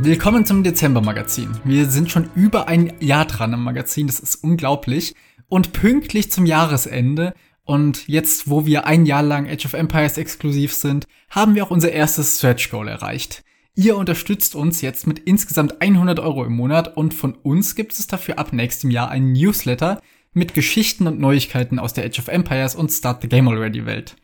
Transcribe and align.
Willkommen 0.00 0.46
zum 0.46 0.62
Dezember-Magazin. 0.62 1.58
Wir 1.64 1.86
sind 1.86 2.08
schon 2.08 2.30
über 2.36 2.68
ein 2.68 2.92
Jahr 3.00 3.24
dran 3.24 3.52
im 3.52 3.64
Magazin, 3.64 4.06
das 4.06 4.20
ist 4.20 4.36
unglaublich. 4.36 5.16
Und 5.48 5.72
pünktlich 5.72 6.30
zum 6.30 6.46
Jahresende 6.46 7.34
und 7.64 8.06
jetzt, 8.06 8.48
wo 8.48 8.64
wir 8.64 8.86
ein 8.86 9.06
Jahr 9.06 9.24
lang 9.24 9.48
Age 9.48 9.66
of 9.66 9.72
Empires 9.72 10.16
exklusiv 10.16 10.72
sind, 10.72 11.08
haben 11.30 11.56
wir 11.56 11.64
auch 11.64 11.72
unser 11.72 11.90
erstes 11.90 12.38
Stretch 12.38 12.70
Goal 12.70 12.86
erreicht. 12.86 13.42
Ihr 13.74 13.96
unterstützt 13.96 14.54
uns 14.54 14.82
jetzt 14.82 15.08
mit 15.08 15.18
insgesamt 15.18 15.82
100 15.82 16.20
Euro 16.20 16.44
im 16.44 16.52
Monat 16.54 16.96
und 16.96 17.12
von 17.12 17.34
uns 17.34 17.74
gibt 17.74 17.92
es 17.92 18.06
dafür 18.06 18.38
ab 18.38 18.52
nächstem 18.52 18.92
Jahr 18.92 19.10
einen 19.10 19.32
Newsletter 19.32 20.00
mit 20.32 20.54
Geschichten 20.54 21.08
und 21.08 21.18
Neuigkeiten 21.18 21.80
aus 21.80 21.92
der 21.92 22.04
Age 22.04 22.20
of 22.20 22.28
Empires 22.28 22.76
und 22.76 22.92
Start 22.92 23.22
the 23.22 23.28
Game 23.28 23.48
Already 23.48 23.84
Welt. 23.84 24.14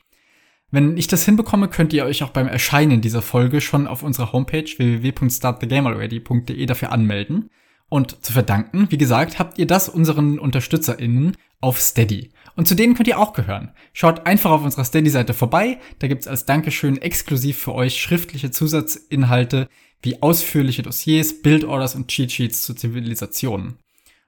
Wenn 0.74 0.96
ich 0.96 1.06
das 1.06 1.24
hinbekomme, 1.24 1.68
könnt 1.68 1.92
ihr 1.92 2.04
euch 2.04 2.24
auch 2.24 2.30
beim 2.30 2.48
Erscheinen 2.48 3.00
dieser 3.00 3.22
Folge 3.22 3.60
schon 3.60 3.86
auf 3.86 4.02
unserer 4.02 4.32
Homepage 4.32 4.64
www.startthegamealready.de 4.64 6.66
dafür 6.66 6.90
anmelden. 6.90 7.48
Und 7.88 8.24
zu 8.24 8.32
verdanken, 8.32 8.88
wie 8.90 8.98
gesagt, 8.98 9.38
habt 9.38 9.60
ihr 9.60 9.68
das 9.68 9.88
unseren 9.88 10.40
UnterstützerInnen 10.40 11.36
auf 11.60 11.80
Steady. 11.80 12.32
Und 12.56 12.66
zu 12.66 12.74
denen 12.74 12.96
könnt 12.96 13.06
ihr 13.06 13.20
auch 13.20 13.34
gehören. 13.34 13.70
Schaut 13.92 14.26
einfach 14.26 14.50
auf 14.50 14.64
unserer 14.64 14.84
Steady-Seite 14.84 15.32
vorbei. 15.32 15.78
Da 16.00 16.08
gibt's 16.08 16.26
als 16.26 16.44
Dankeschön 16.44 17.00
exklusiv 17.00 17.56
für 17.56 17.72
euch 17.72 18.02
schriftliche 18.02 18.50
Zusatzinhalte 18.50 19.68
wie 20.02 20.22
ausführliche 20.22 20.82
Dossiers, 20.82 21.40
Bildorders 21.40 21.94
und 21.94 22.08
Cheat-Sheets 22.08 22.62
zu 22.62 22.74
Zivilisationen. 22.74 23.76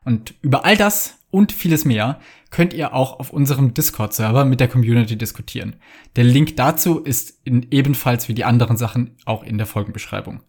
Und 0.05 0.35
über 0.43 0.65
all 0.65 0.77
das 0.77 1.19
und 1.37 1.53
vieles 1.53 1.85
mehr 1.85 2.19
könnt 2.51 2.73
ihr 2.73 2.95
auch 2.95 3.21
auf 3.21 3.31
unserem 3.31 3.75
Discord-Server 3.75 4.47
mit 4.47 4.59
der 4.59 4.69
Community 4.69 5.19
diskutieren. 5.19 5.77
Der 6.17 6.25
Link 6.25 6.57
dazu 6.57 7.01
ist 7.01 7.39
in, 7.45 7.67
ebenfalls 7.71 8.27
wie 8.29 8.33
die 8.33 8.47
anderen 8.47 8.79
Sachen 8.79 9.17
auch 9.27 9.43
in 9.43 9.59
der 9.59 9.67
Folgenbeschreibung. 9.67 10.41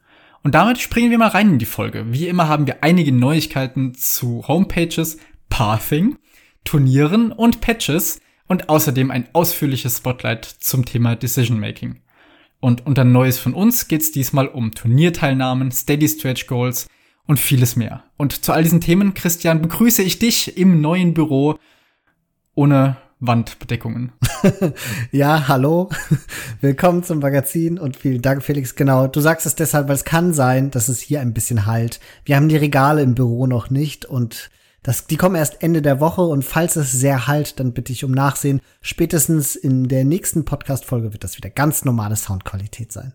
Und 0.43 0.55
damit 0.55 0.77
springen 0.77 1.11
wir 1.11 1.17
mal 1.17 1.27
rein 1.27 1.49
in 1.49 1.59
die 1.59 1.65
Folge. 1.65 2.05
Wie 2.13 2.29
immer 2.29 2.47
haben 2.47 2.67
wir 2.67 2.85
einige 2.85 3.11
Neuigkeiten 3.11 3.95
zu 3.95 4.47
Homepages, 4.47 5.17
Pathing, 5.49 6.15
Turnieren 6.63 7.33
und 7.33 7.59
Patches 7.59 8.21
und 8.47 8.69
außerdem 8.69 9.11
ein 9.11 9.27
ausführliches 9.33 9.97
Spotlight 9.97 10.45
zum 10.45 10.85
Thema 10.85 11.17
Decision 11.17 11.59
Making. 11.59 11.99
Und 12.61 12.85
unter 12.85 13.03
Neues 13.03 13.39
von 13.39 13.53
uns 13.53 13.89
geht's 13.89 14.13
diesmal 14.13 14.47
um 14.47 14.71
Turnierteilnahmen, 14.71 15.69
Steady 15.69 16.07
Stretch 16.07 16.47
Goals 16.47 16.87
und 17.27 17.39
vieles 17.39 17.75
mehr. 17.75 18.03
Und 18.17 18.43
zu 18.43 18.53
all 18.53 18.63
diesen 18.63 18.81
Themen, 18.81 19.13
Christian, 19.13 19.61
begrüße 19.61 20.01
ich 20.01 20.17
dich 20.17 20.57
im 20.57 20.81
neuen 20.81 21.13
Büro 21.13 21.59
ohne 22.55 22.97
Wandbedeckungen. 23.19 24.13
ja, 25.11 25.47
hallo. 25.47 25.89
Willkommen 26.61 27.03
zum 27.03 27.19
Magazin 27.19 27.77
und 27.77 27.97
vielen 27.97 28.21
Dank, 28.21 28.43
Felix. 28.43 28.75
Genau, 28.75 29.07
du 29.07 29.19
sagst 29.19 29.45
es 29.45 29.55
deshalb, 29.55 29.87
weil 29.87 29.95
es 29.95 30.05
kann 30.05 30.33
sein, 30.33 30.71
dass 30.71 30.87
es 30.87 31.01
hier 31.01 31.19
ein 31.21 31.33
bisschen 31.33 31.65
halt. 31.65 31.99
Wir 32.25 32.35
haben 32.35 32.49
die 32.49 32.57
Regale 32.57 33.01
im 33.01 33.15
Büro 33.15 33.47
noch 33.47 33.69
nicht 33.69 34.05
und 34.05 34.49
das, 34.83 35.07
die 35.07 35.17
kommen 35.17 35.35
erst 35.35 35.61
Ende 35.63 35.81
der 35.81 35.99
Woche 35.99 36.21
und 36.21 36.45
falls 36.45 36.77
es 36.77 36.91
sehr 36.93 37.27
halt, 37.27 37.59
dann 37.59 37.73
bitte 37.73 37.91
ich 37.91 38.05
um 38.05 38.11
Nachsehen. 38.11 38.61
Spätestens 38.81 39.55
in 39.55 39.89
der 39.89 40.05
nächsten 40.05 40.45
Podcast-Folge 40.45 41.11
wird 41.11 41.23
das 41.23 41.35
wieder 41.37 41.49
ganz 41.49 41.83
normale 41.83 42.15
Soundqualität 42.15 42.91
sein. 42.91 43.13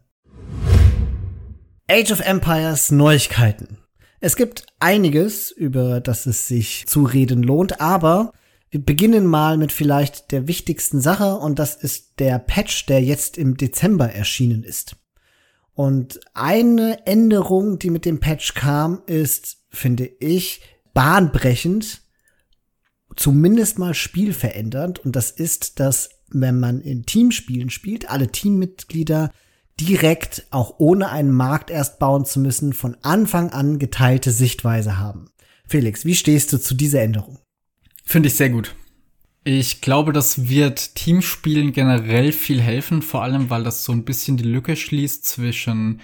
Age 1.89 2.13
of 2.13 2.21
Empires 2.21 2.91
Neuigkeiten. 2.91 3.79
Es 4.25 4.37
gibt 4.37 4.67
einiges, 4.79 5.51
über 5.51 6.01
das 6.01 6.27
es 6.27 6.47
sich 6.47 6.87
zu 6.87 7.03
reden 7.03 7.43
lohnt, 7.43 7.81
aber 7.81 8.33
wir 8.71 8.81
beginnen 8.81 9.27
mal 9.27 9.59
mit 9.59 9.73
vielleicht 9.73 10.31
der 10.31 10.47
wichtigsten 10.47 11.01
Sache 11.01 11.35
und 11.35 11.59
das 11.59 11.75
ist 11.75 12.21
der 12.21 12.39
Patch, 12.39 12.87
der 12.87 13.03
jetzt 13.03 13.37
im 13.37 13.57
Dezember 13.57 14.13
erschienen 14.13 14.63
ist. 14.63 14.95
Und 15.75 16.21
eine 16.35 17.05
Änderung, 17.05 17.81
die 17.81 17.91
mit 17.91 18.05
dem 18.05 18.21
Patch 18.21 18.55
kam, 18.55 19.03
ist, 19.07 19.57
finde 19.71 20.09
ich, 20.21 20.61
bahnbrechend, 20.95 22.03
zumindest 23.17 23.81
mal 23.81 23.93
spielverändernd. 23.93 25.01
Und 25.01 25.17
das 25.17 25.33
ist, 25.33 25.81
dass 25.81 26.11
wenn 26.29 26.61
man 26.61 26.81
in 26.81 27.07
Teamspielen 27.07 27.71
spielt, 27.71 28.09
alle 28.09 28.29
Teammitglieder 28.29 29.33
direkt, 29.81 30.47
auch 30.51 30.75
ohne 30.79 31.11
einen 31.11 31.33
Markt 31.33 31.71
erst 31.71 31.99
bauen 31.99 32.25
zu 32.25 32.41
müssen, 32.41 32.73
von 32.73 32.97
Anfang 33.03 33.51
an 33.51 33.79
geteilte 33.79 34.31
Sichtweise 34.31 34.99
haben. 34.99 35.31
Felix, 35.67 36.05
wie 36.05 36.15
stehst 36.15 36.53
du 36.53 36.59
zu 36.59 36.75
dieser 36.75 37.03
Änderung? 37.03 37.39
Finde 38.05 38.29
ich 38.29 38.35
sehr 38.35 38.51
gut. 38.51 38.75
Ich 39.45 39.81
glaube, 39.81 40.13
das 40.13 40.49
wird 40.49 40.95
Teamspielen 40.95 41.73
generell 41.73 42.31
viel 42.33 42.61
helfen, 42.61 43.03
vor 43.03 43.23
allem 43.23 43.51
weil 43.51 43.65
das 43.65 43.85
so 43.85 43.93
ein 43.93 44.05
bisschen 44.05 44.37
die 44.37 44.45
Lücke 44.45 44.77
schließt 44.77 45.25
zwischen 45.25 46.01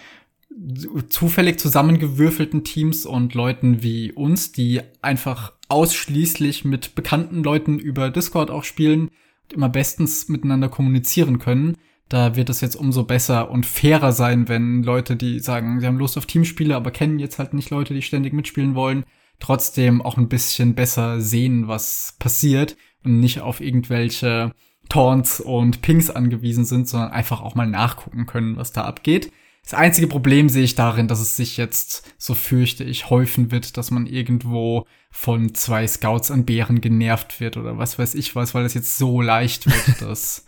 zufällig 1.09 1.61
zusammengewürfelten 1.61 2.65
Teams 2.65 3.07
und 3.07 3.35
Leuten 3.35 3.83
wie 3.83 4.11
uns, 4.11 4.51
die 4.51 4.81
einfach 5.03 5.53
ausschließlich 5.69 6.65
mit 6.65 6.95
bekannten 6.97 7.45
Leuten 7.45 7.79
über 7.79 8.11
Discord 8.11 8.51
auch 8.51 8.65
spielen 8.65 9.11
und 9.45 9.53
immer 9.53 9.69
bestens 9.69 10.29
miteinander 10.29 10.69
kommunizieren 10.69 11.39
können. 11.39 11.77
Da 12.09 12.37
wird 12.37 12.49
es 12.49 12.61
jetzt 12.61 12.77
umso 12.77 13.05
besser 13.05 13.51
und 13.51 13.67
fairer 13.67 14.13
sein, 14.13 14.49
wenn 14.49 14.83
Leute, 14.83 15.17
die 15.17 15.41
sagen, 15.41 15.81
sie 15.81 15.87
haben 15.87 15.99
Lust 15.99 16.17
auf 16.17 16.27
Teamspiele, 16.27 16.75
aber 16.75 16.91
kennen 16.91 17.19
jetzt 17.19 17.39
halt 17.39 17.53
nicht 17.53 17.71
Leute, 17.71 17.93
die 17.93 18.03
ständig 18.03 18.33
mitspielen 18.33 18.75
wollen, 18.75 19.05
trotzdem 19.41 20.01
auch 20.01 20.17
ein 20.17 20.29
bisschen 20.29 20.75
besser 20.75 21.21
sehen, 21.21 21.69
was 21.69 22.17
passiert 22.19 22.77
und 23.05 23.21
nicht 23.21 23.41
auf 23.41 23.61
irgendwelche 23.61 24.53
Taunts 24.89 25.41
und 25.41 25.83
Pings 25.83 26.11
angewiesen 26.11 26.65
sind, 26.65 26.89
sondern 26.89 27.11
einfach 27.11 27.43
auch 27.43 27.55
mal 27.55 27.67
nachgucken 27.67 28.25
können, 28.25 28.57
was 28.57 28.73
da 28.73 28.85
abgeht. 28.85 29.31
Das 29.63 29.75
einzige 29.75 30.07
Problem 30.07 30.49
sehe 30.49 30.65
ich 30.65 30.77
darin, 30.77 31.09
dass 31.09 31.21
es 31.21 31.37
sich 31.37 31.59
jetzt, 31.59 32.15
so 32.17 32.33
fürchte 32.33 32.85
ich, 32.85 33.11
häufen 33.11 33.51
wird, 33.51 33.77
dass 33.77 33.91
man 33.91 34.07
irgendwo 34.07 34.87
von 35.11 35.53
zwei 35.55 35.87
Scouts 35.87 36.31
an 36.31 36.47
Bären 36.47 36.81
genervt 36.81 37.39
wird 37.39 37.59
oder 37.59 37.77
was 37.77 37.99
weiß 37.99 38.15
ich 38.15 38.35
was, 38.35 38.55
weil 38.55 38.65
es 38.65 38.73
jetzt 38.73 38.97
so 38.97 39.21
leicht 39.21 39.67
wird, 39.67 40.01
das 40.01 40.47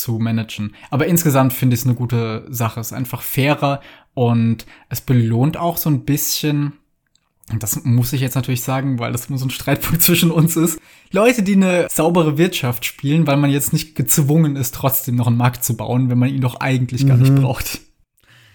zu 0.00 0.18
managen. 0.18 0.74
Aber 0.90 1.06
insgesamt 1.06 1.52
finde 1.52 1.74
ich 1.74 1.80
es 1.80 1.86
eine 1.86 1.94
gute 1.94 2.46
Sache. 2.48 2.80
Es 2.80 2.88
ist 2.88 2.92
einfach 2.92 3.22
fairer 3.22 3.80
und 4.14 4.66
es 4.88 5.00
belohnt 5.00 5.56
auch 5.56 5.76
so 5.76 5.90
ein 5.90 6.04
bisschen 6.04 6.74
und 7.52 7.62
das 7.62 7.84
muss 7.84 8.12
ich 8.12 8.20
jetzt 8.20 8.36
natürlich 8.36 8.62
sagen, 8.62 8.98
weil 8.98 9.12
das 9.12 9.24
so 9.24 9.44
ein 9.44 9.50
Streitpunkt 9.50 10.02
zwischen 10.02 10.30
uns 10.30 10.56
ist. 10.56 10.78
Leute, 11.10 11.42
die 11.42 11.54
eine 11.54 11.88
saubere 11.90 12.38
Wirtschaft 12.38 12.84
spielen, 12.84 13.26
weil 13.26 13.36
man 13.36 13.50
jetzt 13.50 13.72
nicht 13.72 13.96
gezwungen 13.96 14.56
ist, 14.56 14.74
trotzdem 14.74 15.16
noch 15.16 15.26
einen 15.26 15.36
Markt 15.36 15.64
zu 15.64 15.76
bauen, 15.76 16.10
wenn 16.10 16.18
man 16.18 16.28
ihn 16.28 16.40
doch 16.40 16.60
eigentlich 16.60 17.06
gar 17.06 17.16
mhm. 17.16 17.22
nicht 17.22 17.34
braucht. 17.34 17.80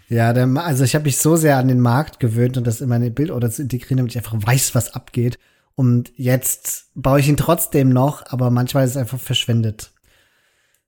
Ja, 0.08 0.34
der, 0.34 0.48
also 0.58 0.84
ich 0.84 0.96
habe 0.96 1.06
mich 1.06 1.18
so 1.18 1.36
sehr 1.36 1.58
an 1.58 1.68
den 1.68 1.80
Markt 1.80 2.20
gewöhnt 2.20 2.58
und 2.58 2.66
das 2.66 2.80
in 2.80 2.90
meine 2.90 3.12
Bildorder 3.12 3.50
zu 3.50 3.64
integrieren, 3.64 3.98
damit 3.98 4.12
ich 4.12 4.18
einfach 4.18 4.38
weiß, 4.40 4.76
was 4.76 4.94
abgeht. 4.94 5.40
Und 5.76 6.14
jetzt 6.16 6.92
baue 6.96 7.20
ich 7.20 7.28
ihn 7.28 7.38
trotzdem 7.38 7.90
noch, 7.90 8.24
aber 8.28 8.50
manchmal 8.50 8.86
ist 8.86 8.92
es 8.92 8.98
einfach 8.98 9.20
verschwendet. 9.20 9.92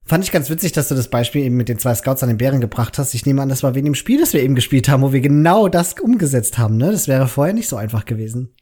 Fand 0.08 0.24
ich 0.24 0.32
ganz 0.32 0.50
witzig, 0.50 0.72
dass 0.72 0.88
du 0.88 0.96
das 0.96 1.10
Beispiel 1.10 1.44
eben 1.44 1.58
mit 1.58 1.68
den 1.68 1.80
zwei 1.80 1.94
Scouts 1.94 2.24
an 2.24 2.30
den 2.30 2.38
Bären 2.38 2.62
gebracht 2.62 2.98
hast. 2.98 3.14
Ich 3.14 3.26
nehme 3.26 3.42
an, 3.42 3.50
das 3.50 3.62
war 3.64 3.76
wegen 3.76 3.86
dem 3.86 3.96
Spiel, 3.96 4.20
das 4.20 4.34
wir 4.34 4.42
eben 4.42 4.56
gespielt 4.56 4.88
haben, 4.88 5.04
wo 5.04 5.12
wir 5.12 5.20
genau 5.20 5.68
das 5.68 6.00
umgesetzt 6.00 6.58
haben. 6.58 6.78
Ne? 6.78 6.92
Das 6.92 7.08
wäre 7.08 7.28
vorher 7.28 7.54
nicht 7.54 7.68
so 7.68 7.76
einfach 7.76 8.06
gewesen. 8.06 8.54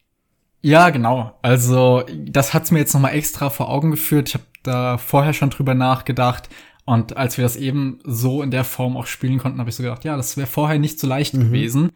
Ja, 0.61 0.89
genau. 0.89 1.37
Also 1.43 2.03
das 2.25 2.55
hat's 2.55 2.71
mir 2.71 2.79
jetzt 2.79 2.93
noch 2.95 3.01
mal 3.01 3.09
extra 3.09 3.51
vor 3.51 3.69
Augen 3.69 3.91
geführt. 3.91 4.29
Ich 4.29 4.33
habe 4.33 4.45
da 4.63 4.97
vorher 4.97 5.33
schon 5.33 5.51
drüber 5.51 5.75
nachgedacht. 5.75 6.49
Und 6.85 7.17
als 7.17 7.37
wir 7.37 7.43
das 7.43 7.55
eben 7.55 7.99
so 8.03 8.41
in 8.41 8.49
der 8.49 8.63
Form 8.63 8.97
auch 8.97 9.05
spielen 9.05 9.37
konnten, 9.37 9.59
habe 9.59 9.69
ich 9.69 9.75
so 9.75 9.83
gedacht, 9.83 10.03
ja, 10.03 10.17
das 10.17 10.37
wäre 10.37 10.47
vorher 10.47 10.79
nicht 10.79 10.99
so 10.99 11.05
leicht 11.05 11.35
mhm. 11.35 11.41
gewesen. 11.41 11.91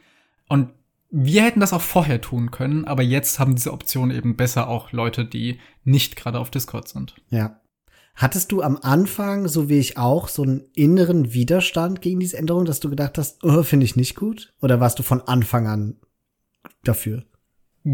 Und 0.47 0.69
wir 1.11 1.43
hätten 1.43 1.59
das 1.59 1.73
auch 1.73 1.81
vorher 1.81 2.21
tun 2.21 2.51
können, 2.51 2.85
aber 2.85 3.01
jetzt 3.01 3.39
haben 3.39 3.55
diese 3.55 3.73
Option 3.73 4.11
eben 4.11 4.35
besser 4.35 4.67
auch 4.67 4.91
Leute, 4.91 5.25
die 5.25 5.59
nicht 5.83 6.15
gerade 6.15 6.39
auf 6.39 6.51
Discord 6.51 6.88
sind. 6.88 7.15
Ja. 7.29 7.59
Hattest 8.19 8.51
du 8.51 8.62
am 8.62 8.77
Anfang, 8.81 9.48
so 9.48 9.69
wie 9.69 9.80
ich 9.80 9.98
auch, 9.98 10.27
so 10.27 10.44
einen 10.44 10.66
inneren 10.75 11.33
Widerstand 11.33 12.01
gegen 12.01 12.19
diese 12.19 12.38
Änderung, 12.38 12.66
dass 12.66 12.81
du 12.81 12.89
gedacht 12.89 13.18
hast, 13.18 13.42
oh, 13.45 13.63
finde 13.63 13.86
ich 13.86 13.95
nicht 13.95 14.18
gut? 14.18 14.51
Oder 14.62 14.81
warst 14.81 15.00
du 15.00 15.04
von 15.04 15.21
Anfang 15.21 15.68
an 15.68 15.95
dafür? 16.83 17.24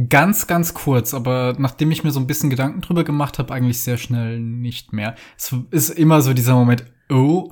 Ganz, 0.09 0.47
ganz 0.47 0.73
kurz, 0.73 1.13
aber 1.13 1.53
nachdem 1.59 1.91
ich 1.91 2.03
mir 2.03 2.09
so 2.09 2.19
ein 2.19 2.25
bisschen 2.25 2.49
Gedanken 2.49 2.81
drüber 2.81 3.03
gemacht 3.03 3.37
habe, 3.37 3.53
eigentlich 3.53 3.81
sehr 3.81 3.97
schnell 3.97 4.39
nicht 4.39 4.93
mehr. 4.93 5.13
Es 5.37 5.53
ist 5.69 5.89
immer 5.91 6.23
so 6.23 6.33
dieser 6.33 6.55
Moment, 6.55 6.85
oh, 7.11 7.51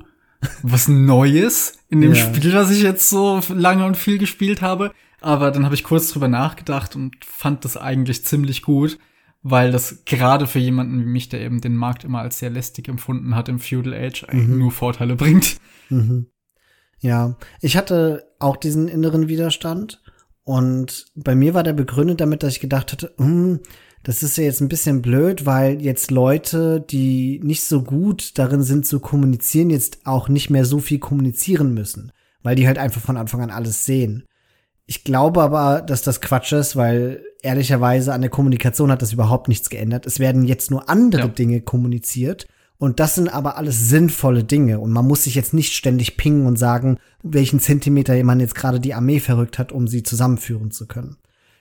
was 0.64 0.88
Neues 0.88 1.78
in 1.90 2.00
dem 2.00 2.12
ja. 2.12 2.24
Spiel, 2.24 2.50
das 2.50 2.72
ich 2.72 2.82
jetzt 2.82 3.08
so 3.08 3.40
lange 3.50 3.86
und 3.86 3.96
viel 3.96 4.18
gespielt 4.18 4.62
habe. 4.62 4.90
Aber 5.20 5.52
dann 5.52 5.64
habe 5.64 5.76
ich 5.76 5.84
kurz 5.84 6.10
drüber 6.10 6.26
nachgedacht 6.26 6.96
und 6.96 7.24
fand 7.24 7.64
das 7.64 7.76
eigentlich 7.76 8.24
ziemlich 8.24 8.62
gut 8.62 8.98
weil 9.44 9.70
das 9.70 10.04
gerade 10.06 10.46
für 10.46 10.58
jemanden 10.58 11.00
wie 11.00 11.06
mich, 11.06 11.28
der 11.28 11.42
eben 11.42 11.60
den 11.60 11.76
Markt 11.76 12.02
immer 12.02 12.20
als 12.20 12.38
sehr 12.38 12.48
lästig 12.48 12.88
empfunden 12.88 13.36
hat 13.36 13.50
im 13.50 13.60
Feudal 13.60 13.92
Age, 13.92 14.24
eigentlich 14.24 14.48
mhm. 14.48 14.58
nur 14.58 14.72
Vorteile 14.72 15.16
bringt. 15.16 15.58
Mhm. 15.90 16.26
Ja, 16.98 17.36
ich 17.60 17.76
hatte 17.76 18.24
auch 18.38 18.56
diesen 18.56 18.88
inneren 18.88 19.28
Widerstand 19.28 20.02
und 20.44 21.04
bei 21.14 21.34
mir 21.34 21.52
war 21.52 21.62
der 21.62 21.74
begründet 21.74 22.22
damit, 22.22 22.42
dass 22.42 22.54
ich 22.54 22.60
gedacht 22.60 22.92
hatte, 22.92 23.12
hm, 23.18 23.60
das 24.02 24.22
ist 24.22 24.38
ja 24.38 24.44
jetzt 24.44 24.62
ein 24.62 24.68
bisschen 24.68 25.02
blöd, 25.02 25.44
weil 25.44 25.82
jetzt 25.82 26.10
Leute, 26.10 26.80
die 26.80 27.38
nicht 27.42 27.64
so 27.64 27.82
gut 27.82 28.38
darin 28.38 28.62
sind 28.62 28.86
zu 28.86 28.98
kommunizieren, 28.98 29.68
jetzt 29.68 30.06
auch 30.06 30.30
nicht 30.30 30.48
mehr 30.48 30.64
so 30.64 30.78
viel 30.78 30.98
kommunizieren 30.98 31.74
müssen, 31.74 32.12
weil 32.42 32.56
die 32.56 32.66
halt 32.66 32.78
einfach 32.78 33.02
von 33.02 33.18
Anfang 33.18 33.42
an 33.42 33.50
alles 33.50 33.84
sehen. 33.84 34.24
Ich 34.86 35.04
glaube 35.04 35.42
aber, 35.42 35.80
dass 35.80 36.02
das 36.02 36.20
Quatsch 36.20 36.52
ist, 36.52 36.76
weil 36.76 37.22
ehrlicherweise 37.42 38.12
an 38.12 38.20
der 38.20 38.30
Kommunikation 38.30 38.90
hat 38.90 39.02
das 39.02 39.12
überhaupt 39.12 39.48
nichts 39.48 39.70
geändert. 39.70 40.06
Es 40.06 40.18
werden 40.18 40.44
jetzt 40.44 40.70
nur 40.70 40.88
andere 40.88 41.22
ja. 41.22 41.28
Dinge 41.28 41.60
kommuniziert. 41.60 42.46
Und 42.76 43.00
das 43.00 43.14
sind 43.14 43.28
aber 43.28 43.56
alles 43.56 43.88
sinnvolle 43.88 44.44
Dinge. 44.44 44.80
Und 44.80 44.90
man 44.90 45.06
muss 45.06 45.24
sich 45.24 45.34
jetzt 45.34 45.54
nicht 45.54 45.72
ständig 45.72 46.16
pingen 46.16 46.46
und 46.46 46.58
sagen, 46.58 46.98
welchen 47.22 47.60
Zentimeter 47.60 48.22
man 48.24 48.40
jetzt 48.40 48.54
gerade 48.54 48.80
die 48.80 48.94
Armee 48.94 49.20
verrückt 49.20 49.58
hat, 49.58 49.72
um 49.72 49.88
sie 49.88 50.02
zusammenführen 50.02 50.70
zu 50.70 50.86
können. 50.86 51.16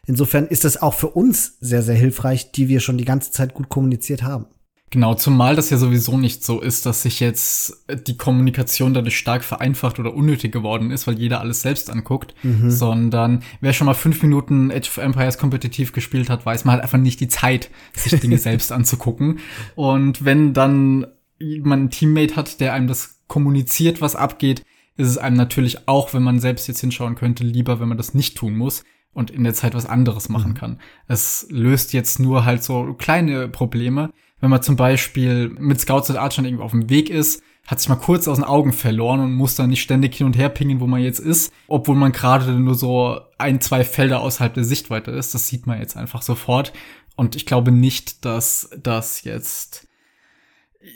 Insofern 0.05 0.47
ist 0.47 0.65
das 0.65 0.81
auch 0.81 0.93
für 0.93 1.09
uns 1.09 1.57
sehr, 1.61 1.81
sehr 1.81 1.95
hilfreich, 1.95 2.51
die 2.51 2.67
wir 2.67 2.81
schon 2.81 2.97
die 2.97 3.05
ganze 3.05 3.31
Zeit 3.31 3.53
gut 3.53 3.69
kommuniziert 3.69 4.23
haben. 4.23 4.47
Genau, 4.93 5.15
zumal 5.15 5.55
das 5.55 5.71
ja 5.71 5.77
sowieso 5.77 6.19
nicht 6.19 6.45
so 6.45 6.61
ist, 6.61 6.85
dass 6.85 7.01
sich 7.01 7.19
jetzt 7.19 7.83
die 8.05 8.15
Kommunikation 8.15 8.93
dadurch 8.93 9.17
stark 9.17 9.43
vereinfacht 9.43 9.97
oder 9.97 10.13
unnötig 10.13 10.51
geworden 10.51 10.91
ist, 10.91 11.07
weil 11.07 11.17
jeder 11.17 11.39
alles 11.39 11.63
selbst 11.63 11.89
anguckt, 11.89 12.35
mhm. 12.43 12.69
sondern 12.69 13.41
wer 13.59 13.73
schon 13.73 13.87
mal 13.87 13.95
fünf 13.95 14.21
Minuten 14.21 14.69
Age 14.69 14.87
of 14.87 14.97
Empires 14.97 15.39
kompetitiv 15.39 15.93
gespielt 15.93 16.29
hat, 16.29 16.45
weiß, 16.45 16.65
man 16.65 16.75
hat 16.75 16.83
einfach 16.83 16.99
nicht 16.99 17.19
die 17.21 17.27
Zeit, 17.27 17.71
sich 17.95 18.19
Dinge 18.19 18.37
selbst 18.37 18.71
anzugucken. 18.71 19.39
Und 19.73 20.25
wenn 20.25 20.53
dann 20.53 21.07
man 21.39 21.85
ein 21.85 21.89
Teammate 21.89 22.35
hat, 22.35 22.59
der 22.59 22.73
einem 22.73 22.85
das 22.85 23.23
kommuniziert, 23.25 23.99
was 23.99 24.15
abgeht, 24.15 24.63
ist 24.95 25.07
es 25.07 25.17
einem 25.17 25.37
natürlich 25.37 25.87
auch, 25.87 26.13
wenn 26.13 26.21
man 26.21 26.39
selbst 26.39 26.67
jetzt 26.67 26.81
hinschauen 26.81 27.15
könnte, 27.15 27.43
lieber, 27.43 27.79
wenn 27.79 27.87
man 27.87 27.97
das 27.97 28.13
nicht 28.13 28.37
tun 28.37 28.55
muss 28.55 28.83
und 29.11 29.31
in 29.31 29.43
der 29.43 29.55
Zeit 29.55 29.73
was 29.73 29.87
anderes 29.87 30.29
machen 30.29 30.51
mhm. 30.51 30.57
kann. 30.57 30.79
Es 31.07 31.47
löst 31.49 31.93
jetzt 31.93 32.19
nur 32.19 32.45
halt 32.45 32.63
so 32.63 32.93
kleine 32.93 33.47
Probleme, 33.47 34.11
wenn 34.43 34.49
man 34.49 34.61
zum 34.61 34.75
Beispiel 34.75 35.55
mit 35.57 35.79
Scouts 35.79 36.09
und 36.09 36.17
Archern 36.17 36.43
irgendwo 36.43 36.65
auf 36.65 36.71
dem 36.71 36.89
Weg 36.89 37.09
ist, 37.09 37.41
hat 37.65 37.79
sich 37.79 37.87
mal 37.87 37.95
kurz 37.95 38.27
aus 38.27 38.39
den 38.39 38.43
Augen 38.43 38.73
verloren 38.73 39.21
und 39.21 39.31
muss 39.31 39.55
dann 39.55 39.69
nicht 39.69 39.81
ständig 39.81 40.15
hin 40.15 40.27
und 40.27 40.37
her 40.37 40.49
pingen, 40.49 40.81
wo 40.81 40.85
man 40.85 41.01
jetzt 41.01 41.19
ist, 41.19 41.53
obwohl 41.69 41.95
man 41.95 42.11
gerade 42.11 42.51
nur 42.51 42.75
so 42.75 43.21
ein, 43.37 43.61
zwei 43.61 43.85
Felder 43.85 44.19
außerhalb 44.19 44.53
der 44.53 44.65
Sichtweite 44.65 45.11
ist. 45.11 45.33
Das 45.33 45.47
sieht 45.47 45.65
man 45.65 45.79
jetzt 45.79 45.95
einfach 45.95 46.21
sofort. 46.21 46.73
Und 47.15 47.37
ich 47.37 47.45
glaube 47.45 47.71
nicht, 47.71 48.25
dass 48.25 48.69
das 48.77 49.23
jetzt 49.23 49.87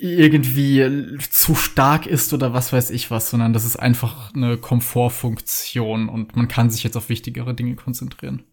irgendwie 0.02 1.18
zu 1.32 1.56
stark 1.56 2.06
ist 2.06 2.34
oder 2.34 2.52
was 2.52 2.74
weiß 2.74 2.90
ich 2.90 3.12
was, 3.12 3.30
sondern 3.30 3.54
das 3.54 3.64
ist 3.64 3.78
einfach 3.78 4.36
eine 4.36 4.58
Komfortfunktion 4.58 6.10
und 6.10 6.36
man 6.36 6.50
kann 6.50 6.70
sich 6.70 6.84
jetzt 6.84 6.98
auf 6.98 7.08
wichtigere 7.08 7.54
Dinge 7.54 7.76
konzentrieren. 7.76 8.44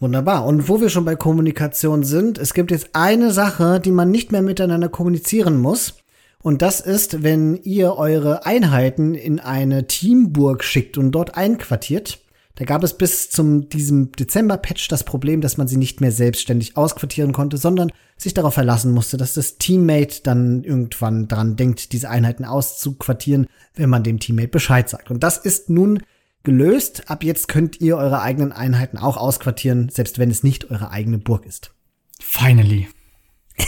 Wunderbar. 0.00 0.46
Und 0.46 0.68
wo 0.68 0.80
wir 0.80 0.90
schon 0.90 1.04
bei 1.04 1.16
Kommunikation 1.16 2.04
sind, 2.04 2.38
es 2.38 2.54
gibt 2.54 2.70
jetzt 2.70 2.90
eine 2.92 3.32
Sache, 3.32 3.80
die 3.80 3.90
man 3.90 4.10
nicht 4.10 4.30
mehr 4.30 4.42
miteinander 4.42 4.88
kommunizieren 4.88 5.58
muss. 5.58 5.94
Und 6.40 6.62
das 6.62 6.80
ist, 6.80 7.24
wenn 7.24 7.56
ihr 7.64 7.96
eure 7.96 8.46
Einheiten 8.46 9.14
in 9.14 9.40
eine 9.40 9.88
Teamburg 9.88 10.62
schickt 10.62 10.98
und 10.98 11.10
dort 11.10 11.36
einquartiert. 11.36 12.20
Da 12.54 12.64
gab 12.64 12.82
es 12.82 12.94
bis 12.94 13.30
zum 13.30 13.68
diesem 13.68 14.12
Dezember-Patch 14.12 14.88
das 14.88 15.04
Problem, 15.04 15.40
dass 15.40 15.58
man 15.58 15.68
sie 15.68 15.76
nicht 15.76 16.00
mehr 16.00 16.10
selbstständig 16.10 16.76
ausquartieren 16.76 17.32
konnte, 17.32 17.56
sondern 17.56 17.92
sich 18.16 18.34
darauf 18.34 18.54
verlassen 18.54 18.92
musste, 18.92 19.16
dass 19.16 19.34
das 19.34 19.58
Teammate 19.58 20.22
dann 20.22 20.64
irgendwann 20.64 21.28
dran 21.28 21.54
denkt, 21.54 21.92
diese 21.92 22.10
Einheiten 22.10 22.44
auszuquartieren, 22.44 23.46
wenn 23.74 23.90
man 23.90 24.02
dem 24.02 24.18
Teammate 24.18 24.48
Bescheid 24.48 24.88
sagt. 24.88 25.10
Und 25.10 25.22
das 25.22 25.38
ist 25.38 25.70
nun 25.70 26.02
gelöst. 26.48 27.10
Ab 27.10 27.22
jetzt 27.22 27.48
könnt 27.48 27.80
ihr 27.82 27.98
eure 27.98 28.22
eigenen 28.22 28.52
Einheiten 28.52 28.96
auch 28.96 29.18
ausquartieren, 29.18 29.90
selbst 29.90 30.18
wenn 30.18 30.30
es 30.30 30.42
nicht 30.42 30.70
eure 30.70 30.90
eigene 30.90 31.18
Burg 31.18 31.44
ist. 31.44 31.74
Finally. 32.18 32.88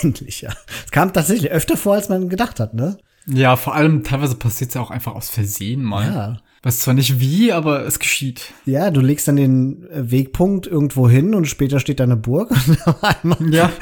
Endlich, 0.03 0.41
ja. 0.41 0.55
Es 0.85 0.91
kam 0.91 1.13
tatsächlich 1.13 1.51
öfter 1.51 1.77
vor, 1.77 1.95
als 1.95 2.09
man 2.09 2.31
gedacht 2.31 2.59
hat, 2.59 2.73
ne? 2.73 2.97
Ja, 3.27 3.57
vor 3.57 3.75
allem 3.75 4.03
teilweise 4.03 4.35
passiert 4.35 4.71
es 4.71 4.75
ja 4.75 4.81
auch 4.81 4.91
einfach 4.91 5.15
aus 5.15 5.29
Versehen 5.29 5.83
mal. 5.83 6.07
Ja. 6.07 6.37
Weiß 6.63 6.81
zwar 6.81 6.95
nicht 6.95 7.21
wie, 7.21 7.53
aber 7.53 7.85
es 7.85 7.99
geschieht. 7.99 8.55
Ja, 8.65 8.91
du 8.91 9.01
legst 9.01 9.29
dann 9.29 9.37
den 9.37 9.87
Wegpunkt 9.91 10.67
irgendwo 10.67 11.09
hin 11.09 11.35
und 11.35 11.47
später 11.47 11.81
steht 11.81 12.01
da 12.01 12.05
eine 12.05 12.17
Burg. 12.17 12.51
ja. 13.51 13.71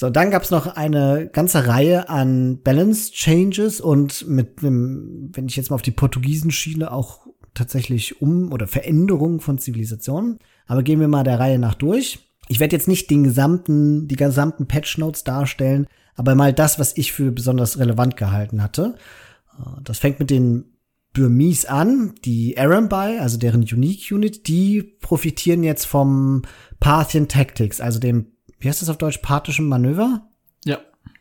So, 0.00 0.10
dann 0.10 0.30
gab's 0.30 0.52
noch 0.52 0.68
eine 0.76 1.28
ganze 1.32 1.66
Reihe 1.66 2.08
an 2.08 2.62
Balance 2.62 3.10
Changes 3.10 3.80
und 3.80 4.28
mit 4.28 4.62
dem, 4.62 5.32
wenn 5.32 5.48
ich 5.48 5.56
jetzt 5.56 5.70
mal 5.70 5.74
auf 5.74 5.82
die 5.82 5.90
Portugiesen 5.90 6.52
schiele, 6.52 6.92
auch 6.92 7.26
tatsächlich 7.52 8.22
um 8.22 8.52
oder 8.52 8.68
Veränderungen 8.68 9.40
von 9.40 9.58
Zivilisationen. 9.58 10.38
Aber 10.68 10.84
gehen 10.84 11.00
wir 11.00 11.08
mal 11.08 11.24
der 11.24 11.40
Reihe 11.40 11.58
nach 11.58 11.74
durch. 11.74 12.30
Ich 12.46 12.60
werde 12.60 12.76
jetzt 12.76 12.86
nicht 12.86 13.10
den 13.10 13.24
gesamten, 13.24 14.06
die 14.06 14.14
gesamten 14.14 14.68
Patch 14.68 14.98
Notes 14.98 15.24
darstellen, 15.24 15.88
aber 16.14 16.36
mal 16.36 16.52
das, 16.52 16.78
was 16.78 16.96
ich 16.96 17.12
für 17.12 17.32
besonders 17.32 17.80
relevant 17.80 18.16
gehalten 18.16 18.62
hatte. 18.62 18.94
Das 19.82 19.98
fängt 19.98 20.20
mit 20.20 20.30
den 20.30 20.76
Burmese 21.12 21.68
an, 21.70 22.14
die 22.24 22.56
Arambai, 22.56 23.20
also 23.20 23.36
deren 23.36 23.62
Unique 23.62 24.12
Unit, 24.12 24.46
die 24.46 24.80
profitieren 24.80 25.64
jetzt 25.64 25.86
vom 25.86 26.42
Parthian 26.78 27.26
Tactics, 27.26 27.80
also 27.80 27.98
dem 27.98 28.37
wie 28.58 28.68
heißt 28.68 28.82
das 28.82 28.88
auf 28.88 28.98
Deutsch, 28.98 29.18
pathischem 29.18 29.66
Manöver? 29.66 30.28
Ja. 30.64 30.78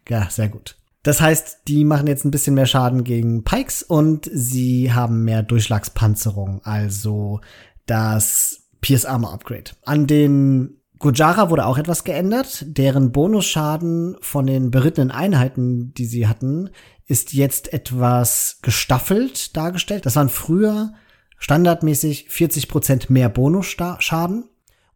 Ja, 0.09 0.29
sehr 0.29 0.49
gut. 0.49 0.77
Das 1.03 1.21
heißt, 1.21 1.59
die 1.67 1.85
machen 1.85 2.07
jetzt 2.07 2.25
ein 2.25 2.31
bisschen 2.31 2.55
mehr 2.55 2.65
Schaden 2.65 3.03
gegen 3.03 3.43
Pikes 3.43 3.83
und 3.83 4.29
sie 4.33 4.91
haben 4.91 5.23
mehr 5.23 5.43
Durchschlagspanzerung, 5.43 6.61
also 6.63 7.39
das 7.85 8.67
Pierce 8.81 9.05
Armor 9.05 9.31
Upgrade. 9.33 9.71
An 9.85 10.07
den 10.07 10.81
Gojara 10.99 11.49
wurde 11.49 11.65
auch 11.65 11.77
etwas 11.77 12.03
geändert. 12.03 12.65
Deren 12.67 13.11
Bonusschaden 13.11 14.17
von 14.21 14.47
den 14.47 14.71
berittenen 14.71 15.11
Einheiten, 15.11 15.93
die 15.93 16.05
sie 16.05 16.27
hatten, 16.27 16.71
ist 17.05 17.33
jetzt 17.33 17.71
etwas 17.71 18.59
gestaffelt 18.61 19.55
dargestellt. 19.55 20.05
Das 20.05 20.15
waren 20.15 20.29
früher 20.29 20.93
standardmäßig 21.37 22.27
40% 22.29 23.11
mehr 23.11 23.29
Bonusschaden. 23.29 24.45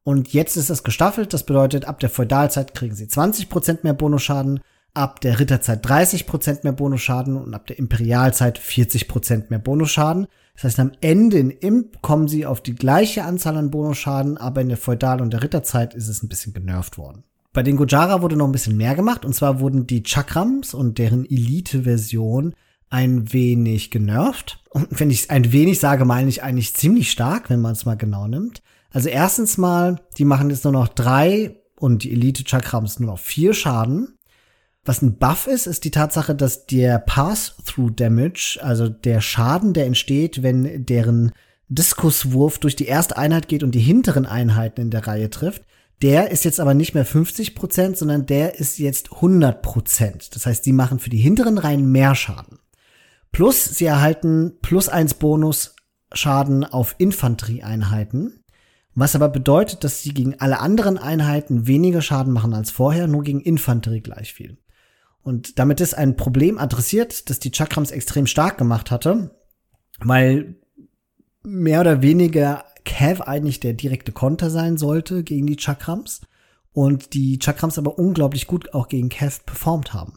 Und 0.04 0.34
jetzt 0.34 0.58
ist 0.58 0.70
es 0.70 0.84
gestaffelt. 0.84 1.34
Das 1.34 1.46
bedeutet, 1.46 1.86
ab 1.86 2.00
der 2.00 2.10
Feudalzeit 2.10 2.74
kriegen 2.74 2.96
sie 2.96 3.06
20% 3.06 3.80
mehr 3.84 3.94
Bonusschaden, 3.94 4.62
ab 4.94 5.22
der 5.22 5.40
Ritterzeit 5.40 5.86
30% 5.86 6.60
mehr 6.64 6.74
Bonusschaden 6.74 7.38
und 7.38 7.54
ab 7.54 7.68
der 7.68 7.80
Imperialzeit 7.80 8.60
40% 8.60 9.46
mehr 9.50 9.60
Bonusschaden. 9.60 10.28
Das 10.56 10.64
heißt, 10.66 10.80
am 10.80 10.92
Ende 11.02 11.38
in 11.38 11.52
Imp 11.52 12.02
kommen 12.02 12.28
sie 12.28 12.46
auf 12.46 12.62
die 12.62 12.76
gleiche 12.76 13.24
Anzahl 13.24 13.58
an 13.58 13.72
Bonusschaden, 13.72 14.38
aber 14.38 14.62
in 14.62 14.70
der 14.70 14.78
Feudal- 14.78 15.22
und 15.22 15.32
der 15.32 15.44
Ritterzeit 15.44 15.94
ist 15.94 16.08
es 16.08 16.24
ein 16.24 16.30
bisschen 16.30 16.54
genervt 16.54 16.98
worden. 16.98 17.24
Bei 17.54 17.64
den 17.64 17.78
Gojara 17.78 18.22
wurde 18.22 18.38
noch 18.38 18.48
ein 18.48 18.54
bisschen 18.54 18.78
mehr 18.78 18.96
gemacht, 18.96 19.26
und 19.26 19.34
zwar 19.34 19.60
wurden 19.60 19.86
die 19.86 20.04
Chakrams 20.04 20.74
und 20.74 20.98
deren 20.98 21.26
Elite-Version 21.26 22.54
ein 22.90 23.34
wenig 23.34 23.92
genervt. 23.92 24.64
Und 24.70 24.88
wenn 25.00 25.10
ich 25.12 25.30
ein 25.32 25.52
wenig 25.52 25.80
sage, 25.80 26.06
meine 26.06 26.30
ich 26.30 26.44
eigentlich 26.44 26.76
ziemlich 26.76 27.12
stark, 27.12 27.50
wenn 27.50 27.62
man 27.62 27.74
es 27.74 27.86
mal 27.86 27.96
genau 27.96 28.28
nimmt. 28.28 28.62
Also 28.92 29.10
erstens 29.10 29.58
mal, 29.58 30.02
die 30.18 30.26
machen 30.26 30.50
jetzt 30.50 30.64
nur 30.64 30.74
noch 30.74 30.88
drei 30.88 31.58
und 31.80 32.04
die 32.04 32.12
Elite 32.12 32.44
Chakrams 32.44 33.00
nur 33.00 33.12
noch 33.12 33.20
vier 33.20 33.54
Schaden. 33.54 34.18
Was 34.84 35.02
ein 35.02 35.18
Buff 35.18 35.48
ist, 35.48 35.68
ist 35.68 35.84
die 35.84 35.92
Tatsache, 35.92 36.36
dass 36.36 36.66
der 36.66 37.00
Pass-Through-Damage, 37.00 38.60
also 38.62 38.90
der 38.90 39.22
Schaden, 39.22 39.74
der 39.74 39.86
entsteht, 39.86 40.44
wenn 40.44 40.86
deren 40.86 41.32
Diskuswurf 41.70 42.60
durch 42.60 42.76
die 42.76 42.88
erste 42.88 43.18
Einheit 43.18 43.48
geht 43.48 43.64
und 43.64 43.74
die 43.74 43.80
hinteren 43.80 44.26
Einheiten 44.26 44.82
in 44.82 44.90
der 44.90 45.08
Reihe 45.08 45.30
trifft, 45.30 45.64
der 46.02 46.32
ist 46.32 46.44
jetzt 46.44 46.60
aber 46.60 46.74
nicht 46.74 46.96
mehr 46.96 47.06
50%, 47.06 47.96
sondern 47.96 48.26
der 48.26 48.60
ist 48.60 48.80
jetzt 48.80 49.10
100%. 49.10 50.34
Das 50.34 50.46
heißt, 50.46 50.66
die 50.66 50.74
machen 50.74 51.00
für 51.00 51.12
die 51.12 51.20
hinteren 51.20 51.60
Reihen 51.60 51.92
mehr 51.92 52.16
Schaden. 52.16 52.60
Plus, 53.32 53.64
sie 53.64 53.86
erhalten 53.86 54.54
plus 54.62 54.90
eins 54.90 55.14
Bonus 55.14 55.76
Schaden 56.12 56.66
auf 56.66 56.96
Infanterieeinheiten. 56.98 58.41
Was 58.94 59.16
aber 59.16 59.30
bedeutet, 59.30 59.84
dass 59.84 60.04
sie 60.04 60.14
gegen 60.14 60.40
alle 60.40 60.60
anderen 60.60 60.98
Einheiten 60.98 61.68
weniger 61.68 62.02
Schaden 62.02 62.34
machen 62.34 62.54
als 62.54 62.72
vorher, 62.72 63.08
nur 63.08 63.24
gegen 63.24 63.40
Infanterie 63.40 64.02
gleich 64.02 64.34
viel. 64.34 64.58
Und 65.24 65.60
damit 65.60 65.80
ist 65.80 65.94
ein 65.94 66.18
Problem 66.18 66.58
adressiert, 66.58 67.30
das 67.30 67.40
die 67.40 67.52
Chakrams 67.52 67.92
extrem 67.92 68.28
stark 68.28 68.58
gemacht 68.58 68.92
hatte, 68.92 69.36
weil 70.00 70.56
mehr 71.44 71.82
oder 71.82 72.02
weniger 72.02 72.66
Cav 72.84 73.22
eigentlich 73.22 73.60
der 73.60 73.74
direkte 73.74 74.12
Konter 74.12 74.50
sein 74.50 74.78
sollte 74.78 75.24
gegen 75.24 75.48
die 75.48 75.58
Chakrams 75.60 76.22
und 76.74 77.14
die 77.14 77.40
Chakrams 77.42 77.78
aber 77.78 77.98
unglaublich 78.00 78.48
gut 78.48 78.74
auch 78.74 78.88
gegen 78.88 79.10
Cav 79.10 79.46
performt 79.46 79.94
haben. 79.94 80.14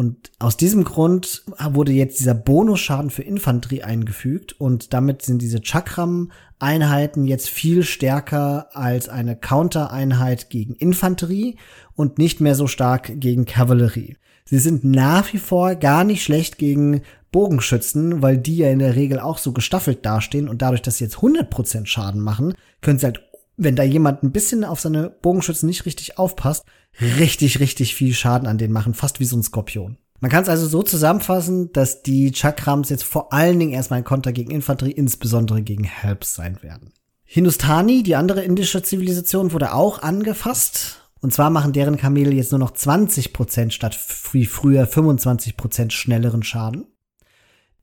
Und 0.00 0.30
aus 0.38 0.56
diesem 0.56 0.84
Grund 0.84 1.42
wurde 1.72 1.92
jetzt 1.92 2.20
dieser 2.20 2.32
Bonusschaden 2.32 3.10
für 3.10 3.20
Infanterie 3.20 3.82
eingefügt 3.82 4.58
und 4.58 4.94
damit 4.94 5.20
sind 5.20 5.42
diese 5.42 5.60
Chakram-Einheiten 5.60 7.26
jetzt 7.26 7.50
viel 7.50 7.82
stärker 7.82 8.74
als 8.74 9.10
eine 9.10 9.36
Counter-Einheit 9.36 10.48
gegen 10.48 10.72
Infanterie 10.72 11.56
und 11.96 12.16
nicht 12.16 12.40
mehr 12.40 12.54
so 12.54 12.66
stark 12.66 13.20
gegen 13.20 13.44
Kavallerie. 13.44 14.16
Sie 14.46 14.58
sind 14.58 14.84
nach 14.84 15.34
wie 15.34 15.38
vor 15.38 15.74
gar 15.74 16.04
nicht 16.04 16.22
schlecht 16.22 16.56
gegen 16.56 17.02
Bogenschützen, 17.30 18.22
weil 18.22 18.38
die 18.38 18.56
ja 18.56 18.70
in 18.70 18.78
der 18.78 18.96
Regel 18.96 19.20
auch 19.20 19.36
so 19.36 19.52
gestaffelt 19.52 20.06
dastehen 20.06 20.48
und 20.48 20.62
dadurch, 20.62 20.80
dass 20.80 20.96
sie 20.96 21.04
jetzt 21.04 21.18
100% 21.18 21.84
Schaden 21.84 22.22
machen, 22.22 22.54
können 22.80 22.98
sie 22.98 23.04
halt, 23.04 23.20
wenn 23.60 23.76
da 23.76 23.82
jemand 23.82 24.22
ein 24.22 24.32
bisschen 24.32 24.64
auf 24.64 24.80
seine 24.80 25.10
Bogenschützen 25.10 25.68
nicht 25.68 25.84
richtig 25.84 26.18
aufpasst, 26.18 26.64
richtig, 27.00 27.60
richtig 27.60 27.94
viel 27.94 28.14
Schaden 28.14 28.48
an 28.48 28.58
denen 28.58 28.72
machen, 28.72 28.94
fast 28.94 29.20
wie 29.20 29.26
so 29.26 29.36
ein 29.36 29.42
Skorpion. 29.42 29.98
Man 30.20 30.30
kann 30.30 30.42
es 30.42 30.48
also 30.48 30.66
so 30.66 30.82
zusammenfassen, 30.82 31.72
dass 31.72 32.02
die 32.02 32.32
Chakrams 32.32 32.88
jetzt 32.88 33.04
vor 33.04 33.32
allen 33.32 33.58
Dingen 33.58 33.72
erstmal 33.72 33.98
ein 33.98 34.04
Konter 34.04 34.32
gegen 34.32 34.50
Infanterie, 34.50 34.92
insbesondere 34.92 35.62
gegen 35.62 35.84
Helps 35.84 36.34
sein 36.34 36.62
werden. 36.62 36.92
Hindustani, 37.24 38.02
die 38.02 38.16
andere 38.16 38.42
indische 38.42 38.82
Zivilisation, 38.82 39.52
wurde 39.52 39.72
auch 39.72 40.02
angefasst. 40.02 41.10
Und 41.20 41.32
zwar 41.32 41.50
machen 41.50 41.72
deren 41.72 41.96
Kamele 41.96 42.32
jetzt 42.32 42.50
nur 42.50 42.58
noch 42.58 42.72
20% 42.72 43.70
statt 43.70 43.98
wie 44.32 44.46
früher 44.46 44.84
25% 44.84 45.90
schnelleren 45.90 46.42
Schaden. 46.42 46.86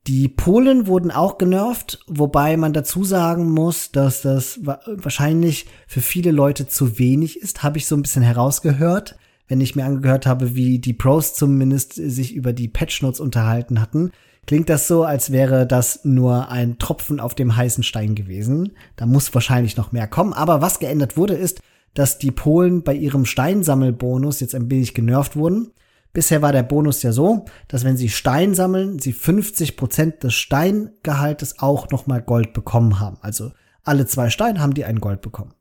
Die 0.08 0.28
Polen 0.28 0.86
wurden 0.86 1.10
auch 1.10 1.38
genervt, 1.38 2.00
wobei 2.08 2.56
man 2.56 2.72
dazu 2.72 3.04
sagen 3.04 3.50
muss, 3.50 3.92
dass 3.92 4.22
das 4.22 4.60
wahrscheinlich 4.64 5.66
für 5.86 6.00
viele 6.00 6.30
Leute 6.32 6.66
zu 6.66 6.98
wenig 6.98 7.40
ist, 7.40 7.62
habe 7.62 7.78
ich 7.78 7.86
so 7.86 7.94
ein 7.94 8.02
bisschen 8.02 8.22
herausgehört 8.22 9.16
wenn 9.48 9.60
ich 9.62 9.74
mir 9.74 9.86
angehört 9.86 10.26
habe, 10.26 10.54
wie 10.54 10.78
die 10.78 10.92
Pros 10.92 11.34
zumindest 11.34 11.94
sich 11.94 12.34
über 12.34 12.52
die 12.52 12.68
Patch 12.68 13.02
Notes 13.02 13.18
unterhalten 13.18 13.80
hatten, 13.80 14.12
klingt 14.46 14.68
das 14.68 14.86
so, 14.86 15.04
als 15.04 15.32
wäre 15.32 15.66
das 15.66 16.04
nur 16.04 16.50
ein 16.50 16.78
Tropfen 16.78 17.18
auf 17.18 17.34
dem 17.34 17.56
heißen 17.56 17.82
Stein 17.82 18.14
gewesen. 18.14 18.72
Da 18.96 19.06
muss 19.06 19.34
wahrscheinlich 19.34 19.76
noch 19.76 19.90
mehr 19.90 20.06
kommen. 20.06 20.34
Aber 20.34 20.60
was 20.60 20.78
geändert 20.78 21.16
wurde, 21.16 21.34
ist, 21.34 21.60
dass 21.94 22.18
die 22.18 22.30
Polen 22.30 22.82
bei 22.82 22.94
ihrem 22.94 23.24
Steinsammelbonus 23.24 24.40
jetzt 24.40 24.54
ein 24.54 24.70
wenig 24.70 24.94
genervt 24.94 25.34
wurden. 25.34 25.72
Bisher 26.12 26.42
war 26.42 26.52
der 26.52 26.62
Bonus 26.62 27.02
ja 27.02 27.12
so, 27.12 27.44
dass 27.68 27.84
wenn 27.84 27.96
sie 27.96 28.08
Stein 28.08 28.54
sammeln, 28.54 28.98
sie 28.98 29.12
50% 29.12 30.20
des 30.20 30.34
Steingehaltes 30.34 31.58
auch 31.58 31.90
nochmal 31.90 32.22
Gold 32.22 32.52
bekommen 32.52 32.98
haben. 32.98 33.18
Also 33.20 33.52
alle 33.84 34.06
zwei 34.06 34.30
Steine 34.30 34.60
haben 34.60 34.74
die 34.74 34.84
ein 34.84 35.00
Gold 35.00 35.22
bekommen 35.22 35.54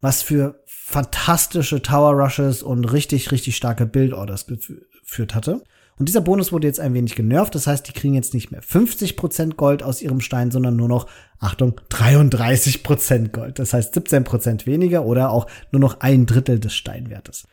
was 0.00 0.22
für 0.22 0.62
fantastische 0.66 1.82
Tower 1.82 2.12
Rushes 2.12 2.62
und 2.62 2.84
richtig, 2.84 3.32
richtig 3.32 3.56
starke 3.56 3.86
Build 3.86 4.12
Orders 4.12 4.46
geführt 4.46 5.34
hatte. 5.34 5.62
Und 5.98 6.08
dieser 6.08 6.20
Bonus 6.20 6.52
wurde 6.52 6.66
jetzt 6.66 6.78
ein 6.78 6.92
wenig 6.92 7.14
genervt. 7.14 7.54
Das 7.54 7.66
heißt, 7.66 7.88
die 7.88 7.92
kriegen 7.92 8.14
jetzt 8.14 8.34
nicht 8.34 8.50
mehr 8.50 8.62
50% 8.62 9.54
Gold 9.54 9.82
aus 9.82 10.02
ihrem 10.02 10.20
Stein, 10.20 10.50
sondern 10.50 10.76
nur 10.76 10.88
noch, 10.88 11.06
Achtung, 11.38 11.80
33% 11.90 13.30
Gold. 13.30 13.58
Das 13.58 13.72
heißt 13.72 13.96
17% 13.96 14.66
weniger 14.66 15.06
oder 15.06 15.30
auch 15.30 15.46
nur 15.72 15.80
noch 15.80 16.00
ein 16.00 16.26
Drittel 16.26 16.60
des 16.60 16.74
Steinwertes. 16.74 17.48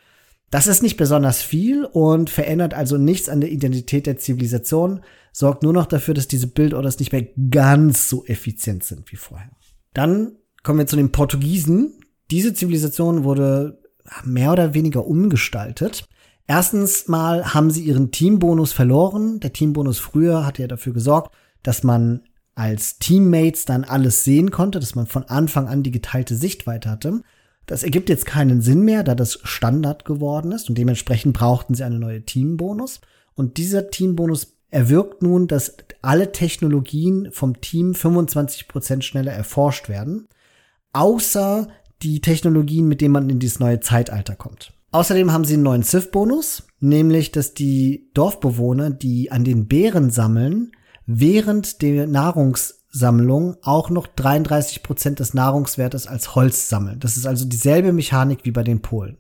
Das 0.54 0.68
ist 0.68 0.84
nicht 0.84 0.98
besonders 0.98 1.42
viel 1.42 1.84
und 1.84 2.30
verändert 2.30 2.76
also 2.76 3.00
nichts 3.00 3.28
an 3.28 3.42
der 3.42 3.50
Identität 3.50 4.06
der 4.06 4.18
Zivilisation, 4.18 5.02
sorgt 5.32 5.64
nur 5.64 5.74
noch 5.74 5.88
dafür, 5.88 6.14
dass 6.14 6.28
diese 6.28 6.46
Build-Orders 6.46 7.00
nicht 7.00 7.12
mehr 7.12 7.28
ganz 7.50 8.08
so 8.08 8.24
effizient 8.26 8.84
sind 8.84 9.12
wie 9.12 9.16
vorher. 9.16 9.50
Dann 9.96 10.34
kommen 10.62 10.78
wir 10.78 10.86
zu 10.86 10.96
den 10.96 11.12
Portugiesen, 11.12 11.94
diese 12.30 12.54
Zivilisation 12.54 13.24
wurde 13.24 13.82
mehr 14.26 14.52
oder 14.52 14.76
weniger 14.76 15.08
umgestaltet. 15.08 16.08
Erstens 16.46 17.08
mal 17.08 17.56
haben 17.56 17.72
sie 17.72 17.82
ihren 17.82 18.12
Teambonus 18.12 18.74
verloren. 18.74 19.40
Der 19.40 19.54
Teambonus 19.54 19.98
früher 19.98 20.46
hat 20.46 20.60
ja 20.60 20.68
dafür 20.68 20.94
gesorgt, 20.94 21.34
dass 21.64 21.82
man 21.82 22.22
als 22.54 23.00
Teammates 23.00 23.66
dann 23.66 23.86
alles 23.86 24.24
sehen 24.24 24.52
konnte, 24.52 24.80
dass 24.80 24.94
man 24.94 25.08
von 25.08 25.24
Anfang 25.24 25.68
an 25.68 25.82
die 25.82 25.90
geteilte 25.90 26.36
Sichtweite 26.36 26.92
hatte. 26.92 27.24
Das 27.66 27.84
ergibt 27.84 28.10
jetzt 28.10 28.26
keinen 28.26 28.62
Sinn 28.62 28.82
mehr, 28.82 29.04
da 29.04 29.16
das 29.16 29.40
Standard 29.44 30.06
geworden 30.06 30.52
ist 30.52 30.70
und 30.70 30.78
dementsprechend 30.78 31.34
brauchten 31.34 31.76
sie 31.76 31.84
eine 31.84 32.00
neue 32.00 32.24
Teambonus. 32.24 33.00
Und 33.36 33.58
dieser 33.58 33.90
Teambonus 33.90 34.58
erwirkt 34.70 35.22
nun, 35.22 35.48
dass 35.48 35.78
alle 36.02 36.32
Technologien 36.32 37.30
vom 37.32 37.62
Team 37.62 37.94
25% 37.94 39.02
schneller 39.02 39.32
erforscht 39.32 39.88
werden, 39.88 40.28
außer 40.92 41.70
die 42.02 42.22
Technologien, 42.22 42.88
mit 42.88 43.00
denen 43.00 43.14
man 43.14 43.30
in 43.30 43.40
dieses 43.40 43.60
neue 43.60 43.80
Zeitalter 43.80 44.36
kommt. 44.36 44.74
Außerdem 44.92 45.32
haben 45.32 45.46
sie 45.46 45.56
einen 45.56 45.64
neuen 45.64 45.84
Civ-Bonus, 45.84 46.64
nämlich 46.80 47.32
dass 47.32 47.54
die 47.54 48.10
Dorfbewohner, 48.14 48.92
die 48.92 49.32
an 49.32 49.44
den 49.44 49.68
Beeren 49.68 50.12
sammeln, 50.12 50.72
während 51.06 51.82
der 51.82 52.08
Nahrungssammlung 52.94 53.58
auch 53.62 53.90
noch 53.90 54.08
33 54.08 54.84
Prozent 54.84 55.20
des 55.20 55.34
Nahrungswertes 55.34 56.08
als 56.08 56.36
Holz 56.36 56.70
sammeln. 56.70 57.00
Das 57.00 57.18
ist 57.18 57.26
also 57.26 57.46
dieselbe 57.46 57.92
Mechanik 57.92 58.40
wie 58.44 58.52
bei 58.52 58.64
den 58.64 58.82
Polen. 58.82 59.18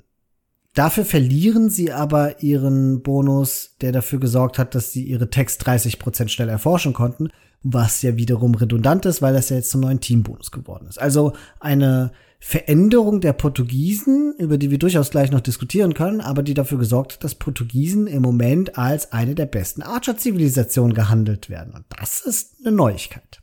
Dafür 0.75 1.05
verlieren 1.05 1.69
sie 1.69 1.91
aber 1.91 2.41
ihren 2.41 3.03
Bonus, 3.03 3.75
der 3.81 3.91
dafür 3.91 4.19
gesorgt 4.19 4.57
hat, 4.57 4.73
dass 4.73 4.91
sie 4.91 5.03
ihre 5.03 5.29
Text 5.29 5.65
30 5.65 5.99
Prozent 5.99 6.31
schnell 6.31 6.49
erforschen 6.49 6.93
konnten, 6.93 7.29
was 7.61 8.01
ja 8.01 8.17
wiederum 8.17 8.55
redundant 8.55 9.05
ist, 9.05 9.21
weil 9.21 9.33
das 9.33 9.49
ja 9.49 9.57
jetzt 9.57 9.69
zum 9.69 9.81
neuen 9.81 9.99
Teambonus 10.01 10.51
geworden 10.51 10.87
ist. 10.87 10.99
Also 10.99 11.33
eine 11.59 12.11
Veränderung 12.39 13.21
der 13.21 13.33
Portugiesen, 13.33 14.33
über 14.37 14.57
die 14.57 14.71
wir 14.71 14.79
durchaus 14.79 15.11
gleich 15.11 15.31
noch 15.31 15.39
diskutieren 15.41 15.93
können, 15.93 16.21
aber 16.21 16.43
die 16.43 16.55
dafür 16.55 16.79
gesorgt 16.79 17.13
hat, 17.13 17.23
dass 17.23 17.35
Portugiesen 17.35 18.07
im 18.07 18.21
Moment 18.21 18.77
als 18.77 19.13
eine 19.13 19.35
der 19.35 19.45
besten 19.45 19.81
Archer-Zivilisationen 19.81 20.93
gehandelt 20.93 21.49
werden. 21.49 21.73
Und 21.73 21.85
das 21.97 22.19
ist 22.19 22.55
eine 22.65 22.75
Neuigkeit. 22.75 23.42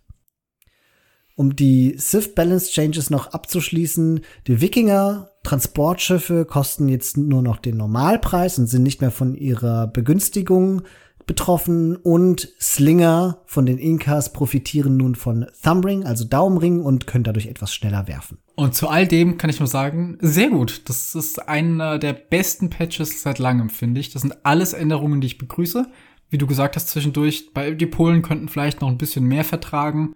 Um 1.40 1.56
die 1.56 1.96
Civ 1.96 2.34
Balance 2.34 2.70
Changes 2.70 3.08
noch 3.08 3.28
abzuschließen, 3.28 4.20
die 4.46 4.60
Wikinger 4.60 5.30
Transportschiffe 5.42 6.44
kosten 6.44 6.86
jetzt 6.90 7.16
nur 7.16 7.40
noch 7.40 7.56
den 7.56 7.78
Normalpreis 7.78 8.58
und 8.58 8.66
sind 8.66 8.82
nicht 8.82 9.00
mehr 9.00 9.10
von 9.10 9.34
ihrer 9.34 9.86
Begünstigung 9.86 10.82
betroffen 11.24 11.96
und 11.96 12.50
Slinger 12.60 13.38
von 13.46 13.64
den 13.64 13.78
Inkas 13.78 14.34
profitieren 14.34 14.98
nun 14.98 15.14
von 15.14 15.46
Thumbring, 15.62 16.04
also 16.04 16.26
Daumenring 16.26 16.82
und 16.82 17.06
können 17.06 17.24
dadurch 17.24 17.46
etwas 17.46 17.72
schneller 17.72 18.06
werfen. 18.06 18.36
Und 18.56 18.74
zu 18.74 18.88
all 18.88 19.08
dem 19.08 19.38
kann 19.38 19.48
ich 19.48 19.60
nur 19.60 19.66
sagen, 19.66 20.18
sehr 20.20 20.50
gut. 20.50 20.90
Das 20.90 21.14
ist 21.14 21.48
einer 21.48 21.98
der 21.98 22.12
besten 22.12 22.68
Patches 22.68 23.22
seit 23.22 23.38
langem, 23.38 23.70
finde 23.70 24.00
ich. 24.00 24.12
Das 24.12 24.20
sind 24.20 24.36
alles 24.42 24.74
Änderungen, 24.74 25.22
die 25.22 25.28
ich 25.28 25.38
begrüße. 25.38 25.86
Wie 26.28 26.36
du 26.36 26.46
gesagt 26.46 26.76
hast 26.76 26.88
zwischendurch, 26.88 27.48
die 27.54 27.86
Polen 27.86 28.20
könnten 28.20 28.50
vielleicht 28.50 28.82
noch 28.82 28.88
ein 28.88 28.98
bisschen 28.98 29.24
mehr 29.24 29.44
vertragen. 29.44 30.14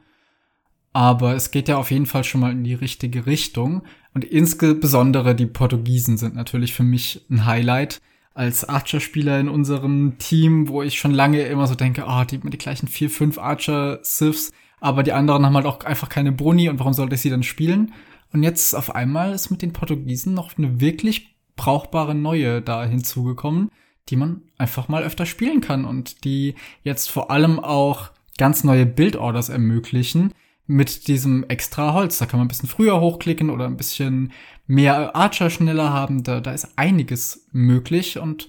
Aber 0.94 1.34
es 1.34 1.50
geht 1.50 1.68
ja 1.68 1.76
auf 1.76 1.90
jeden 1.90 2.06
Fall 2.06 2.24
schon 2.24 2.40
mal 2.40 2.52
in 2.52 2.64
die 2.64 2.72
richtige 2.72 3.26
Richtung. 3.26 3.82
Und 4.14 4.24
insbesondere 4.24 5.34
die 5.34 5.46
Portugiesen 5.46 6.16
sind 6.16 6.36
natürlich 6.36 6.72
für 6.72 6.84
mich 6.84 7.26
ein 7.28 7.44
Highlight 7.44 8.00
als 8.32 8.64
Archer-Spieler 8.64 9.38
in 9.40 9.48
unserem 9.48 10.18
Team, 10.18 10.68
wo 10.68 10.82
ich 10.82 10.98
schon 10.98 11.10
lange 11.12 11.42
immer 11.42 11.66
so 11.66 11.74
denke, 11.74 12.06
ah, 12.06 12.22
oh, 12.22 12.24
die, 12.24 12.38
die 12.38 12.58
gleichen 12.58 12.88
vier, 12.88 13.10
fünf 13.10 13.38
Archer-Siths, 13.38 14.52
aber 14.80 15.02
die 15.02 15.12
anderen 15.12 15.44
haben 15.44 15.56
halt 15.56 15.66
auch 15.66 15.80
einfach 15.84 16.08
keine 16.08 16.32
Boni 16.32 16.68
und 16.68 16.78
warum 16.78 16.92
sollte 16.92 17.16
ich 17.16 17.20
sie 17.20 17.30
dann 17.30 17.42
spielen? 17.42 17.92
Und 18.32 18.42
jetzt 18.42 18.74
auf 18.74 18.94
einmal 18.94 19.32
ist 19.32 19.50
mit 19.50 19.62
den 19.62 19.72
Portugiesen 19.72 20.34
noch 20.34 20.56
eine 20.58 20.80
wirklich 20.80 21.36
brauchbare 21.56 22.14
neue 22.14 22.62
da 22.62 22.84
hinzugekommen, 22.84 23.70
die 24.08 24.16
man 24.16 24.42
einfach 24.58 24.88
mal 24.88 25.02
öfter 25.02 25.26
spielen 25.26 25.60
kann 25.60 25.84
und 25.84 26.24
die 26.24 26.54
jetzt 26.82 27.10
vor 27.10 27.30
allem 27.30 27.58
auch 27.58 28.10
ganz 28.36 28.64
neue 28.64 28.86
Build-Orders 28.86 29.48
ermöglichen, 29.48 30.32
mit 30.66 31.08
diesem 31.08 31.44
extra 31.48 31.92
Holz. 31.92 32.18
Da 32.18 32.26
kann 32.26 32.38
man 32.38 32.46
ein 32.46 32.48
bisschen 32.48 32.68
früher 32.68 33.00
hochklicken 33.00 33.50
oder 33.50 33.66
ein 33.66 33.76
bisschen 33.76 34.32
mehr 34.66 35.14
Archer 35.14 35.50
schneller 35.50 35.92
haben. 35.92 36.22
Da, 36.22 36.40
da 36.40 36.52
ist 36.52 36.76
einiges 36.76 37.46
möglich 37.52 38.18
und 38.18 38.48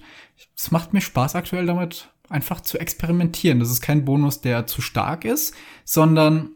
es 0.56 0.70
macht 0.70 0.92
mir 0.92 1.00
Spaß 1.00 1.34
aktuell 1.34 1.66
damit 1.66 2.10
einfach 2.28 2.60
zu 2.60 2.78
experimentieren. 2.78 3.60
Das 3.60 3.70
ist 3.70 3.82
kein 3.82 4.04
Bonus, 4.04 4.40
der 4.40 4.66
zu 4.66 4.82
stark 4.82 5.24
ist, 5.24 5.54
sondern 5.84 6.50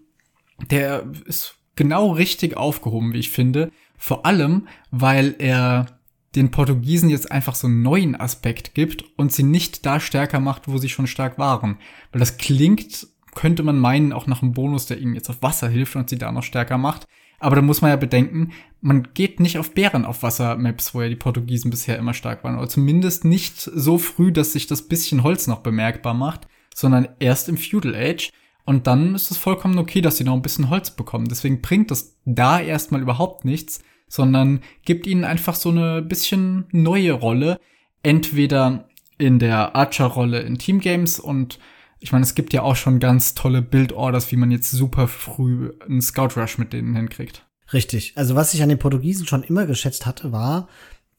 der 0.70 1.06
ist 1.26 1.56
genau 1.76 2.10
richtig 2.10 2.56
aufgehoben, 2.56 3.12
wie 3.12 3.18
ich 3.18 3.30
finde. 3.30 3.70
Vor 3.96 4.26
allem, 4.26 4.68
weil 4.90 5.36
er 5.38 5.86
den 6.34 6.50
Portugiesen 6.50 7.10
jetzt 7.10 7.30
einfach 7.30 7.54
so 7.54 7.66
einen 7.66 7.82
neuen 7.82 8.14
Aspekt 8.18 8.74
gibt 8.74 9.04
und 9.16 9.32
sie 9.32 9.42
nicht 9.42 9.84
da 9.84 9.98
stärker 9.98 10.40
macht, 10.40 10.68
wo 10.68 10.78
sie 10.78 10.88
schon 10.88 11.06
stark 11.06 11.38
waren. 11.38 11.78
Weil 12.12 12.20
das 12.20 12.36
klingt 12.36 13.08
könnte 13.34 13.62
man 13.62 13.78
meinen, 13.78 14.12
auch 14.12 14.26
nach 14.26 14.42
einem 14.42 14.52
Bonus, 14.52 14.86
der 14.86 14.98
ihnen 14.98 15.14
jetzt 15.14 15.30
auf 15.30 15.42
Wasser 15.42 15.68
hilft 15.68 15.96
und 15.96 16.10
sie 16.10 16.18
da 16.18 16.32
noch 16.32 16.42
stärker 16.42 16.78
macht. 16.78 17.06
Aber 17.38 17.56
da 17.56 17.62
muss 17.62 17.80
man 17.80 17.90
ja 17.90 17.96
bedenken, 17.96 18.52
man 18.82 19.08
geht 19.14 19.40
nicht 19.40 19.58
auf 19.58 19.72
Bären 19.72 20.04
auf 20.04 20.22
Wassermaps, 20.22 20.94
wo 20.94 21.00
ja 21.00 21.08
die 21.08 21.16
Portugiesen 21.16 21.70
bisher 21.70 21.98
immer 21.98 22.12
stark 22.12 22.44
waren. 22.44 22.58
Oder 22.58 22.68
zumindest 22.68 23.24
nicht 23.24 23.58
so 23.58 23.96
früh, 23.96 24.30
dass 24.30 24.52
sich 24.52 24.66
das 24.66 24.88
bisschen 24.88 25.22
Holz 25.22 25.46
noch 25.46 25.60
bemerkbar 25.60 26.14
macht, 26.14 26.46
sondern 26.74 27.08
erst 27.18 27.48
im 27.48 27.56
Feudal 27.56 27.94
Age. 27.94 28.30
Und 28.66 28.86
dann 28.86 29.14
ist 29.14 29.30
es 29.30 29.38
vollkommen 29.38 29.78
okay, 29.78 30.02
dass 30.02 30.18
sie 30.18 30.24
noch 30.24 30.34
ein 30.34 30.42
bisschen 30.42 30.68
Holz 30.68 30.90
bekommen. 30.90 31.28
Deswegen 31.28 31.62
bringt 31.62 31.90
das 31.90 32.16
da 32.26 32.60
erstmal 32.60 33.00
überhaupt 33.00 33.46
nichts, 33.46 33.82
sondern 34.06 34.60
gibt 34.84 35.06
ihnen 35.06 35.24
einfach 35.24 35.54
so 35.54 35.70
eine 35.70 36.02
bisschen 36.02 36.66
neue 36.72 37.12
Rolle. 37.12 37.58
Entweder 38.02 38.86
in 39.16 39.38
der 39.38 39.74
Archer-Rolle 39.74 40.40
in 40.40 40.58
Teamgames 40.58 41.18
und 41.18 41.58
ich 42.00 42.12
meine, 42.12 42.24
es 42.24 42.34
gibt 42.34 42.52
ja 42.52 42.62
auch 42.62 42.76
schon 42.76 42.98
ganz 42.98 43.34
tolle 43.34 43.62
Build-Orders, 43.62 44.32
wie 44.32 44.36
man 44.36 44.50
jetzt 44.50 44.70
super 44.70 45.06
früh 45.06 45.72
einen 45.86 46.00
Scout-Rush 46.00 46.58
mit 46.58 46.72
denen 46.72 46.96
hinkriegt. 46.96 47.46
Richtig. 47.72 48.14
Also 48.16 48.34
was 48.34 48.54
ich 48.54 48.62
an 48.62 48.68
den 48.70 48.78
Portugiesen 48.78 49.26
schon 49.26 49.42
immer 49.42 49.66
geschätzt 49.66 50.06
hatte, 50.06 50.32
war, 50.32 50.68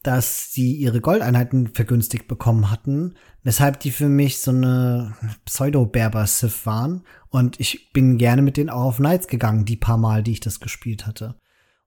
dass 0.03 0.51
sie 0.51 0.73
ihre 0.73 0.99
Goldeinheiten 0.99 1.67
vergünstigt 1.67 2.27
bekommen 2.27 2.71
hatten, 2.71 3.15
weshalb 3.43 3.79
die 3.79 3.91
für 3.91 4.09
mich 4.09 4.39
so 4.39 4.51
eine 4.51 5.15
Pseudo-Berber-Sith 5.45 6.65
waren. 6.65 7.03
Und 7.29 7.59
ich 7.59 7.93
bin 7.93 8.17
gerne 8.17 8.41
mit 8.41 8.57
denen 8.57 8.71
auch 8.71 8.85
auf 8.85 8.97
Knights 8.97 9.27
gegangen, 9.27 9.65
die 9.65 9.77
paar 9.77 9.97
Mal, 9.97 10.23
die 10.23 10.31
ich 10.31 10.39
das 10.39 10.59
gespielt 10.59 11.05
hatte. 11.05 11.35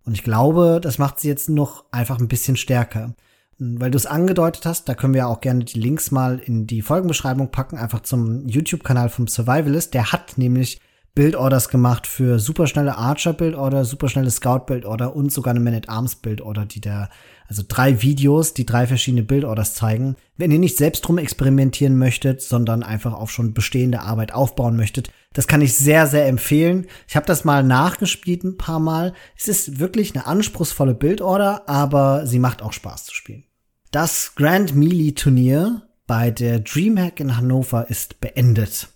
Und 0.05 0.13
ich 0.13 0.23
glaube, 0.23 0.81
das 0.81 0.99
macht 0.99 1.19
sie 1.19 1.29
jetzt 1.29 1.49
noch 1.49 1.87
einfach 1.91 2.21
ein 2.21 2.29
bisschen 2.29 2.57
stärker. 2.57 3.17
Weil 3.59 3.91
du 3.91 3.97
es 3.97 4.07
angedeutet 4.07 4.67
hast, 4.67 4.89
da 4.89 4.95
können 4.95 5.15
wir 5.15 5.29
auch 5.29 5.41
gerne 5.41 5.65
die 5.65 5.79
Links 5.79 6.11
mal 6.11 6.39
in 6.39 6.67
die 6.67 6.83
Folgenbeschreibung 6.83 7.51
packen, 7.51 7.79
einfach 7.79 8.01
zum 8.01 8.49
YouTube-Kanal 8.49 9.09
vom 9.09 9.29
Survivalist. 9.29 9.95
Der 9.95 10.13
hat 10.13 10.39
nämlich 10.39 10.81
Build-Orders 11.15 11.69
gemacht 11.69 12.07
für 12.07 12.41
superschnelle 12.41 12.99
Archer-Build-Order, 12.99 13.85
superschnelle 13.85 14.31
Scout-Build-Order 14.31 15.15
und 15.15 15.33
sogar 15.33 15.53
eine 15.53 15.61
Man-at-Arms-Build-Order, 15.61 16.67
die 16.67 16.81
der, 16.81 17.09
also 17.49 17.63
drei 17.67 18.03
Videos, 18.03 18.55
die 18.55 18.67
drei 18.67 18.87
verschiedene 18.87 19.23
Build-Orders 19.23 19.75
zeigen. 19.75 20.17
Wenn 20.37 20.51
ihr 20.51 20.59
nicht 20.59 20.77
selbst 20.77 21.03
drum 21.03 21.19
experimentieren 21.19 21.97
möchtet, 21.97 22.43
sondern 22.43 22.83
einfach 22.83 23.13
auf 23.13 23.31
schon 23.31 23.55
bestehende 23.55 24.01
Arbeit 24.01 24.33
aufbauen 24.33 24.77
möchtet, 24.77 25.11
das 25.33 25.47
kann 25.47 25.61
ich 25.61 25.77
sehr, 25.77 26.07
sehr 26.07 26.27
empfehlen. 26.27 26.87
Ich 27.09 27.17
habe 27.17 27.27
das 27.27 27.45
mal 27.45 27.63
nachgespielt 27.63 28.45
ein 28.45 28.57
paar 28.57 28.81
Mal. 28.81 29.13
Es 29.37 29.49
ist 29.49 29.79
wirklich 29.79 30.15
eine 30.15 30.27
anspruchsvolle 30.27 30.95
Build-Order, 30.95 31.69
aber 31.69 32.27
sie 32.27 32.39
macht 32.39 32.63
auch 32.63 32.73
Spaß 32.73 33.07
zu 33.07 33.15
spielen. 33.15 33.45
Das 33.91 34.35
Grand 34.35 34.75
Melee 34.75 35.13
Turnier 35.13 35.83
bei 36.07 36.31
der 36.31 36.61
Dreamhack 36.61 37.21
in 37.21 37.37
Hannover 37.37 37.89
ist 37.89 38.21
beendet. 38.21 38.89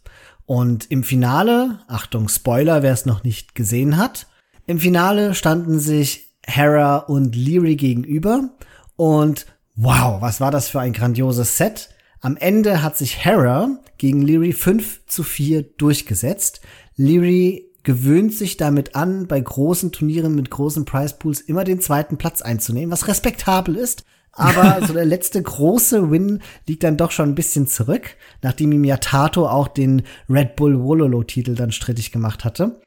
Und 0.47 0.91
im 0.91 1.05
Finale, 1.05 1.81
Achtung, 1.89 2.29
Spoiler, 2.29 2.83
wer 2.83 2.93
es 2.93 3.05
noch 3.05 3.23
nicht 3.23 3.55
gesehen 3.55 3.97
hat, 3.97 4.27
im 4.67 4.79
Finale 4.79 5.35
standen 5.35 5.79
sich 5.79 6.28
Hera 6.49 6.97
und 6.97 7.37
Leary 7.37 7.77
gegenüber 7.77 8.51
und 8.97 9.47
wow, 9.77 10.21
was 10.21 10.41
war 10.41 10.51
das 10.51 10.69
für 10.69 10.81
ein 10.81 10.93
grandioses 10.93 11.57
Set. 11.57 11.91
Am 12.21 12.37
Ende 12.37 12.83
hat 12.83 12.97
sich 12.97 13.25
Hera 13.25 13.79
gegen 13.97 14.23
Leary 14.23 14.53
5 14.53 15.07
zu 15.07 15.23
4 15.23 15.63
durchgesetzt. 15.63 16.61
Leary 16.97 17.71
gewöhnt 17.85 18.35
sich 18.35 18.57
damit 18.57 18.97
an, 18.97 19.29
bei 19.29 19.41
großen 19.41 19.93
Turnieren 19.93 20.35
mit 20.35 20.51
großen 20.51 20.85
Prize 20.85 21.15
Pools 21.19 21.41
immer 21.41 21.65
den 21.65 21.81
zweiten 21.81 22.19
Platz 22.19 22.43
einzunehmen, 22.43 22.91
was 22.91 23.09
respektabel 23.09 23.77
ist. 23.77 24.05
Aber 24.33 24.81
so 24.87 24.93
der 24.93 25.05
letzte 25.05 25.43
große 25.43 26.11
Win 26.11 26.41
liegt 26.67 26.83
dann 26.83 26.97
doch 26.97 27.11
schon 27.11 27.31
ein 27.31 27.35
bisschen 27.35 27.67
zurück, 27.67 28.17
nachdem 28.43 28.73
ihm 28.73 28.85
ja 28.85 28.97
Tato 28.97 29.49
auch 29.49 29.69
den 29.69 30.03
Red 30.29 30.57
Bull 30.57 30.83
Wololo-Titel 30.83 31.55
dann 31.55 31.73
strittig 31.73 32.13
gemacht 32.13 32.45
hatte. 32.45 32.81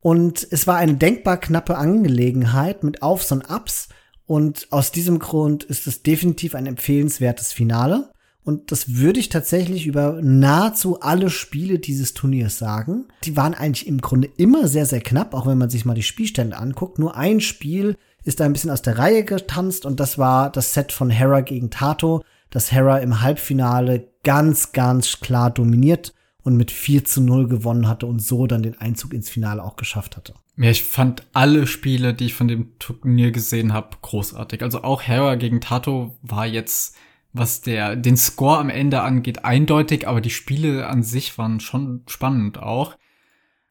Und 0.00 0.46
es 0.50 0.66
war 0.66 0.76
eine 0.76 0.94
denkbar 0.94 1.38
knappe 1.38 1.76
Angelegenheit 1.76 2.84
mit 2.84 3.02
Aufs 3.02 3.32
und 3.32 3.50
Ups. 3.50 3.88
Und 4.26 4.68
aus 4.70 4.92
diesem 4.92 5.18
Grund 5.18 5.64
ist 5.64 5.86
es 5.86 6.02
definitiv 6.02 6.54
ein 6.54 6.66
empfehlenswertes 6.66 7.52
Finale. 7.52 8.10
Und 8.42 8.72
das 8.72 8.96
würde 8.96 9.20
ich 9.20 9.28
tatsächlich 9.28 9.86
über 9.86 10.18
nahezu 10.22 11.00
alle 11.00 11.28
Spiele 11.28 11.78
dieses 11.78 12.14
Turniers 12.14 12.56
sagen. 12.56 13.06
Die 13.24 13.36
waren 13.36 13.54
eigentlich 13.54 13.86
im 13.86 14.00
Grunde 14.00 14.30
immer 14.38 14.66
sehr, 14.66 14.86
sehr 14.86 15.00
knapp, 15.00 15.34
auch 15.34 15.46
wenn 15.46 15.58
man 15.58 15.68
sich 15.68 15.84
mal 15.84 15.94
die 15.94 16.02
Spielstände 16.02 16.56
anguckt. 16.56 16.98
Nur 16.98 17.16
ein 17.16 17.40
Spiel 17.40 17.96
ist 18.24 18.40
da 18.40 18.44
ein 18.44 18.52
bisschen 18.52 18.70
aus 18.70 18.82
der 18.82 18.98
Reihe 18.98 19.24
getanzt 19.24 19.84
und 19.84 20.00
das 20.00 20.16
war 20.16 20.50
das 20.50 20.72
Set 20.72 20.92
von 20.92 21.10
Hera 21.10 21.40
gegen 21.42 21.70
Tato, 21.70 22.22
das 22.50 22.72
Hera 22.72 22.98
im 22.98 23.20
Halbfinale 23.20 24.08
ganz, 24.22 24.72
ganz 24.72 25.20
klar 25.20 25.50
dominiert 25.50 26.14
und 26.42 26.56
mit 26.56 26.70
4 26.70 27.04
zu 27.04 27.20
0 27.20 27.48
gewonnen 27.48 27.88
hatte 27.88 28.06
und 28.06 28.20
so 28.20 28.46
dann 28.46 28.62
den 28.62 28.78
Einzug 28.78 29.12
ins 29.12 29.28
Finale 29.28 29.62
auch 29.62 29.76
geschafft 29.76 30.16
hatte. 30.16 30.34
Ja, 30.56 30.70
ich 30.70 30.84
fand 30.84 31.26
alle 31.32 31.66
Spiele, 31.66 32.14
die 32.14 32.26
ich 32.26 32.34
von 32.34 32.48
dem 32.48 32.78
Turnier 32.78 33.30
gesehen 33.30 33.72
habe, 33.72 33.96
großartig. 34.02 34.62
Also 34.62 34.82
auch 34.82 35.02
Hera 35.02 35.36
gegen 35.36 35.60
Tato 35.60 36.18
war 36.22 36.46
jetzt, 36.46 36.96
was 37.32 37.60
der 37.60 37.96
den 37.96 38.16
Score 38.16 38.58
am 38.58 38.70
Ende 38.70 39.02
angeht, 39.02 39.44
eindeutig, 39.44 40.06
aber 40.06 40.20
die 40.20 40.30
Spiele 40.30 40.86
an 40.86 41.02
sich 41.02 41.38
waren 41.38 41.60
schon 41.60 42.02
spannend 42.06 42.58
auch. 42.58 42.96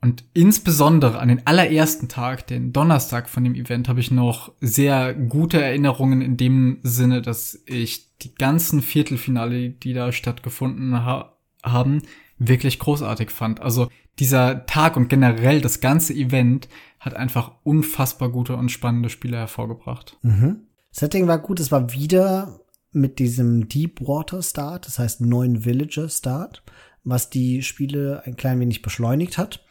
Und 0.02 0.24
insbesondere 0.34 1.20
an 1.20 1.28
den 1.28 1.46
allerersten 1.46 2.08
Tag, 2.08 2.48
den 2.48 2.72
Donnerstag 2.72 3.28
von 3.28 3.44
dem 3.44 3.54
Event, 3.54 3.90
habe 3.90 4.00
ich 4.00 4.12
noch 4.12 4.54
sehr 4.62 5.14
gute 5.14 5.62
Erinnerungen 5.62 6.22
in 6.22 6.38
dem 6.38 6.80
Sinne, 6.84 7.22
dass 7.22 7.62
ich 7.66 8.18
die 8.20 8.34
ganzen 8.34 8.82
Viertelfinale, 8.82 9.70
die 9.70 9.94
da 9.94 10.12
stattgefunden 10.12 11.04
ha 11.04 11.36
haben, 11.62 12.04
wirklich 12.40 12.80
großartig 12.80 13.30
fand. 13.30 13.62
Also 13.62 13.90
dieser 14.18 14.66
Tag 14.66 14.98
und 14.98 15.10
generell 15.10 15.62
das 15.62 15.82
ganze 15.82 16.14
Event 16.14 16.68
hat 17.00 17.14
einfach 17.14 17.52
unfassbar 17.64 18.30
gute 18.30 18.56
und 18.56 18.70
spannende 18.70 19.10
Spiele 19.10 19.38
hervorgebracht. 19.38 20.18
Mhm. 20.22 20.68
Setting 20.92 21.28
war 21.28 21.40
gut, 21.40 21.60
es 21.60 21.72
war 21.72 21.94
wieder 21.94 22.60
mit 22.92 23.20
diesem 23.20 23.70
Deepwater 23.70 24.42
Start, 24.42 24.88
das 24.88 24.98
heißt 24.98 25.22
neuen 25.22 25.64
Villager 25.64 26.10
Start, 26.10 26.64
was 27.04 27.30
die 27.30 27.62
Spiele 27.62 28.24
ein 28.26 28.36
klein 28.36 28.60
wenig 28.60 28.82
beschleunigt 28.82 29.38
hat 29.38 29.64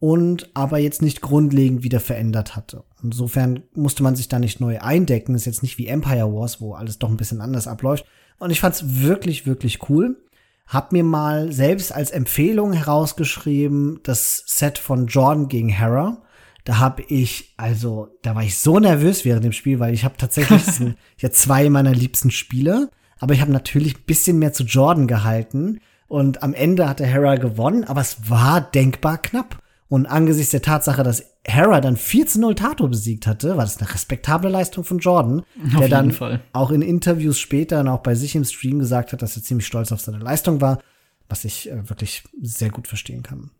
und 0.00 0.50
aber 0.54 0.78
jetzt 0.78 1.02
nicht 1.02 1.20
grundlegend 1.20 1.82
wieder 1.82 2.00
verändert 2.00 2.54
hatte. 2.54 2.84
Insofern 3.02 3.64
musste 3.74 4.02
man 4.02 4.16
sich 4.16 4.28
da 4.28 4.38
nicht 4.38 4.60
neu 4.60 4.78
eindecken. 4.80 5.34
ist 5.34 5.46
jetzt 5.46 5.62
nicht 5.62 5.78
wie 5.78 5.86
Empire 5.86 6.32
Wars, 6.32 6.60
wo 6.60 6.74
alles 6.74 6.98
doch 6.98 7.10
ein 7.10 7.16
bisschen 7.16 7.40
anders 7.40 7.66
abläuft. 7.66 8.04
Und 8.38 8.50
ich 8.50 8.60
fand's 8.60 9.02
wirklich, 9.02 9.46
wirklich 9.46 9.88
cool. 9.88 10.16
Hab 10.68 10.92
mir 10.92 11.02
mal 11.02 11.50
selbst 11.50 11.92
als 11.92 12.10
Empfehlung 12.10 12.74
herausgeschrieben 12.74 14.00
das 14.02 14.44
Set 14.46 14.78
von 14.78 15.06
Jordan 15.06 15.48
gegen 15.48 15.70
Hera. 15.70 16.22
Da 16.64 16.78
habe 16.78 17.02
ich, 17.08 17.54
also, 17.56 18.08
da 18.20 18.34
war 18.34 18.42
ich 18.42 18.58
so 18.58 18.78
nervös 18.78 19.24
während 19.24 19.44
dem 19.44 19.52
Spiel, 19.52 19.80
weil 19.80 19.94
ich 19.94 20.04
habe 20.04 20.18
tatsächlich 20.18 20.62
ja 21.16 21.30
zwei 21.30 21.70
meiner 21.70 21.94
liebsten 21.94 22.30
Spiele, 22.30 22.90
aber 23.18 23.32
ich 23.32 23.40
habe 23.40 23.50
natürlich 23.50 23.96
ein 23.96 24.04
bisschen 24.04 24.38
mehr 24.38 24.52
zu 24.52 24.64
Jordan 24.64 25.06
gehalten. 25.06 25.80
Und 26.06 26.42
am 26.42 26.52
Ende 26.52 26.86
hatte 26.88 27.06
Hera 27.06 27.36
gewonnen, 27.36 27.84
aber 27.84 28.02
es 28.02 28.28
war 28.28 28.60
denkbar 28.60 29.18
knapp. 29.18 29.62
Und 29.88 30.04
angesichts 30.04 30.50
der 30.50 30.60
Tatsache, 30.60 31.02
dass 31.02 31.24
Hera 31.44 31.80
dann 31.80 31.96
4 31.96 32.26
zu 32.26 32.40
0 32.40 32.54
Tato 32.54 32.88
besiegt 32.88 33.26
hatte, 33.26 33.56
war 33.56 33.64
das 33.64 33.78
eine 33.78 33.92
respektable 33.92 34.50
Leistung 34.50 34.84
von 34.84 34.98
Jordan, 34.98 35.42
auf 35.72 35.78
der 35.78 35.88
dann 35.88 36.12
Fall. 36.12 36.42
auch 36.52 36.70
in 36.70 36.82
Interviews 36.82 37.38
später 37.38 37.80
und 37.80 37.88
auch 37.88 38.02
bei 38.02 38.14
sich 38.14 38.34
im 38.34 38.44
Stream 38.44 38.78
gesagt 38.78 39.12
hat, 39.12 39.22
dass 39.22 39.36
er 39.36 39.42
ziemlich 39.42 39.66
stolz 39.66 39.90
auf 39.90 40.00
seine 40.00 40.18
Leistung 40.18 40.60
war, 40.60 40.78
was 41.28 41.46
ich 41.46 41.70
äh, 41.70 41.88
wirklich 41.88 42.24
sehr 42.40 42.68
gut 42.70 42.86
verstehen 42.86 43.22
kann. 43.22 43.50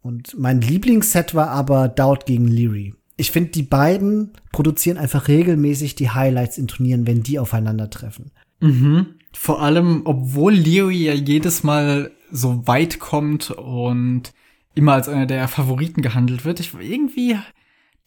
Und 0.00 0.38
mein 0.38 0.62
Lieblingsset 0.62 1.34
war 1.34 1.50
aber 1.50 1.88
Doubt 1.88 2.24
gegen 2.24 2.48
Leary. 2.48 2.94
Ich 3.18 3.30
finde, 3.30 3.50
die 3.50 3.62
beiden 3.62 4.32
produzieren 4.52 4.96
einfach 4.96 5.28
regelmäßig 5.28 5.96
die 5.96 6.10
Highlights 6.10 6.56
in 6.56 6.68
Turnieren, 6.68 7.06
wenn 7.06 7.22
die 7.22 7.38
aufeinandertreffen. 7.38 8.30
Mhm. 8.60 9.06
Vor 9.34 9.60
allem, 9.60 10.02
obwohl 10.04 10.54
Leary 10.54 11.04
ja 11.04 11.12
jedes 11.12 11.62
Mal 11.62 12.12
so 12.30 12.66
weit 12.66 13.00
kommt 13.00 13.50
und 13.50 14.32
immer 14.78 14.94
als 14.94 15.08
einer 15.08 15.26
der 15.26 15.48
Favoriten 15.48 16.02
gehandelt 16.02 16.44
wird. 16.44 16.60
Ich, 16.60 16.72
irgendwie 16.74 17.36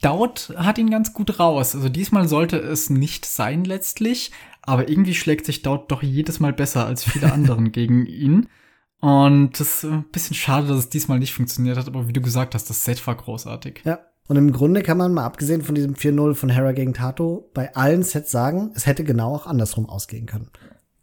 Daut 0.02 0.54
hat 0.56 0.78
ihn 0.80 0.90
ganz 0.90 1.14
gut 1.14 1.40
raus. 1.40 1.76
Also 1.76 1.90
diesmal 1.90 2.28
sollte 2.28 2.58
es 2.58 2.90
nicht 2.90 3.26
sein 3.26 3.64
letztlich, 3.64 4.32
aber 4.64 4.90
irgendwie 4.90 5.14
schlägt 5.14 5.46
sich 5.46 5.62
Daut 5.62 5.92
doch 5.92 6.02
jedes 6.02 6.40
Mal 6.40 6.54
besser 6.54 6.86
als 6.86 7.04
viele 7.04 7.32
anderen 7.34 7.72
gegen 7.72 8.06
ihn. 8.06 8.48
Und 9.00 9.60
das 9.60 9.84
ist 9.84 9.92
ein 9.92 10.06
bisschen 10.12 10.36
schade, 10.36 10.68
dass 10.68 10.78
es 10.78 10.90
diesmal 10.90 11.20
nicht 11.20 11.34
funktioniert 11.34 11.78
hat, 11.78 11.88
aber 11.88 12.08
wie 12.08 12.14
du 12.14 12.22
gesagt 12.22 12.56
hast, 12.56 12.70
das 12.70 12.86
Set 12.86 13.06
war 13.06 13.16
großartig. 13.16 13.82
Ja. 13.84 14.00
Und 14.28 14.38
im 14.38 14.52
Grunde 14.54 14.82
kann 14.82 14.98
man 14.98 15.14
mal 15.14 15.26
abgesehen 15.26 15.64
von 15.64 15.76
diesem 15.76 15.96
4-0 15.96 16.36
von 16.36 16.50
Hera 16.50 16.72
gegen 16.72 16.94
Tato 16.94 17.50
bei 17.54 17.76
allen 17.76 18.04
Sets 18.04 18.32
sagen, 18.32 18.72
es 18.76 18.86
hätte 18.86 19.04
genau 19.04 19.36
auch 19.36 19.48
andersrum 19.48 19.90
ausgehen 19.90 20.26
können. 20.26 20.52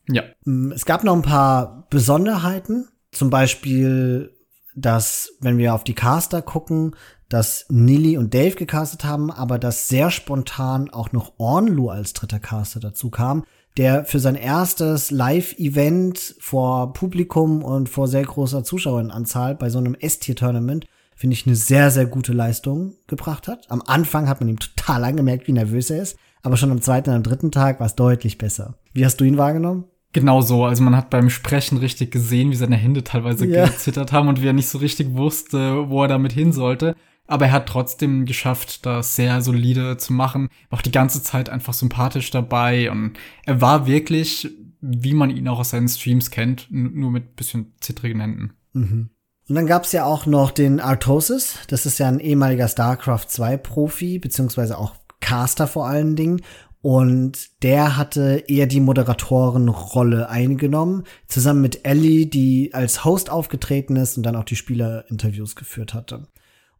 Ja. 0.08 0.22
Mm, 0.44 0.72
es 0.72 0.86
gab 0.86 1.04
noch 1.04 1.14
ein 1.14 1.22
paar 1.22 1.86
Besonderheiten. 1.90 2.88
Zum 3.10 3.30
Beispiel 3.30 4.37
dass, 4.80 5.32
wenn 5.40 5.58
wir 5.58 5.74
auf 5.74 5.84
die 5.84 5.94
Caster 5.94 6.42
gucken, 6.42 6.94
dass 7.28 7.66
Nili 7.68 8.16
und 8.16 8.32
Dave 8.32 8.54
gecastet 8.54 9.04
haben, 9.04 9.30
aber 9.30 9.58
dass 9.58 9.88
sehr 9.88 10.10
spontan 10.10 10.90
auch 10.90 11.12
noch 11.12 11.32
Ornlu 11.38 11.90
als 11.90 12.14
dritter 12.14 12.40
Caster 12.40 12.80
dazu 12.80 13.10
kam, 13.10 13.44
der 13.76 14.04
für 14.04 14.18
sein 14.18 14.34
erstes 14.34 15.10
Live-Event 15.10 16.36
vor 16.40 16.92
Publikum 16.94 17.62
und 17.62 17.88
vor 17.88 18.08
sehr 18.08 18.24
großer 18.24 18.64
Zuschaueranzahl 18.64 19.54
bei 19.54 19.70
so 19.70 19.78
einem 19.78 19.94
S-Tier-Tournament 19.94 20.86
finde 21.14 21.34
ich 21.34 21.46
eine 21.46 21.56
sehr, 21.56 21.90
sehr 21.90 22.06
gute 22.06 22.32
Leistung 22.32 22.94
gebracht 23.08 23.48
hat. 23.48 23.70
Am 23.70 23.82
Anfang 23.84 24.28
hat 24.28 24.40
man 24.40 24.48
ihm 24.48 24.58
total 24.58 25.04
angemerkt, 25.04 25.48
wie 25.48 25.52
nervös 25.52 25.90
er 25.90 26.00
ist, 26.00 26.16
aber 26.42 26.56
schon 26.56 26.70
am 26.70 26.80
zweiten 26.80 27.10
und 27.10 27.16
am 27.16 27.22
dritten 27.24 27.50
Tag 27.50 27.80
war 27.80 27.86
es 27.86 27.96
deutlich 27.96 28.38
besser. 28.38 28.74
Wie 28.92 29.04
hast 29.04 29.20
du 29.20 29.24
ihn 29.24 29.36
wahrgenommen? 29.36 29.84
Genau 30.12 30.40
so. 30.40 30.64
Also 30.64 30.82
man 30.82 30.96
hat 30.96 31.10
beim 31.10 31.30
Sprechen 31.30 31.78
richtig 31.78 32.10
gesehen, 32.10 32.50
wie 32.50 32.56
seine 32.56 32.76
Hände 32.76 33.04
teilweise 33.04 33.46
ja. 33.46 33.66
gezittert 33.66 34.12
haben 34.12 34.28
und 34.28 34.42
wie 34.42 34.46
er 34.46 34.54
nicht 34.54 34.68
so 34.68 34.78
richtig 34.78 35.14
wusste, 35.14 35.88
wo 35.90 36.02
er 36.02 36.08
damit 36.08 36.32
hin 36.32 36.52
sollte. 36.52 36.96
Aber 37.26 37.46
er 37.46 37.52
hat 37.52 37.66
trotzdem 37.66 38.24
geschafft, 38.24 38.86
das 38.86 39.14
sehr 39.14 39.42
solide 39.42 39.98
zu 39.98 40.14
machen. 40.14 40.48
War 40.70 40.78
auch 40.78 40.82
die 40.82 40.92
ganze 40.92 41.22
Zeit 41.22 41.50
einfach 41.50 41.74
sympathisch 41.74 42.30
dabei 42.30 42.90
und 42.90 43.18
er 43.44 43.60
war 43.60 43.86
wirklich, 43.86 44.48
wie 44.80 45.12
man 45.12 45.28
ihn 45.28 45.46
auch 45.46 45.58
aus 45.58 45.70
seinen 45.70 45.88
Streams 45.88 46.30
kennt, 46.30 46.68
nur 46.70 47.10
mit 47.10 47.36
bisschen 47.36 47.74
zittrigen 47.80 48.20
Händen. 48.20 48.52
Mhm. 48.72 49.10
Und 49.48 49.54
dann 49.54 49.66
gab's 49.66 49.92
ja 49.92 50.04
auch 50.04 50.26
noch 50.26 50.50
den 50.50 50.80
Artosis. 50.80 51.58
Das 51.68 51.86
ist 51.86 51.98
ja 51.98 52.08
ein 52.08 52.20
ehemaliger 52.20 52.68
StarCraft 52.68 53.26
2 53.28 53.56
Profi, 53.58 54.18
beziehungsweise 54.18 54.78
auch 54.78 54.94
Caster 55.20 55.66
vor 55.66 55.86
allen 55.86 56.16
Dingen. 56.16 56.42
Und 56.90 57.62
der 57.62 57.98
hatte 57.98 58.44
eher 58.46 58.66
die 58.66 58.80
Moderatorenrolle 58.80 60.30
eingenommen, 60.30 61.04
zusammen 61.26 61.60
mit 61.60 61.84
Ellie, 61.84 62.24
die 62.24 62.72
als 62.72 63.04
Host 63.04 63.28
aufgetreten 63.28 63.94
ist 63.96 64.16
und 64.16 64.22
dann 64.22 64.36
auch 64.36 64.44
die 64.44 64.56
Spielerinterviews 64.56 65.54
geführt 65.54 65.92
hatte. 65.92 66.28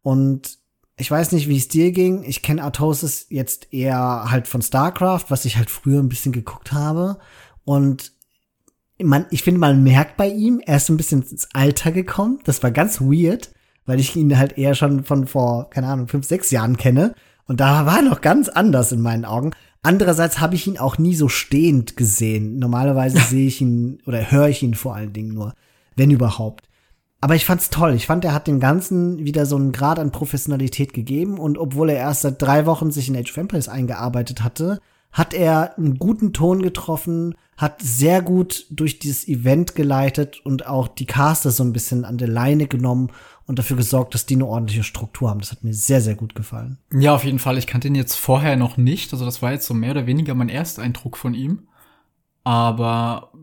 Und 0.01 0.57
Ich 0.97 1.09
weiß 1.09 1.31
nicht, 1.31 1.47
wie 1.47 1.57
es 1.57 1.69
dir 1.69 1.91
ging. 1.91 2.23
Ich 2.23 2.41
kenne 2.41 2.63
Artosis 2.63 3.27
jetzt 3.29 3.71
eher 3.71 4.25
halt 4.29 4.47
von 4.47 4.61
StarCraft, 4.61 5.25
was 5.29 5.45
ich 5.45 5.55
halt 5.57 5.69
früher 5.69 6.01
ein 6.01 6.09
bisschen 6.09 6.33
geguckt 6.33 6.73
habe. 6.73 7.19
Und 7.63 8.11
man, 9.01 9.25
ich 9.31 9.43
finde, 9.43 9.61
man 9.61 9.81
merkt 9.81 10.17
bei 10.17 10.27
ihm, 10.27 10.59
er 10.65 10.75
ist 10.75 10.89
ein 10.89 10.97
bisschen 10.97 11.21
ins 11.21 11.47
Alter 11.53 11.93
gekommen. 11.93 12.39
Das 12.43 12.61
war 12.63 12.71
ganz 12.71 12.99
weird, 12.99 13.51
weil 13.85 13.99
ich 13.99 14.15
ihn 14.17 14.37
halt 14.37 14.57
eher 14.57 14.75
schon 14.75 15.05
von 15.05 15.25
vor, 15.25 15.69
keine 15.69 15.87
Ahnung, 15.87 16.09
fünf, 16.09 16.25
sechs 16.25 16.51
Jahren 16.51 16.75
kenne. 16.75 17.15
Und 17.45 17.61
da 17.61 17.85
war 17.85 17.97
er 17.99 18.01
noch 18.03 18.19
ganz 18.19 18.49
anders 18.49 18.91
in 18.91 19.01
meinen 19.01 19.23
Augen. 19.23 19.51
Andererseits 19.81 20.39
habe 20.39 20.55
ich 20.55 20.67
ihn 20.67 20.77
auch 20.77 20.97
nie 20.97 21.15
so 21.15 21.29
stehend 21.29 21.95
gesehen. 21.95 22.59
Normalerweise 22.59 23.19
sehe 23.29 23.47
ich 23.47 23.61
ihn 23.61 23.99
oder 24.05 24.31
höre 24.31 24.49
ich 24.49 24.63
ihn 24.63 24.75
vor 24.75 24.95
allen 24.95 25.13
Dingen 25.13 25.33
nur, 25.33 25.53
wenn 25.95 26.11
überhaupt. 26.11 26.69
Aber 27.21 27.35
ich 27.35 27.45
fand's 27.45 27.69
toll. 27.69 27.93
Ich 27.93 28.05
fand, 28.05 28.23
er 28.23 28.33
hat 28.33 28.47
dem 28.47 28.59
Ganzen 28.59 29.25
wieder 29.25 29.45
so 29.45 29.57
einen 29.57 29.73
Grad 29.73 29.99
an 29.99 30.11
Professionalität 30.11 30.93
gegeben. 30.93 31.37
Und 31.37 31.57
obwohl 31.57 31.89
er 31.89 31.97
erst 31.97 32.21
seit 32.21 32.41
drei 32.41 32.65
Wochen 32.65 32.91
sich 32.91 33.09
in 33.09 33.17
Age 33.17 33.31
of 33.31 33.37
Empires 33.37 33.67
eingearbeitet 33.67 34.41
hatte, 34.43 34.79
hat 35.11 35.33
er 35.33 35.77
einen 35.77 35.97
guten 35.97 36.33
Ton 36.33 36.61
getroffen, 36.61 37.35
hat 37.57 37.81
sehr 37.81 38.21
gut 38.21 38.67
durch 38.69 38.99
dieses 38.99 39.27
Event 39.27 39.75
geleitet 39.75 40.39
und 40.45 40.67
auch 40.67 40.87
die 40.87 41.07
Caster 41.07 41.51
so 41.51 41.63
ein 41.63 41.73
bisschen 41.73 42.05
an 42.05 42.17
der 42.17 42.27
Leine 42.27 42.67
genommen 42.67 43.11
und 43.49 43.57
dafür 43.57 43.77
gesorgt, 43.77 44.13
dass 44.13 44.27
die 44.27 44.35
eine 44.35 44.45
ordentliche 44.45 44.83
Struktur 44.83 45.27
haben. 45.27 45.39
Das 45.39 45.51
hat 45.51 45.63
mir 45.63 45.73
sehr, 45.73 46.01
sehr 46.01 46.13
gut 46.13 46.35
gefallen. 46.35 46.77
Ja, 46.93 47.15
auf 47.15 47.23
jeden 47.23 47.39
Fall. 47.39 47.57
Ich 47.57 47.65
kannte 47.65 47.87
ihn 47.87 47.95
jetzt 47.95 48.13
vorher 48.13 48.55
noch 48.55 48.77
nicht. 48.77 49.11
Also 49.11 49.25
das 49.25 49.41
war 49.41 49.51
jetzt 49.51 49.65
so 49.65 49.73
mehr 49.73 49.89
oder 49.89 50.05
weniger 50.05 50.35
mein 50.35 50.49
Ersteindruck 50.49 51.17
von 51.17 51.33
ihm. 51.33 51.67
Aber 52.43 53.33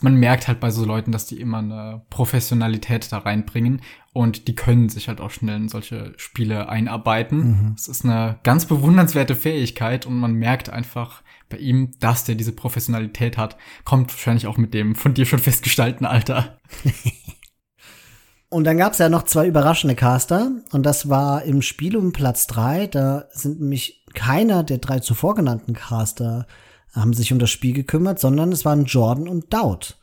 man 0.00 0.14
merkt 0.14 0.46
halt 0.46 0.60
bei 0.60 0.70
so 0.70 0.84
Leuten, 0.84 1.10
dass 1.10 1.26
die 1.26 1.40
immer 1.40 1.58
eine 1.58 2.02
Professionalität 2.08 3.10
da 3.10 3.18
reinbringen 3.18 3.82
und 4.12 4.46
die 4.46 4.54
können 4.54 4.88
sich 4.88 5.08
halt 5.08 5.20
auch 5.20 5.30
schnell 5.30 5.56
in 5.56 5.68
solche 5.68 6.14
Spiele 6.18 6.68
einarbeiten. 6.68 7.38
Mhm. 7.38 7.72
Das 7.74 7.88
ist 7.88 8.04
eine 8.04 8.38
ganz 8.44 8.64
bewundernswerte 8.66 9.34
Fähigkeit 9.34 10.06
und 10.06 10.14
man 10.14 10.34
merkt 10.34 10.70
einfach 10.70 11.22
bei 11.48 11.58
ihm, 11.58 11.92
dass 11.98 12.22
der 12.24 12.36
diese 12.36 12.52
Professionalität 12.52 13.36
hat. 13.36 13.56
Kommt 13.84 14.12
wahrscheinlich 14.12 14.46
auch 14.46 14.56
mit 14.56 14.72
dem 14.72 14.94
von 14.94 15.14
dir 15.14 15.26
schon 15.26 15.40
festgestalten 15.40 16.06
Alter. 16.06 16.58
Und 18.50 18.64
dann 18.64 18.78
gab 18.78 18.94
es 18.94 18.98
ja 18.98 19.10
noch 19.10 19.24
zwei 19.24 19.46
überraschende 19.46 19.94
Caster 19.94 20.50
und 20.72 20.84
das 20.86 21.10
war 21.10 21.42
im 21.42 21.60
Spiel 21.60 21.96
um 21.96 22.12
Platz 22.12 22.46
drei. 22.46 22.86
Da 22.86 23.26
sind 23.30 23.60
nämlich 23.60 24.06
keiner 24.14 24.62
der 24.62 24.78
drei 24.78 25.00
zuvor 25.00 25.34
genannten 25.34 25.74
Caster 25.74 26.46
haben 26.92 27.12
sich 27.12 27.32
um 27.32 27.38
das 27.38 27.50
Spiel 27.50 27.74
gekümmert, 27.74 28.18
sondern 28.18 28.50
es 28.50 28.64
waren 28.64 28.86
Jordan 28.86 29.28
und 29.28 29.52
Dowd. 29.52 29.94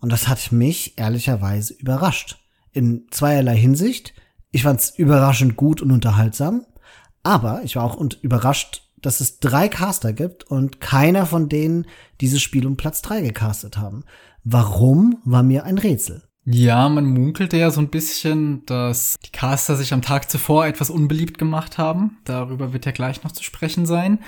Und 0.00 0.10
das 0.10 0.26
hat 0.26 0.50
mich 0.50 0.98
ehrlicherweise 0.98 1.74
überrascht. 1.74 2.38
In 2.72 3.06
zweierlei 3.10 3.56
Hinsicht. 3.56 4.14
Ich 4.50 4.64
fand 4.64 4.80
es 4.80 4.90
überraschend 4.98 5.56
gut 5.56 5.80
und 5.80 5.92
unterhaltsam. 5.92 6.66
Aber 7.22 7.62
ich 7.62 7.76
war 7.76 7.84
auch 7.84 8.00
überrascht, 8.20 8.90
dass 9.00 9.20
es 9.20 9.38
drei 9.38 9.68
Caster 9.68 10.12
gibt 10.12 10.44
und 10.44 10.80
keiner 10.80 11.26
von 11.26 11.48
denen 11.48 11.86
dieses 12.20 12.42
Spiel 12.42 12.66
um 12.66 12.76
Platz 12.76 13.00
drei 13.02 13.20
gecastet 13.20 13.78
haben. 13.78 14.04
Warum, 14.42 15.18
war 15.24 15.44
mir 15.44 15.64
ein 15.64 15.78
Rätsel. 15.78 16.22
Ja, 16.44 16.88
man 16.88 17.06
munkelte 17.06 17.56
ja 17.56 17.70
so 17.70 17.80
ein 17.80 17.88
bisschen, 17.88 18.66
dass 18.66 19.16
die 19.24 19.30
Caster 19.30 19.76
sich 19.76 19.92
am 19.92 20.02
Tag 20.02 20.28
zuvor 20.28 20.66
etwas 20.66 20.90
unbeliebt 20.90 21.38
gemacht 21.38 21.78
haben. 21.78 22.18
Darüber 22.24 22.72
wird 22.72 22.84
ja 22.84 22.92
gleich 22.92 23.22
noch 23.22 23.30
zu 23.30 23.44
sprechen 23.44 23.86
sein. 23.86 24.18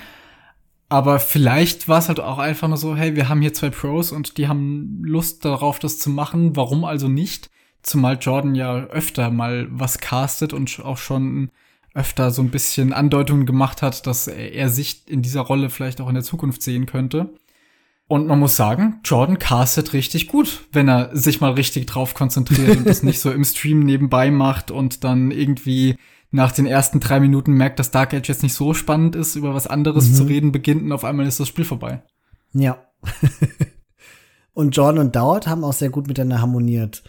Aber 0.87 1.19
vielleicht 1.19 1.89
war 1.89 1.99
es 1.99 2.07
halt 2.07 2.21
auch 2.21 2.37
einfach 2.37 2.69
nur 2.69 2.77
so, 2.77 2.95
hey, 2.95 3.15
wir 3.15 3.27
haben 3.27 3.41
hier 3.41 3.53
zwei 3.53 3.69
Pros 3.69 4.11
und 4.11 4.37
die 4.37 4.47
haben 4.47 5.01
Lust 5.03 5.43
darauf, 5.43 5.79
das 5.79 5.99
zu 5.99 6.09
machen. 6.09 6.55
Warum 6.55 6.85
also 6.85 7.09
nicht? 7.09 7.49
Zumal 7.81 8.17
Jordan 8.21 8.55
ja 8.55 8.75
öfter 8.75 9.29
mal 9.29 9.67
was 9.69 9.99
castet 9.99 10.53
und 10.53 10.79
auch 10.83 10.97
schon 10.97 11.49
öfter 11.93 12.31
so 12.31 12.41
ein 12.41 12.49
bisschen 12.49 12.93
Andeutungen 12.93 13.45
gemacht 13.45 13.81
hat, 13.81 14.07
dass 14.07 14.27
er 14.27 14.69
sich 14.69 15.09
in 15.09 15.21
dieser 15.21 15.41
Rolle 15.41 15.69
vielleicht 15.69 15.99
auch 16.01 16.07
in 16.07 16.15
der 16.15 16.23
Zukunft 16.23 16.61
sehen 16.61 16.85
könnte. 16.85 17.29
Und 18.07 18.27
man 18.27 18.39
muss 18.39 18.55
sagen, 18.55 18.99
Jordan 19.03 19.39
castet 19.39 19.93
richtig 19.93 20.27
gut, 20.27 20.67
wenn 20.71 20.87
er 20.87 21.15
sich 21.15 21.41
mal 21.41 21.53
richtig 21.53 21.87
drauf 21.87 22.13
konzentriert 22.13 22.77
und 22.77 22.87
das 22.87 23.01
nicht 23.01 23.19
so 23.19 23.31
im 23.31 23.43
Stream 23.43 23.79
nebenbei 23.79 24.29
macht 24.29 24.69
und 24.69 25.03
dann 25.03 25.31
irgendwie 25.31 25.97
nach 26.29 26.51
den 26.51 26.67
ersten 26.67 26.99
drei 26.99 27.19
Minuten 27.19 27.53
merkt, 27.53 27.79
dass 27.79 27.91
Dark 27.91 28.13
Age 28.13 28.27
jetzt 28.27 28.43
nicht 28.43 28.53
so 28.53 28.73
spannend 28.73 29.15
ist, 29.15 29.35
über 29.35 29.55
was 29.55 29.65
anderes 29.65 30.09
mhm. 30.09 30.13
zu 30.13 30.23
reden 30.23 30.51
beginnt 30.51 30.83
und 30.83 30.91
auf 30.91 31.03
einmal 31.03 31.25
ist 31.25 31.39
das 31.39 31.47
Spiel 31.47 31.65
vorbei. 31.65 32.03
Ja. 32.53 32.77
und 34.53 34.75
Jordan 34.75 35.07
und 35.07 35.15
Dowd 35.15 35.49
haben 35.49 35.63
auch 35.63 35.73
sehr 35.73 35.89
gut 35.89 36.07
miteinander 36.07 36.41
harmoniert. 36.41 37.03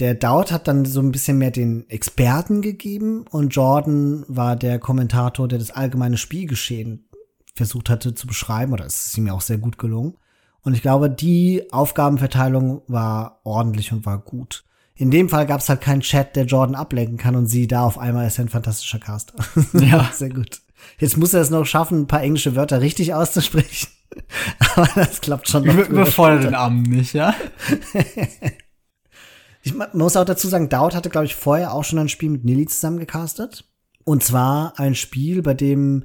Der 0.00 0.14
Dowd 0.14 0.52
hat 0.52 0.66
dann 0.66 0.84
so 0.84 1.00
ein 1.00 1.12
bisschen 1.12 1.38
mehr 1.38 1.50
den 1.50 1.88
Experten 1.90 2.62
gegeben 2.62 3.26
und 3.30 3.54
Jordan 3.54 4.24
war 4.26 4.56
der 4.56 4.78
Kommentator, 4.78 5.46
der 5.46 5.58
das 5.58 5.70
allgemeine 5.70 6.16
Spielgeschehen 6.16 7.08
versucht 7.54 7.90
hatte 7.90 8.14
zu 8.14 8.26
beschreiben, 8.26 8.72
oder 8.72 8.86
es 8.86 9.06
ist 9.06 9.18
ihm 9.18 9.26
ja 9.26 9.34
auch 9.34 9.42
sehr 9.42 9.58
gut 9.58 9.78
gelungen. 9.78 10.16
Und 10.62 10.74
ich 10.74 10.82
glaube, 10.82 11.08
die 11.08 11.72
Aufgabenverteilung 11.72 12.82
war 12.86 13.40
ordentlich 13.44 13.92
und 13.92 14.04
war 14.06 14.18
gut. 14.18 14.64
In 14.94 15.10
dem 15.10 15.30
Fall 15.30 15.46
gab 15.46 15.60
es 15.60 15.68
halt 15.70 15.80
keinen 15.80 16.02
Chat, 16.02 16.36
der 16.36 16.44
Jordan 16.44 16.74
ablenken 16.74 17.16
kann 17.16 17.34
und 17.34 17.46
sie 17.46 17.66
da 17.66 17.84
auf 17.84 17.98
einmal 17.98 18.26
ist 18.26 18.38
er 18.38 18.44
ein 18.44 18.50
fantastischer 18.50 18.98
Caster. 18.98 19.34
Ja. 19.72 20.10
Sehr 20.12 20.28
gut. 20.28 20.60
Jetzt 20.98 21.16
muss 21.16 21.32
er 21.32 21.40
es 21.40 21.50
noch 21.50 21.64
schaffen, 21.64 22.02
ein 22.02 22.06
paar 22.06 22.22
englische 22.22 22.56
Wörter 22.56 22.80
richtig 22.82 23.14
auszusprechen. 23.14 23.88
Aber 24.58 24.88
das 24.94 25.20
klappt 25.20 25.48
schon. 25.48 25.64
Über, 25.64 25.86
überfordert 25.86 26.44
den 26.44 26.54
Arm 26.54 26.82
nicht, 26.82 27.14
ja? 27.14 27.34
ich 29.62 29.74
man 29.74 29.88
muss 29.94 30.16
auch 30.16 30.24
dazu 30.24 30.48
sagen, 30.48 30.68
Dowd 30.68 30.94
hatte, 30.94 31.10
glaube 31.10 31.26
ich, 31.26 31.34
vorher 31.34 31.72
auch 31.72 31.84
schon 31.84 31.98
ein 31.98 32.08
Spiel 32.08 32.30
mit 32.30 32.44
Nili 32.44 32.66
zusammen 32.66 32.98
gecastet. 32.98 33.64
Und 34.04 34.22
zwar 34.24 34.78
ein 34.78 34.94
Spiel, 34.94 35.42
bei 35.42 35.54
dem 35.54 36.04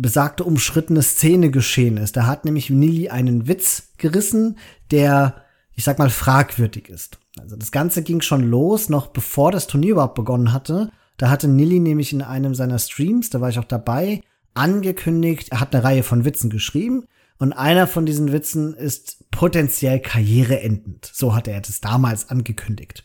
besagte 0.00 0.44
umschrittene 0.44 1.02
Szene 1.02 1.50
geschehen 1.50 1.96
ist. 1.96 2.16
Da 2.16 2.26
hat 2.26 2.44
nämlich 2.44 2.70
Nili 2.70 3.08
einen 3.08 3.48
Witz 3.48 3.92
gerissen, 3.98 4.58
der, 4.90 5.44
ich 5.74 5.84
sag 5.84 5.98
mal, 5.98 6.10
fragwürdig 6.10 6.88
ist. 6.88 7.18
Also 7.38 7.56
das 7.56 7.70
Ganze 7.70 8.02
ging 8.02 8.20
schon 8.20 8.42
los, 8.42 8.88
noch 8.88 9.08
bevor 9.08 9.52
das 9.52 9.66
Turnier 9.66 9.92
überhaupt 9.92 10.14
begonnen 10.14 10.52
hatte. 10.52 10.90
Da 11.16 11.28
hatte 11.28 11.48
Nilly 11.48 11.80
nämlich 11.80 12.12
in 12.12 12.22
einem 12.22 12.54
seiner 12.54 12.78
Streams, 12.78 13.30
da 13.30 13.40
war 13.40 13.50
ich 13.50 13.58
auch 13.58 13.64
dabei, 13.64 14.22
angekündigt, 14.54 15.48
er 15.50 15.60
hat 15.60 15.74
eine 15.74 15.84
Reihe 15.84 16.02
von 16.02 16.24
Witzen 16.24 16.50
geschrieben 16.50 17.04
und 17.38 17.52
einer 17.52 17.86
von 17.86 18.06
diesen 18.06 18.32
Witzen 18.32 18.74
ist 18.74 19.30
potenziell 19.30 20.00
karriereendend. 20.00 21.10
So 21.12 21.34
hatte 21.34 21.50
er 21.50 21.60
das 21.60 21.80
damals 21.80 22.28
angekündigt. 22.28 23.04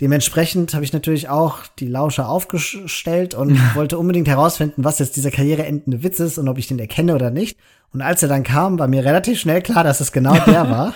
Dementsprechend 0.00 0.74
habe 0.74 0.84
ich 0.84 0.92
natürlich 0.92 1.28
auch 1.28 1.66
die 1.78 1.88
Lauscher 1.88 2.28
aufgestellt 2.28 3.34
und 3.34 3.58
wollte 3.74 3.98
unbedingt 3.98 4.28
herausfinden, 4.28 4.84
was 4.84 4.98
jetzt 5.00 5.16
dieser 5.16 5.30
karriereendende 5.30 6.02
Witz 6.02 6.20
ist 6.20 6.38
und 6.38 6.48
ob 6.48 6.58
ich 6.58 6.68
den 6.68 6.78
erkenne 6.78 7.14
oder 7.14 7.30
nicht. 7.30 7.58
Und 7.92 8.02
als 8.02 8.22
er 8.22 8.28
dann 8.28 8.44
kam, 8.44 8.78
war 8.78 8.86
mir 8.86 9.04
relativ 9.04 9.40
schnell 9.40 9.62
klar, 9.62 9.82
dass 9.82 10.00
es 10.00 10.12
genau 10.12 10.34
der 10.34 10.70
war. 10.70 10.94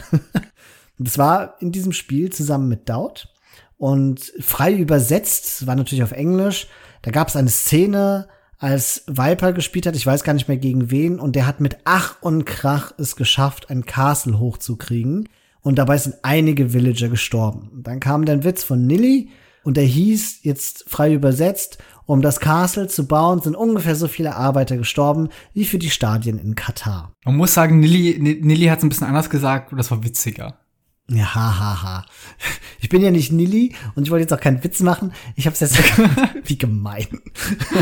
Und 0.98 1.08
das 1.08 1.18
war 1.18 1.56
in 1.60 1.72
diesem 1.72 1.92
Spiel 1.92 2.30
zusammen 2.30 2.68
mit 2.68 2.88
Dowd. 2.88 3.28
Und 3.78 4.32
frei 4.38 4.72
übersetzt, 4.72 5.66
war 5.66 5.74
natürlich 5.74 6.04
auf 6.04 6.12
Englisch, 6.12 6.68
da 7.02 7.10
gab 7.10 7.28
es 7.28 7.34
eine 7.34 7.48
Szene, 7.48 8.28
als 8.58 9.02
Viper 9.08 9.52
gespielt 9.52 9.86
hat, 9.86 9.96
ich 9.96 10.06
weiß 10.06 10.22
gar 10.22 10.34
nicht 10.34 10.46
mehr 10.46 10.56
gegen 10.56 10.92
wen, 10.92 11.18
und 11.18 11.34
der 11.34 11.48
hat 11.48 11.58
mit 11.58 11.78
Ach 11.82 12.18
und 12.20 12.44
Krach 12.44 12.92
es 12.96 13.16
geschafft, 13.16 13.70
ein 13.70 13.84
Castle 13.86 14.38
hochzukriegen. 14.38 15.28
Und 15.62 15.78
dabei 15.78 15.96
sind 15.96 16.16
einige 16.22 16.72
Villager 16.72 17.08
gestorben. 17.08 17.70
Und 17.72 17.86
dann 17.86 18.00
kam 18.00 18.24
der 18.24 18.44
Witz 18.44 18.64
von 18.64 18.86
Nilly, 18.86 19.30
und 19.64 19.76
der 19.76 19.84
hieß, 19.84 20.40
jetzt 20.42 20.84
frei 20.88 21.12
übersetzt, 21.14 21.78
um 22.06 22.20
das 22.20 22.40
Castle 22.40 22.88
zu 22.88 23.06
bauen, 23.06 23.40
sind 23.40 23.54
ungefähr 23.54 23.94
so 23.94 24.08
viele 24.08 24.34
Arbeiter 24.34 24.76
gestorben 24.76 25.28
wie 25.54 25.64
für 25.64 25.78
die 25.78 25.90
Stadien 25.90 26.38
in 26.38 26.54
Katar. 26.54 27.14
Man 27.24 27.36
muss 27.36 27.54
sagen, 27.54 27.78
Nilly, 27.78 28.18
Nilly 28.18 28.66
hat 28.66 28.78
es 28.78 28.84
ein 28.84 28.88
bisschen 28.88 29.06
anders 29.06 29.30
gesagt 29.30 29.72
und 29.72 29.78
das 29.78 29.90
war 29.90 30.02
witziger. 30.02 30.58
Ja, 31.08 31.34
ha, 31.34 31.58
ha, 31.58 31.82
ha. 31.82 32.06
Ich 32.80 32.88
bin 32.88 33.02
ja 33.02 33.10
nicht 33.10 33.32
Nilly 33.32 33.74
und 33.94 34.04
ich 34.04 34.10
wollte 34.10 34.22
jetzt 34.22 34.32
auch 34.32 34.40
keinen 34.40 34.64
Witz 34.64 34.80
machen. 34.80 35.12
Ich 35.36 35.46
hab's 35.46 35.60
jetzt 35.60 35.78
wie 36.44 36.58
gemein. 36.58 37.06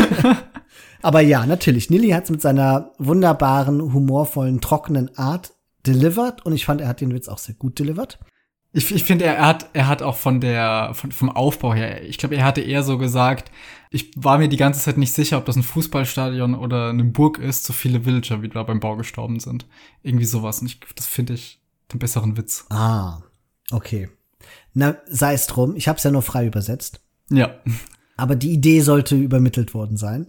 Aber 1.02 1.20
ja, 1.20 1.46
natürlich. 1.46 1.88
Nilly 1.88 2.10
hat's 2.10 2.30
mit 2.30 2.42
seiner 2.42 2.92
wunderbaren, 2.98 3.92
humorvollen, 3.92 4.60
trockenen 4.60 5.16
Art 5.16 5.54
delivered 5.86 6.44
und 6.44 6.52
ich 6.52 6.64
fand, 6.64 6.80
er 6.80 6.88
hat 6.88 7.00
den 7.00 7.12
Witz 7.12 7.28
auch 7.28 7.38
sehr 7.38 7.54
gut 7.54 7.78
delivered. 7.78 8.18
Ich, 8.72 8.94
ich 8.94 9.02
finde, 9.02 9.24
er 9.24 9.44
hat, 9.44 9.70
er 9.72 9.88
hat 9.88 10.00
auch 10.00 10.16
von 10.16 10.40
der, 10.40 10.92
von, 10.94 11.10
vom 11.10 11.28
Aufbau 11.28 11.74
her, 11.74 12.04
ich 12.04 12.18
glaube, 12.18 12.36
er 12.36 12.44
hatte 12.44 12.60
eher 12.60 12.84
so 12.84 12.98
gesagt, 12.98 13.50
ich 13.90 14.12
war 14.14 14.38
mir 14.38 14.48
die 14.48 14.56
ganze 14.56 14.80
Zeit 14.80 14.96
nicht 14.96 15.12
sicher, 15.12 15.38
ob 15.38 15.44
das 15.44 15.56
ein 15.56 15.64
Fußballstadion 15.64 16.54
oder 16.54 16.90
eine 16.90 17.02
Burg 17.02 17.38
ist, 17.38 17.64
so 17.64 17.72
viele 17.72 18.04
Villager 18.04 18.42
wie 18.42 18.48
da 18.48 18.62
beim 18.62 18.78
Bau 18.78 18.96
gestorben 18.96 19.40
sind. 19.40 19.66
Irgendwie 20.02 20.26
sowas. 20.26 20.60
Und 20.60 20.68
ich, 20.68 20.80
das 20.94 21.06
finde 21.06 21.32
ich, 21.32 21.60
den 21.92 21.98
besseren 21.98 22.36
Witz. 22.36 22.66
Ah, 22.70 23.22
okay. 23.72 24.08
Na, 24.72 24.96
sei 25.06 25.34
es 25.34 25.48
drum. 25.48 25.74
Ich 25.74 25.88
habe 25.88 25.96
es 25.98 26.04
ja 26.04 26.12
nur 26.12 26.22
frei 26.22 26.46
übersetzt. 26.46 27.00
Ja. 27.30 27.58
Aber 28.16 28.36
die 28.36 28.52
Idee 28.52 28.80
sollte 28.80 29.16
übermittelt 29.16 29.74
worden 29.74 29.96
sein. 29.96 30.28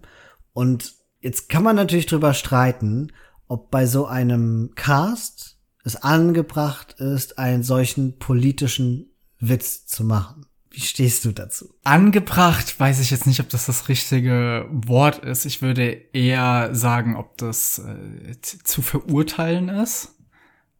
Und 0.54 0.96
jetzt 1.20 1.48
kann 1.48 1.64
man 1.64 1.76
natürlich 1.76 2.08
drüber 2.08 2.34
streiten, 2.34 3.12
ob 3.52 3.70
bei 3.70 3.86
so 3.86 4.06
einem 4.06 4.72
Cast 4.76 5.58
es 5.84 5.98
angebracht 5.98 6.94
ist, 7.00 7.38
einen 7.38 7.64
solchen 7.64 8.18
politischen 8.18 9.12
Witz 9.40 9.86
zu 9.88 10.06
machen. 10.06 10.46
Wie 10.70 10.80
stehst 10.80 11.26
du 11.26 11.34
dazu? 11.34 11.74
Angebracht 11.84 12.80
weiß 12.80 13.02
ich 13.02 13.12
jetzt 13.12 13.28
nicht, 13.28 13.42
ob 13.42 13.50
das 13.50 13.66
das 13.66 13.90
richtige 13.90 14.70
Wort 14.72 15.26
ist. 15.26 15.44
Ich 15.44 15.62
würde 15.62 15.92
eher 16.14 16.74
sagen, 16.74 17.18
ob 17.18 17.38
das 17.40 17.80
äh, 17.80 18.40
zu 18.40 18.82
verurteilen 18.82 19.68
ist. 19.68 20.16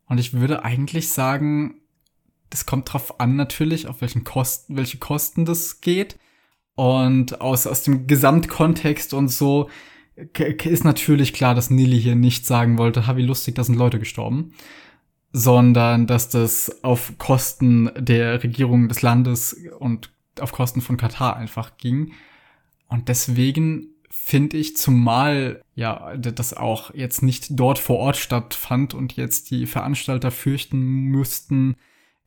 Und 0.06 0.18
ich 0.18 0.32
würde 0.32 0.64
eigentlich 0.64 1.10
sagen, 1.10 1.82
das 2.50 2.66
kommt 2.66 2.94
drauf 2.94 3.20
an 3.20 3.36
natürlich, 3.36 3.88
auf 3.88 4.00
welchen 4.00 4.24
Kosten, 4.24 4.78
welche 4.78 4.98
Kosten 4.98 5.44
das 5.44 5.82
geht. 5.82 6.18
Und 6.76 7.42
aus, 7.42 7.68
aus 7.68 7.84
dem 7.84 8.08
Gesamtkontext 8.08 9.14
und 9.14 9.28
so 9.28 9.70
ist 10.16 10.84
natürlich 10.84 11.34
klar, 11.34 11.56
dass 11.56 11.70
Nili 11.70 12.00
hier 12.00 12.16
nicht 12.16 12.46
sagen 12.46 12.78
wollte, 12.78 13.08
ha, 13.08 13.16
wie 13.16 13.26
lustig, 13.26 13.56
da 13.56 13.64
sind 13.64 13.76
Leute 13.76 14.00
gestorben 14.00 14.54
sondern 15.34 16.08
dass 16.08 16.30
das 16.30 16.84
auf 16.84 17.18
Kosten 17.18 17.90
der 17.98 18.44
Regierung 18.44 18.88
des 18.90 19.02
Landes 19.02 19.56
und 19.80 20.12
auf 20.40 20.52
Kosten 20.52 20.82
von 20.82 20.98
Katar 20.98 21.38
einfach 21.38 21.78
ging. 21.78 22.14
Und 22.88 23.08
deswegen 23.08 23.88
finde 24.10 24.58
ich, 24.58 24.76
zumal 24.76 25.62
ja 25.74 26.18
das 26.18 26.54
auch 26.54 26.94
jetzt 26.94 27.24
nicht 27.24 27.48
dort 27.52 27.80
vor 27.80 27.98
Ort 27.98 28.18
stattfand 28.18 28.94
und 28.94 29.16
jetzt 29.16 29.52
die 29.52 29.66
Veranstalter 29.68 30.32
fürchten 30.32 30.80
müssten, 30.80 31.76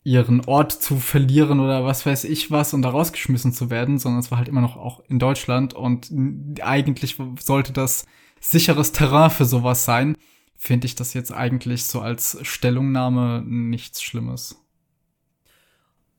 ihren 0.05 0.45
Ort 0.45 0.73
zu 0.73 0.97
verlieren 0.97 1.61
oder 1.61 1.85
was 1.85 2.07
weiß 2.07 2.25
ich 2.25 2.51
was 2.51 2.75
und 2.75 2.83
da 2.83 2.91
rausgeschmissen 2.91 3.53
zu 3.53 3.71
werden, 3.71 3.99
sondern 3.99 4.21
es 4.21 4.31
war 4.31 4.39
halt 4.39 4.49
immer 4.49 4.61
noch 4.61 4.77
auch 4.77 5.03
in 5.09 5.19
Deutschland 5.19 5.75
und 5.75 6.13
eigentlich 6.63 7.17
sollte 7.41 7.73
das 7.73 8.07
sicheres 8.41 8.93
Terrain 8.93 9.31
für 9.31 9.47
sowas 9.47 9.85
sein 9.85 10.17
finde 10.65 10.87
ich 10.87 10.95
das 10.95 11.13
jetzt 11.13 11.33
eigentlich 11.33 11.85
so 11.85 12.01
als 12.01 12.39
Stellungnahme 12.43 13.43
nichts 13.47 14.03
Schlimmes. 14.03 14.57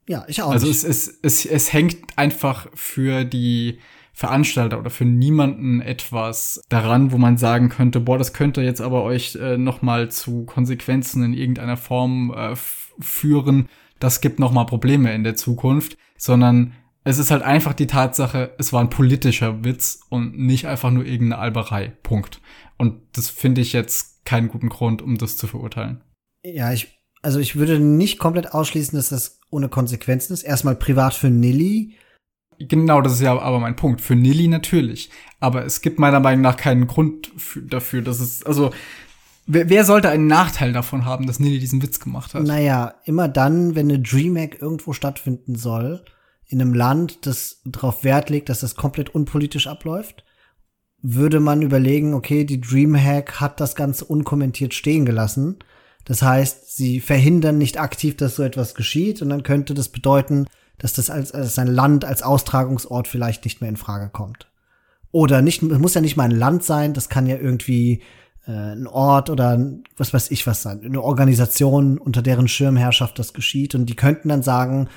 Ja, 0.07 0.23
ich 0.27 0.43
auch. 0.43 0.51
Also 0.51 0.67
nicht. 0.67 0.83
Es, 0.83 1.07
es, 1.07 1.19
es, 1.23 1.45
es 1.45 1.73
hängt 1.73 1.97
einfach 2.15 2.67
für 2.75 3.25
die 3.25 3.79
Veranstalter 4.13 4.79
oder 4.79 4.91
für 4.91 5.03
niemanden 5.03 5.81
etwas 5.81 6.61
daran, 6.69 7.11
wo 7.11 7.17
man 7.17 7.37
sagen 7.37 7.69
könnte, 7.69 7.99
boah, 7.99 8.19
das 8.19 8.33
könnte 8.33 8.61
jetzt 8.61 8.81
aber 8.81 9.01
euch 9.03 9.35
äh, 9.35 9.57
noch 9.57 9.81
mal 9.81 10.11
zu 10.11 10.45
Konsequenzen 10.45 11.23
in 11.23 11.33
irgendeiner 11.33 11.75
Form 11.75 12.31
äh, 12.31 12.55
führen. 12.99 13.69
Das 13.99 14.21
gibt 14.21 14.39
noch 14.39 14.51
mal 14.51 14.65
Probleme 14.65 15.13
in 15.13 15.23
der 15.23 15.35
Zukunft, 15.35 15.97
sondern 16.17 16.73
es 17.03 17.19
ist 17.19 17.31
halt 17.31 17.43
einfach 17.43 17.73
die 17.73 17.87
Tatsache, 17.87 18.55
es 18.57 18.73
war 18.73 18.81
ein 18.81 18.89
politischer 18.89 19.63
Witz 19.63 20.01
und 20.09 20.37
nicht 20.37 20.67
einfach 20.67 20.91
nur 20.91 21.05
irgendeine 21.05 21.39
Alberei. 21.39 21.93
Punkt. 22.01 22.41
Und 22.77 23.01
das 23.13 23.29
finde 23.29 23.61
ich 23.61 23.73
jetzt 23.73 24.25
keinen 24.25 24.47
guten 24.47 24.69
Grund, 24.69 25.01
um 25.01 25.17
das 25.17 25.37
zu 25.37 25.47
verurteilen. 25.47 26.01
Ja, 26.43 26.73
ich, 26.73 26.99
also 27.21 27.39
ich 27.39 27.55
würde 27.55 27.79
nicht 27.79 28.17
komplett 28.17 28.53
ausschließen, 28.53 28.97
dass 28.97 29.09
das 29.09 29.39
ohne 29.51 29.69
Konsequenzen 29.69 30.33
ist. 30.33 30.43
Erstmal 30.43 30.75
privat 30.75 31.13
für 31.13 31.29
Nilly. 31.29 31.95
Genau, 32.57 33.01
das 33.01 33.13
ist 33.13 33.21
ja 33.21 33.37
aber 33.37 33.59
mein 33.59 33.75
Punkt. 33.75 34.01
Für 34.01 34.15
Nilly 34.15 34.47
natürlich. 34.47 35.11
Aber 35.39 35.63
es 35.63 35.81
gibt 35.81 35.99
meiner 35.99 36.19
Meinung 36.19 36.41
nach 36.41 36.57
keinen 36.57 36.87
Grund 36.87 37.31
für, 37.37 37.61
dafür, 37.61 38.01
dass 38.01 38.19
es, 38.19 38.43
also, 38.43 38.71
wer, 39.45 39.69
wer 39.69 39.85
sollte 39.85 40.09
einen 40.09 40.27
Nachteil 40.27 40.73
davon 40.73 41.05
haben, 41.05 41.27
dass 41.27 41.39
Nilly 41.39 41.59
diesen 41.59 41.81
Witz 41.81 41.99
gemacht 41.99 42.33
hat? 42.33 42.43
Naja, 42.43 42.95
immer 43.05 43.27
dann, 43.27 43.75
wenn 43.75 43.89
eine 43.89 43.99
DreamHack 43.99 44.61
irgendwo 44.61 44.93
stattfinden 44.93 45.55
soll, 45.55 46.03
in 46.47 46.61
einem 46.61 46.73
Land, 46.73 47.25
das 47.25 47.61
darauf 47.65 48.03
Wert 48.03 48.29
legt, 48.29 48.49
dass 48.49 48.59
das 48.59 48.75
komplett 48.75 49.13
unpolitisch 49.13 49.67
abläuft, 49.67 50.23
würde 51.01 51.39
man 51.39 51.61
überlegen, 51.61 52.13
okay, 52.13 52.45
die 52.45 52.61
Dreamhack 52.61 53.39
hat 53.39 53.59
das 53.59 53.75
Ganze 53.75 54.05
unkommentiert 54.05 54.73
stehen 54.73 55.05
gelassen. 55.05 55.59
Das 56.03 56.21
heißt, 56.21 56.75
sie 56.75 56.99
verhindern 56.99 57.57
nicht 57.57 57.79
aktiv, 57.79 58.15
dass 58.17 58.35
so 58.35 58.43
etwas 58.43 58.75
geschieht 58.75 59.21
und 59.21 59.29
dann 59.29 59.43
könnte 59.43 59.73
das 59.73 59.89
bedeuten, 59.89 60.47
dass 60.77 60.93
das 60.93 61.09
als, 61.09 61.31
als 61.31 61.57
ein 61.59 61.67
Land 61.67 62.05
als 62.05 62.23
Austragungsort 62.23 63.07
vielleicht 63.07 63.43
nicht 63.45 63.61
mehr 63.61 63.69
in 63.69 63.77
Frage 63.77 64.09
kommt. 64.09 64.47
Oder 65.11 65.41
nicht, 65.41 65.63
es 65.63 65.79
muss 65.79 65.93
ja 65.93 66.01
nicht 66.01 66.17
mal 66.17 66.25
ein 66.25 66.31
Land 66.31 66.63
sein, 66.63 66.93
das 66.93 67.07
kann 67.09 67.27
ja 67.27 67.37
irgendwie 67.37 68.01
äh, 68.47 68.51
ein 68.51 68.87
Ort 68.87 69.29
oder 69.29 69.59
was 69.97 70.13
weiß 70.13 70.31
ich 70.31 70.45
was 70.47 70.61
sein, 70.61 70.81
eine 70.83 71.01
Organisation, 71.01 71.97
unter 71.97 72.21
deren 72.21 72.47
Schirmherrschaft 72.47 73.17
das 73.19 73.33
geschieht 73.33 73.75
und 73.75 73.87
die 73.87 73.95
könnten 73.95 74.29
dann 74.29 74.43
sagen, 74.43 74.89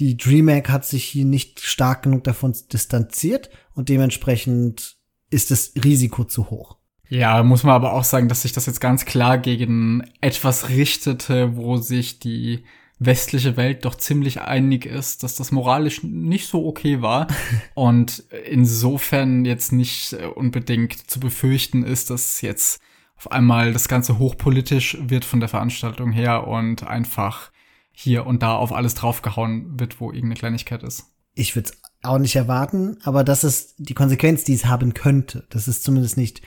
die 0.00 0.16
DreamHack 0.16 0.68
hat 0.68 0.84
sich 0.84 1.04
hier 1.04 1.24
nicht 1.24 1.60
stark 1.60 2.02
genug 2.02 2.24
davon 2.24 2.54
distanziert 2.72 3.50
und 3.74 3.88
dementsprechend 3.88 4.96
ist 5.30 5.50
das 5.50 5.72
Risiko 5.82 6.24
zu 6.24 6.50
hoch. 6.50 6.76
Ja, 7.08 7.42
muss 7.42 7.62
man 7.62 7.74
aber 7.74 7.92
auch 7.92 8.04
sagen, 8.04 8.28
dass 8.28 8.42
sich 8.42 8.52
das 8.52 8.66
jetzt 8.66 8.80
ganz 8.80 9.04
klar 9.04 9.38
gegen 9.38 10.02
etwas 10.20 10.68
richtete, 10.68 11.56
wo 11.56 11.76
sich 11.76 12.18
die 12.18 12.64
westliche 12.98 13.56
Welt 13.56 13.84
doch 13.84 13.94
ziemlich 13.94 14.40
einig 14.40 14.86
ist, 14.86 15.22
dass 15.22 15.36
das 15.36 15.52
moralisch 15.52 16.02
nicht 16.02 16.48
so 16.48 16.66
okay 16.66 17.02
war 17.02 17.26
und 17.74 18.24
insofern 18.46 19.44
jetzt 19.44 19.72
nicht 19.72 20.14
unbedingt 20.34 21.10
zu 21.10 21.20
befürchten 21.20 21.84
ist, 21.84 22.10
dass 22.10 22.40
jetzt 22.40 22.80
auf 23.16 23.30
einmal 23.32 23.72
das 23.72 23.88
Ganze 23.88 24.18
hochpolitisch 24.18 24.98
wird 25.00 25.24
von 25.24 25.40
der 25.40 25.48
Veranstaltung 25.48 26.12
her 26.12 26.46
und 26.46 26.86
einfach 26.86 27.50
hier 27.92 28.26
und 28.26 28.42
da 28.42 28.54
auf 28.54 28.72
alles 28.72 28.94
draufgehauen 28.94 29.80
wird, 29.80 30.00
wo 30.00 30.10
irgendeine 30.10 30.34
Kleinigkeit 30.34 30.82
ist. 30.82 31.06
Ich 31.34 31.56
würde 31.56 31.70
es 31.70 31.80
auch 32.02 32.18
nicht 32.18 32.36
erwarten, 32.36 32.98
aber 33.02 33.24
das 33.24 33.42
ist 33.42 33.74
die 33.78 33.94
Konsequenz, 33.94 34.44
die 34.44 34.54
es 34.54 34.66
haben 34.66 34.94
könnte. 34.94 35.46
Das 35.50 35.66
ist 35.66 35.82
zumindest 35.82 36.16
nicht 36.16 36.42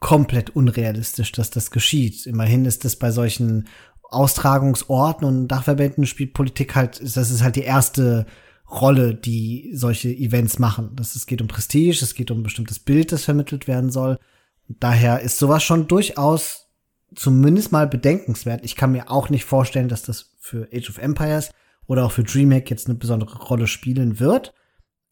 komplett 0.00 0.50
unrealistisch, 0.50 1.30
dass 1.32 1.50
das 1.50 1.70
geschieht. 1.70 2.26
Immerhin 2.26 2.64
ist 2.64 2.84
es 2.84 2.96
bei 2.96 3.12
solchen 3.12 3.68
Austragungsorten 4.02 5.26
und 5.26 5.48
Dachverbänden 5.48 6.06
spielt 6.06 6.34
Politik 6.34 6.74
halt, 6.74 7.00
das 7.00 7.30
ist 7.30 7.42
halt 7.42 7.56
die 7.56 7.62
erste 7.62 8.26
Rolle, 8.68 9.14
die 9.14 9.70
solche 9.74 10.08
Events 10.08 10.58
machen. 10.58 10.90
Das, 10.94 11.14
es 11.14 11.26
geht 11.26 11.42
um 11.42 11.48
Prestige, 11.48 12.02
es 12.02 12.14
geht 12.14 12.30
um 12.30 12.40
ein 12.40 12.42
bestimmtes 12.44 12.78
Bild, 12.78 13.12
das 13.12 13.24
vermittelt 13.24 13.68
werden 13.68 13.90
soll. 13.90 14.18
Daher 14.78 15.20
ist 15.20 15.38
sowas 15.38 15.64
schon 15.64 15.88
durchaus 15.88 16.68
zumindest 17.14 17.72
mal 17.72 17.88
bedenkenswert. 17.88 18.64
Ich 18.64 18.76
kann 18.76 18.92
mir 18.92 19.10
auch 19.10 19.28
nicht 19.28 19.44
vorstellen, 19.44 19.88
dass 19.88 20.02
das 20.02 20.36
für 20.38 20.68
Age 20.72 20.90
of 20.90 20.98
Empires 20.98 21.50
oder 21.86 22.06
auch 22.06 22.12
für 22.12 22.22
DreamHack 22.22 22.70
jetzt 22.70 22.88
eine 22.88 22.96
besondere 22.96 23.36
Rolle 23.38 23.66
spielen 23.66 24.20
wird. 24.20 24.54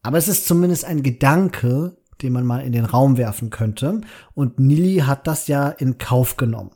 Aber 0.02 0.16
es 0.16 0.28
ist 0.28 0.46
zumindest 0.46 0.84
ein 0.84 1.02
Gedanke, 1.02 1.96
den 2.22 2.32
man 2.32 2.46
mal 2.46 2.60
in 2.60 2.72
den 2.72 2.84
Raum 2.84 3.16
werfen 3.16 3.50
könnte. 3.50 4.00
Und 4.34 4.60
Nili 4.60 4.98
hat 4.98 5.26
das 5.26 5.48
ja 5.48 5.68
in 5.68 5.98
Kauf 5.98 6.36
genommen. 6.36 6.70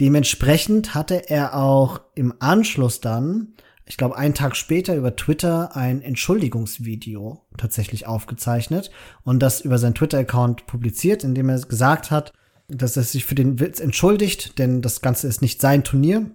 Dementsprechend 0.00 0.94
hatte 0.94 1.28
er 1.28 1.56
auch 1.56 2.00
im 2.14 2.34
Anschluss 2.40 3.00
dann, 3.00 3.54
ich 3.86 3.96
glaube 3.96 4.16
einen 4.16 4.34
Tag 4.34 4.56
später 4.56 4.94
über 4.94 5.14
Twitter 5.14 5.76
ein 5.76 6.00
Entschuldigungsvideo 6.00 7.42
tatsächlich 7.58 8.06
aufgezeichnet 8.06 8.90
und 9.22 9.40
das 9.40 9.60
über 9.60 9.78
seinen 9.78 9.94
Twitter-Account 9.94 10.66
publiziert, 10.66 11.22
in 11.22 11.34
dem 11.34 11.48
er 11.48 11.60
gesagt 11.60 12.10
hat, 12.10 12.32
dass 12.68 12.96
er 12.96 13.02
sich 13.02 13.26
für 13.26 13.34
den 13.34 13.60
Witz 13.60 13.80
entschuldigt, 13.80 14.58
denn 14.58 14.80
das 14.80 15.02
Ganze 15.02 15.28
ist 15.28 15.42
nicht 15.42 15.60
sein 15.60 15.84
Turnier 15.84 16.30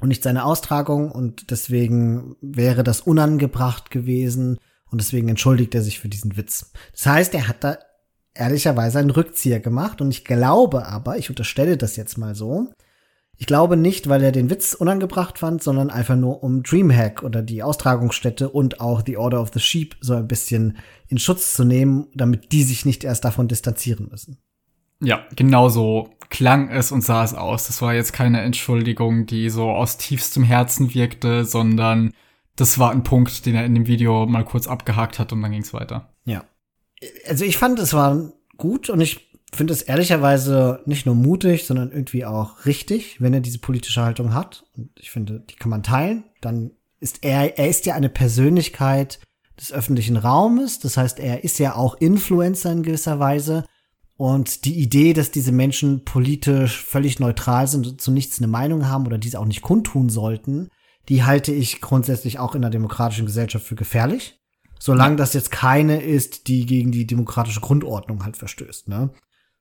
und 0.00 0.08
nicht 0.08 0.22
seine 0.22 0.44
Austragung 0.44 1.10
und 1.10 1.50
deswegen 1.50 2.36
wäre 2.42 2.84
das 2.84 3.00
unangebracht 3.00 3.90
gewesen 3.90 4.58
und 4.90 5.00
deswegen 5.00 5.28
entschuldigt 5.28 5.74
er 5.74 5.82
sich 5.82 6.00
für 6.00 6.08
diesen 6.08 6.36
Witz. 6.36 6.70
Das 6.92 7.06
heißt, 7.06 7.34
er 7.34 7.48
hat 7.48 7.64
da 7.64 7.78
ehrlicherweise 8.34 8.98
einen 8.98 9.10
Rückzieher 9.10 9.60
gemacht 9.60 10.02
und 10.02 10.10
ich 10.10 10.24
glaube 10.24 10.86
aber, 10.86 11.16
ich 11.16 11.30
unterstelle 11.30 11.78
das 11.78 11.96
jetzt 11.96 12.18
mal 12.18 12.34
so, 12.34 12.72
ich 13.36 13.46
glaube 13.46 13.76
nicht, 13.76 14.08
weil 14.08 14.22
er 14.22 14.32
den 14.32 14.48
Witz 14.50 14.74
unangebracht 14.74 15.38
fand, 15.38 15.62
sondern 15.62 15.90
einfach 15.90 16.16
nur 16.16 16.42
um 16.42 16.62
Dreamhack 16.62 17.22
oder 17.22 17.42
die 17.42 17.62
Austragungsstätte 17.62 18.48
und 18.48 18.80
auch 18.80 19.02
The 19.04 19.16
Order 19.16 19.40
of 19.40 19.50
the 19.52 19.60
Sheep 19.60 19.96
so 20.00 20.14
ein 20.14 20.28
bisschen 20.28 20.78
in 21.08 21.18
Schutz 21.18 21.54
zu 21.54 21.64
nehmen, 21.64 22.06
damit 22.14 22.52
die 22.52 22.62
sich 22.62 22.84
nicht 22.84 23.02
erst 23.02 23.24
davon 23.24 23.48
distanzieren 23.48 24.08
müssen. 24.10 24.38
Ja, 25.00 25.24
genau 25.34 25.68
so 25.68 26.10
klang 26.30 26.70
es 26.70 26.92
und 26.92 27.02
sah 27.02 27.24
es 27.24 27.34
aus. 27.34 27.66
Das 27.66 27.82
war 27.82 27.94
jetzt 27.94 28.12
keine 28.12 28.40
Entschuldigung, 28.40 29.26
die 29.26 29.50
so 29.50 29.70
aus 29.70 29.98
tiefstem 29.98 30.44
Herzen 30.44 30.94
wirkte, 30.94 31.44
sondern 31.44 32.12
das 32.56 32.78
war 32.78 32.92
ein 32.92 33.02
Punkt, 33.02 33.46
den 33.46 33.56
er 33.56 33.64
in 33.64 33.74
dem 33.74 33.86
Video 33.86 34.26
mal 34.26 34.44
kurz 34.44 34.68
abgehakt 34.68 35.18
hat 35.18 35.32
und 35.32 35.42
dann 35.42 35.50
ging 35.50 35.62
es 35.62 35.74
weiter. 35.74 36.14
Ja. 36.24 36.44
Also 37.28 37.44
ich 37.44 37.58
fand, 37.58 37.78
es 37.80 37.92
war 37.92 38.32
gut 38.56 38.88
und 38.88 39.00
ich 39.00 39.33
finde 39.54 39.72
es 39.72 39.82
ehrlicherweise 39.82 40.80
nicht 40.86 41.06
nur 41.06 41.14
mutig, 41.14 41.66
sondern 41.66 41.90
irgendwie 41.90 42.24
auch 42.24 42.64
richtig, 42.66 43.20
wenn 43.20 43.34
er 43.34 43.40
diese 43.40 43.58
politische 43.58 44.02
Haltung 44.02 44.34
hat. 44.34 44.64
Und 44.76 44.90
ich 44.98 45.10
finde, 45.10 45.44
die 45.50 45.56
kann 45.56 45.70
man 45.70 45.82
teilen. 45.82 46.24
Dann 46.40 46.72
ist 47.00 47.18
er, 47.22 47.58
er 47.58 47.68
ist 47.68 47.86
ja 47.86 47.94
eine 47.94 48.08
Persönlichkeit 48.08 49.20
des 49.58 49.72
öffentlichen 49.72 50.16
Raumes. 50.16 50.78
Das 50.78 50.96
heißt, 50.96 51.20
er 51.20 51.44
ist 51.44 51.58
ja 51.58 51.74
auch 51.74 51.96
Influencer 51.96 52.72
in 52.72 52.82
gewisser 52.82 53.18
Weise. 53.18 53.64
Und 54.16 54.64
die 54.64 54.78
Idee, 54.78 55.12
dass 55.12 55.30
diese 55.30 55.52
Menschen 55.52 56.04
politisch 56.04 56.82
völlig 56.82 57.18
neutral 57.18 57.66
sind 57.66 57.86
und 57.86 58.00
zu 58.00 58.10
nichts 58.10 58.38
eine 58.38 58.46
Meinung 58.46 58.88
haben 58.88 59.06
oder 59.06 59.18
diese 59.18 59.40
auch 59.40 59.44
nicht 59.44 59.62
kundtun 59.62 60.08
sollten, 60.08 60.68
die 61.08 61.24
halte 61.24 61.52
ich 61.52 61.80
grundsätzlich 61.80 62.38
auch 62.38 62.54
in 62.54 62.62
einer 62.62 62.70
demokratischen 62.70 63.26
Gesellschaft 63.26 63.66
für 63.66 63.74
gefährlich. 63.74 64.38
Solange 64.78 65.16
das 65.16 65.32
jetzt 65.32 65.50
keine 65.50 66.02
ist, 66.02 66.46
die 66.48 66.66
gegen 66.66 66.92
die 66.92 67.06
demokratische 67.06 67.60
Grundordnung 67.60 68.24
halt 68.24 68.36
verstößt, 68.36 68.88
ne? 68.88 69.10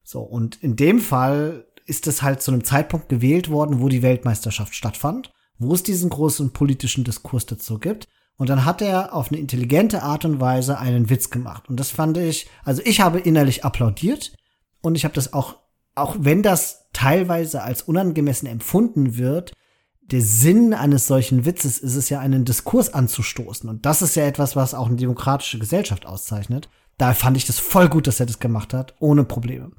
So, 0.03 0.21
und 0.21 0.61
in 0.61 0.75
dem 0.75 0.99
Fall 0.99 1.65
ist 1.85 2.07
es 2.07 2.21
halt 2.21 2.41
zu 2.41 2.51
einem 2.51 2.63
Zeitpunkt 2.63 3.09
gewählt 3.09 3.49
worden, 3.49 3.81
wo 3.81 3.89
die 3.89 4.01
Weltmeisterschaft 4.01 4.75
stattfand, 4.75 5.31
wo 5.57 5.73
es 5.73 5.83
diesen 5.83 6.09
großen 6.09 6.51
politischen 6.51 7.03
Diskurs 7.03 7.45
dazu 7.45 7.79
gibt. 7.79 8.07
Und 8.37 8.49
dann 8.49 8.65
hat 8.65 8.81
er 8.81 9.13
auf 9.13 9.29
eine 9.31 9.39
intelligente 9.39 10.01
Art 10.01 10.25
und 10.25 10.39
Weise 10.39 10.79
einen 10.79 11.09
Witz 11.09 11.29
gemacht. 11.29 11.69
Und 11.69 11.79
das 11.79 11.91
fand 11.91 12.17
ich, 12.17 12.49
also 12.63 12.81
ich 12.83 12.99
habe 12.99 13.19
innerlich 13.19 13.63
applaudiert 13.63 14.33
und 14.81 14.95
ich 14.95 15.05
habe 15.05 15.13
das 15.13 15.33
auch, 15.33 15.57
auch 15.95 16.15
wenn 16.19 16.41
das 16.41 16.89
teilweise 16.93 17.61
als 17.61 17.83
unangemessen 17.83 18.47
empfunden 18.47 19.17
wird, 19.17 19.53
der 20.01 20.21
Sinn 20.21 20.73
eines 20.73 21.07
solchen 21.07 21.45
Witzes 21.45 21.79
ist 21.79 21.95
es 21.95 22.09
ja, 22.09 22.19
einen 22.19 22.43
Diskurs 22.43 22.93
anzustoßen. 22.93 23.69
Und 23.69 23.85
das 23.85 24.01
ist 24.01 24.15
ja 24.15 24.25
etwas, 24.25 24.55
was 24.55 24.73
auch 24.73 24.87
eine 24.87 24.97
demokratische 24.97 25.59
Gesellschaft 25.59 26.05
auszeichnet. 26.05 26.69
Da 26.97 27.13
fand 27.13 27.37
ich 27.37 27.45
das 27.45 27.59
voll 27.59 27.87
gut, 27.87 28.07
dass 28.07 28.19
er 28.19 28.25
das 28.25 28.39
gemacht 28.39 28.73
hat, 28.73 28.95
ohne 28.99 29.23
Probleme. 29.23 29.71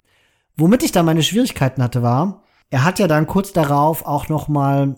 Womit 0.57 0.83
ich 0.83 0.93
da 0.93 1.03
meine 1.03 1.23
Schwierigkeiten 1.23 1.83
hatte, 1.83 2.03
war, 2.03 2.43
er 2.71 2.85
hat 2.85 2.99
ja 2.99 3.09
dann 3.09 3.27
kurz 3.27 3.53
darauf 3.53 4.07
auch 4.07 4.29
noch 4.29 4.49
mal 4.49 4.97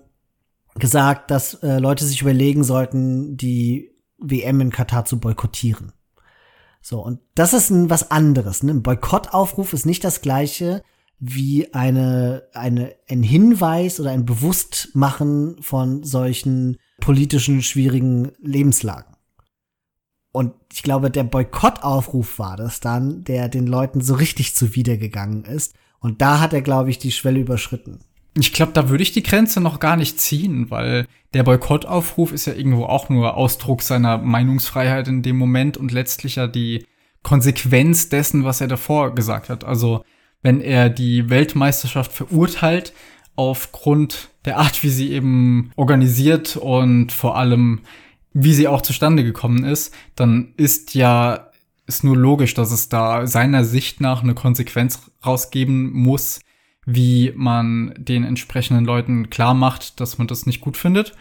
gesagt, 0.74 1.30
dass 1.30 1.54
äh, 1.54 1.78
Leute 1.78 2.04
sich 2.04 2.22
überlegen 2.22 2.64
sollten, 2.64 3.36
die 3.36 3.90
WM 4.18 4.60
in 4.60 4.70
Katar 4.70 5.04
zu 5.04 5.18
boykottieren. 5.18 5.92
So, 6.82 7.02
und 7.02 7.20
das 7.34 7.52
ist 7.52 7.70
ein, 7.70 7.90
was 7.90 8.10
anderes. 8.10 8.62
Ne? 8.62 8.72
Ein 8.72 8.82
Boykottaufruf 8.82 9.72
ist 9.72 9.86
nicht 9.86 10.04
das 10.04 10.20
gleiche 10.20 10.82
wie 11.18 11.72
eine, 11.74 12.44
eine, 12.52 12.94
ein 13.08 13.22
Hinweis 13.22 13.98
oder 13.98 14.10
ein 14.10 14.26
Bewusstmachen 14.26 15.56
von 15.62 16.04
solchen 16.04 16.76
politischen 17.00 17.62
schwierigen 17.62 18.32
Lebenslagen. 18.38 19.15
Und 20.36 20.52
ich 20.70 20.82
glaube, 20.82 21.10
der 21.10 21.24
Boykottaufruf 21.24 22.38
war 22.38 22.58
das 22.58 22.80
dann, 22.80 23.24
der 23.24 23.48
den 23.48 23.66
Leuten 23.66 24.02
so 24.02 24.12
richtig 24.12 24.54
zuwidergegangen 24.54 25.46
ist. 25.46 25.74
Und 25.98 26.20
da 26.20 26.40
hat 26.40 26.52
er, 26.52 26.60
glaube 26.60 26.90
ich, 26.90 26.98
die 26.98 27.10
Schwelle 27.10 27.40
überschritten. 27.40 28.00
Ich 28.36 28.52
glaube, 28.52 28.72
da 28.72 28.90
würde 28.90 29.02
ich 29.02 29.12
die 29.12 29.22
Grenze 29.22 29.62
noch 29.62 29.80
gar 29.80 29.96
nicht 29.96 30.20
ziehen, 30.20 30.70
weil 30.70 31.06
der 31.32 31.42
Boykottaufruf 31.42 32.32
ist 32.32 32.44
ja 32.44 32.52
irgendwo 32.52 32.84
auch 32.84 33.08
nur 33.08 33.34
Ausdruck 33.34 33.80
seiner 33.80 34.18
Meinungsfreiheit 34.18 35.08
in 35.08 35.22
dem 35.22 35.38
Moment 35.38 35.78
und 35.78 35.90
letztlich 35.90 36.36
ja 36.36 36.46
die 36.48 36.84
Konsequenz 37.22 38.10
dessen, 38.10 38.44
was 38.44 38.60
er 38.60 38.68
davor 38.68 39.14
gesagt 39.14 39.48
hat. 39.48 39.64
Also 39.64 40.04
wenn 40.42 40.60
er 40.60 40.90
die 40.90 41.30
Weltmeisterschaft 41.30 42.12
verurteilt 42.12 42.92
aufgrund 43.36 44.28
der 44.44 44.58
Art, 44.58 44.82
wie 44.82 44.90
sie 44.90 45.12
eben 45.12 45.70
organisiert 45.76 46.58
und 46.58 47.10
vor 47.10 47.38
allem 47.38 47.80
wie 48.38 48.52
sie 48.52 48.68
auch 48.68 48.82
zustande 48.82 49.24
gekommen 49.24 49.64
ist, 49.64 49.94
dann 50.14 50.52
ist 50.58 50.94
ja 50.94 51.50
ist 51.86 52.04
nur 52.04 52.16
logisch, 52.16 52.52
dass 52.52 52.70
es 52.70 52.88
da 52.88 53.26
seiner 53.26 53.64
Sicht 53.64 54.00
nach 54.00 54.22
eine 54.22 54.34
Konsequenz 54.34 55.00
rausgeben 55.24 55.92
muss, 55.92 56.40
wie 56.84 57.32
man 57.34 57.94
den 57.96 58.24
entsprechenden 58.24 58.84
Leuten 58.84 59.30
klar 59.30 59.54
macht, 59.54 60.00
dass 60.00 60.18
man 60.18 60.26
das 60.26 60.46
nicht 60.46 60.60
gut 60.60 60.76
findet. 60.76 61.14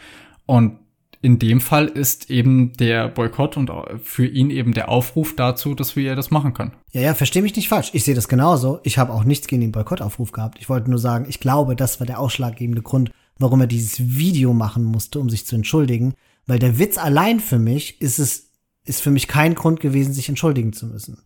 Und 0.46 0.80
in 1.22 1.40
dem 1.40 1.62
Fall 1.62 1.86
ist 1.86 2.30
eben 2.30 2.74
der 2.74 3.08
Boykott 3.08 3.56
und 3.56 3.72
für 4.04 4.28
ihn 4.28 4.50
eben 4.50 4.74
der 4.74 4.90
Aufruf 4.90 5.36
dazu, 5.36 5.74
dass 5.74 5.96
wir 5.96 6.16
das 6.16 6.32
machen 6.32 6.54
können. 6.54 6.74
Ja, 6.92 7.02
ja, 7.02 7.14
verstehe 7.14 7.44
mich 7.44 7.56
nicht 7.56 7.70
falsch. 7.70 7.92
Ich 7.94 8.04
sehe 8.04 8.16
das 8.16 8.28
genauso. 8.28 8.80
Ich 8.84 8.98
habe 8.98 9.14
auch 9.14 9.24
nichts 9.24 9.48
gegen 9.48 9.62
den 9.62 9.72
Boykottaufruf 9.72 10.32
gehabt. 10.32 10.58
Ich 10.60 10.68
wollte 10.68 10.90
nur 10.90 11.00
sagen, 11.00 11.26
ich 11.30 11.40
glaube, 11.40 11.76
das 11.76 12.00
war 12.00 12.08
der 12.08 12.20
ausschlaggebende 12.20 12.82
Grund, 12.82 13.12
warum 13.40 13.62
er 13.62 13.68
dieses 13.68 14.00
Video 14.18 14.54
machen 14.54 14.84
musste, 14.84 15.20
um 15.20 15.30
sich 15.30 15.46
zu 15.46 15.56
entschuldigen. 15.56 16.14
Weil 16.48 16.60
der 16.60 16.78
Witz 16.78 16.98
allein 16.98 17.40
für 17.40 17.60
mich 17.60 18.02
ist 18.02 18.20
es, 18.20 18.52
ist 18.86 19.02
für 19.02 19.12
mich 19.12 19.28
kein 19.28 19.56
Grund 19.56 19.80
gewesen, 19.80 20.14
sich 20.14 20.30
entschuldigen 20.30 20.74
zu 20.74 20.88
müssen. 20.88 21.26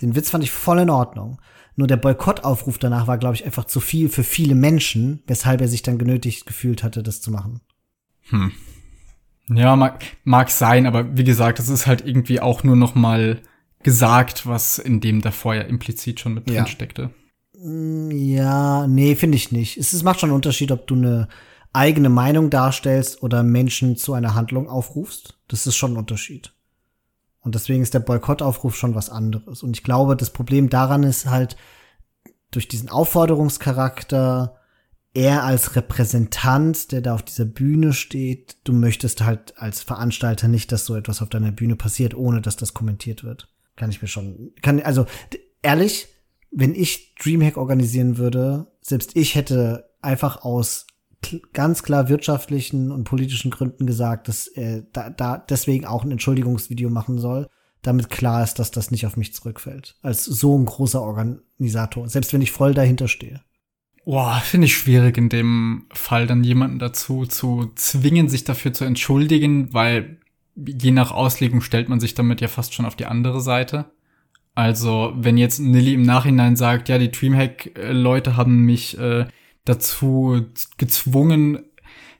Den 0.00 0.16
Witz 0.16 0.30
fand 0.30 0.42
ich 0.44 0.50
voll 0.50 0.78
in 0.80 0.90
Ordnung. 0.90 1.40
Nur 1.76 1.86
der 1.86 1.96
Boykottaufruf 1.96 2.78
danach 2.78 3.06
war, 3.06 3.18
glaube 3.18 3.34
ich, 3.34 3.44
einfach 3.44 3.64
zu 3.64 3.80
viel 3.80 4.08
für 4.08 4.24
viele 4.24 4.54
Menschen, 4.54 5.22
weshalb 5.26 5.60
er 5.60 5.68
sich 5.68 5.82
dann 5.82 5.98
genötigt 5.98 6.46
gefühlt 6.46 6.82
hatte, 6.82 7.02
das 7.02 7.20
zu 7.20 7.30
machen. 7.30 7.60
Hm. 8.30 8.52
Ja, 9.48 9.76
mag, 9.76 10.02
mag 10.24 10.50
sein, 10.50 10.86
aber 10.86 11.16
wie 11.16 11.24
gesagt, 11.24 11.58
es 11.58 11.68
ist 11.68 11.86
halt 11.86 12.06
irgendwie 12.06 12.40
auch 12.40 12.62
nur 12.62 12.76
noch 12.76 12.94
mal 12.94 13.42
gesagt, 13.82 14.46
was 14.46 14.78
in 14.78 15.00
dem 15.00 15.20
davor 15.20 15.54
ja 15.54 15.62
implizit 15.62 16.20
schon 16.20 16.34
mit 16.34 16.46
drin 16.48 16.56
ja. 16.56 16.66
steckte. 16.66 17.10
Mm, 17.58 18.10
ja, 18.10 18.86
nee, 18.86 19.14
finde 19.16 19.36
ich 19.36 19.52
nicht. 19.52 19.76
Es, 19.76 19.92
es 19.92 20.02
macht 20.02 20.20
schon 20.20 20.30
einen 20.30 20.36
Unterschied, 20.36 20.72
ob 20.72 20.86
du 20.86 20.94
eine 20.94 21.28
eigene 21.74 22.08
Meinung 22.08 22.50
darstellst 22.50 23.22
oder 23.22 23.42
Menschen 23.42 23.96
zu 23.96 24.14
einer 24.14 24.34
Handlung 24.34 24.68
aufrufst. 24.68 25.38
Das 25.48 25.66
ist 25.66 25.76
schon 25.76 25.94
ein 25.94 25.98
Unterschied. 25.98 26.54
Und 27.40 27.54
deswegen 27.54 27.82
ist 27.82 27.92
der 27.92 28.00
Boykottaufruf 28.00 28.74
schon 28.74 28.94
was 28.94 29.10
anderes. 29.10 29.62
Und 29.62 29.76
ich 29.76 29.82
glaube, 29.82 30.16
das 30.16 30.30
Problem 30.30 30.70
daran 30.70 31.02
ist 31.02 31.26
halt, 31.26 31.56
durch 32.50 32.68
diesen 32.68 32.88
Aufforderungscharakter 32.88 34.56
er 35.12 35.44
als 35.44 35.76
Repräsentant, 35.76 36.90
der 36.90 37.00
da 37.00 37.14
auf 37.14 37.22
dieser 37.22 37.44
Bühne 37.44 37.92
steht, 37.92 38.56
du 38.64 38.72
möchtest 38.72 39.22
halt 39.22 39.54
als 39.58 39.82
Veranstalter 39.82 40.48
nicht, 40.48 40.72
dass 40.72 40.86
so 40.86 40.96
etwas 40.96 41.22
auf 41.22 41.28
deiner 41.28 41.52
Bühne 41.52 41.76
passiert, 41.76 42.14
ohne 42.14 42.40
dass 42.40 42.56
das 42.56 42.74
kommentiert 42.74 43.22
wird. 43.22 43.48
Kann 43.76 43.90
ich 43.90 44.02
mir 44.02 44.08
schon, 44.08 44.52
kann, 44.60 44.80
also, 44.80 45.06
ehrlich, 45.62 46.08
wenn 46.50 46.74
ich 46.74 47.14
Dreamhack 47.16 47.56
organisieren 47.56 48.18
würde, 48.18 48.66
selbst 48.80 49.16
ich 49.16 49.34
hätte 49.34 49.90
einfach 50.02 50.42
aus 50.44 50.86
ganz 51.52 51.82
klar 51.82 52.08
wirtschaftlichen 52.08 52.90
und 52.90 53.04
politischen 53.04 53.50
Gründen 53.50 53.86
gesagt, 53.86 54.28
dass 54.28 54.46
er 54.46 54.82
da, 54.92 55.10
da 55.10 55.38
deswegen 55.38 55.84
auch 55.84 56.04
ein 56.04 56.10
Entschuldigungsvideo 56.10 56.90
machen 56.90 57.18
soll, 57.18 57.48
damit 57.82 58.10
klar 58.10 58.42
ist, 58.42 58.58
dass 58.58 58.70
das 58.70 58.90
nicht 58.90 59.06
auf 59.06 59.16
mich 59.16 59.34
zurückfällt. 59.34 59.96
Als 60.02 60.24
so 60.24 60.58
ein 60.58 60.64
großer 60.64 61.02
Organisator, 61.02 62.08
selbst 62.08 62.32
wenn 62.32 62.42
ich 62.42 62.52
voll 62.52 62.74
dahinter 62.74 63.08
stehe. 63.08 63.42
Boah, 64.04 64.40
finde 64.44 64.66
ich 64.66 64.76
schwierig 64.76 65.16
in 65.16 65.28
dem 65.28 65.86
Fall 65.92 66.26
dann 66.26 66.44
jemanden 66.44 66.78
dazu 66.78 67.24
zu 67.24 67.72
zwingen, 67.74 68.28
sich 68.28 68.44
dafür 68.44 68.72
zu 68.72 68.84
entschuldigen, 68.84 69.72
weil 69.72 70.18
je 70.56 70.90
nach 70.90 71.10
Auslegung 71.10 71.60
stellt 71.62 71.88
man 71.88 72.00
sich 72.00 72.14
damit 72.14 72.40
ja 72.40 72.48
fast 72.48 72.74
schon 72.74 72.86
auf 72.86 72.96
die 72.96 73.06
andere 73.06 73.40
Seite. 73.40 73.86
Also, 74.54 75.12
wenn 75.16 75.36
jetzt 75.36 75.58
Nilly 75.58 75.94
im 75.94 76.02
Nachhinein 76.02 76.54
sagt, 76.54 76.88
ja, 76.88 76.98
die 76.98 77.10
Dreamhack-Leute 77.10 78.36
haben 78.36 78.58
mich 78.60 78.96
äh, 78.98 79.26
dazu 79.64 80.42
gezwungen, 80.76 81.64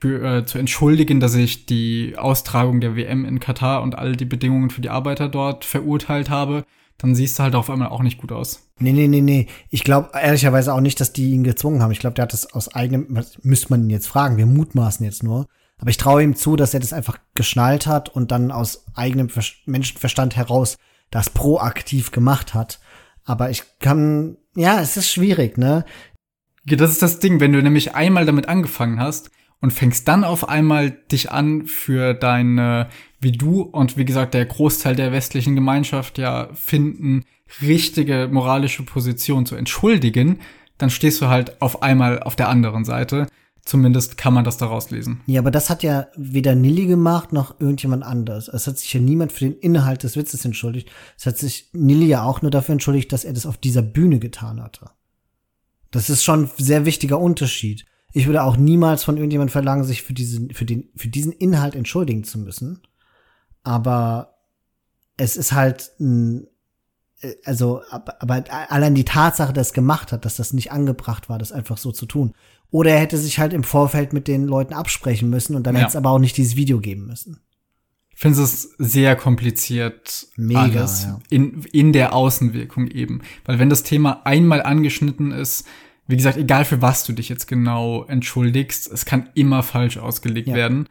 für, 0.01 0.37
äh, 0.37 0.45
zu 0.45 0.57
entschuldigen, 0.57 1.19
dass 1.19 1.35
ich 1.35 1.65
die 1.65 2.15
Austragung 2.17 2.81
der 2.81 2.95
WM 2.95 3.25
in 3.25 3.39
Katar 3.39 3.81
und 3.81 3.97
all 3.97 4.15
die 4.15 4.25
Bedingungen 4.25 4.69
für 4.69 4.81
die 4.81 4.89
Arbeiter 4.89 5.29
dort 5.29 5.65
verurteilt 5.65 6.29
habe, 6.29 6.63
dann 6.97 7.15
siehst 7.15 7.39
du 7.39 7.43
halt 7.43 7.55
auf 7.55 7.69
einmal 7.69 7.89
auch 7.89 8.03
nicht 8.03 8.19
gut 8.19 8.31
aus. 8.31 8.69
Nee, 8.79 8.93
nee, 8.93 9.07
nee, 9.07 9.21
nee. 9.21 9.47
Ich 9.69 9.83
glaube 9.83 10.11
ehrlicherweise 10.13 10.73
auch 10.73 10.81
nicht, 10.81 10.99
dass 10.99 11.13
die 11.13 11.31
ihn 11.31 11.43
gezwungen 11.43 11.81
haben. 11.81 11.91
Ich 11.91 11.99
glaube, 11.99 12.15
der 12.15 12.23
hat 12.23 12.33
das 12.33 12.53
aus 12.53 12.73
eigenem, 12.73 13.19
müsste 13.41 13.69
man 13.69 13.83
ihn 13.83 13.89
jetzt 13.89 14.07
fragen, 14.07 14.37
wir 14.37 14.45
mutmaßen 14.45 15.05
jetzt 15.05 15.23
nur. 15.23 15.47
Aber 15.77 15.89
ich 15.89 15.97
traue 15.97 16.23
ihm 16.23 16.35
zu, 16.35 16.55
dass 16.55 16.73
er 16.73 16.79
das 16.79 16.93
einfach 16.93 17.17
geschnallt 17.33 17.85
hat 17.85 18.09
und 18.09 18.31
dann 18.31 18.51
aus 18.51 18.85
eigenem 18.95 19.29
Ver 19.29 19.43
Menschenverstand 19.65 20.35
heraus 20.35 20.77
das 21.11 21.29
proaktiv 21.29 22.11
gemacht 22.11 22.53
hat. 22.53 22.79
Aber 23.25 23.49
ich 23.49 23.63
kann, 23.79 24.37
ja, 24.55 24.79
es 24.79 24.95
ist 24.97 25.11
schwierig, 25.11 25.57
ne? 25.57 25.83
Das 26.65 26.91
ist 26.91 27.01
das 27.01 27.19
Ding, 27.19 27.39
wenn 27.39 27.53
du 27.53 27.61
nämlich 27.61 27.95
einmal 27.95 28.25
damit 28.25 28.47
angefangen 28.49 28.99
hast 28.99 29.29
und 29.61 29.71
fängst 29.71 30.07
dann 30.07 30.23
auf 30.23 30.49
einmal 30.49 30.91
dich 31.11 31.31
an 31.31 31.67
für 31.67 32.13
deine, 32.13 32.89
wie 33.19 33.31
du 33.31 33.61
und 33.61 33.97
wie 33.97 34.05
gesagt 34.05 34.33
der 34.33 34.45
Großteil 34.45 34.95
der 34.95 35.11
westlichen 35.11 35.55
Gemeinschaft 35.55 36.17
ja 36.17 36.49
finden, 36.53 37.23
richtige 37.61 38.27
moralische 38.31 38.83
Position 38.83 39.45
zu 39.45 39.55
entschuldigen, 39.55 40.39
dann 40.77 40.89
stehst 40.89 41.21
du 41.21 41.27
halt 41.27 41.61
auf 41.61 41.83
einmal 41.83 42.21
auf 42.21 42.35
der 42.35 42.49
anderen 42.49 42.83
Seite. 42.83 43.27
Zumindest 43.63 44.17
kann 44.17 44.33
man 44.35 44.43
das 44.43 44.57
daraus 44.57 44.91
lesen. 44.91 45.21
Ja, 45.25 45.41
aber 45.41 45.49
das 45.49 45.71
hat 45.71 45.81
ja 45.81 46.07
weder 46.15 46.53
Nilly 46.53 46.85
gemacht 46.85 47.33
noch 47.33 47.59
irgendjemand 47.59 48.03
anders. 48.03 48.47
Es 48.47 48.67
hat 48.67 48.77
sich 48.77 48.93
ja 48.93 48.99
niemand 48.99 49.31
für 49.31 49.45
den 49.45 49.57
Inhalt 49.57 50.03
des 50.03 50.15
Witzes 50.15 50.45
entschuldigt. 50.45 50.91
Es 51.17 51.25
hat 51.25 51.39
sich 51.39 51.69
Nilly 51.73 52.05
ja 52.05 52.23
auch 52.23 52.43
nur 52.43 52.51
dafür 52.51 52.73
entschuldigt, 52.73 53.11
dass 53.11 53.23
er 53.23 53.33
das 53.33 53.47
auf 53.47 53.57
dieser 53.57 53.81
Bühne 53.81 54.19
getan 54.19 54.61
hatte. 54.61 54.91
Das 55.95 56.09
ist 56.09 56.25
schon 56.25 56.43
ein 56.43 56.51
sehr 56.57 56.83
wichtiger 56.83 57.17
Unterschied. 57.17 57.85
Ich 58.11 58.25
würde 58.25 58.43
auch 58.43 58.57
niemals 58.57 59.05
von 59.05 59.15
irgendjemandem 59.15 59.53
verlangen, 59.53 59.85
sich 59.85 60.03
für 60.03 60.11
diesen, 60.11 60.53
für 60.53 60.65
den, 60.65 60.89
für 60.93 61.07
diesen 61.07 61.31
Inhalt 61.31 61.73
entschuldigen 61.73 62.25
zu 62.25 62.37
müssen. 62.37 62.81
Aber 63.63 64.35
es 65.15 65.37
ist 65.37 65.53
halt 65.53 65.91
ein, 66.01 66.47
äh, 67.21 67.35
also, 67.45 67.81
aber, 67.91 68.21
aber 68.21 68.43
allein 68.69 68.93
die 68.93 69.05
Tatsache, 69.05 69.53
dass 69.53 69.67
es 69.67 69.73
gemacht 69.73 70.11
hat, 70.11 70.25
dass 70.25 70.35
das 70.35 70.51
nicht 70.51 70.73
angebracht 70.73 71.29
war, 71.29 71.39
das 71.39 71.53
einfach 71.53 71.77
so 71.77 71.93
zu 71.93 72.05
tun. 72.05 72.33
Oder 72.71 72.91
er 72.91 72.99
hätte 72.99 73.17
sich 73.17 73.39
halt 73.39 73.53
im 73.53 73.63
Vorfeld 73.63 74.11
mit 74.11 74.27
den 74.27 74.47
Leuten 74.47 74.73
absprechen 74.73 75.29
müssen 75.29 75.55
und 75.55 75.65
dann 75.65 75.75
ja. 75.75 75.81
hätte 75.81 75.91
es 75.91 75.95
aber 75.95 76.09
auch 76.09 76.19
nicht 76.19 76.35
dieses 76.35 76.57
Video 76.57 76.81
geben 76.81 77.05
müssen. 77.05 77.39
Ich 78.09 78.19
finde 78.19 78.41
es 78.41 78.75
sehr 78.77 79.15
kompliziert 79.15 80.27
Mega, 80.35 80.61
alles 80.61 81.03
ja. 81.03 81.19
in, 81.29 81.63
in 81.71 81.93
der 81.93 82.13
Außenwirkung 82.13 82.87
eben. 82.87 83.21
Weil 83.45 83.59
wenn 83.59 83.69
das 83.69 83.83
Thema 83.83 84.25
einmal 84.25 84.61
angeschnitten 84.61 85.31
ist, 85.31 85.65
wie 86.07 86.17
gesagt, 86.17 86.37
egal 86.37 86.65
für 86.65 86.81
was 86.81 87.03
du 87.03 87.13
dich 87.13 87.29
jetzt 87.29 87.47
genau 87.47 88.03
entschuldigst, 88.05 88.91
es 88.91 89.05
kann 89.05 89.29
immer 89.33 89.63
falsch 89.63 89.97
ausgelegt 89.97 90.49
ja. 90.49 90.55
werden. 90.55 90.87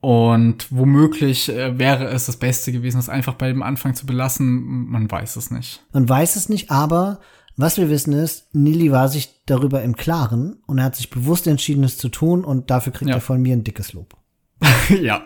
Und 0.00 0.66
womöglich 0.70 1.48
äh, 1.48 1.78
wäre 1.78 2.06
es 2.06 2.26
das 2.26 2.36
Beste 2.36 2.72
gewesen, 2.72 2.98
es 2.98 3.08
einfach 3.08 3.34
bei 3.34 3.48
dem 3.48 3.62
Anfang 3.62 3.94
zu 3.94 4.04
belassen. 4.04 4.88
Man 4.88 5.08
weiß 5.08 5.36
es 5.36 5.52
nicht. 5.52 5.84
Man 5.92 6.08
weiß 6.08 6.34
es 6.34 6.48
nicht, 6.48 6.72
aber 6.72 7.20
was 7.56 7.76
wir 7.76 7.88
wissen 7.88 8.12
ist, 8.12 8.52
Nili 8.54 8.90
war 8.90 9.08
sich 9.08 9.42
darüber 9.46 9.82
im 9.82 9.94
Klaren 9.94 10.56
und 10.66 10.78
er 10.78 10.84
hat 10.84 10.96
sich 10.96 11.10
bewusst 11.10 11.46
entschieden, 11.46 11.84
es 11.84 11.98
zu 11.98 12.08
tun 12.08 12.44
und 12.44 12.70
dafür 12.70 12.92
kriegt 12.92 13.10
ja. 13.10 13.16
er 13.16 13.20
von 13.20 13.40
mir 13.40 13.54
ein 13.54 13.62
dickes 13.62 13.92
Lob. 13.92 14.16
ja. 15.00 15.22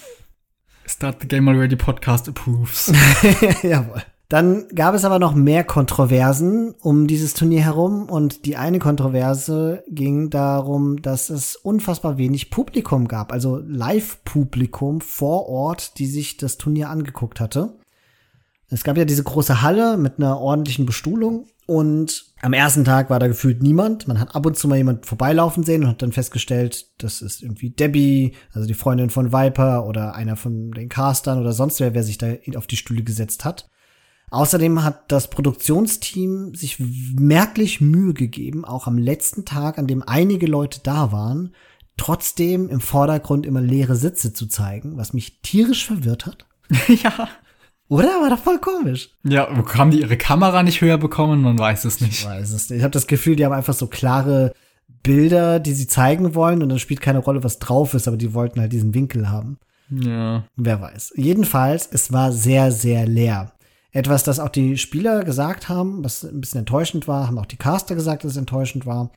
Start 0.86 1.20
the 1.20 1.28
Game 1.28 1.48
Already 1.48 1.76
Podcast 1.76 2.28
approves. 2.28 2.92
Jawohl. 3.62 4.02
Dann 4.32 4.66
gab 4.74 4.94
es 4.94 5.04
aber 5.04 5.18
noch 5.18 5.34
mehr 5.34 5.62
Kontroversen 5.62 6.74
um 6.80 7.06
dieses 7.06 7.34
Turnier 7.34 7.60
herum 7.60 8.08
und 8.08 8.46
die 8.46 8.56
eine 8.56 8.78
Kontroverse 8.78 9.84
ging 9.90 10.30
darum, 10.30 11.02
dass 11.02 11.28
es 11.28 11.54
unfassbar 11.54 12.16
wenig 12.16 12.50
Publikum 12.50 13.08
gab, 13.08 13.30
also 13.30 13.58
Live-Publikum 13.58 15.02
vor 15.02 15.50
Ort, 15.50 15.98
die 15.98 16.06
sich 16.06 16.38
das 16.38 16.56
Turnier 16.56 16.88
angeguckt 16.88 17.40
hatte. 17.40 17.74
Es 18.70 18.84
gab 18.84 18.96
ja 18.96 19.04
diese 19.04 19.22
große 19.22 19.60
Halle 19.60 19.98
mit 19.98 20.14
einer 20.16 20.40
ordentlichen 20.40 20.86
Bestuhlung 20.86 21.44
und 21.66 22.32
am 22.40 22.54
ersten 22.54 22.86
Tag 22.86 23.10
war 23.10 23.18
da 23.18 23.26
gefühlt 23.26 23.62
niemand. 23.62 24.08
Man 24.08 24.18
hat 24.18 24.34
ab 24.34 24.46
und 24.46 24.56
zu 24.56 24.66
mal 24.66 24.78
jemand 24.78 25.04
vorbeilaufen 25.04 25.62
sehen 25.62 25.82
und 25.82 25.90
hat 25.90 26.00
dann 26.00 26.12
festgestellt, 26.12 26.86
das 26.96 27.20
ist 27.20 27.42
irgendwie 27.42 27.68
Debbie, 27.68 28.32
also 28.54 28.66
die 28.66 28.72
Freundin 28.72 29.10
von 29.10 29.30
Viper 29.30 29.86
oder 29.86 30.14
einer 30.14 30.36
von 30.36 30.70
den 30.70 30.88
Castern 30.88 31.38
oder 31.38 31.52
sonst 31.52 31.80
wer, 31.80 31.92
wer 31.92 32.02
sich 32.02 32.16
da 32.16 32.28
auf 32.56 32.66
die 32.66 32.78
Stühle 32.78 33.02
gesetzt 33.02 33.44
hat. 33.44 33.68
Außerdem 34.32 34.82
hat 34.82 35.12
das 35.12 35.28
Produktionsteam 35.28 36.54
sich 36.54 36.78
merklich 36.80 37.82
Mühe 37.82 38.14
gegeben, 38.14 38.64
auch 38.64 38.86
am 38.86 38.96
letzten 38.96 39.44
Tag, 39.44 39.78
an 39.78 39.86
dem 39.86 40.02
einige 40.02 40.46
Leute 40.46 40.80
da 40.82 41.12
waren, 41.12 41.54
trotzdem 41.98 42.70
im 42.70 42.80
Vordergrund 42.80 43.44
immer 43.44 43.60
leere 43.60 43.94
Sitze 43.94 44.32
zu 44.32 44.46
zeigen, 44.46 44.96
was 44.96 45.12
mich 45.12 45.42
tierisch 45.42 45.86
verwirrt 45.86 46.24
hat. 46.24 46.46
ja. 46.88 47.28
Oder? 47.88 48.22
War 48.22 48.30
doch 48.30 48.38
voll 48.38 48.58
komisch. 48.58 49.10
Ja, 49.22 49.50
haben 49.74 49.90
die 49.90 50.00
ihre 50.00 50.16
Kamera 50.16 50.62
nicht 50.62 50.80
höher 50.80 50.96
bekommen? 50.96 51.42
Man 51.42 51.58
weiß 51.58 51.84
es 51.84 52.00
nicht. 52.00 52.20
Ich 52.20 52.26
weiß 52.26 52.52
es 52.52 52.70
nicht. 52.70 52.78
Ich 52.78 52.84
habe 52.84 52.92
das 52.92 53.06
Gefühl, 53.06 53.36
die 53.36 53.44
haben 53.44 53.52
einfach 53.52 53.74
so 53.74 53.86
klare 53.86 54.54
Bilder, 55.02 55.60
die 55.60 55.74
sie 55.74 55.88
zeigen 55.88 56.34
wollen 56.34 56.62
und 56.62 56.70
dann 56.70 56.78
spielt 56.78 57.02
keine 57.02 57.18
Rolle, 57.18 57.44
was 57.44 57.58
drauf 57.58 57.92
ist, 57.92 58.08
aber 58.08 58.16
die 58.16 58.32
wollten 58.32 58.60
halt 58.60 58.72
diesen 58.72 58.94
Winkel 58.94 59.28
haben. 59.28 59.58
Ja. 59.90 60.44
Wer 60.56 60.80
weiß. 60.80 61.12
Jedenfalls, 61.16 61.86
es 61.92 62.14
war 62.14 62.32
sehr, 62.32 62.72
sehr 62.72 63.06
leer. 63.06 63.52
Etwas, 63.92 64.24
das 64.24 64.40
auch 64.40 64.48
die 64.48 64.78
Spieler 64.78 65.22
gesagt 65.22 65.68
haben, 65.68 66.02
was 66.02 66.24
ein 66.24 66.40
bisschen 66.40 66.60
enttäuschend 66.60 67.06
war, 67.06 67.26
haben 67.26 67.38
auch 67.38 67.46
die 67.46 67.56
Caster 67.56 67.94
gesagt, 67.94 68.24
dass 68.24 68.32
es 68.32 68.38
enttäuschend 68.38 68.86
war. 68.86 69.12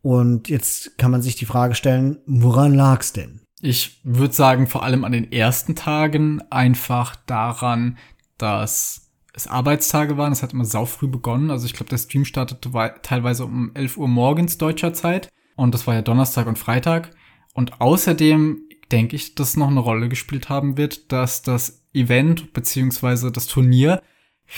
Und 0.00 0.48
jetzt 0.48 0.96
kann 0.96 1.10
man 1.10 1.22
sich 1.22 1.36
die 1.36 1.46
Frage 1.46 1.74
stellen, 1.74 2.18
woran 2.26 2.74
lag's 2.74 3.12
denn? 3.12 3.40
Ich 3.60 4.00
würde 4.04 4.34
sagen, 4.34 4.66
vor 4.66 4.82
allem 4.82 5.04
an 5.04 5.12
den 5.12 5.30
ersten 5.30 5.74
Tagen 5.74 6.42
einfach 6.50 7.16
daran, 7.26 7.98
dass 8.38 9.10
es 9.34 9.46
Arbeitstage 9.46 10.16
waren. 10.16 10.32
Es 10.32 10.42
hat 10.42 10.52
immer 10.52 10.64
saufrüh 10.64 11.08
begonnen. 11.08 11.50
Also 11.50 11.66
ich 11.66 11.72
glaube, 11.72 11.90
der 11.90 11.98
Stream 11.98 12.24
startete 12.24 12.70
teilweise 13.02 13.44
um 13.44 13.70
11 13.74 13.96
Uhr 13.96 14.08
morgens 14.08 14.58
deutscher 14.58 14.92
Zeit. 14.92 15.28
Und 15.56 15.74
das 15.74 15.86
war 15.86 15.94
ja 15.94 16.02
Donnerstag 16.02 16.46
und 16.46 16.58
Freitag. 16.58 17.10
Und 17.54 17.80
außerdem 17.80 18.60
denke 18.90 19.16
ich, 19.16 19.34
dass 19.34 19.56
noch 19.56 19.68
eine 19.68 19.80
Rolle 19.80 20.08
gespielt 20.08 20.48
haben 20.48 20.76
wird, 20.76 21.12
dass 21.12 21.42
das 21.42 21.84
Event 21.94 22.52
beziehungsweise 22.52 23.30
das 23.30 23.46
Turnier 23.46 24.02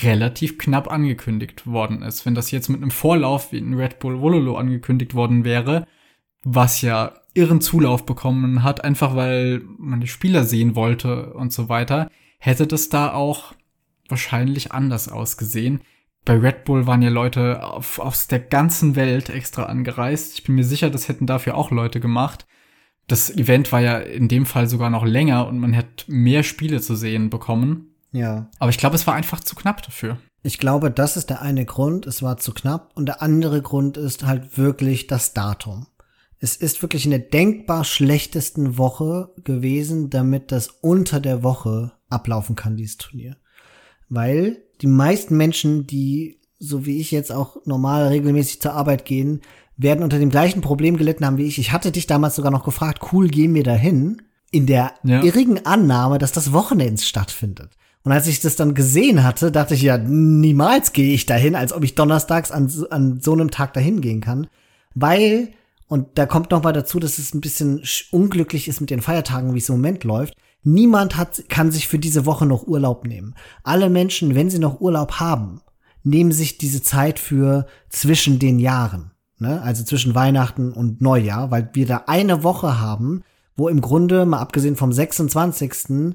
relativ 0.03 0.59
knapp 0.59 0.91
angekündigt 0.91 1.67
worden 1.67 2.03
ist. 2.03 2.27
Wenn 2.27 2.35
das 2.35 2.51
jetzt 2.51 2.69
mit 2.69 2.83
einem 2.83 2.91
Vorlauf 2.91 3.53
wie 3.53 3.59
in 3.59 3.75
Red 3.75 3.99
Bull 3.99 4.21
Wololo 4.21 4.57
angekündigt 4.57 5.15
worden 5.15 5.45
wäre, 5.45 5.87
was 6.43 6.83
ja 6.83 7.15
irren 7.35 7.61
Zulauf 7.61 8.05
bekommen 8.07 8.63
hat, 8.63 8.85
einfach 8.85 9.15
weil 9.15 9.63
man 9.79 10.01
die 10.01 10.09
Spieler 10.09 10.45
sehen 10.45 10.75
wollte 10.75 11.33
und 11.35 11.53
so 11.53 11.69
weiter, 11.69 12.11
hätte 12.39 12.67
das 12.67 12.89
da 12.89 13.13
auch 13.13 13.55
wahrscheinlich 14.09 14.73
anders 14.73 15.09
ausgesehen. 15.09 15.81
Bei 16.25 16.35
Red 16.35 16.65
Bull 16.65 16.87
waren 16.87 17.03
ja 17.03 17.11
Leute 17.11 17.63
auf, 17.65 17.99
aus 17.99 18.29
der 18.29 18.41
ganzen 18.41 18.97
Welt 18.97 19.29
extra 19.29 19.65
angereist. 19.65 20.39
Ich 20.39 20.45
bin 20.45 20.55
mir 20.55 20.65
sicher, 20.65 20.91
das 20.91 21.09
hätten 21.09 21.27
dafür 21.27 21.57
auch 21.57 21.71
Leute 21.71 22.01
gemacht. 22.01 22.47
Das 23.07 23.31
Event 23.31 23.71
war 23.73 23.81
ja 23.81 23.99
in 23.99 24.29
dem 24.29 24.47
Fall 24.47 24.67
sogar 24.67 24.89
noch 24.91 25.05
länger 25.05 25.47
und 25.47 25.59
man 25.59 25.75
hätte 25.75 26.11
mehr 26.11 26.43
Spiele 26.43 26.81
zu 26.81 26.97
sehen 26.97 27.29
bekommen. 27.29 27.94
Ja. 28.15 28.49
Aber 28.59 28.71
ich 28.71 28.79
glaube, 28.79 28.95
es 28.97 29.07
war 29.07 29.15
einfach 29.15 29.41
zu 29.41 29.57
knapp 29.57 29.83
dafür. 29.83 30.19
Ich 30.43 30.59
glaube, 30.59 30.91
das 30.91 31.17
ist 31.17 31.31
der 31.31 31.43
eine 31.43 31.65
Grund, 31.65 32.07
es 32.07 32.23
war 32.23 32.37
zu 32.37 32.53
knapp. 32.53 32.93
Und 32.95 33.07
der 33.07 33.23
andere 33.23 33.61
Grund 33.61 33.97
ist 33.97 34.25
halt 34.25 34.57
wirklich 34.57 35.07
das 35.07 35.35
Datum. 35.35 35.89
Es 36.39 36.57
ist 36.57 36.81
wirklich 36.83 37.05
in 37.05 37.11
der 37.11 37.21
denkbar 37.21 37.85
schlechtesten 37.85 38.79
Woche 38.79 39.33
gewesen, 39.43 40.11
damit 40.11 40.53
das 40.53 40.69
unter 40.69 41.21
der 41.21 41.43
Woche 41.43 41.93
ablaufen 42.09 42.55
kann, 42.55 42.77
dieses 42.77 42.99
Turnier. 42.99 43.37
Weil 44.09 44.59
die 44.81 44.87
meisten 44.87 45.37
Menschen, 45.37 45.87
die 45.87 46.41
so 46.59 46.87
wie 46.87 47.01
ich 47.01 47.11
jetzt 47.11 47.33
auch 47.33 47.57
normal 47.67 48.09
regelmäßig 48.09 48.61
zur 48.61 48.75
Arbeit 48.75 49.05
gehen, 49.05 49.41
werden 49.77 50.05
unter 50.05 50.19
dem 50.19 50.31
gleichen 50.31 50.61
Problem 50.61 50.97
gelitten 50.97 51.27
haben 51.27 51.37
wie 51.37 51.47
ich. 51.47 51.59
Ich 51.59 51.73
hatte 51.73 51.91
dich 51.91 52.07
damals 52.07 52.37
sogar 52.37 52.53
noch 52.53 52.65
gefragt, 52.65 53.13
cool, 53.13 53.29
gehen 53.29 53.55
wir 53.55 53.65
dahin? 53.65 54.23
In 54.51 54.67
der 54.67 54.95
ja. 55.03 55.23
irrigen 55.23 55.67
Annahme, 55.67 56.19
dass 56.19 56.31
das 56.31 56.53
Wochenende 56.53 57.03
stattfindet. 57.03 57.71
Und 58.05 58.13
als 58.13 58.27
ich 58.27 58.41
das 58.41 58.55
dann 58.55 58.75
gesehen 58.75 59.25
hatte, 59.25 59.51
dachte 59.51 59.75
ich 59.75 59.83
ja, 59.83 59.97
niemals 59.97 60.93
gehe 60.93 61.15
ich 61.15 61.25
dahin, 61.25 61.57
als 61.57 61.73
ob 61.73 61.83
ich 61.85 61.95
donnerstags 61.95 62.51
an, 62.51 62.71
an 62.91 63.21
so 63.21 63.33
einem 63.33 63.51
Tag 63.51 63.73
dahin 63.73 64.03
gehen 64.03 64.21
kann. 64.21 64.47
Weil, 64.95 65.49
und 65.89 66.19
da 66.19 66.27
kommt 66.27 66.51
noch 66.51 66.63
mal 66.63 66.73
dazu, 66.73 67.01
dass 67.01 67.19
es 67.19 67.33
ein 67.33 67.41
bisschen 67.41 67.83
unglücklich 68.11 68.69
ist 68.69 68.83
mit 68.83 68.91
den 68.91 69.01
Feiertagen, 69.01 69.55
wie 69.55 69.59
es 69.59 69.71
im 69.71 69.77
Moment 69.77 70.05
läuft. 70.05 70.35
Niemand 70.63 71.17
hat, 71.17 71.45
kann 71.49 71.73
sich 71.73 71.89
für 71.89 71.99
diese 71.99 72.27
Woche 72.27 72.45
noch 72.45 72.67
Urlaub 72.67 73.07
nehmen. 73.07 73.35
Alle 73.63 73.89
Menschen, 73.89 74.35
wenn 74.35 74.51
sie 74.51 74.59
noch 74.59 74.81
Urlaub 74.83 75.15
haben, 75.15 75.63
nehmen 76.03 76.33
sich 76.33 76.59
diese 76.59 76.83
Zeit 76.83 77.19
für 77.19 77.67
zwischen 77.89 78.39
den 78.39 78.59
Jahren. 78.59 79.13
Ne? 79.39 79.63
Also 79.63 79.83
zwischen 79.83 80.15
Weihnachten 80.15 80.73
und 80.73 81.01
Neujahr, 81.01 81.51
weil 81.51 81.71
wir 81.73 81.87
da 81.87 82.05
eine 82.07 82.43
Woche 82.43 82.81
haben, 82.81 83.23
wo 83.57 83.69
im 83.69 83.81
Grunde, 83.81 84.27
mal 84.27 84.41
abgesehen 84.41 84.77
vom 84.77 84.93
26 84.93 86.13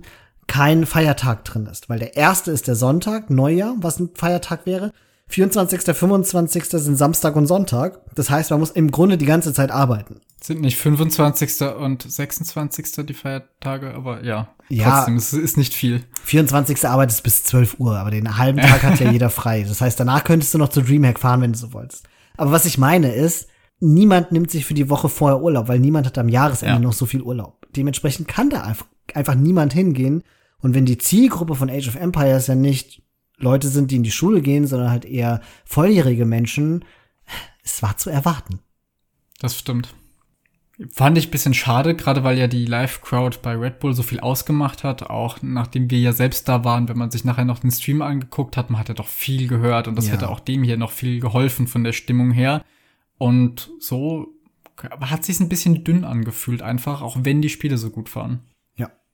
kein 0.50 0.86
Feiertag 0.86 1.46
drin 1.46 1.68
ist, 1.68 1.90
weil 1.90 2.00
der 2.00 2.18
erste 2.18 2.52
ist 2.52 2.68
der 2.68 2.76
Sonntag, 2.76 3.30
Neujahr, 3.30 3.76
was 3.78 4.00
ein 4.00 4.10
Feiertag 4.16 4.66
wäre. 4.66 4.92
24., 5.28 5.82
25. 5.96 6.66
sind 6.66 6.96
Samstag 6.96 7.36
und 7.36 7.46
Sonntag. 7.46 8.02
Das 8.16 8.32
heißt, 8.32 8.50
man 8.50 8.60
muss 8.60 8.72
im 8.72 8.90
Grunde 8.90 9.18
die 9.18 9.28
ganze 9.28 9.54
Zeit 9.54 9.70
arbeiten. 9.70 10.22
Sind 10.42 10.62
nicht 10.62 10.78
25. 10.78 11.62
und 11.78 12.02
26. 12.02 13.06
die 13.06 13.14
Feiertage, 13.14 13.94
aber 13.94 14.24
ja, 14.24 14.50
ja 14.70 14.90
trotzdem, 14.90 15.18
es 15.18 15.34
ist 15.34 15.56
nicht 15.56 15.76
viel. 15.76 16.04
24. 16.24 16.88
arbeitest 16.88 17.22
bis 17.22 17.44
12 17.44 17.80
Uhr, 17.80 17.98
aber 17.98 18.10
den 18.10 18.38
halben 18.38 18.60
Tag 18.60 18.82
hat 18.82 19.00
ja 19.00 19.12
jeder 19.12 19.30
frei. 19.30 19.64
Das 19.68 19.82
heißt, 19.82 20.00
danach 20.00 20.24
könntest 20.24 20.54
du 20.54 20.58
noch 20.58 20.70
zu 20.70 20.82
Dreamhack 20.82 21.20
fahren, 21.20 21.42
wenn 21.42 21.54
du 21.54 21.60
so 21.60 21.74
wolltest. 21.74 22.08
Aber 22.38 22.52
was 22.52 22.66
ich 22.66 22.80
meine 22.80 23.14
ist, 23.14 23.50
niemand 23.80 24.32
nimmt 24.32 24.50
sich 24.50 24.66
für 24.66 24.74
die 24.74 24.90
Woche 24.90 25.10
vorher 25.10 25.42
Urlaub, 25.44 25.68
weil 25.68 25.80
niemand 25.80 26.08
hat 26.08 26.18
am 26.18 26.30
Jahresende 26.30 26.74
ja. 26.74 26.80
noch 26.80 26.94
so 26.94 27.06
viel 27.06 27.22
Urlaub. 27.22 27.68
Dementsprechend 27.76 28.28
kann 28.28 28.50
da 28.50 28.64
einfach, 28.64 28.88
einfach 29.14 29.36
niemand 29.36 29.74
hingehen 29.74 30.24
und 30.62 30.74
wenn 30.74 30.86
die 30.86 30.98
Zielgruppe 30.98 31.56
von 31.56 31.70
Age 31.70 31.88
of 31.88 31.96
Empires 31.96 32.48
ja 32.48 32.56
nicht 32.56 33.02
Leute 33.38 33.70
sind, 33.70 33.92
die 33.92 33.96
in 33.96 34.04
die 34.04 34.12
Schule 34.12 34.42
gehen, 34.42 34.68
sondern 34.68 34.92
halt 34.92 35.06
eher 35.06 35.42
volljährige 35.66 36.26
Menschen, 36.26 36.84
es 37.64 37.82
war 37.82 37.98
zu 37.98 38.10
erwarten. 38.10 38.60
Das 39.40 39.58
stimmt. 39.58 39.94
Fand 40.94 41.18
ich 41.18 41.30
bisschen 41.30 41.54
schade, 41.54 41.94
gerade 41.94 42.24
weil 42.24 42.38
ja 42.38 42.48
die 42.48 42.66
Live-Crowd 42.66 43.40
bei 43.42 43.54
Red 43.54 43.80
Bull 43.80 43.94
so 43.94 44.02
viel 44.02 44.22
ausgemacht 44.22 44.86
hat, 44.86 45.04
auch 45.04 45.40
nachdem 45.42 45.90
wir 45.90 46.00
ja 46.00 46.14
selbst 46.14 46.48
da 46.48 46.64
waren, 46.64 46.88
wenn 46.88 46.98
man 46.98 47.12
sich 47.12 47.26
nachher 47.26 47.44
noch 47.44 47.60
den 47.60 47.72
Stream 47.72 48.02
angeguckt 48.02 48.56
hat, 48.56 48.70
man 48.70 48.80
hat 48.80 48.88
ja 48.88 48.96
doch 48.96 49.08
viel 49.08 49.48
gehört 49.48 49.90
und 49.90 49.96
das 49.96 50.08
ja. 50.08 50.14
hätte 50.14 50.30
auch 50.30 50.40
dem 50.40 50.64
hier 50.64 50.78
noch 50.78 50.92
viel 50.92 51.20
geholfen 51.20 51.68
von 51.68 51.84
der 51.84 51.92
Stimmung 51.92 52.32
her. 52.32 52.64
Und 53.18 53.72
so 53.80 54.34
hat 55.02 55.26
sich 55.26 55.42
ein 55.42 55.50
bisschen 55.50 55.84
dünn 55.84 56.06
angefühlt 56.06 56.62
einfach, 56.62 57.02
auch 57.02 57.18
wenn 57.24 57.42
die 57.42 57.50
Spiele 57.50 57.78
so 57.78 57.90
gut 57.90 58.16
waren. 58.16 58.40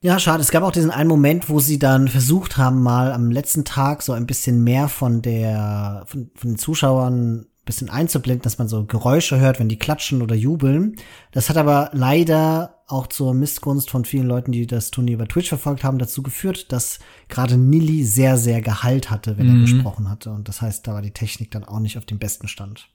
Ja, 0.02 0.18
schade. 0.18 0.42
Es 0.42 0.50
gab 0.50 0.62
auch 0.62 0.72
diesen 0.72 0.90
einen 0.90 1.08
Moment, 1.08 1.48
wo 1.48 1.58
sie 1.58 1.78
dann 1.78 2.08
versucht 2.08 2.56
haben, 2.56 2.82
mal 2.82 3.12
am 3.12 3.30
letzten 3.30 3.64
Tag 3.64 4.02
so 4.02 4.12
ein 4.12 4.26
bisschen 4.26 4.62
mehr 4.62 4.88
von 4.88 5.22
der, 5.22 6.04
von, 6.06 6.30
von 6.34 6.50
den 6.50 6.58
Zuschauern 6.58 7.40
ein 7.40 7.46
bisschen 7.64 7.88
einzublenden, 7.88 8.42
dass 8.42 8.58
man 8.58 8.68
so 8.68 8.84
Geräusche 8.84 9.40
hört, 9.40 9.58
wenn 9.58 9.68
die 9.68 9.78
klatschen 9.78 10.22
oder 10.22 10.34
jubeln. 10.34 10.96
Das 11.32 11.48
hat 11.48 11.56
aber 11.56 11.90
leider 11.92 12.82
auch 12.86 13.06
zur 13.06 13.34
Missgunst 13.34 13.90
von 13.90 14.04
vielen 14.04 14.26
Leuten, 14.26 14.52
die 14.52 14.66
das 14.66 14.90
Turnier 14.90 15.14
über 15.14 15.26
Twitch 15.26 15.48
verfolgt 15.48 15.82
haben, 15.82 15.98
dazu 15.98 16.22
geführt, 16.22 16.70
dass 16.72 17.00
gerade 17.28 17.56
Nilly 17.56 18.04
sehr, 18.04 18.36
sehr 18.36 18.60
Gehalt 18.60 19.10
hatte, 19.10 19.38
wenn 19.38 19.48
mhm. 19.48 19.54
er 19.56 19.60
gesprochen 19.62 20.08
hatte. 20.08 20.30
Und 20.30 20.46
das 20.48 20.60
heißt, 20.62 20.86
da 20.86 20.92
war 20.92 21.02
die 21.02 21.10
Technik 21.10 21.50
dann 21.50 21.64
auch 21.64 21.80
nicht 21.80 21.98
auf 21.98 22.04
dem 22.04 22.18
besten 22.18 22.48
Stand. 22.48 22.88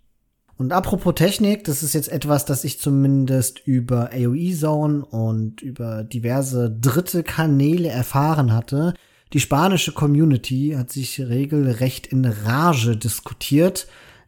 Und 0.62 0.74
apropos 0.74 1.16
Technik, 1.16 1.64
das 1.64 1.82
ist 1.82 1.94
jetzt 1.94 2.10
etwas, 2.10 2.46
das 2.46 2.64
ich 2.64 2.80
zumindest 2.80 3.66
über 3.66 4.12
AOE 4.14 4.54
Zone 4.54 5.04
und 5.04 5.64
über 5.64 6.04
diverse 6.04 6.70
dritte 6.70 7.24
Kanäle 7.24 7.90
erfahren 7.90 8.54
hatte. 8.54 8.94
Die 9.34 9.40
spanische 9.40 9.92
Community 9.92 10.76
hat 10.78 10.92
sich 10.92 11.20
regelrecht 11.20 12.06
in 12.06 12.26
Rage 12.26 12.96
diskutiert, 12.96 13.88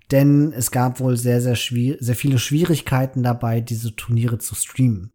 denn 0.09 0.51
es 0.53 0.71
gab 0.71 0.99
wohl 0.99 1.17
sehr, 1.17 1.39
sehr, 1.39 1.55
sehr 1.55 2.15
viele 2.15 2.39
Schwierigkeiten 2.39 3.21
dabei, 3.21 3.61
diese 3.61 3.95
Turniere 3.95 4.39
zu 4.39 4.55
streamen. 4.55 5.11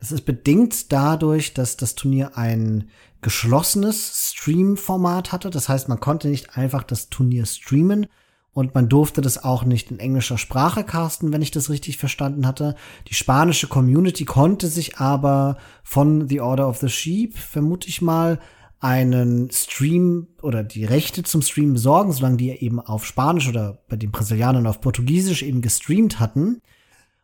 Das 0.00 0.12
ist 0.12 0.22
bedingt 0.22 0.90
dadurch, 0.92 1.52
dass 1.52 1.76
das 1.76 1.94
Turnier 1.94 2.38
ein 2.38 2.88
geschlossenes 3.20 4.30
Stream-Format 4.32 5.30
hatte. 5.30 5.50
Das 5.50 5.68
heißt, 5.68 5.90
man 5.90 6.00
konnte 6.00 6.28
nicht 6.28 6.56
einfach 6.56 6.84
das 6.84 7.10
Turnier 7.10 7.44
streamen, 7.44 8.06
und 8.54 8.74
man 8.74 8.88
durfte 8.88 9.20
das 9.20 9.42
auch 9.42 9.64
nicht 9.64 9.90
in 9.90 9.98
englischer 9.98 10.38
Sprache 10.38 10.84
casten, 10.84 11.32
wenn 11.32 11.42
ich 11.42 11.50
das 11.50 11.70
richtig 11.70 11.98
verstanden 11.98 12.46
hatte. 12.46 12.76
Die 13.08 13.14
spanische 13.14 13.66
Community 13.66 14.24
konnte 14.24 14.68
sich 14.68 14.98
aber 14.98 15.58
von 15.82 16.28
The 16.28 16.40
Order 16.40 16.68
of 16.68 16.78
the 16.78 16.88
Sheep, 16.88 17.36
vermute 17.36 17.88
ich 17.88 18.00
mal, 18.00 18.38
einen 18.78 19.50
Stream 19.50 20.28
oder 20.40 20.62
die 20.62 20.84
Rechte 20.84 21.24
zum 21.24 21.42
Stream 21.42 21.72
besorgen, 21.72 22.12
solange 22.12 22.36
die 22.36 22.50
eben 22.50 22.80
auf 22.80 23.04
Spanisch 23.04 23.48
oder 23.48 23.82
bei 23.88 23.96
den 23.96 24.12
Brasilianern 24.12 24.66
auf 24.66 24.80
Portugiesisch 24.80 25.42
eben 25.42 25.60
gestreamt 25.60 26.20
hatten. 26.20 26.60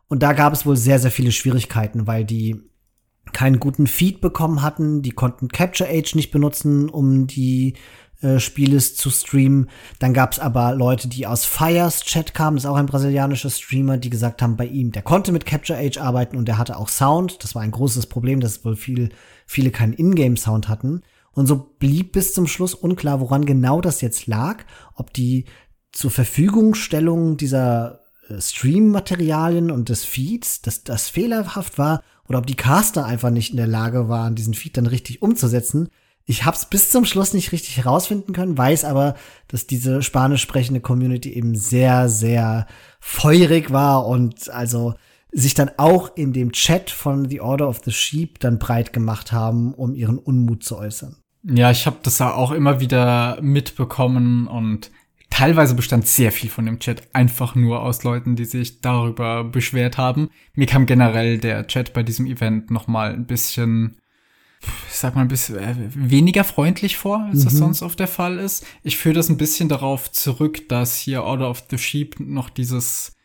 Und 0.08 0.22
da 0.24 0.32
gab 0.32 0.52
es 0.52 0.66
wohl 0.66 0.76
sehr, 0.76 0.98
sehr 0.98 1.10
viele 1.12 1.30
Schwierigkeiten, 1.30 2.06
weil 2.06 2.24
die 2.24 2.60
keinen 3.32 3.60
guten 3.60 3.86
Feed 3.86 4.20
bekommen 4.20 4.62
hatten, 4.62 5.02
die 5.02 5.12
konnten 5.12 5.48
Capture 5.48 5.88
Age 5.88 6.14
nicht 6.16 6.30
benutzen, 6.30 6.88
um 6.88 7.26
die 7.26 7.74
äh, 8.22 8.38
Spieles 8.38 8.96
zu 8.96 9.10
streamen. 9.10 9.70
Dann 9.98 10.12
gab 10.14 10.32
es 10.32 10.38
aber 10.38 10.74
Leute, 10.74 11.08
die 11.08 11.26
aus 11.26 11.44
Fires 11.44 12.02
Chat 12.02 12.34
kamen, 12.34 12.56
ist 12.56 12.66
auch 12.66 12.76
ein 12.76 12.86
brasilianischer 12.86 13.50
Streamer, 13.50 13.96
die 13.96 14.10
gesagt 14.10 14.42
haben, 14.42 14.56
bei 14.56 14.66
ihm, 14.66 14.92
der 14.92 15.02
konnte 15.02 15.32
mit 15.32 15.46
Capture 15.46 15.78
Age 15.78 15.98
arbeiten 15.98 16.36
und 16.36 16.46
der 16.46 16.58
hatte 16.58 16.76
auch 16.76 16.88
Sound. 16.88 17.42
Das 17.42 17.54
war 17.54 17.62
ein 17.62 17.70
großes 17.70 18.06
Problem, 18.06 18.40
dass 18.40 18.64
wohl 18.64 18.76
viel, 18.76 19.10
viele 19.46 19.70
keinen 19.70 19.94
Ingame-Sound 19.94 20.68
hatten. 20.68 21.02
Und 21.32 21.46
so 21.46 21.56
blieb 21.78 22.12
bis 22.12 22.34
zum 22.34 22.46
Schluss 22.46 22.74
unklar, 22.74 23.20
woran 23.20 23.46
genau 23.46 23.80
das 23.80 24.00
jetzt 24.00 24.26
lag, 24.26 24.64
ob 24.94 25.12
die 25.12 25.46
zur 25.92 26.10
Verfügungstellung 26.10 27.36
dieser 27.36 28.00
äh, 28.28 28.40
Stream-Materialien 28.40 29.70
und 29.70 29.88
des 29.88 30.04
Feeds, 30.04 30.60
dass 30.62 30.84
das 30.84 31.08
fehlerhaft 31.08 31.78
war, 31.78 32.02
oder 32.28 32.38
ob 32.38 32.46
die 32.46 32.54
Caster 32.54 33.04
einfach 33.04 33.30
nicht 33.30 33.50
in 33.50 33.56
der 33.56 33.66
Lage 33.66 34.08
waren, 34.08 34.36
diesen 34.36 34.54
Feed 34.54 34.76
dann 34.76 34.86
richtig 34.86 35.20
umzusetzen. 35.20 35.88
Ich 36.30 36.44
hab's 36.44 36.64
bis 36.64 36.90
zum 36.90 37.04
Schluss 37.06 37.34
nicht 37.34 37.50
richtig 37.50 37.78
herausfinden 37.78 38.32
können, 38.32 38.56
weiß 38.56 38.84
aber, 38.84 39.16
dass 39.48 39.66
diese 39.66 40.00
spanisch 40.00 40.42
sprechende 40.42 40.80
Community 40.80 41.32
eben 41.32 41.56
sehr, 41.56 42.08
sehr 42.08 42.68
feurig 43.00 43.72
war 43.72 44.06
und 44.06 44.48
also 44.48 44.94
sich 45.32 45.54
dann 45.54 45.72
auch 45.76 46.16
in 46.16 46.32
dem 46.32 46.52
Chat 46.52 46.90
von 46.90 47.28
The 47.28 47.40
Order 47.40 47.68
of 47.68 47.80
the 47.84 47.90
Sheep 47.90 48.38
dann 48.38 48.60
breit 48.60 48.92
gemacht 48.92 49.32
haben, 49.32 49.74
um 49.74 49.96
ihren 49.96 50.18
Unmut 50.18 50.62
zu 50.62 50.78
äußern. 50.78 51.16
Ja, 51.42 51.72
ich 51.72 51.84
habe 51.86 51.96
das 52.04 52.20
ja 52.20 52.32
auch 52.32 52.52
immer 52.52 52.78
wieder 52.78 53.38
mitbekommen 53.42 54.46
und 54.46 54.92
teilweise 55.30 55.74
bestand 55.74 56.06
sehr 56.06 56.30
viel 56.30 56.48
von 56.48 56.64
dem 56.64 56.78
Chat 56.78 57.08
einfach 57.12 57.56
nur 57.56 57.82
aus 57.82 58.04
Leuten, 58.04 58.36
die 58.36 58.44
sich 58.44 58.80
darüber 58.80 59.42
beschwert 59.42 59.98
haben. 59.98 60.30
Mir 60.54 60.66
kam 60.66 60.86
generell 60.86 61.38
der 61.38 61.66
Chat 61.66 61.92
bei 61.92 62.04
diesem 62.04 62.26
Event 62.26 62.70
noch 62.70 62.86
mal 62.86 63.12
ein 63.12 63.26
bisschen 63.26 63.96
ich 64.88 64.96
sag 64.96 65.14
mal 65.14 65.22
ein 65.22 65.28
bisschen 65.28 65.56
äh, 65.56 65.74
weniger 65.94 66.44
freundlich 66.44 66.96
vor, 66.96 67.22
als 67.30 67.40
mhm. 67.40 67.44
das 67.44 67.52
sonst 67.54 67.82
oft 67.82 67.98
der 67.98 68.08
Fall 68.08 68.38
ist. 68.38 68.66
Ich 68.82 68.96
führe 68.98 69.14
das 69.14 69.28
ein 69.28 69.38
bisschen 69.38 69.68
darauf 69.68 70.12
zurück, 70.12 70.68
dass 70.68 70.96
hier 70.96 71.22
Order 71.22 71.48
of 71.48 71.64
the 71.70 71.78
Sheep 71.78 72.20
noch 72.20 72.50
dieses 72.50 73.16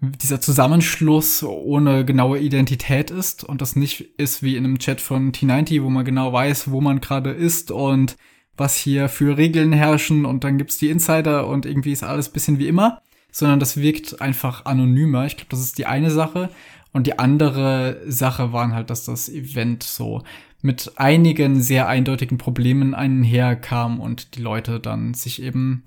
dieser 0.00 0.40
Zusammenschluss 0.40 1.42
ohne 1.42 2.04
genaue 2.04 2.38
Identität 2.38 3.10
ist 3.10 3.44
und 3.44 3.62
das 3.62 3.76
nicht 3.76 4.00
ist 4.18 4.42
wie 4.42 4.56
in 4.56 4.64
einem 4.64 4.78
Chat 4.78 5.00
von 5.00 5.32
T90, 5.32 5.82
wo 5.82 5.88
man 5.88 6.04
genau 6.04 6.32
weiß, 6.32 6.70
wo 6.70 6.80
man 6.82 7.00
gerade 7.00 7.30
ist 7.30 7.70
und 7.70 8.16
was 8.56 8.76
hier 8.76 9.08
für 9.08 9.38
Regeln 9.38 9.72
herrschen 9.72 10.26
und 10.26 10.44
dann 10.44 10.58
gibt's 10.58 10.78
die 10.78 10.90
Insider 10.90 11.46
und 11.46 11.64
irgendwie 11.64 11.92
ist 11.92 12.02
alles 12.02 12.28
bisschen 12.28 12.58
wie 12.58 12.68
immer, 12.68 13.00
sondern 13.30 13.58
das 13.58 13.78
wirkt 13.78 14.20
einfach 14.20 14.66
anonymer. 14.66 15.26
Ich 15.26 15.36
glaube, 15.36 15.50
das 15.50 15.60
ist 15.60 15.78
die 15.78 15.86
eine 15.86 16.10
Sache 16.10 16.50
und 16.96 17.06
die 17.06 17.18
andere 17.18 18.00
Sache 18.06 18.54
waren 18.54 18.74
halt, 18.74 18.88
dass 18.88 19.04
das 19.04 19.28
Event 19.28 19.82
so 19.82 20.22
mit 20.62 20.92
einigen 20.96 21.60
sehr 21.60 21.88
eindeutigen 21.88 22.38
Problemen 22.38 22.94
einherkam 22.94 24.00
und 24.00 24.34
die 24.34 24.40
Leute 24.40 24.80
dann 24.80 25.12
sich 25.12 25.42
eben 25.42 25.84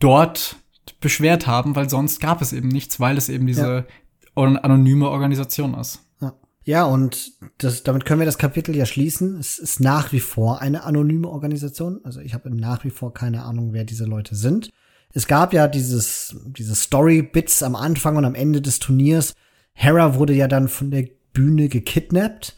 dort 0.00 0.56
beschwert 1.00 1.46
haben, 1.46 1.76
weil 1.76 1.88
sonst 1.88 2.20
gab 2.20 2.42
es 2.42 2.52
eben 2.52 2.66
nichts, 2.66 2.98
weil 2.98 3.16
es 3.16 3.28
eben 3.28 3.46
diese 3.46 3.86
ja. 4.34 4.42
anonyme 4.42 5.08
Organisation 5.08 5.74
ist. 5.74 6.00
Ja. 6.20 6.34
Ja, 6.64 6.84
und 6.84 7.30
das, 7.58 7.84
damit 7.84 8.04
können 8.04 8.20
wir 8.20 8.26
das 8.26 8.36
Kapitel 8.36 8.74
ja 8.74 8.86
schließen. 8.86 9.38
Es 9.38 9.56
ist 9.60 9.78
nach 9.78 10.10
wie 10.10 10.18
vor 10.18 10.60
eine 10.60 10.82
anonyme 10.82 11.28
Organisation. 11.28 12.00
Also 12.02 12.18
ich 12.18 12.34
habe 12.34 12.50
nach 12.50 12.82
wie 12.82 12.90
vor 12.90 13.14
keine 13.14 13.44
Ahnung, 13.44 13.72
wer 13.72 13.84
diese 13.84 14.04
Leute 14.04 14.34
sind. 14.34 14.70
Es 15.12 15.28
gab 15.28 15.52
ja 15.52 15.68
dieses, 15.68 16.34
diese 16.44 16.74
Story-Bits 16.74 17.62
am 17.62 17.76
Anfang 17.76 18.16
und 18.16 18.24
am 18.24 18.34
Ende 18.34 18.60
des 18.60 18.80
Turniers. 18.80 19.34
Hera 19.72 20.16
wurde 20.16 20.34
ja 20.34 20.48
dann 20.48 20.68
von 20.68 20.90
der 20.90 21.06
Bühne 21.32 21.68
gekidnappt, 21.68 22.56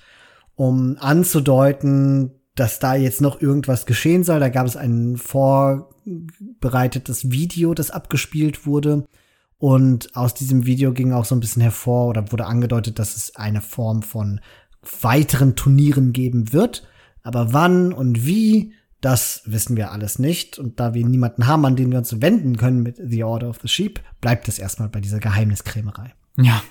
um 0.54 0.96
anzudeuten, 0.98 2.32
dass 2.54 2.78
da 2.78 2.94
jetzt 2.94 3.20
noch 3.20 3.40
irgendwas 3.40 3.86
geschehen 3.86 4.22
soll. 4.24 4.40
Da 4.40 4.48
gab 4.48 4.66
es 4.66 4.76
ein 4.76 5.16
vorbereitetes 5.16 7.30
Video, 7.30 7.74
das 7.74 7.90
abgespielt 7.90 8.66
wurde. 8.66 9.06
Und 9.58 10.16
aus 10.16 10.34
diesem 10.34 10.66
Video 10.66 10.92
ging 10.92 11.12
auch 11.12 11.24
so 11.24 11.36
ein 11.36 11.40
bisschen 11.40 11.62
hervor 11.62 12.08
oder 12.08 12.32
wurde 12.32 12.46
angedeutet, 12.46 12.98
dass 12.98 13.16
es 13.16 13.36
eine 13.36 13.60
Form 13.60 14.02
von 14.02 14.40
weiteren 15.00 15.54
Turnieren 15.54 16.12
geben 16.12 16.52
wird. 16.52 16.86
Aber 17.22 17.52
wann 17.52 17.92
und 17.92 18.26
wie, 18.26 18.74
das 19.00 19.42
wissen 19.46 19.76
wir 19.76 19.92
alles 19.92 20.18
nicht. 20.18 20.58
Und 20.58 20.80
da 20.80 20.94
wir 20.94 21.06
niemanden 21.06 21.46
haben, 21.46 21.64
an 21.64 21.76
den 21.76 21.90
wir 21.90 21.98
uns 21.98 22.20
wenden 22.20 22.56
können 22.56 22.82
mit 22.82 23.00
The 23.02 23.24
Order 23.24 23.50
of 23.50 23.60
the 23.62 23.68
Sheep, 23.68 24.00
bleibt 24.20 24.48
es 24.48 24.58
erstmal 24.58 24.88
bei 24.88 25.00
dieser 25.00 25.20
Geheimniskrämerei. 25.20 26.12
Ja. 26.36 26.62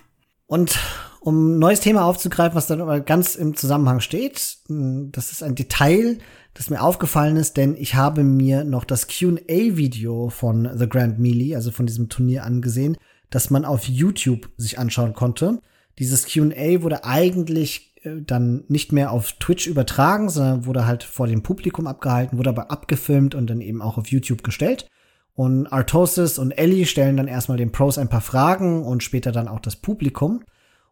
Und 0.52 0.78
um 1.22 1.56
ein 1.56 1.60
neues 1.60 1.80
Thema 1.80 2.04
aufzugreifen, 2.04 2.58
was 2.58 2.68
dann 2.68 2.82
aber 2.82 3.00
ganz 3.00 3.36
im 3.36 3.56
Zusammenhang 3.56 4.02
steht. 4.02 4.58
Hm, 4.68 5.10
das 5.14 5.32
ist 5.32 5.44
ein 5.44 5.56
Detail, 5.56 6.18
das 6.54 6.70
mir 6.70 6.82
aufgefallen 6.82 7.38
ist, 7.38 7.56
denn 7.56 7.74
ich 7.78 7.96
habe 7.96 8.26
mir 8.26 8.66
noch 8.66 8.84
das 8.84 9.08
Q&A-Video 9.08 10.28
von 10.28 10.70
The 10.76 10.90
Grand 10.90 11.20
Melee, 11.20 11.56
also 11.56 11.72
von 11.72 11.86
diesem 11.86 12.10
Turnier 12.10 12.44
angesehen, 12.44 12.98
das 13.30 13.50
man 13.50 13.64
auf 13.64 13.86
YouTube 13.86 14.50
sich 14.58 14.78
anschauen 14.78 15.14
konnte. 15.14 15.62
Dieses 16.00 16.26
Q&A 16.30 16.82
wurde 16.82 17.06
eigentlich 17.06 17.96
äh, 18.04 18.18
dann 18.20 18.66
nicht 18.68 18.92
mehr 18.92 19.12
auf 19.12 19.32
Twitch 19.40 19.68
übertragen, 19.68 20.28
sondern 20.28 20.66
wurde 20.66 20.86
halt 20.86 21.04
vor 21.04 21.28
dem 21.28 21.44
Publikum 21.44 21.88
abgehalten, 21.88 22.38
wurde 22.38 22.50
aber 22.50 22.72
abgefilmt 22.72 23.36
und 23.36 23.50
dann 23.50 23.62
eben 23.62 23.82
auch 23.82 23.98
auf 23.98 24.08
YouTube 24.08 24.44
gestellt. 24.44 24.90
Und 25.34 25.68
Artosis 25.68 26.38
und 26.38 26.52
Ellie 26.52 26.86
stellen 26.86 27.18
dann 27.18 27.28
erstmal 27.28 27.58
den 27.58 27.72
Pros 27.72 27.98
ein 27.98 28.10
paar 28.10 28.22
Fragen 28.22 28.84
und 28.84 29.04
später 29.04 29.32
dann 29.32 29.48
auch 29.48 29.60
das 29.60 29.76
Publikum. 29.76 30.44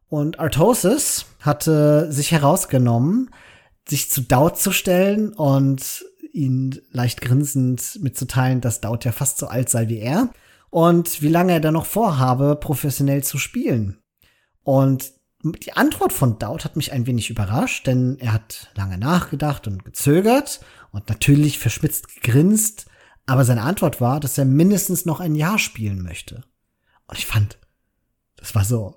Und 0.07 0.39
Artosis 0.39 1.25
hatte 1.41 2.11
sich 2.11 2.31
herausgenommen, 2.31 3.29
sich 3.87 4.09
zu 4.09 4.21
Daut 4.21 4.57
zu 4.57 4.71
stellen 4.71 5.33
und 5.33 6.05
ihn 6.31 6.79
leicht 6.91 7.21
grinsend 7.21 7.99
mitzuteilen, 8.01 8.61
dass 8.61 8.81
Daut 8.81 9.05
ja 9.05 9.11
fast 9.11 9.37
so 9.37 9.47
alt 9.47 9.69
sei 9.69 9.87
wie 9.87 9.99
er 9.99 10.29
und 10.69 11.21
wie 11.21 11.27
lange 11.27 11.53
er 11.53 11.59
da 11.59 11.71
noch 11.71 11.85
vorhabe, 11.85 12.55
professionell 12.55 13.23
zu 13.23 13.37
spielen. 13.37 13.99
Und 14.63 15.11
die 15.43 15.73
Antwort 15.73 16.13
von 16.13 16.37
Daut 16.37 16.65
hat 16.65 16.75
mich 16.75 16.91
ein 16.91 17.07
wenig 17.07 17.29
überrascht, 17.29 17.87
denn 17.87 18.17
er 18.19 18.33
hat 18.33 18.71
lange 18.75 18.97
nachgedacht 18.97 19.67
und 19.67 19.85
gezögert 19.85 20.59
und 20.91 21.07
natürlich 21.09 21.59
verschmitzt 21.59 22.15
gegrinst, 22.15 22.85
aber 23.29 23.45
seine 23.45 23.61
Antwort 23.61 24.01
war, 24.01 24.19
dass 24.19 24.37
er 24.37 24.45
mindestens 24.45 25.05
noch 25.05 25.19
ein 25.19 25.35
Jahr 25.35 25.59
spielen 25.59 26.01
möchte. 26.01 26.43
Und 27.07 27.17
ich 27.17 27.27
fand, 27.27 27.59
das 28.35 28.55
war 28.55 28.63
so 28.63 28.95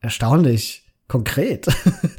erstaunlich 0.00 0.84
konkret. 1.06 1.68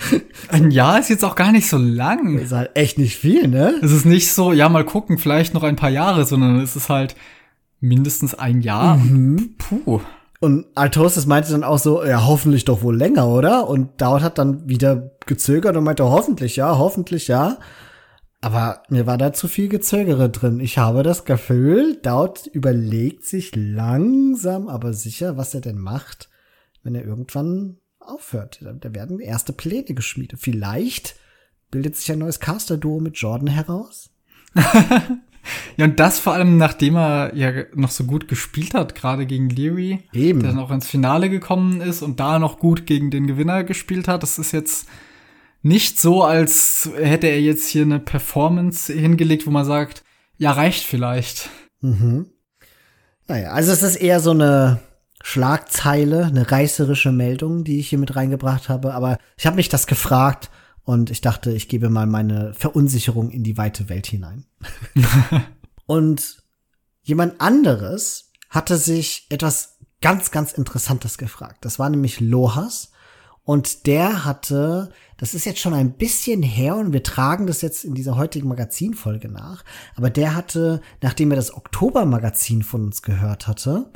Ein 0.49 0.71
Jahr 0.71 0.99
ist 0.99 1.09
jetzt 1.09 1.23
auch 1.23 1.35
gar 1.35 1.51
nicht 1.51 1.69
so 1.69 1.77
lang. 1.77 2.35
Das 2.35 2.45
ist 2.45 2.51
halt 2.53 2.71
echt 2.75 2.97
nicht 2.97 3.17
viel, 3.17 3.47
ne? 3.47 3.75
Es 3.81 3.91
ist 3.91 4.05
nicht 4.05 4.31
so, 4.31 4.51
ja, 4.51 4.67
mal 4.69 4.85
gucken, 4.85 5.17
vielleicht 5.17 5.53
noch 5.53 5.63
ein 5.63 5.75
paar 5.75 5.89
Jahre, 5.89 6.25
sondern 6.25 6.59
es 6.59 6.75
ist 6.75 6.89
halt 6.89 7.15
mindestens 7.79 8.33
ein 8.33 8.61
Jahr. 8.61 8.97
Mhm. 8.97 9.55
Puh. 9.57 10.01
Und 10.39 10.65
Altosis 10.75 11.25
meinte 11.25 11.51
dann 11.51 11.63
auch 11.63 11.77
so, 11.77 12.03
ja, 12.03 12.25
hoffentlich 12.25 12.65
doch 12.65 12.81
wohl 12.81 12.95
länger, 12.95 13.27
oder? 13.27 13.67
Und 13.67 14.01
Daud 14.01 14.21
hat 14.21 14.37
dann 14.37 14.67
wieder 14.67 15.11
gezögert 15.25 15.75
und 15.75 15.83
meinte, 15.83 16.05
hoffentlich 16.05 16.55
ja, 16.55 16.77
hoffentlich 16.77 17.27
ja. 17.27 17.57
Aber 18.41 18.83
mir 18.89 19.05
war 19.05 19.17
da 19.17 19.33
zu 19.33 19.47
viel 19.47 19.67
Gezögere 19.67 20.29
drin. 20.29 20.59
Ich 20.59 20.77
habe 20.77 21.03
das 21.03 21.25
Gefühl, 21.25 21.97
Daud 22.01 22.47
überlegt 22.47 23.25
sich 23.25 23.53
langsam, 23.55 24.69
aber 24.69 24.93
sicher, 24.93 25.35
was 25.35 25.53
er 25.53 25.61
denn 25.61 25.77
macht 25.77 26.29
wenn 26.83 26.95
er 26.95 27.05
irgendwann 27.05 27.77
aufhört. 27.99 28.59
Da 28.61 28.93
werden 28.93 29.19
erste 29.19 29.53
Pläne 29.53 29.93
geschmiedet. 29.93 30.39
Vielleicht 30.39 31.15
bildet 31.71 31.95
sich 31.95 32.11
ein 32.11 32.19
neues 32.19 32.39
Caster-Duo 32.39 32.99
mit 32.99 33.17
Jordan 33.17 33.47
heraus. 33.47 34.09
ja, 35.77 35.85
und 35.85 35.99
das 35.99 36.19
vor 36.19 36.33
allem, 36.33 36.57
nachdem 36.57 36.95
er 36.95 37.35
ja 37.35 37.65
noch 37.75 37.91
so 37.91 38.05
gut 38.05 38.27
gespielt 38.27 38.73
hat, 38.73 38.95
gerade 38.95 39.25
gegen 39.25 39.49
Leary. 39.49 40.03
Eben. 40.13 40.39
Der 40.39 40.51
dann 40.51 40.59
auch 40.59 40.71
ins 40.71 40.87
Finale 40.87 41.29
gekommen 41.29 41.81
ist 41.81 42.01
und 42.01 42.19
da 42.19 42.39
noch 42.39 42.59
gut 42.59 42.85
gegen 42.85 43.11
den 43.11 43.27
Gewinner 43.27 43.63
gespielt 43.63 44.07
hat. 44.07 44.23
Das 44.23 44.39
ist 44.39 44.51
jetzt 44.51 44.87
nicht 45.61 45.99
so, 45.99 46.23
als 46.23 46.89
hätte 46.95 47.27
er 47.27 47.41
jetzt 47.41 47.67
hier 47.67 47.83
eine 47.83 47.99
Performance 47.99 48.93
hingelegt, 48.93 49.45
wo 49.45 49.51
man 49.51 49.65
sagt, 49.65 50.03
ja, 50.37 50.51
reicht 50.51 50.83
vielleicht. 50.83 51.49
Mhm. 51.81 52.27
Naja, 53.27 53.51
also 53.51 53.71
es 53.71 53.83
ist 53.83 53.97
eher 53.97 54.19
so 54.19 54.31
eine 54.31 54.79
Schlagzeile, 55.21 56.25
eine 56.25 56.49
reißerische 56.49 57.11
Meldung, 57.11 57.63
die 57.63 57.79
ich 57.79 57.89
hier 57.89 57.99
mit 57.99 58.15
reingebracht 58.15 58.69
habe. 58.69 58.93
Aber 58.93 59.17
ich 59.37 59.45
habe 59.45 59.57
mich 59.57 59.69
das 59.69 59.85
gefragt 59.85 60.49
und 60.83 61.11
ich 61.11 61.21
dachte, 61.21 61.51
ich 61.51 61.67
gebe 61.67 61.89
mal 61.89 62.07
meine 62.07 62.53
Verunsicherung 62.53 63.29
in 63.29 63.43
die 63.43 63.57
weite 63.57 63.89
Welt 63.89 64.07
hinein. 64.07 64.45
und 65.85 66.41
jemand 67.03 67.41
anderes 67.41 68.31
hatte 68.49 68.77
sich 68.77 69.27
etwas 69.29 69.77
ganz, 70.01 70.31
ganz 70.31 70.53
Interessantes 70.53 71.17
gefragt. 71.17 71.57
Das 71.61 71.79
war 71.79 71.89
nämlich 71.89 72.19
Lohas. 72.19 72.91
Und 73.43 73.87
der 73.87 74.25
hatte, 74.25 74.91
das 75.19 75.33
ist 75.33 75.45
jetzt 75.45 75.59
schon 75.59 75.73
ein 75.73 75.93
bisschen 75.93 76.41
her 76.41 76.75
und 76.75 76.93
wir 76.93 77.03
tragen 77.03 77.45
das 77.45 77.61
jetzt 77.61 77.83
in 77.83 77.93
dieser 77.93 78.15
heutigen 78.15 78.47
Magazinfolge 78.47 79.27
nach, 79.27 79.63
aber 79.95 80.09
der 80.09 80.35
hatte, 80.35 80.81
nachdem 81.01 81.31
er 81.31 81.35
das 81.35 81.53
Oktober-Magazin 81.53 82.63
von 82.63 82.85
uns 82.85 83.01
gehört 83.01 83.47
hatte, 83.47 83.91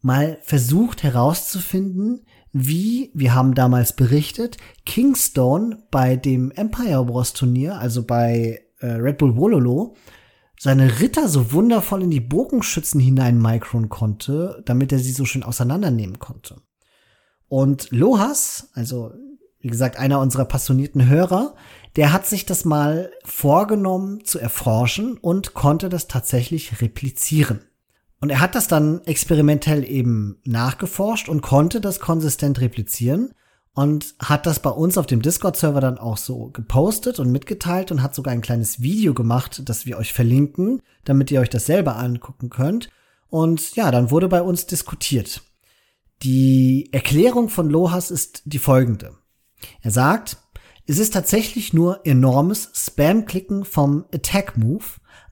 mal 0.00 0.38
versucht 0.42 1.02
herauszufinden, 1.02 2.24
wie, 2.52 3.10
wir 3.12 3.34
haben 3.34 3.54
damals 3.54 3.94
berichtet, 3.94 4.56
Kingstone 4.86 5.82
bei 5.90 6.16
dem 6.16 6.52
Empire 6.52 7.08
Wars 7.08 7.32
Turnier, 7.32 7.78
also 7.78 8.06
bei 8.06 8.62
äh, 8.78 8.86
Red 8.86 9.18
Bull 9.18 9.36
Wololo, 9.36 9.96
seine 10.58 11.00
Ritter 11.00 11.28
so 11.28 11.52
wundervoll 11.52 12.04
in 12.04 12.10
die 12.10 12.20
Bogenschützen 12.20 13.00
hinein 13.00 13.42
micron 13.42 13.88
konnte, 13.88 14.62
damit 14.64 14.92
er 14.92 15.00
sie 15.00 15.12
so 15.12 15.24
schön 15.24 15.42
auseinandernehmen 15.42 16.18
konnte. 16.18 16.62
Und 17.48 17.90
Lohas, 17.90 18.70
also 18.72 19.12
wie 19.60 19.68
gesagt, 19.68 19.98
einer 19.98 20.20
unserer 20.20 20.44
passionierten 20.44 21.08
Hörer, 21.08 21.54
der 21.96 22.12
hat 22.12 22.26
sich 22.26 22.46
das 22.46 22.64
mal 22.64 23.10
vorgenommen 23.24 24.24
zu 24.24 24.38
erforschen 24.38 25.16
und 25.16 25.54
konnte 25.54 25.88
das 25.88 26.08
tatsächlich 26.08 26.80
replizieren. 26.80 27.60
Und 28.20 28.30
er 28.30 28.40
hat 28.40 28.54
das 28.54 28.68
dann 28.68 29.02
experimentell 29.04 29.84
eben 29.84 30.40
nachgeforscht 30.44 31.28
und 31.28 31.42
konnte 31.42 31.80
das 31.80 32.00
konsistent 32.00 32.60
replizieren 32.60 33.32
und 33.74 34.14
hat 34.18 34.46
das 34.46 34.60
bei 34.60 34.70
uns 34.70 34.96
auf 34.96 35.06
dem 35.06 35.20
Discord-Server 35.20 35.80
dann 35.80 35.98
auch 35.98 36.16
so 36.16 36.48
gepostet 36.48 37.18
und 37.18 37.30
mitgeteilt 37.30 37.92
und 37.92 38.02
hat 38.02 38.14
sogar 38.14 38.32
ein 38.32 38.40
kleines 38.40 38.80
Video 38.80 39.12
gemacht, 39.12 39.68
das 39.68 39.84
wir 39.84 39.98
euch 39.98 40.14
verlinken, 40.14 40.80
damit 41.04 41.30
ihr 41.30 41.40
euch 41.40 41.50
das 41.50 41.66
selber 41.66 41.96
angucken 41.96 42.48
könnt. 42.48 42.88
Und 43.28 43.76
ja, 43.76 43.90
dann 43.90 44.10
wurde 44.10 44.28
bei 44.28 44.40
uns 44.40 44.66
diskutiert. 44.66 45.42
Die 46.22 46.88
Erklärung 46.92 47.50
von 47.50 47.68
Lohas 47.68 48.10
ist 48.10 48.42
die 48.46 48.58
folgende. 48.58 49.18
Er 49.82 49.90
sagt, 49.90 50.38
es 50.86 50.98
ist 50.98 51.12
tatsächlich 51.12 51.72
nur 51.72 52.06
enormes 52.06 52.70
Spam-Klicken 52.74 53.64
vom 53.64 54.04
Attack-Move, 54.12 54.84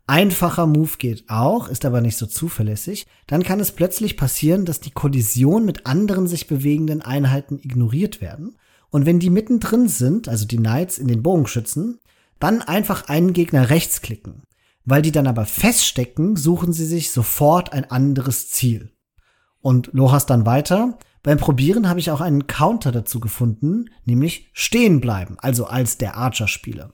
Einfacher 0.07 0.67
Move 0.67 0.93
geht 0.99 1.25
auch, 1.29 1.69
ist 1.69 1.87
aber 1.87 2.03
nicht 2.03 2.19
so 2.19 2.27
zuverlässig. 2.27 3.07
Dann 3.27 3.43
kann 3.43 3.59
es 3.59 3.73
plötzlich 3.73 4.19
passieren, 4.19 4.67
dass 4.67 4.81
die 4.81 4.91
Kollision 4.91 5.65
mit 5.65 5.87
anderen 5.87 6.27
sich 6.27 6.47
bewegenden 6.47 7.01
Einheiten 7.01 7.59
ignoriert 7.59 8.21
werden. 8.21 8.57
Und 8.91 9.07
wenn 9.07 9.19
die 9.19 9.31
mittendrin 9.31 9.89
sind, 9.89 10.29
also 10.29 10.47
die 10.47 10.59
Knights 10.59 10.99
in 10.99 11.09
den 11.09 11.23
Bogenschützen, 11.23 12.01
dann 12.39 12.61
einfach 12.61 13.09
einen 13.09 13.33
Gegner 13.33 13.71
rechts 13.71 14.03
klicken. 14.03 14.43
Weil 14.85 15.01
die 15.01 15.13
dann 15.13 15.27
aber 15.27 15.47
feststecken, 15.47 16.37
suchen 16.37 16.75
sie 16.75 16.85
sich 16.85 17.11
sofort 17.11 17.73
ein 17.73 17.91
anderes 17.91 18.51
Ziel. 18.51 18.93
Und 19.63 19.89
Lohas 19.95 20.27
dann 20.27 20.45
weiter. 20.45 20.99
Beim 21.25 21.39
Probieren 21.39 21.89
habe 21.89 22.01
ich 22.01 22.11
auch 22.11 22.21
einen 22.21 22.47
Counter 22.47 22.93
dazu 22.93 23.19
gefunden, 23.19 23.87
nämlich 24.05 24.51
stehen 24.53 25.01
bleiben, 25.01 25.37
also 25.39 25.65
als 25.65 25.97
der 25.97 26.19
Archer-Spieler. 26.19 26.93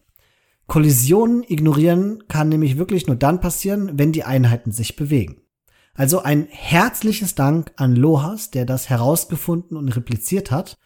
Kollisionen 0.69 1.43
ignorieren 1.43 2.23
kann 2.29 2.49
nämlich 2.49 2.79
wirklich 2.79 3.09
nur 3.09 3.17
dann 3.17 3.41
passieren, 3.41 3.99
wenn 3.99 4.13
die 4.13 4.23
Einheiten 4.23 4.71
sich 4.71 4.95
bewegen. 4.95 5.43
Also 5.95 6.23
ein 6.23 6.47
herzliches 6.49 7.35
Dank 7.35 7.73
an 7.75 7.97
Lohas, 7.97 8.53
der 8.53 8.67
das 8.67 8.89
herausgefunden 8.89 9.77
und 9.77 9.89
repliziert 9.89 10.53
hat. 10.53 10.79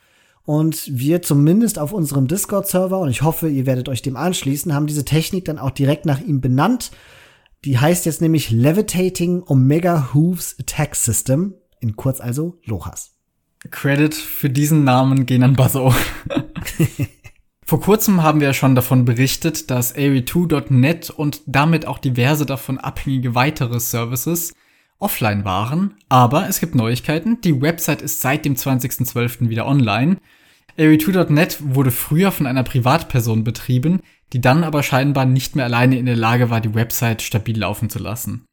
Und 0.45 0.89
wir 0.91 1.21
zumindest 1.21 1.79
auf 1.79 1.93
unserem 1.93 2.27
Discord-Server, 2.27 2.99
und 2.99 3.11
ich 3.11 3.21
hoffe, 3.21 3.51
ihr 3.51 3.67
werdet 3.67 3.91
euch 3.91 4.01
dem 4.01 4.17
anschließen, 4.17 4.73
haben 4.73 4.87
diese 4.87 5.05
Technik 5.05 5.45
dann 5.45 5.59
auch 5.59 5.71
direkt 5.71 6.07
nach 6.07 6.23
ihm 6.23 6.41
benannt. 6.41 6.93
Die 7.67 7.77
heißt 7.79 8.07
jetzt 8.07 8.23
nämlich 8.23 8.51
Levitating 8.51 9.43
Omega 9.47 10.15
Hooves 10.15 10.57
Attack 10.59 10.97
System, 10.97 11.57
in 11.81 11.95
kurz 11.95 12.23
also 12.23 12.59
Lohas. 12.65 13.14
Credit 13.71 14.15
für 14.15 14.51
diesen 14.51 14.85
Namen 14.85 15.27
gehen 15.27 15.43
an 15.43 15.55
Buzzo. 15.55 15.95
Vor 17.67 17.81
kurzem 17.81 18.23
haben 18.23 18.41
wir 18.41 18.49
ja 18.49 18.55
schon 18.55 18.75
davon 18.75 19.05
berichtet, 19.05 19.71
dass 19.71 19.97
AE2.net 19.97 21.11
und 21.11 21.41
damit 21.47 21.87
auch 21.87 21.99
diverse 21.99 22.45
davon 22.45 22.79
abhängige 22.79 23.35
weitere 23.35 23.81
Services 23.81 24.53
offline 24.99 25.45
waren, 25.45 25.95
aber 26.09 26.49
es 26.49 26.61
gibt 26.61 26.75
Neuigkeiten. 26.75 27.41
Die 27.41 27.61
Website 27.61 28.03
ist 28.03 28.21
seit 28.21 28.45
dem 28.45 28.55
20.12. 28.55 29.49
wieder 29.49 29.67
online. 29.67 30.19
AE2.net 30.79 31.59
wurde 31.61 31.91
früher 31.91 32.33
von 32.33 32.47
einer 32.47 32.65
Privatperson 32.65 33.45
betrieben, 33.45 34.01
die 34.33 34.41
dann 34.41 34.65
aber 34.65 34.83
scheinbar 34.83 35.25
nicht 35.25 35.57
mehr 35.57 35.65
alleine 35.65 35.99
in 35.99 36.07
der 36.07 36.17
Lage 36.17 36.51
war, 36.51 36.61
die 36.61 36.75
Website 36.75 37.23
stabil 37.23 37.59
laufen 37.59 37.91
zu 37.91 37.99
lassen. 37.99 38.45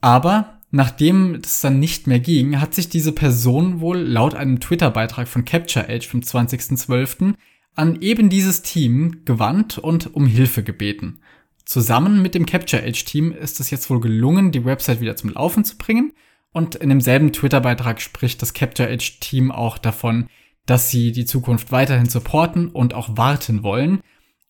Aber 0.00 0.60
nachdem 0.74 1.36
es 1.36 1.60
dann 1.60 1.78
nicht 1.78 2.08
mehr 2.08 2.18
ging, 2.18 2.60
hat 2.60 2.74
sich 2.74 2.88
diese 2.88 3.12
Person 3.12 3.78
wohl 3.78 3.98
laut 3.98 4.34
einem 4.34 4.58
Twitter-Beitrag 4.58 5.28
von 5.28 5.44
Capture 5.44 5.88
Age 5.88 6.08
vom 6.08 6.18
20.12 6.18 7.34
an 7.76 8.02
eben 8.02 8.28
dieses 8.28 8.62
Team 8.62 9.22
gewandt 9.24 9.78
und 9.78 10.12
um 10.16 10.26
Hilfe 10.26 10.64
gebeten. 10.64 11.20
Zusammen 11.64 12.22
mit 12.22 12.34
dem 12.34 12.44
Capture 12.44 12.82
Age 12.82 13.04
Team 13.04 13.30
ist 13.30 13.60
es 13.60 13.70
jetzt 13.70 13.88
wohl 13.88 14.00
gelungen, 14.00 14.50
die 14.50 14.64
Website 14.64 15.00
wieder 15.00 15.14
zum 15.14 15.30
Laufen 15.30 15.64
zu 15.64 15.78
bringen. 15.78 16.12
Und 16.50 16.74
in 16.74 16.88
demselben 16.88 17.32
Twitter-Beitrag 17.32 18.00
spricht 18.00 18.42
das 18.42 18.52
Capture 18.52 18.88
Age 18.90 19.20
Team 19.20 19.52
auch 19.52 19.78
davon, 19.78 20.26
dass 20.66 20.90
sie 20.90 21.12
die 21.12 21.24
Zukunft 21.24 21.70
weiterhin 21.70 22.08
supporten 22.08 22.68
und 22.68 22.94
auch 22.94 23.16
warten 23.16 23.62
wollen. 23.62 24.00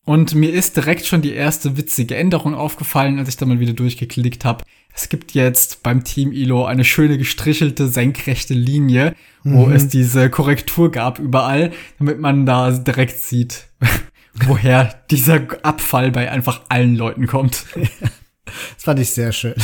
Und 0.04 0.34
mir 0.34 0.52
ist 0.52 0.76
direkt 0.76 1.06
schon 1.06 1.22
die 1.22 1.32
erste 1.32 1.78
witzige 1.78 2.14
Änderung 2.16 2.54
aufgefallen, 2.54 3.18
als 3.18 3.30
ich 3.30 3.36
da 3.38 3.46
mal 3.46 3.60
wieder 3.60 3.72
durchgeklickt 3.72 4.44
habe. 4.44 4.64
Es 4.94 5.08
gibt 5.08 5.32
jetzt 5.32 5.82
beim 5.82 6.04
Team 6.04 6.30
ILO 6.30 6.66
eine 6.66 6.84
schöne 6.84 7.16
gestrichelte 7.18 7.88
senkrechte 7.88 8.54
Linie, 8.54 9.14
wo 9.42 9.66
mhm. 9.66 9.72
es 9.72 9.88
diese 9.88 10.30
Korrektur 10.30 10.90
gab 10.92 11.18
überall, 11.18 11.72
damit 11.98 12.20
man 12.20 12.44
da 12.46 12.70
direkt 12.70 13.18
sieht, 13.18 13.68
woher 14.46 14.94
dieser 15.10 15.40
Abfall 15.64 16.12
bei 16.12 16.30
einfach 16.30 16.62
allen 16.68 16.96
Leuten 16.96 17.26
kommt. 17.26 17.66
das 18.44 18.84
fand 18.84 19.00
ich 19.00 19.10
sehr 19.10 19.32
schön. 19.32 19.54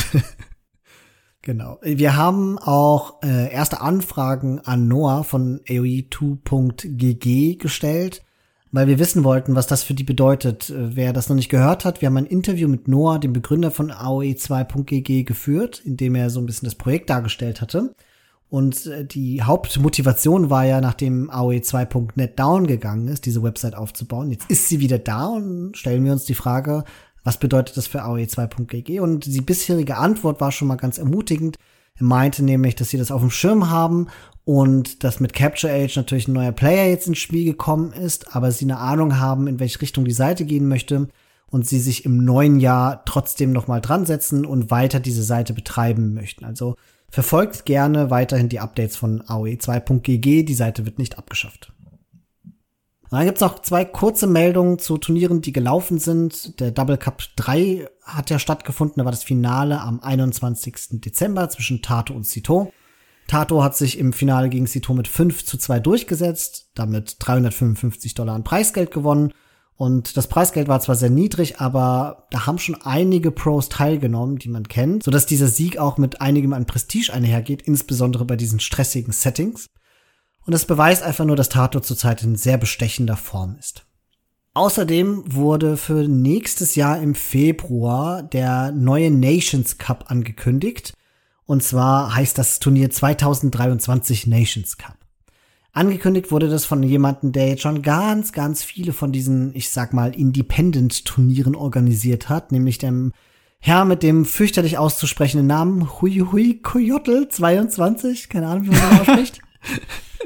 genau. 1.43 1.79
Wir 1.83 2.17
haben 2.17 2.57
auch 2.57 3.21
äh, 3.21 3.53
erste 3.53 3.79
Anfragen 3.79 4.59
an 4.61 4.87
Noah 4.87 5.23
von 5.23 5.61
AOE2.gg 5.67 7.57
gestellt 7.57 8.23
weil 8.71 8.87
wir 8.87 8.99
wissen 8.99 9.23
wollten, 9.23 9.55
was 9.55 9.67
das 9.67 9.83
für 9.83 9.93
die 9.93 10.03
bedeutet. 10.03 10.69
Äh, 10.69 10.95
wer 10.95 11.13
das 11.13 11.29
noch 11.29 11.35
nicht 11.35 11.49
gehört 11.49 11.85
hat, 11.85 12.01
wir 12.01 12.07
haben 12.07 12.17
ein 12.17 12.25
Interview 12.25 12.67
mit 12.67 12.87
Noah, 12.87 13.19
dem 13.19 13.33
Begründer 13.33 13.71
von 13.71 13.91
AOE2.gg, 13.91 15.23
geführt, 15.23 15.81
in 15.83 15.97
dem 15.97 16.15
er 16.15 16.29
so 16.29 16.39
ein 16.39 16.45
bisschen 16.45 16.65
das 16.65 16.75
Projekt 16.75 17.09
dargestellt 17.09 17.61
hatte. 17.61 17.93
Und 18.49 18.85
äh, 18.85 19.05
die 19.05 19.43
Hauptmotivation 19.43 20.49
war 20.49 20.65
ja, 20.65 20.81
nachdem 20.81 21.29
AOE2.net 21.31 22.37
down 22.37 22.67
gegangen 22.67 23.07
ist, 23.07 23.25
diese 23.25 23.43
Website 23.43 23.75
aufzubauen. 23.75 24.31
Jetzt 24.31 24.49
ist 24.49 24.67
sie 24.67 24.79
wieder 24.79 24.99
da 24.99 25.27
und 25.27 25.77
stellen 25.77 26.03
wir 26.03 26.11
uns 26.11 26.25
die 26.25 26.33
Frage, 26.33 26.83
was 27.23 27.37
bedeutet 27.37 27.77
das 27.77 27.87
für 27.87 28.03
AOE2.gg? 28.03 28.99
Und 28.99 29.25
die 29.25 29.41
bisherige 29.41 29.97
Antwort 29.97 30.41
war 30.41 30.51
schon 30.51 30.67
mal 30.67 30.75
ganz 30.75 30.97
ermutigend. 30.97 31.57
Er 31.95 32.05
meinte 32.05 32.43
nämlich, 32.43 32.75
dass 32.75 32.89
sie 32.89 32.97
das 32.97 33.11
auf 33.11 33.21
dem 33.21 33.29
Schirm 33.29 33.69
haben 33.69 34.07
und 34.43 35.03
dass 35.03 35.19
mit 35.19 35.33
Capture 35.33 35.71
Age 35.71 35.95
natürlich 35.95 36.27
ein 36.27 36.33
neuer 36.33 36.51
Player 36.51 36.89
jetzt 36.89 37.07
ins 37.07 37.19
Spiel 37.19 37.45
gekommen 37.45 37.93
ist, 37.93 38.35
aber 38.35 38.51
sie 38.51 38.65
eine 38.65 38.77
Ahnung 38.77 39.19
haben, 39.19 39.47
in 39.47 39.59
welche 39.59 39.81
Richtung 39.81 40.05
die 40.05 40.11
Seite 40.11 40.45
gehen 40.45 40.67
möchte 40.67 41.09
und 41.47 41.67
sie 41.67 41.79
sich 41.79 42.05
im 42.05 42.23
neuen 42.23 42.59
Jahr 42.59 43.03
trotzdem 43.05 43.51
noch 43.51 43.67
mal 43.67 43.81
dran 43.81 44.05
setzen 44.05 44.45
und 44.45 44.71
weiter 44.71 44.99
diese 44.99 45.23
Seite 45.23 45.53
betreiben 45.53 46.13
möchten. 46.13 46.45
Also 46.45 46.75
verfolgt 47.09 47.65
gerne 47.65 48.09
weiterhin 48.09 48.49
die 48.49 48.59
Updates 48.59 48.95
von 48.95 49.21
AOE2.gg, 49.21 50.43
die 50.43 50.53
Seite 50.53 50.85
wird 50.85 50.97
nicht 50.97 51.17
abgeschafft. 51.17 51.73
Und 53.11 53.17
dann 53.17 53.25
gibt's 53.25 53.41
noch 53.41 53.59
zwei 53.59 53.83
kurze 53.83 54.25
Meldungen 54.25 54.79
zu 54.79 54.97
Turnieren, 54.97 55.41
die 55.41 55.51
gelaufen 55.51 55.99
sind. 55.99 56.61
Der 56.61 56.71
Double 56.71 56.97
Cup 56.97 57.21
3 57.35 57.89
hat 58.03 58.29
ja 58.29 58.39
stattgefunden, 58.39 58.99
da 58.99 59.03
war 59.05 59.11
das 59.11 59.25
Finale 59.25 59.81
am 59.81 59.99
21. 59.99 61.01
Dezember 61.01 61.49
zwischen 61.49 61.81
Tato 61.81 62.13
und 62.13 62.25
Cito. 62.25 62.71
Tato 63.31 63.63
hat 63.63 63.77
sich 63.77 63.97
im 63.97 64.11
Finale 64.11 64.49
gegen 64.49 64.67
Sito 64.67 64.93
mit 64.93 65.07
5 65.07 65.45
zu 65.45 65.57
2 65.57 65.79
durchgesetzt, 65.79 66.69
damit 66.75 67.15
355 67.19 68.13
Dollar 68.13 68.35
an 68.35 68.43
Preisgeld 68.43 68.91
gewonnen. 68.91 69.31
Und 69.77 70.17
das 70.17 70.27
Preisgeld 70.27 70.67
war 70.67 70.81
zwar 70.81 70.97
sehr 70.97 71.09
niedrig, 71.09 71.61
aber 71.61 72.27
da 72.31 72.45
haben 72.45 72.59
schon 72.59 72.81
einige 72.81 73.31
Pros 73.31 73.69
teilgenommen, 73.69 74.37
die 74.37 74.49
man 74.49 74.67
kennt, 74.67 75.03
sodass 75.03 75.27
dieser 75.27 75.47
Sieg 75.47 75.77
auch 75.77 75.97
mit 75.97 76.19
einigem 76.19 76.51
an 76.51 76.65
Prestige 76.65 77.13
einhergeht, 77.13 77.61
insbesondere 77.61 78.25
bei 78.25 78.35
diesen 78.35 78.59
stressigen 78.59 79.13
Settings. 79.13 79.67
Und 80.45 80.51
das 80.51 80.65
beweist 80.65 81.01
einfach 81.01 81.23
nur, 81.23 81.37
dass 81.37 81.47
Tato 81.47 81.79
zurzeit 81.79 82.23
in 82.23 82.35
sehr 82.35 82.57
bestechender 82.57 83.15
Form 83.15 83.55
ist. 83.57 83.85
Außerdem 84.55 85.23
wurde 85.25 85.77
für 85.77 86.05
nächstes 86.05 86.75
Jahr 86.75 87.01
im 87.01 87.15
Februar 87.15 88.23
der 88.23 88.73
neue 88.73 89.09
Nations 89.09 89.77
Cup 89.77 90.11
angekündigt. 90.11 90.91
Und 91.51 91.61
zwar 91.61 92.15
heißt 92.15 92.37
das 92.37 92.59
Turnier 92.59 92.89
2023 92.89 94.25
Nations 94.25 94.77
Cup. 94.77 94.95
Angekündigt 95.73 96.31
wurde 96.31 96.47
das 96.47 96.63
von 96.63 96.81
jemandem, 96.81 97.33
der 97.33 97.49
jetzt 97.49 97.63
schon 97.63 97.81
ganz, 97.81 98.31
ganz 98.31 98.63
viele 98.63 98.93
von 98.93 99.11
diesen, 99.11 99.53
ich 99.53 99.69
sag 99.69 99.91
mal, 99.91 100.15
Independent-Turnieren 100.15 101.55
organisiert 101.55 102.29
hat, 102.29 102.53
nämlich 102.53 102.77
dem 102.77 103.11
Herr 103.59 103.83
mit 103.83 104.01
dem 104.01 104.23
fürchterlich 104.23 104.77
auszusprechenden 104.77 105.45
Namen 105.45 105.99
Hui 105.99 106.19
Hui 106.19 106.61
Coyotl 106.63 107.27
22, 107.27 108.29
keine 108.29 108.47
Ahnung, 108.47 108.67
wie 108.67 108.69
man 108.69 108.79
das 108.79 108.99
ausspricht. 109.01 109.41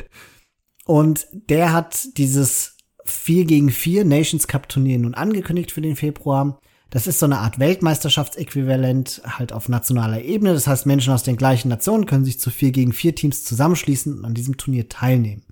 Und 0.86 1.26
der 1.32 1.74
hat 1.74 2.20
dieses 2.20 2.78
4 3.04 3.46
gegen 3.46 3.72
4 3.72 4.06
Nations 4.06 4.48
Cup 4.48 4.70
Turnier 4.70 5.00
nun 5.00 5.16
angekündigt 5.16 5.72
für 5.72 5.82
den 5.82 5.96
Februar. 5.96 6.60
Das 6.96 7.08
ist 7.08 7.20
so 7.20 7.26
eine 7.26 7.40
Art 7.40 7.60
Weltmeisterschaftsäquivalent 7.60 9.22
halt 9.26 9.52
auf 9.52 9.68
nationaler 9.68 10.22
Ebene. 10.22 10.54
Das 10.54 10.66
heißt, 10.66 10.86
Menschen 10.86 11.12
aus 11.12 11.24
den 11.24 11.36
gleichen 11.36 11.68
Nationen 11.68 12.06
können 12.06 12.24
sich 12.24 12.40
zu 12.40 12.50
4 12.50 12.72
gegen 12.72 12.94
4 12.94 13.16
Teams 13.16 13.44
zusammenschließen 13.44 14.18
und 14.18 14.24
an 14.24 14.34
diesem 14.34 14.56
Turnier 14.56 14.88
teilnehmen. 14.88 15.44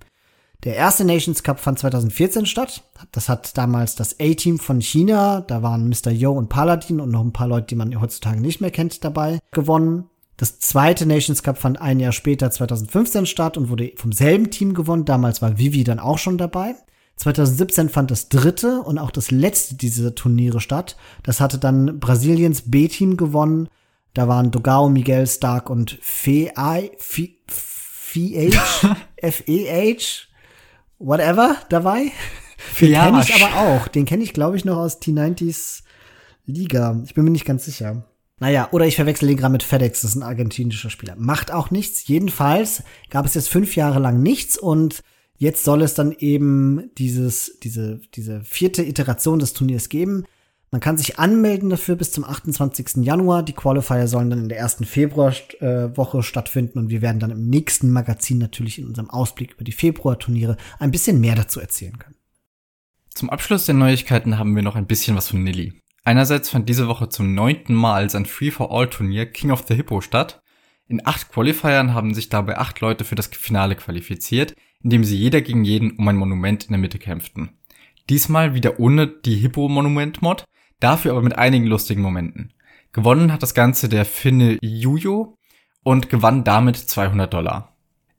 Der 0.64 0.74
erste 0.74 1.04
Nations 1.04 1.42
Cup 1.42 1.60
fand 1.60 1.78
2014 1.78 2.46
statt. 2.46 2.82
Das 3.12 3.28
hat 3.28 3.58
damals 3.58 3.94
das 3.94 4.18
A-Team 4.20 4.58
von 4.58 4.80
China, 4.80 5.42
da 5.42 5.62
waren 5.62 5.86
Mr. 5.86 6.12
Yo 6.12 6.32
und 6.32 6.48
Paladin 6.48 6.98
und 6.98 7.10
noch 7.10 7.20
ein 7.20 7.34
paar 7.34 7.48
Leute, 7.48 7.66
die 7.66 7.74
man 7.74 8.00
heutzutage 8.00 8.40
nicht 8.40 8.62
mehr 8.62 8.70
kennt, 8.70 9.04
dabei 9.04 9.38
gewonnen. 9.50 10.08
Das 10.38 10.60
zweite 10.60 11.04
Nations 11.04 11.42
Cup 11.42 11.58
fand 11.58 11.78
ein 11.78 12.00
Jahr 12.00 12.12
später 12.12 12.50
2015 12.50 13.26
statt 13.26 13.58
und 13.58 13.68
wurde 13.68 13.92
vom 13.96 14.12
selben 14.12 14.50
Team 14.50 14.72
gewonnen. 14.72 15.04
Damals 15.04 15.42
war 15.42 15.58
Vivi 15.58 15.84
dann 15.84 15.98
auch 15.98 16.16
schon 16.16 16.38
dabei. 16.38 16.74
2017 17.16 17.88
fand 17.88 18.10
das 18.10 18.28
dritte 18.28 18.80
und 18.82 18.98
auch 18.98 19.10
das 19.10 19.30
letzte 19.30 19.76
dieser 19.76 20.14
Turniere 20.14 20.60
statt. 20.60 20.96
Das 21.22 21.40
hatte 21.40 21.58
dann 21.58 22.00
Brasiliens 22.00 22.70
B-Team 22.70 23.16
gewonnen. 23.16 23.68
Da 24.14 24.28
waren 24.28 24.50
Dogao, 24.50 24.88
Miguel 24.88 25.26
Stark 25.26 25.70
und 25.70 25.98
F-E-H, 26.00 26.90
F-E-H, 29.16 30.26
whatever 30.98 31.56
dabei. 31.68 32.12
Den 32.80 32.92
kenne 32.92 33.22
ich 33.22 33.42
aber 33.42 33.56
auch. 33.60 33.88
Den 33.88 34.04
kenne 34.04 34.22
ich, 34.22 34.32
glaube 34.32 34.56
ich, 34.56 34.64
noch 34.64 34.76
aus 34.76 35.00
T90s 35.00 35.82
Liga. 36.46 37.00
Ich 37.04 37.14
bin 37.14 37.24
mir 37.24 37.30
nicht 37.30 37.44
ganz 37.44 37.64
sicher. 37.64 38.04
Naja, 38.40 38.68
oder 38.72 38.86
ich 38.86 38.96
verwechsel 38.96 39.28
den 39.28 39.36
gerade 39.36 39.52
mit 39.52 39.62
FedEx, 39.62 40.00
das 40.02 40.10
ist 40.10 40.16
ein 40.16 40.22
argentinischer 40.22 40.90
Spieler. 40.90 41.14
Macht 41.16 41.52
auch 41.52 41.70
nichts. 41.70 42.06
Jedenfalls 42.06 42.82
gab 43.08 43.24
es 43.24 43.34
jetzt 43.34 43.48
fünf 43.48 43.76
Jahre 43.76 44.00
lang 44.00 44.22
nichts 44.22 44.58
und 44.58 45.02
jetzt 45.36 45.64
soll 45.64 45.82
es 45.82 45.94
dann 45.94 46.12
eben 46.12 46.90
dieses, 46.98 47.58
diese, 47.62 48.00
diese 48.14 48.42
vierte 48.44 48.82
Iteration 48.82 49.38
des 49.38 49.52
Turniers 49.52 49.88
geben. 49.88 50.24
Man 50.70 50.80
kann 50.80 50.98
sich 50.98 51.20
anmelden 51.20 51.70
dafür 51.70 51.94
bis 51.94 52.10
zum 52.10 52.24
28. 52.24 53.04
Januar. 53.04 53.44
Die 53.44 53.52
Qualifier 53.52 54.08
sollen 54.08 54.30
dann 54.30 54.40
in 54.40 54.48
der 54.48 54.58
ersten 54.58 54.84
Februarwoche 54.84 56.22
stattfinden 56.24 56.80
und 56.80 56.88
wir 56.90 57.00
werden 57.00 57.20
dann 57.20 57.30
im 57.30 57.48
nächsten 57.48 57.92
Magazin 57.92 58.38
natürlich 58.38 58.80
in 58.80 58.86
unserem 58.86 59.08
Ausblick 59.08 59.52
über 59.52 59.62
die 59.62 59.72
Februarturniere 59.72 60.56
ein 60.80 60.90
bisschen 60.90 61.20
mehr 61.20 61.36
dazu 61.36 61.60
erzählen 61.60 61.98
können. 61.98 62.16
Zum 63.10 63.30
Abschluss 63.30 63.66
der 63.66 63.76
Neuigkeiten 63.76 64.36
haben 64.36 64.56
wir 64.56 64.64
noch 64.64 64.74
ein 64.74 64.88
bisschen 64.88 65.16
was 65.16 65.28
von 65.28 65.44
Nilly. 65.44 65.80
Einerseits 66.02 66.50
fand 66.50 66.68
diese 66.68 66.88
Woche 66.88 67.08
zum 67.08 67.34
neunten 67.34 67.74
Mal 67.74 68.10
sein 68.10 68.26
Free-for-All-Turnier 68.26 69.26
King 69.26 69.52
of 69.52 69.64
the 69.68 69.74
Hippo 69.74 70.00
statt. 70.00 70.42
In 70.86 71.06
acht 71.06 71.30
Qualifiern 71.30 71.94
haben 71.94 72.12
sich 72.12 72.28
dabei 72.28 72.58
acht 72.58 72.80
Leute 72.80 73.04
für 73.04 73.14
das 73.14 73.28
Finale 73.28 73.76
qualifiziert, 73.76 74.54
indem 74.84 75.02
sie 75.02 75.16
jeder 75.16 75.40
gegen 75.40 75.64
jeden 75.64 75.96
um 75.96 76.06
ein 76.06 76.16
Monument 76.16 76.64
in 76.64 76.70
der 76.70 76.78
Mitte 76.78 76.98
kämpften. 76.98 77.50
Diesmal 78.08 78.54
wieder 78.54 78.78
ohne 78.78 79.08
die 79.08 79.36
Hippo-Monument-Mod, 79.36 80.44
dafür 80.78 81.12
aber 81.12 81.22
mit 81.22 81.36
einigen 81.36 81.66
lustigen 81.66 82.02
Momenten. 82.02 82.52
Gewonnen 82.92 83.32
hat 83.32 83.42
das 83.42 83.54
Ganze 83.54 83.88
der 83.88 84.04
Finne 84.04 84.58
Jujo 84.60 85.36
und 85.82 86.10
gewann 86.10 86.44
damit 86.44 86.76
200 86.76 87.32
Dollar. 87.32 87.76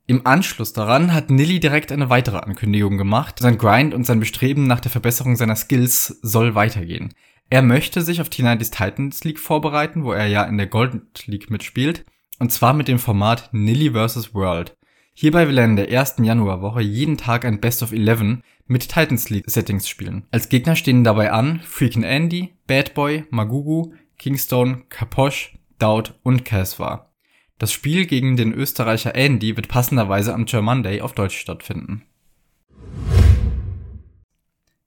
Im 0.07 0.28
Anschluss 0.28 0.74
daran 0.74 1.13
hat 1.13 1.32
Nilly 1.32 1.59
direkt 1.59 1.91
eine 1.91 2.09
weitere 2.09 2.38
Ankündigung 2.38 2.97
gemacht. 2.97 3.39
Sein 3.39 3.57
Grind 3.57 3.93
und 3.93 4.05
sein 4.05 4.20
Bestreben 4.20 4.68
nach 4.68 4.80
der 4.80 4.91
Verbesserung 4.91 5.36
seiner 5.36 5.55
Skills 5.55 6.20
soll 6.22 6.53
weitergehen. 6.53 7.13
Er 7.49 7.61
möchte 7.61 8.01
sich 8.01 8.22
auf 8.22 8.30
T90s 8.30 8.72
Titans 8.72 9.24
League 9.24 9.39
vorbereiten, 9.39 10.03
wo 10.03 10.11
er 10.11 10.28
ja 10.28 10.43
in 10.43 10.57
der 10.57 10.68
Golden 10.68 11.07
League 11.26 11.49
mitspielt. 11.49 12.05
Und 12.38 12.51
zwar 12.51 12.74
mit 12.74 12.88
dem 12.88 12.99
Format 12.99 13.49
Nilly 13.51 13.91
vs. 13.91 14.34
World. 14.34 14.76
Hierbei 15.18 15.47
will 15.47 15.57
er 15.57 15.63
in 15.63 15.78
der 15.78 15.89
ersten 15.89 16.26
Januarwoche 16.26 16.82
jeden 16.82 17.16
Tag 17.16 17.45
ein 17.45 17.61
Best 17.61 17.82
of 17.82 17.93
11 17.93 18.39
mit 18.68 18.89
Titans 18.89 19.30
League 19.30 19.49
Settings 19.49 19.88
spielen. 19.88 20.28
Als 20.30 20.49
Gegner 20.49 20.76
stehen 20.76 21.05
dabei 21.05 21.32
an 21.32 21.61
Freakin' 21.61 22.03
Andy, 22.03 22.53
Bad 22.68 22.93
Boy, 22.93 23.24
Magugu, 23.30 23.93
Kingstone, 24.18 24.84
Kaposh, 24.89 25.57
Daud 25.80 26.16
und 26.24 26.43
Casva. 26.43 27.13
Das 27.57 27.72
Spiel 27.72 28.05
gegen 28.07 28.36
den 28.36 28.51
Österreicher 28.53 29.16
Andy 29.16 29.55
wird 29.55 29.70
passenderweise 29.70 30.34
am 30.34 30.43
German 30.43 30.84
Day 30.84 30.99
auf 30.99 31.13
Deutsch 31.13 31.38
stattfinden. 31.38 32.03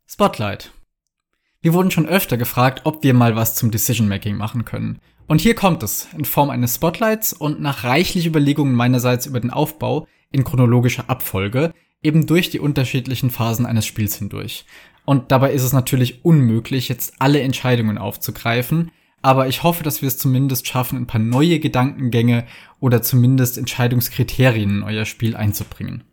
Spotlight. 0.06 0.72
Wir 1.62 1.72
wurden 1.72 1.90
schon 1.90 2.06
öfter 2.06 2.36
gefragt, 2.36 2.82
ob 2.84 3.02
wir 3.02 3.14
mal 3.14 3.34
was 3.34 3.54
zum 3.54 3.70
Decision 3.70 4.08
Making 4.08 4.36
machen 4.36 4.66
können. 4.66 5.00
Und 5.26 5.40
hier 5.40 5.54
kommt 5.54 5.82
es, 5.82 6.06
in 6.14 6.26
Form 6.26 6.50
eines 6.50 6.74
Spotlights 6.74 7.32
und 7.32 7.62
nach 7.62 7.84
reichlich 7.84 8.26
Überlegungen 8.26 8.74
meinerseits 8.74 9.24
über 9.24 9.40
den 9.40 9.50
Aufbau 9.50 10.06
in 10.30 10.44
chronologischer 10.44 11.08
Abfolge, 11.08 11.72
eben 12.02 12.26
durch 12.26 12.50
die 12.50 12.60
unterschiedlichen 12.60 13.30
Phasen 13.30 13.66
eines 13.66 13.86
Spiels 13.86 14.16
hindurch. 14.16 14.64
Und 15.04 15.32
dabei 15.32 15.52
ist 15.52 15.62
es 15.62 15.72
natürlich 15.72 16.24
unmöglich, 16.24 16.88
jetzt 16.88 17.14
alle 17.18 17.40
Entscheidungen 17.40 17.98
aufzugreifen, 17.98 18.90
aber 19.22 19.48
ich 19.48 19.62
hoffe, 19.62 19.82
dass 19.82 20.00
wir 20.02 20.06
es 20.06 20.18
zumindest 20.18 20.68
schaffen, 20.68 20.96
ein 20.96 21.06
paar 21.06 21.20
neue 21.20 21.58
Gedankengänge 21.58 22.46
oder 22.78 23.02
zumindest 23.02 23.58
Entscheidungskriterien 23.58 24.70
in 24.70 24.82
euer 24.82 25.06
Spiel 25.06 25.34
einzubringen. 25.34 26.04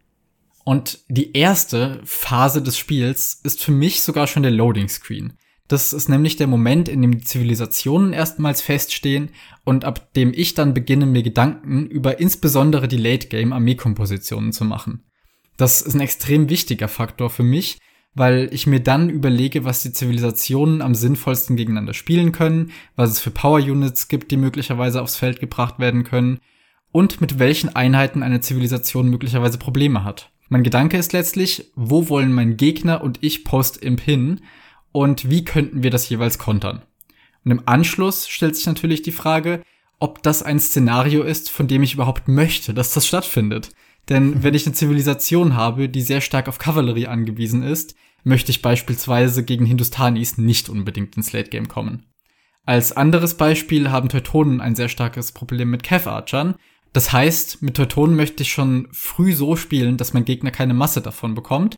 Und 0.63 0.99
die 1.09 1.33
erste 1.33 2.01
Phase 2.03 2.63
des 2.63 2.77
Spiels 2.77 3.39
ist 3.43 3.63
für 3.63 3.71
mich 3.71 4.01
sogar 4.01 4.25
schon 4.25 4.41
der 4.41 4.51
Loading 4.51 4.89
Screen. 4.89 5.33
Das 5.67 5.93
ist 5.93 6.09
nämlich 6.09 6.35
der 6.35 6.47
Moment, 6.47 6.87
in 6.87 7.01
dem 7.01 7.17
die 7.17 7.23
Zivilisationen 7.23 8.13
erstmals 8.13 8.61
feststehen 8.61 9.29
und 9.63 9.83
ab 9.83 10.13
dem 10.13 10.31
ich 10.33 10.53
dann 10.53 10.75
beginne, 10.75 11.07
mir 11.07 11.23
Gedanken 11.23 11.87
über 11.87 12.19
insbesondere 12.19 12.87
die 12.87 12.97
Late-Game-Armeekompositionen 12.97 14.53
zu 14.53 14.63
machen. 14.63 15.03
Das 15.57 15.81
ist 15.81 15.95
ein 15.95 16.01
extrem 16.01 16.49
wichtiger 16.49 16.87
Faktor 16.87 17.31
für 17.31 17.43
mich, 17.43 17.79
weil 18.13 18.49
ich 18.51 18.67
mir 18.67 18.79
dann 18.79 19.09
überlege, 19.09 19.65
was 19.65 19.81
die 19.81 19.91
Zivilisationen 19.91 20.81
am 20.81 20.93
sinnvollsten 20.93 21.55
gegeneinander 21.55 21.93
spielen 21.93 22.31
können, 22.31 22.71
was 22.95 23.09
es 23.09 23.19
für 23.19 23.31
Power-Units 23.31 24.07
gibt, 24.07 24.31
die 24.31 24.37
möglicherweise 24.37 25.01
aufs 25.01 25.17
Feld 25.17 25.39
gebracht 25.39 25.79
werden 25.79 26.03
können 26.03 26.39
und 26.91 27.21
mit 27.21 27.39
welchen 27.39 27.75
Einheiten 27.75 28.21
eine 28.21 28.39
Zivilisation 28.39 29.09
möglicherweise 29.09 29.57
Probleme 29.57 30.03
hat. 30.03 30.31
Mein 30.47 30.63
Gedanke 30.63 30.97
ist 30.97 31.11
letztlich, 31.11 31.71
wo 31.75 32.07
wollen 32.07 32.31
mein 32.31 32.55
Gegner 32.55 33.03
und 33.03 33.17
ich 33.21 33.43
Post-Imp 33.43 33.99
hin 33.99 34.41
und 34.95 35.29
wie 35.29 35.43
könnten 35.43 35.83
wir 35.83 35.91
das 35.91 36.07
jeweils 36.07 36.37
kontern? 36.37 36.81
Und 37.43 37.51
im 37.51 37.63
Anschluss 37.65 38.29
stellt 38.29 38.55
sich 38.55 38.65
natürlich 38.65 39.01
die 39.01 39.11
Frage, 39.11 39.61
ob 39.99 40.23
das 40.23 40.41
ein 40.41 40.57
Szenario 40.57 41.23
ist, 41.23 41.51
von 41.51 41.67
dem 41.67 41.83
ich 41.83 41.95
überhaupt 41.95 42.29
möchte, 42.29 42.73
dass 42.73 42.93
das 42.93 43.05
stattfindet. 43.05 43.71
Denn 44.07 44.41
wenn 44.43 44.53
ich 44.53 44.65
eine 44.65 44.73
Zivilisation 44.73 45.57
habe, 45.57 45.89
die 45.89 46.01
sehr 46.01 46.21
stark 46.21 46.47
auf 46.47 46.59
Kavallerie 46.59 47.07
angewiesen 47.07 47.61
ist, 47.61 47.93
möchte 48.23 48.51
ich 48.51 48.61
beispielsweise 48.61 49.43
gegen 49.43 49.65
Hindustanis 49.65 50.37
nicht 50.37 50.69
unbedingt 50.69 51.17
ins 51.17 51.33
Late 51.33 51.49
Game 51.49 51.67
kommen. 51.67 52.05
Als 52.65 52.93
anderes 52.93 53.33
Beispiel 53.33 53.91
haben 53.91 54.07
Teutonen 54.07 54.61
ein 54.61 54.75
sehr 54.75 54.87
starkes 54.87 55.33
Problem 55.33 55.71
mit 55.71 55.83
Cav-Archern. 55.83 56.55
Das 56.93 57.11
heißt, 57.11 57.61
mit 57.61 57.75
Teutonen 57.75 58.15
möchte 58.15 58.43
ich 58.43 58.53
schon 58.53 58.87
früh 58.93 59.33
so 59.33 59.57
spielen, 59.57 59.97
dass 59.97 60.13
mein 60.13 60.23
Gegner 60.23 60.51
keine 60.51 60.73
Masse 60.73 61.01
davon 61.01 61.35
bekommt. 61.35 61.75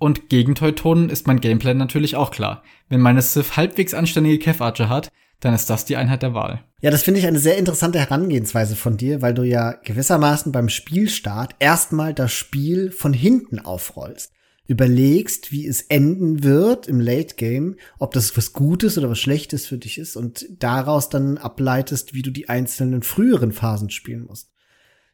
Und 0.00 0.30
gegen 0.30 0.54
Teutonen 0.54 1.10
ist 1.10 1.26
mein 1.26 1.40
Gameplan 1.40 1.76
natürlich 1.76 2.16
auch 2.16 2.30
klar. 2.30 2.62
Wenn 2.88 3.02
meine 3.02 3.20
Sith 3.20 3.58
halbwegs 3.58 3.92
anständige 3.92 4.38
Cav-Archer 4.38 4.88
hat, 4.88 5.10
dann 5.40 5.52
ist 5.52 5.68
das 5.68 5.84
die 5.84 5.96
Einheit 5.96 6.22
der 6.22 6.32
Wahl. 6.32 6.64
Ja, 6.80 6.90
das 6.90 7.02
finde 7.02 7.20
ich 7.20 7.26
eine 7.26 7.38
sehr 7.38 7.58
interessante 7.58 7.98
Herangehensweise 7.98 8.76
von 8.76 8.96
dir, 8.96 9.20
weil 9.20 9.34
du 9.34 9.42
ja 9.42 9.72
gewissermaßen 9.72 10.52
beim 10.52 10.70
Spielstart 10.70 11.54
erstmal 11.58 12.14
das 12.14 12.32
Spiel 12.32 12.90
von 12.90 13.12
hinten 13.12 13.58
aufrollst. 13.58 14.32
Überlegst, 14.66 15.52
wie 15.52 15.66
es 15.66 15.82
enden 15.82 16.42
wird 16.42 16.88
im 16.88 16.98
Late 16.98 17.34
Game, 17.34 17.76
ob 17.98 18.14
das 18.14 18.34
was 18.38 18.54
Gutes 18.54 18.96
oder 18.96 19.10
was 19.10 19.18
Schlechtes 19.18 19.66
für 19.66 19.76
dich 19.76 19.98
ist 19.98 20.16
und 20.16 20.46
daraus 20.62 21.10
dann 21.10 21.36
ableitest, 21.36 22.14
wie 22.14 22.22
du 22.22 22.30
die 22.30 22.48
einzelnen 22.48 23.02
früheren 23.02 23.52
Phasen 23.52 23.90
spielen 23.90 24.24
musst. 24.24 24.48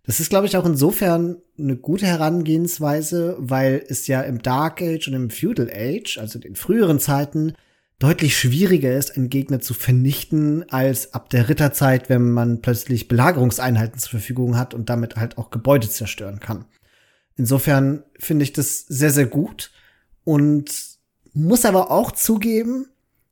Das 0.07 0.20
ist, 0.20 0.30
glaube 0.30 0.46
ich, 0.46 0.57
auch 0.57 0.64
insofern 0.64 1.38
eine 1.59 1.76
gute 1.76 2.07
Herangehensweise, 2.07 3.36
weil 3.38 3.84
es 3.88 4.07
ja 4.07 4.20
im 4.22 4.40
Dark 4.40 4.80
Age 4.80 5.09
und 5.09 5.14
im 5.14 5.30
Feudal 5.30 5.68
Age, 5.68 6.18
also 6.18 6.38
in 6.38 6.54
früheren 6.54 7.00
Zeiten, 7.00 7.54
deutlich 7.98 8.38
schwieriger 8.38 8.94
ist, 8.94 9.16
einen 9.16 9.30
Gegner 9.30 9.61
zu 9.61 9.74
vernichten, 9.74 10.68
als 10.70 11.12
ab 11.12 11.30
der 11.30 11.48
Ritterzeit, 11.48 12.09
wenn 12.09 12.30
man 12.30 12.61
plötzlich 12.61 13.09
Belagerungseinheiten 13.09 13.98
zur 13.98 14.11
Verfügung 14.11 14.57
hat 14.57 14.74
und 14.74 14.90
damit 14.90 15.16
halt 15.16 15.38
auch 15.38 15.50
Gebäude 15.50 15.88
zerstören 15.88 16.38
kann. 16.38 16.66
Insofern 17.36 18.04
finde 18.18 18.44
ich 18.44 18.52
das 18.52 18.80
sehr, 18.80 19.11
sehr 19.11 19.26
gut 19.26 19.72
und 20.24 20.70
muss 21.32 21.64
aber 21.64 21.90
auch 21.90 22.12
zugeben, 22.12 22.86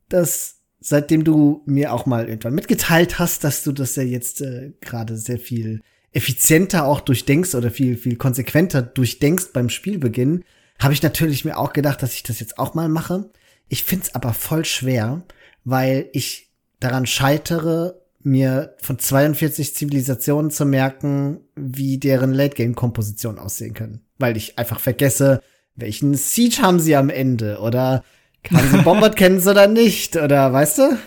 dass 0.09 0.57
seitdem 0.81 1.25
du 1.25 1.63
mir 1.67 1.93
auch 1.93 2.05
mal 2.05 2.29
irgendwann 2.29 2.55
mitgeteilt 2.55 3.19
hast, 3.19 3.45
dass 3.45 3.65
du 3.65 3.73
das 3.73 3.97
ja 3.97 4.03
jetzt 4.03 4.43
äh, 4.43 4.73
gerade 4.81 5.17
sehr 5.17 5.39
viel 5.39 5.81
effizienter 6.15 6.87
auch 6.87 7.01
durchdenkst 7.01 7.55
oder 7.55 7.71
viel, 7.71 7.97
viel 7.97 8.17
konsequenter 8.17 8.83
durchdenkst 8.83 9.49
beim 9.53 9.69
Spielbeginn, 9.69 10.45
habe 10.79 10.95
ich 10.95 11.03
natürlich 11.03 11.45
mir 11.45 11.59
auch 11.59 11.73
gedacht, 11.73 12.03
dass 12.03 12.15
ich 12.15 12.23
das 12.23 12.41
jetzt 12.41 12.59
auch 12.59 12.75
mal 12.75 12.89
mache. 12.89 13.31
Ich 13.69 13.85
find's 13.85 14.15
aber 14.15 14.33
voll 14.33 14.65
schwer, 14.65 15.23
weil 15.65 16.09
ich 16.13 16.51
daran 16.81 17.07
scheitere, 17.07 18.01
mir 18.23 18.75
von 18.81 18.99
42 18.99 19.75
Zivilisationen 19.75 20.51
zu 20.51 20.65
merken, 20.65 21.41
wie 21.57 21.99
deren 21.99 22.33
Late-Game-Kompositionen 22.33 23.39
aussehen 23.39 23.75
können. 23.75 24.01
Weil 24.19 24.37
ich 24.37 24.59
einfach 24.59 24.81
vergesse, 24.81 25.43
welchen 25.77 26.15
Siege 26.15 26.63
haben 26.63 26.81
sie 26.81 26.97
am 26.97 27.11
Ende 27.11 27.59
oder 27.59 28.03
kann 28.45 28.71
sie 28.71 28.79
Bombard 28.83 29.17
kennen 29.17 29.41
sie 29.41 29.51
oder 29.51 29.67
nicht 29.67 30.17
oder 30.17 30.53
weißt 30.53 30.79
du? 30.79 30.99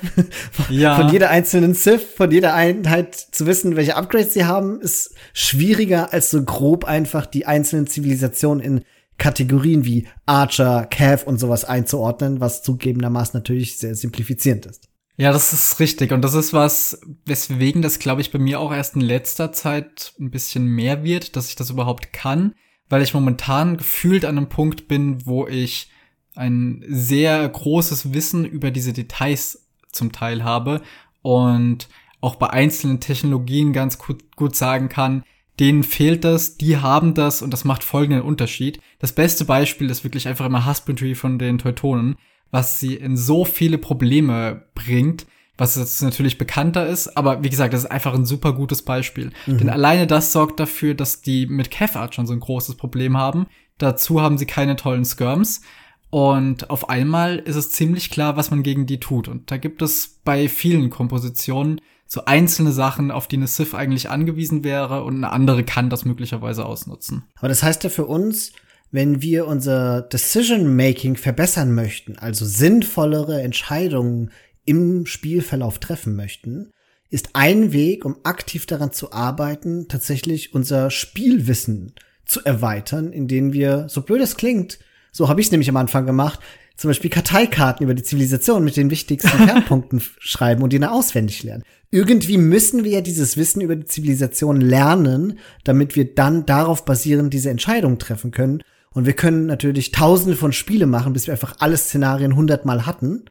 Ja. 0.70 0.96
Von 0.96 1.10
jeder 1.10 1.30
einzelnen 1.30 1.76
Civ, 1.76 2.02
von 2.16 2.32
jeder 2.32 2.54
Einheit 2.54 3.16
zu 3.16 3.46
wissen, 3.46 3.76
welche 3.76 3.96
Upgrades 3.96 4.34
sie 4.34 4.46
haben, 4.46 4.82
ist 4.82 5.16
schwieriger 5.34 6.12
als 6.12 6.32
so 6.32 6.44
grob 6.44 6.86
einfach 6.86 7.26
die 7.26 7.46
einzelnen 7.46 7.88
Zivilisationen 7.88 8.64
in 8.64 8.84
Kategorien 9.18 9.86
wie 9.86 10.08
Archer, 10.26 10.86
Cav 10.90 11.26
und 11.26 11.40
sowas 11.40 11.64
einzuordnen, 11.66 12.40
was 12.40 12.64
zugegebenermaßen 12.64 13.38
natürlich 13.38 13.78
sehr 13.78 13.96
simplifizierend 13.96 14.66
ist. 14.66 14.90
Ja, 15.16 15.32
das 15.32 15.52
ist 15.52 15.80
richtig. 15.80 16.12
Und 16.12 16.22
das 16.22 16.36
ist 16.36 16.54
was, 16.54 17.02
weswegen 17.26 17.82
das, 17.82 17.98
glaube 17.98 18.22
ich, 18.22 18.32
bei 18.32 18.38
mir 18.40 18.60
auch 18.60 18.72
erst 18.72 18.96
in 18.96 19.02
letzter 19.02 19.52
Zeit 19.52 20.14
ein 20.20 20.30
bisschen 20.30 20.66
mehr 20.66 21.04
wird, 21.04 21.36
dass 21.36 21.50
ich 21.50 21.56
das 21.56 21.72
überhaupt 21.72 22.14
kann, 22.14 22.54
weil 22.88 23.02
ich 23.02 23.16
momentan 23.16 23.78
gefühlt 23.78 24.26
an 24.26 24.38
einem 24.38 24.50
Punkt 24.50 24.88
bin, 24.88 25.26
wo 25.26 25.48
ich 25.48 25.90
ein 26.38 26.84
sehr 26.88 27.48
großes 27.48 28.14
Wissen 28.14 28.46
über 28.46 28.72
diese 28.72 28.94
Details 28.94 29.66
zum 29.92 30.12
Teil 30.12 30.44
habe 30.44 30.82
und 31.22 31.90
auch 32.22 32.36
bei 32.36 32.50
einzelnen 32.50 33.00
Technologien 33.00 33.74
ganz 33.74 33.98
gut, 33.98 34.36
gut 34.36 34.56
sagen 34.56 34.90
kann, 34.90 35.24
denen 35.60 35.84
fehlt 35.84 36.24
das, 36.24 36.58
die 36.58 36.78
haben 36.78 37.14
das 37.14 37.42
und 37.42 37.52
das 37.52 37.66
macht 37.66 37.84
folgenden 37.84 38.22
Unterschied. 38.22 38.80
Das 39.00 39.14
beste 39.14 39.46
Beispiel 39.46 39.90
ist 39.90 40.04
wirklich 40.04 40.28
einfach 40.28 40.46
immer 40.46 40.68
Husbandry 40.68 41.16
von 41.16 41.40
den 41.40 41.58
Teutonen 41.58 42.16
was 42.52 42.80
sie 42.80 42.96
in 42.96 43.18
so 43.18 43.46
viele 43.46 43.78
Probleme 43.78 44.64
bringt, 44.74 45.26
was 45.58 45.76
jetzt 45.76 46.02
natürlich 46.04 46.38
bekannter 46.38 46.88
ist, 46.88 47.18
aber 47.18 47.44
wie 47.44 47.50
gesagt, 47.50 47.74
das 47.74 47.84
ist 47.84 47.92
einfach 47.92 48.14
ein 48.14 48.26
super 48.26 48.54
gutes 48.54 48.84
Beispiel. 48.84 49.32
Mhm. 49.48 49.58
Denn 49.58 49.70
alleine 49.70 50.06
das 50.06 50.32
sorgt 50.32 50.60
dafür, 50.60 50.94
dass 50.94 51.22
die 51.22 51.48
mit 51.48 51.72
Kefart 51.72 52.14
schon 52.14 52.28
so 52.28 52.34
ein 52.34 52.40
großes 52.40 52.76
Problem 52.76 53.18
haben. 53.18 53.48
Dazu 53.80 54.22
haben 54.22 54.38
sie 54.38 54.46
keine 54.46 54.76
tollen 54.76 55.06
Skirms. 55.06 55.62
Und 56.10 56.70
auf 56.70 56.90
einmal 56.90 57.38
ist 57.38 57.56
es 57.56 57.72
ziemlich 57.72 58.10
klar, 58.10 58.38
was 58.38 58.50
man 58.50 58.64
gegen 58.64 58.86
die 58.86 59.00
tut. 59.00 59.28
Und 59.28 59.52
da 59.52 59.58
gibt 59.58 59.82
es 59.82 60.20
bei 60.24 60.48
vielen 60.48 60.90
Kompositionen 60.90 61.82
so 62.06 62.24
einzelne 62.26 62.72
Sachen, 62.72 63.12
auf 63.12 63.28
die 63.28 63.36
eine 63.36 63.48
Sith 63.48 63.74
eigentlich 63.74 64.10
angewiesen 64.10 64.64
wäre 64.64 65.04
und 65.04 65.18
eine 65.18 65.32
andere 65.32 65.64
kann 65.64 65.90
das 65.90 66.06
möglicherweise 66.06 66.66
ausnutzen. 66.66 67.24
Aber 67.36 67.50
das 67.50 67.64
heißt 67.64 67.84
ja 67.84 67.90
für 67.90 68.06
uns, 68.06 68.54
wenn 68.92 69.22
wir 69.22 69.46
unser 69.48 70.02
Decision-Making 70.02 71.18
verbessern 71.18 71.76
möchten, 71.76 72.18
also 72.18 72.46
sinnvollere 72.46 73.42
Entscheidungen 73.42 74.32
im 74.64 75.06
Spielverlauf 75.06 75.80
treffen 75.80 76.16
möchten, 76.16 76.72
ist 77.10 77.32
ein 77.34 77.74
Weg, 77.74 78.06
um 78.06 78.18
aktiv 78.24 78.66
daran 78.66 78.92
zu 78.94 79.12
arbeiten, 79.12 79.88
tatsächlich 79.90 80.54
unser 80.54 80.90
Spielwissen 80.92 81.94
zu 82.26 82.44
erweitern, 82.44 83.12
indem 83.12 83.54
wir, 83.54 83.88
so 83.90 84.02
blöd 84.02 84.22
es 84.22 84.38
klingt, 84.38 84.80
so 85.18 85.30
habe 85.30 85.42
ich 85.42 85.48
es 85.48 85.52
nämlich 85.52 85.70
am 85.70 85.78
Anfang 85.78 86.06
gemacht, 86.06 86.40
zum 86.76 86.92
Beispiel 86.92 87.10
Karteikarten 87.10 87.84
über 87.84 87.96
die 87.96 88.04
Zivilisation 88.04 88.64
mit 88.64 88.78
den 88.78 88.92
wichtigsten 88.92 89.36
Kernpunkten 89.46 90.00
schreiben 90.20 90.62
und 90.62 90.72
die 90.72 90.80
dann 90.80 90.92
auswendig 90.92 91.42
lernen. 91.42 91.64
Irgendwie 91.90 92.38
müssen 92.38 92.84
wir 92.84 92.92
ja 92.92 93.02
dieses 93.02 93.36
Wissen 93.36 93.62
über 93.62 93.76
die 93.76 93.86
Zivilisation 93.86 94.62
lernen, 94.62 95.40
damit 95.64 95.96
wir 95.96 96.14
dann 96.14 96.46
darauf 96.46 96.86
basierend 96.86 97.34
diese 97.34 97.50
Entscheidung 97.50 97.98
treffen 97.98 98.30
können 98.30 98.62
und 98.92 99.08
wir 99.08 99.14
können 99.14 99.48
natürlich 99.48 99.92
tausende 99.92 100.38
von 100.38 100.54
Spiele 100.54 100.86
machen, 100.86 101.14
bis 101.14 101.26
wir 101.26 101.34
einfach 101.34 101.56
alle 101.60 101.78
Szenarien 101.78 102.36
hundertmal 102.36 102.86
hatten. 102.86 103.26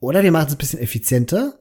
Oder 0.00 0.24
wir 0.24 0.32
machen 0.32 0.48
es 0.48 0.54
ein 0.54 0.58
bisschen 0.58 0.80
effizienter 0.80 1.54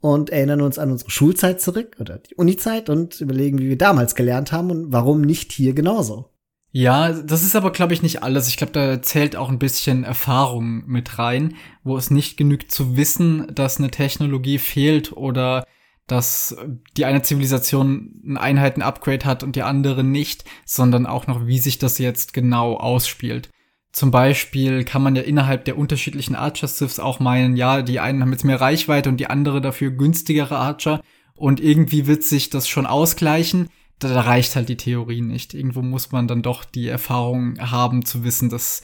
und 0.00 0.28
erinnern 0.28 0.60
uns 0.60 0.78
an 0.78 0.90
unsere 0.90 1.10
Schulzeit 1.10 1.60
zurück 1.60 1.96
oder 2.00 2.18
die 2.18 2.34
Unizeit 2.34 2.90
und 2.90 3.18
überlegen, 3.22 3.58
wie 3.60 3.70
wir 3.70 3.78
damals 3.78 4.14
gelernt 4.14 4.52
haben 4.52 4.70
und 4.70 4.92
warum 4.92 5.22
nicht 5.22 5.52
hier 5.52 5.72
genauso. 5.72 6.35
Ja, 6.72 7.12
das 7.12 7.42
ist 7.42 7.56
aber, 7.56 7.70
glaube 7.70 7.94
ich, 7.94 8.02
nicht 8.02 8.22
alles. 8.22 8.48
Ich 8.48 8.56
glaube, 8.56 8.72
da 8.72 9.00
zählt 9.00 9.34
auch 9.34 9.48
ein 9.48 9.58
bisschen 9.58 10.04
Erfahrung 10.04 10.84
mit 10.86 11.18
rein, 11.18 11.54
wo 11.84 11.96
es 11.96 12.10
nicht 12.10 12.36
genügt 12.36 12.70
zu 12.70 12.96
wissen, 12.96 13.46
dass 13.54 13.78
eine 13.78 13.90
Technologie 13.90 14.58
fehlt 14.58 15.12
oder 15.12 15.64
dass 16.06 16.56
die 16.96 17.04
eine 17.04 17.22
Zivilisation 17.22 18.22
ein 18.24 18.36
Einheiten-Upgrade 18.36 19.24
hat 19.24 19.42
und 19.42 19.56
die 19.56 19.62
andere 19.62 20.04
nicht, 20.04 20.44
sondern 20.64 21.06
auch 21.06 21.26
noch, 21.26 21.46
wie 21.46 21.58
sich 21.58 21.78
das 21.78 21.98
jetzt 21.98 22.32
genau 22.32 22.76
ausspielt. 22.76 23.50
Zum 23.90 24.10
Beispiel 24.10 24.84
kann 24.84 25.02
man 25.02 25.16
ja 25.16 25.22
innerhalb 25.22 25.64
der 25.64 25.78
unterschiedlichen 25.78 26.36
Archer-Siths 26.36 27.00
auch 27.00 27.18
meinen, 27.18 27.56
ja, 27.56 27.80
die 27.80 27.98
einen 27.98 28.20
haben 28.20 28.32
jetzt 28.32 28.44
mehr 28.44 28.60
Reichweite 28.60 29.08
und 29.08 29.16
die 29.16 29.28
andere 29.28 29.62
dafür 29.62 29.90
günstigere 29.90 30.58
Archer 30.58 31.00
und 31.34 31.60
irgendwie 31.60 32.06
wird 32.06 32.22
sich 32.22 32.50
das 32.50 32.68
schon 32.68 32.86
ausgleichen. 32.86 33.70
Da, 33.98 34.20
reicht 34.20 34.56
halt 34.56 34.68
die 34.68 34.76
Theorie 34.76 35.22
nicht. 35.22 35.54
Irgendwo 35.54 35.82
muss 35.82 36.12
man 36.12 36.28
dann 36.28 36.42
doch 36.42 36.64
die 36.64 36.88
Erfahrung 36.88 37.58
haben 37.58 38.04
zu 38.04 38.24
wissen, 38.24 38.50
dass 38.50 38.82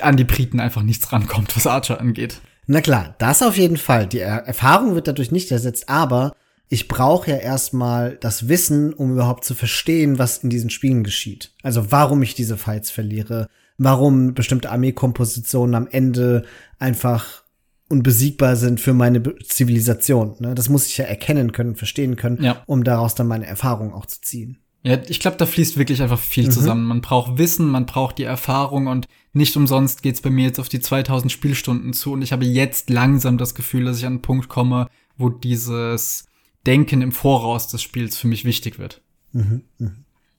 an 0.00 0.16
die 0.16 0.24
Briten 0.24 0.60
einfach 0.60 0.82
nichts 0.82 1.12
rankommt, 1.12 1.56
was 1.56 1.66
Archer 1.66 2.00
angeht. 2.00 2.40
Na 2.66 2.80
klar, 2.80 3.14
das 3.18 3.42
auf 3.42 3.56
jeden 3.56 3.76
Fall. 3.76 4.06
Die 4.06 4.20
Erfahrung 4.20 4.94
wird 4.94 5.06
dadurch 5.06 5.30
nicht 5.30 5.50
ersetzt, 5.50 5.88
aber 5.88 6.34
ich 6.68 6.88
brauche 6.88 7.30
ja 7.30 7.36
erstmal 7.36 8.16
das 8.16 8.48
Wissen, 8.48 8.94
um 8.94 9.12
überhaupt 9.12 9.44
zu 9.44 9.54
verstehen, 9.54 10.18
was 10.18 10.38
in 10.38 10.50
diesen 10.50 10.70
Spielen 10.70 11.04
geschieht. 11.04 11.52
Also 11.62 11.92
warum 11.92 12.22
ich 12.22 12.34
diese 12.34 12.56
Fights 12.56 12.90
verliere, 12.90 13.48
warum 13.76 14.34
bestimmte 14.34 14.70
Armeekompositionen 14.70 15.74
am 15.74 15.86
Ende 15.86 16.44
einfach 16.78 17.43
unbesiegbar 17.88 18.56
sind 18.56 18.80
für 18.80 18.94
meine 18.94 19.22
Zivilisation. 19.44 20.36
Ne? 20.38 20.54
Das 20.54 20.68
muss 20.68 20.86
ich 20.86 20.96
ja 20.98 21.04
erkennen 21.04 21.52
können, 21.52 21.76
verstehen 21.76 22.16
können, 22.16 22.42
ja. 22.42 22.62
um 22.66 22.84
daraus 22.84 23.14
dann 23.14 23.26
meine 23.26 23.46
Erfahrung 23.46 23.92
auch 23.92 24.06
zu 24.06 24.20
ziehen. 24.20 24.58
Ja, 24.82 24.98
ich 25.08 25.18
glaube, 25.18 25.38
da 25.38 25.46
fließt 25.46 25.78
wirklich 25.78 26.02
einfach 26.02 26.18
viel 26.18 26.46
mhm. 26.46 26.50
zusammen. 26.50 26.84
Man 26.86 27.00
braucht 27.00 27.38
Wissen, 27.38 27.66
man 27.70 27.86
braucht 27.86 28.18
die 28.18 28.24
Erfahrung 28.24 28.86
und 28.86 29.06
nicht 29.32 29.56
umsonst 29.56 30.02
geht's 30.02 30.20
bei 30.20 30.30
mir 30.30 30.44
jetzt 30.44 30.60
auf 30.60 30.68
die 30.68 30.80
2000 30.80 31.32
Spielstunden 31.32 31.92
zu 31.94 32.12
und 32.12 32.22
ich 32.22 32.32
habe 32.32 32.44
jetzt 32.44 32.90
langsam 32.90 33.38
das 33.38 33.54
Gefühl, 33.54 33.86
dass 33.86 33.98
ich 33.98 34.06
an 34.06 34.14
einen 34.14 34.22
Punkt 34.22 34.48
komme, 34.48 34.88
wo 35.16 35.30
dieses 35.30 36.26
Denken 36.66 37.00
im 37.00 37.12
Voraus 37.12 37.68
des 37.68 37.82
Spiels 37.82 38.18
für 38.18 38.28
mich 38.28 38.44
wichtig 38.44 38.78
wird. 38.78 39.02
Mhm, 39.32 39.62
mh. 39.78 39.92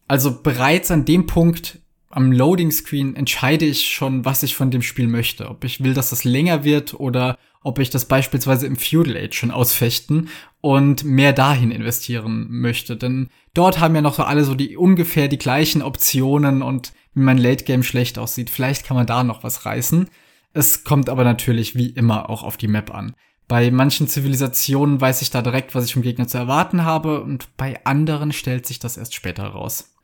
Also 0.07 0.41
bereits 0.41 0.91
an 0.91 1.05
dem 1.05 1.25
Punkt 1.25 1.79
am 2.15 2.31
Loading 2.31 2.71
Screen 2.71 3.15
entscheide 3.15 3.65
ich 3.65 3.89
schon, 3.89 4.23
was 4.23 4.41
ich 4.41 4.55
von 4.55 4.71
dem 4.71 4.81
Spiel 4.81 5.07
möchte. 5.07 5.49
Ob 5.49 5.65
ich 5.65 5.83
will, 5.83 5.93
dass 5.93 6.11
das 6.11 6.23
länger 6.23 6.63
wird 6.63 6.93
oder 6.93 7.37
ob 7.61 7.77
ich 7.77 7.89
das 7.89 8.05
beispielsweise 8.05 8.67
im 8.67 8.77
Feudal 8.77 9.17
Age 9.17 9.37
schon 9.37 9.51
ausfechten 9.51 10.29
und 10.61 11.03
mehr 11.03 11.33
dahin 11.33 11.71
investieren 11.71 12.47
möchte. 12.49 12.95
Denn 12.95 13.29
dort 13.53 13.81
haben 13.81 13.95
ja 13.95 14.01
noch 14.01 14.13
so 14.13 14.23
alle 14.23 14.45
so 14.45 14.55
die 14.55 14.77
ungefähr 14.77 15.27
die 15.27 15.37
gleichen 15.37 15.81
Optionen 15.81 16.61
und 16.61 16.93
wie 17.15 17.21
mein 17.21 17.37
Late 17.37 17.65
Game 17.65 17.83
schlecht 17.83 18.17
aussieht. 18.17 18.49
Vielleicht 18.49 18.85
kann 18.85 18.95
man 18.95 19.07
da 19.07 19.25
noch 19.25 19.43
was 19.43 19.65
reißen. 19.65 20.09
Es 20.53 20.85
kommt 20.85 21.09
aber 21.09 21.25
natürlich 21.25 21.75
wie 21.75 21.89
immer 21.89 22.29
auch 22.29 22.43
auf 22.43 22.55
die 22.55 22.69
Map 22.69 22.95
an. 22.95 23.13
Bei 23.49 23.69
manchen 23.71 24.07
Zivilisationen 24.07 25.01
weiß 25.01 25.21
ich 25.21 25.31
da 25.31 25.41
direkt, 25.41 25.75
was 25.75 25.83
ich 25.83 25.93
vom 25.93 26.01
Gegner 26.01 26.29
zu 26.29 26.37
erwarten 26.37 26.85
habe 26.85 27.21
und 27.21 27.57
bei 27.57 27.83
anderen 27.85 28.31
stellt 28.31 28.65
sich 28.65 28.79
das 28.79 28.95
erst 28.95 29.13
später 29.13 29.47
raus. 29.47 29.94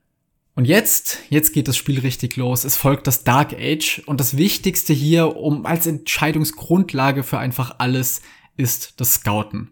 Und 0.55 0.65
jetzt, 0.65 1.19
jetzt 1.29 1.53
geht 1.53 1.67
das 1.67 1.77
Spiel 1.77 1.99
richtig 1.99 2.35
los. 2.35 2.65
Es 2.65 2.75
folgt 2.75 3.07
das 3.07 3.23
Dark 3.23 3.53
Age 3.53 4.01
und 4.05 4.19
das 4.19 4.35
Wichtigste 4.35 4.91
hier, 4.93 5.37
um 5.37 5.65
als 5.65 5.87
Entscheidungsgrundlage 5.87 7.23
für 7.23 7.39
einfach 7.39 7.75
alles, 7.77 8.21
ist 8.57 8.99
das 8.99 9.15
Scouten. 9.15 9.71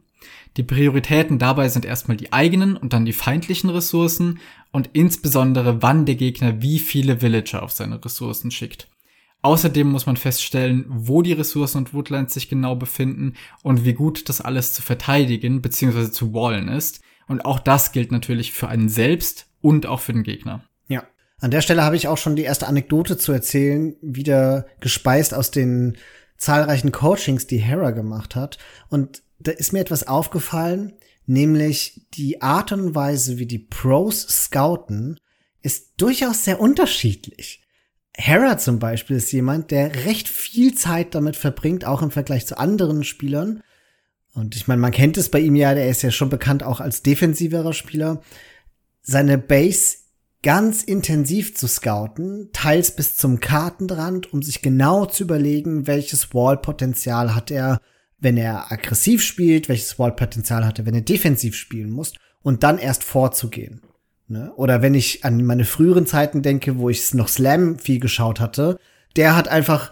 Die 0.57 0.63
Prioritäten 0.63 1.37
dabei 1.37 1.69
sind 1.69 1.85
erstmal 1.85 2.17
die 2.17 2.33
eigenen 2.33 2.75
und 2.75 2.93
dann 2.93 3.05
die 3.05 3.13
feindlichen 3.13 3.69
Ressourcen 3.69 4.39
und 4.71 4.89
insbesondere 4.93 5.81
wann 5.81 6.05
der 6.05 6.15
Gegner 6.15 6.61
wie 6.61 6.79
viele 6.79 7.21
Villager 7.21 7.61
auf 7.61 7.71
seine 7.71 8.03
Ressourcen 8.03 8.49
schickt. 8.49 8.87
Außerdem 9.41 9.89
muss 9.89 10.05
man 10.05 10.17
feststellen, 10.17 10.85
wo 10.89 11.21
die 11.21 11.33
Ressourcen 11.33 11.77
und 11.77 11.93
Woodlands 11.93 12.33
sich 12.33 12.49
genau 12.49 12.75
befinden 12.75 13.35
und 13.63 13.85
wie 13.85 13.93
gut 13.93 14.27
das 14.27 14.41
alles 14.41 14.73
zu 14.73 14.81
verteidigen 14.81 15.61
bzw. 15.61 16.11
zu 16.11 16.33
wallen 16.33 16.67
ist. 16.67 17.01
Und 17.27 17.45
auch 17.45 17.59
das 17.59 17.91
gilt 17.91 18.11
natürlich 18.11 18.51
für 18.51 18.67
einen 18.67 18.89
selbst 18.89 19.47
und 19.61 19.85
auch 19.85 20.01
für 20.01 20.13
den 20.13 20.23
Gegner. 20.23 20.68
An 21.39 21.51
der 21.51 21.61
Stelle 21.61 21.83
habe 21.83 21.95
ich 21.95 22.07
auch 22.07 22.17
schon 22.17 22.35
die 22.35 22.43
erste 22.43 22.67
Anekdote 22.67 23.17
zu 23.17 23.31
erzählen, 23.31 23.95
wieder 24.01 24.65
gespeist 24.81 25.33
aus 25.33 25.51
den 25.51 25.97
zahlreichen 26.37 26.91
Coachings, 26.91 27.47
die 27.47 27.57
Hera 27.57 27.91
gemacht 27.91 28.35
hat. 28.35 28.57
Und 28.89 29.23
da 29.39 29.51
ist 29.51 29.71
mir 29.71 29.79
etwas 29.79 30.07
aufgefallen, 30.07 30.93
nämlich 31.25 32.01
die 32.13 32.41
Art 32.41 32.71
und 32.71 32.93
Weise, 32.95 33.37
wie 33.37 33.45
die 33.45 33.59
Pros 33.59 34.21
scouten, 34.27 35.19
ist 35.61 35.93
durchaus 35.97 36.43
sehr 36.43 36.59
unterschiedlich. 36.59 37.61
Hera 38.15 38.57
zum 38.57 38.79
Beispiel 38.79 39.17
ist 39.17 39.31
jemand, 39.31 39.71
der 39.71 40.05
recht 40.05 40.27
viel 40.27 40.73
Zeit 40.75 41.15
damit 41.15 41.37
verbringt, 41.37 41.85
auch 41.85 42.01
im 42.01 42.11
Vergleich 42.11 42.45
zu 42.45 42.57
anderen 42.57 43.05
Spielern. 43.05 43.63
Und 44.33 44.57
ich 44.57 44.67
meine, 44.67 44.81
man 44.81 44.91
kennt 44.91 45.17
es 45.17 45.29
bei 45.29 45.39
ihm 45.39 45.55
ja, 45.55 45.73
der 45.73 45.89
ist 45.89 46.01
ja 46.01 46.11
schon 46.11 46.29
bekannt 46.29 46.63
auch 46.63 46.81
als 46.81 47.01
defensiverer 47.01 47.73
Spieler. 47.73 48.21
Seine 49.01 49.37
Base 49.37 49.97
ganz 50.41 50.83
intensiv 50.83 51.55
zu 51.55 51.67
scouten, 51.67 52.49
teils 52.53 52.95
bis 52.95 53.17
zum 53.17 53.39
Kartenrand, 53.39 54.31
um 54.33 54.41
sich 54.41 54.61
genau 54.61 55.05
zu 55.05 55.23
überlegen, 55.23 55.85
welches 55.87 56.33
Wall-Potenzial 56.33 57.35
hat 57.35 57.51
er, 57.51 57.79
wenn 58.19 58.37
er 58.37 58.71
aggressiv 58.71 59.21
spielt, 59.21 59.69
welches 59.69 59.99
Wall-Potenzial 59.99 60.65
hatte, 60.65 60.85
wenn 60.85 60.95
er 60.95 61.01
defensiv 61.01 61.55
spielen 61.55 61.89
muss 61.89 62.13
und 62.41 62.63
dann 62.63 62.77
erst 62.77 63.03
vorzugehen. 63.03 63.81
Ne? 64.27 64.53
Oder 64.55 64.81
wenn 64.81 64.93
ich 64.93 65.25
an 65.25 65.43
meine 65.43 65.65
früheren 65.65 66.05
Zeiten 66.05 66.41
denke, 66.41 66.77
wo 66.77 66.89
ich 66.89 67.13
noch 67.13 67.27
Slam 67.27 67.79
viel 67.79 67.99
geschaut 67.99 68.39
hatte, 68.39 68.77
der 69.15 69.35
hat 69.35 69.47
einfach 69.47 69.91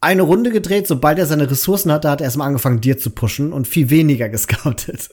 eine 0.00 0.22
Runde 0.22 0.50
gedreht, 0.50 0.86
sobald 0.86 1.18
er 1.18 1.26
seine 1.26 1.50
Ressourcen 1.50 1.90
hatte, 1.90 2.10
hat 2.10 2.20
er 2.20 2.26
erstmal 2.26 2.46
angefangen, 2.46 2.80
dir 2.80 2.98
zu 2.98 3.10
pushen 3.10 3.52
und 3.52 3.66
viel 3.66 3.90
weniger 3.90 4.28
gescoutet. 4.28 5.10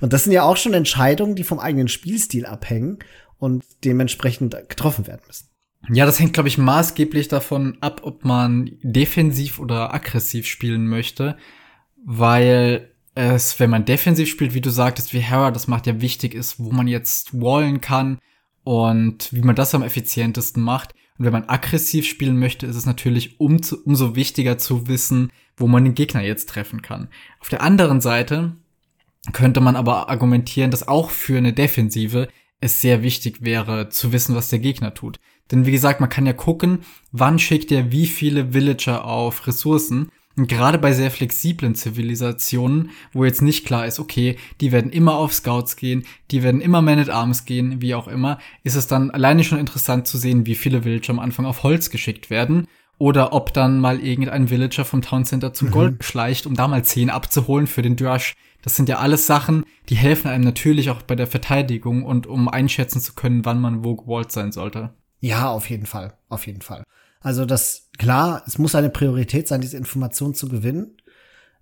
Und 0.00 0.12
das 0.12 0.24
sind 0.24 0.32
ja 0.32 0.42
auch 0.42 0.56
schon 0.56 0.74
Entscheidungen, 0.74 1.34
die 1.34 1.44
vom 1.44 1.58
eigenen 1.58 1.88
Spielstil 1.88 2.46
abhängen 2.46 2.98
und 3.38 3.64
dementsprechend 3.84 4.56
getroffen 4.68 5.06
werden 5.06 5.22
müssen. 5.26 5.48
Ja, 5.90 6.06
das 6.06 6.18
hängt, 6.18 6.32
glaube 6.32 6.48
ich, 6.48 6.58
maßgeblich 6.58 7.28
davon 7.28 7.78
ab, 7.80 8.00
ob 8.02 8.24
man 8.24 8.72
defensiv 8.82 9.58
oder 9.58 9.94
aggressiv 9.94 10.46
spielen 10.46 10.86
möchte, 10.86 11.36
weil 12.04 12.92
es, 13.14 13.58
wenn 13.58 13.70
man 13.70 13.84
defensiv 13.84 14.28
spielt, 14.28 14.54
wie 14.54 14.60
du 14.60 14.70
sagtest, 14.70 15.12
wie 15.12 15.20
Hera 15.20 15.50
das 15.50 15.68
macht, 15.68 15.86
ja 15.86 16.00
wichtig 16.00 16.34
ist, 16.34 16.58
wo 16.58 16.70
man 16.70 16.88
jetzt 16.88 17.40
wallen 17.40 17.80
kann 17.80 18.18
und 18.64 19.32
wie 19.32 19.40
man 19.40 19.56
das 19.56 19.74
am 19.74 19.82
effizientesten 19.82 20.62
macht. 20.62 20.94
Und 21.18 21.24
wenn 21.24 21.32
man 21.32 21.48
aggressiv 21.48 22.06
spielen 22.06 22.38
möchte, 22.38 22.66
ist 22.66 22.76
es 22.76 22.86
natürlich 22.86 23.40
um 23.40 23.60
umso 23.84 24.14
wichtiger 24.14 24.58
zu 24.58 24.86
wissen, 24.86 25.32
wo 25.56 25.66
man 25.66 25.84
den 25.84 25.94
Gegner 25.94 26.22
jetzt 26.22 26.48
treffen 26.48 26.82
kann. 26.82 27.08
Auf 27.40 27.48
der 27.48 27.62
anderen 27.62 28.00
Seite 28.00 28.56
könnte 29.32 29.60
man 29.60 29.74
aber 29.74 30.08
argumentieren, 30.08 30.70
dass 30.70 30.86
auch 30.86 31.10
für 31.10 31.38
eine 31.38 31.52
Defensive 31.52 32.28
es 32.60 32.80
sehr 32.80 33.02
wichtig 33.02 33.42
wäre, 33.42 33.88
zu 33.88 34.12
wissen, 34.12 34.34
was 34.34 34.48
der 34.48 34.58
Gegner 34.58 34.94
tut. 34.94 35.18
Denn 35.50 35.66
wie 35.66 35.72
gesagt, 35.72 36.00
man 36.00 36.10
kann 36.10 36.26
ja 36.26 36.32
gucken, 36.32 36.80
wann 37.12 37.38
schickt 37.38 37.72
er 37.72 37.92
wie 37.92 38.06
viele 38.06 38.52
Villager 38.52 39.04
auf 39.04 39.46
Ressourcen. 39.46 40.10
Und 40.36 40.46
gerade 40.46 40.78
bei 40.78 40.92
sehr 40.92 41.10
flexiblen 41.10 41.74
Zivilisationen, 41.74 42.90
wo 43.12 43.24
jetzt 43.24 43.42
nicht 43.42 43.66
klar 43.66 43.86
ist, 43.86 43.98
okay, 43.98 44.36
die 44.60 44.70
werden 44.70 44.92
immer 44.92 45.16
auf 45.16 45.34
Scouts 45.34 45.74
gehen, 45.74 46.04
die 46.30 46.44
werden 46.44 46.60
immer 46.60 46.80
Man 46.80 47.00
at 47.00 47.10
Arms 47.10 47.44
gehen, 47.44 47.82
wie 47.82 47.94
auch 47.94 48.06
immer, 48.06 48.38
ist 48.62 48.76
es 48.76 48.86
dann 48.86 49.10
alleine 49.10 49.42
schon 49.42 49.58
interessant 49.58 50.06
zu 50.06 50.16
sehen, 50.16 50.46
wie 50.46 50.54
viele 50.54 50.84
Villager 50.84 51.10
am 51.10 51.18
Anfang 51.18 51.44
auf 51.44 51.64
Holz 51.64 51.90
geschickt 51.90 52.30
werden. 52.30 52.68
Oder 52.98 53.32
ob 53.32 53.52
dann 53.52 53.80
mal 53.80 54.00
irgendein 54.00 54.48
Villager 54.48 54.84
vom 54.84 55.02
Town 55.02 55.24
Center 55.24 55.52
zum 55.52 55.68
mhm. 55.68 55.72
Gold 55.72 56.04
schleicht, 56.04 56.46
um 56.46 56.54
da 56.54 56.68
mal 56.68 56.84
10 56.84 57.10
abzuholen 57.10 57.66
für 57.66 57.82
den 57.82 57.96
Drush. 57.96 58.34
Das 58.62 58.76
sind 58.76 58.88
ja 58.88 58.98
alles 58.98 59.26
Sachen, 59.26 59.64
die 59.88 59.96
helfen 59.96 60.28
einem 60.28 60.44
natürlich 60.44 60.90
auch 60.90 61.02
bei 61.02 61.14
der 61.14 61.26
Verteidigung 61.26 62.04
und 62.04 62.26
um 62.26 62.48
einschätzen 62.48 63.00
zu 63.00 63.14
können, 63.14 63.44
wann 63.44 63.60
man 63.60 63.84
wo 63.84 63.96
gewollt 63.96 64.32
sein 64.32 64.52
sollte. 64.52 64.90
Ja, 65.20 65.50
auf 65.50 65.68
jeden 65.70 65.86
Fall, 65.86 66.14
auf 66.28 66.46
jeden 66.46 66.62
Fall. 66.62 66.84
Also 67.20 67.44
das, 67.44 67.90
klar, 67.98 68.42
es 68.46 68.58
muss 68.58 68.74
eine 68.74 68.90
Priorität 68.90 69.48
sein, 69.48 69.60
diese 69.60 69.76
Information 69.76 70.34
zu 70.34 70.48
gewinnen. 70.48 70.96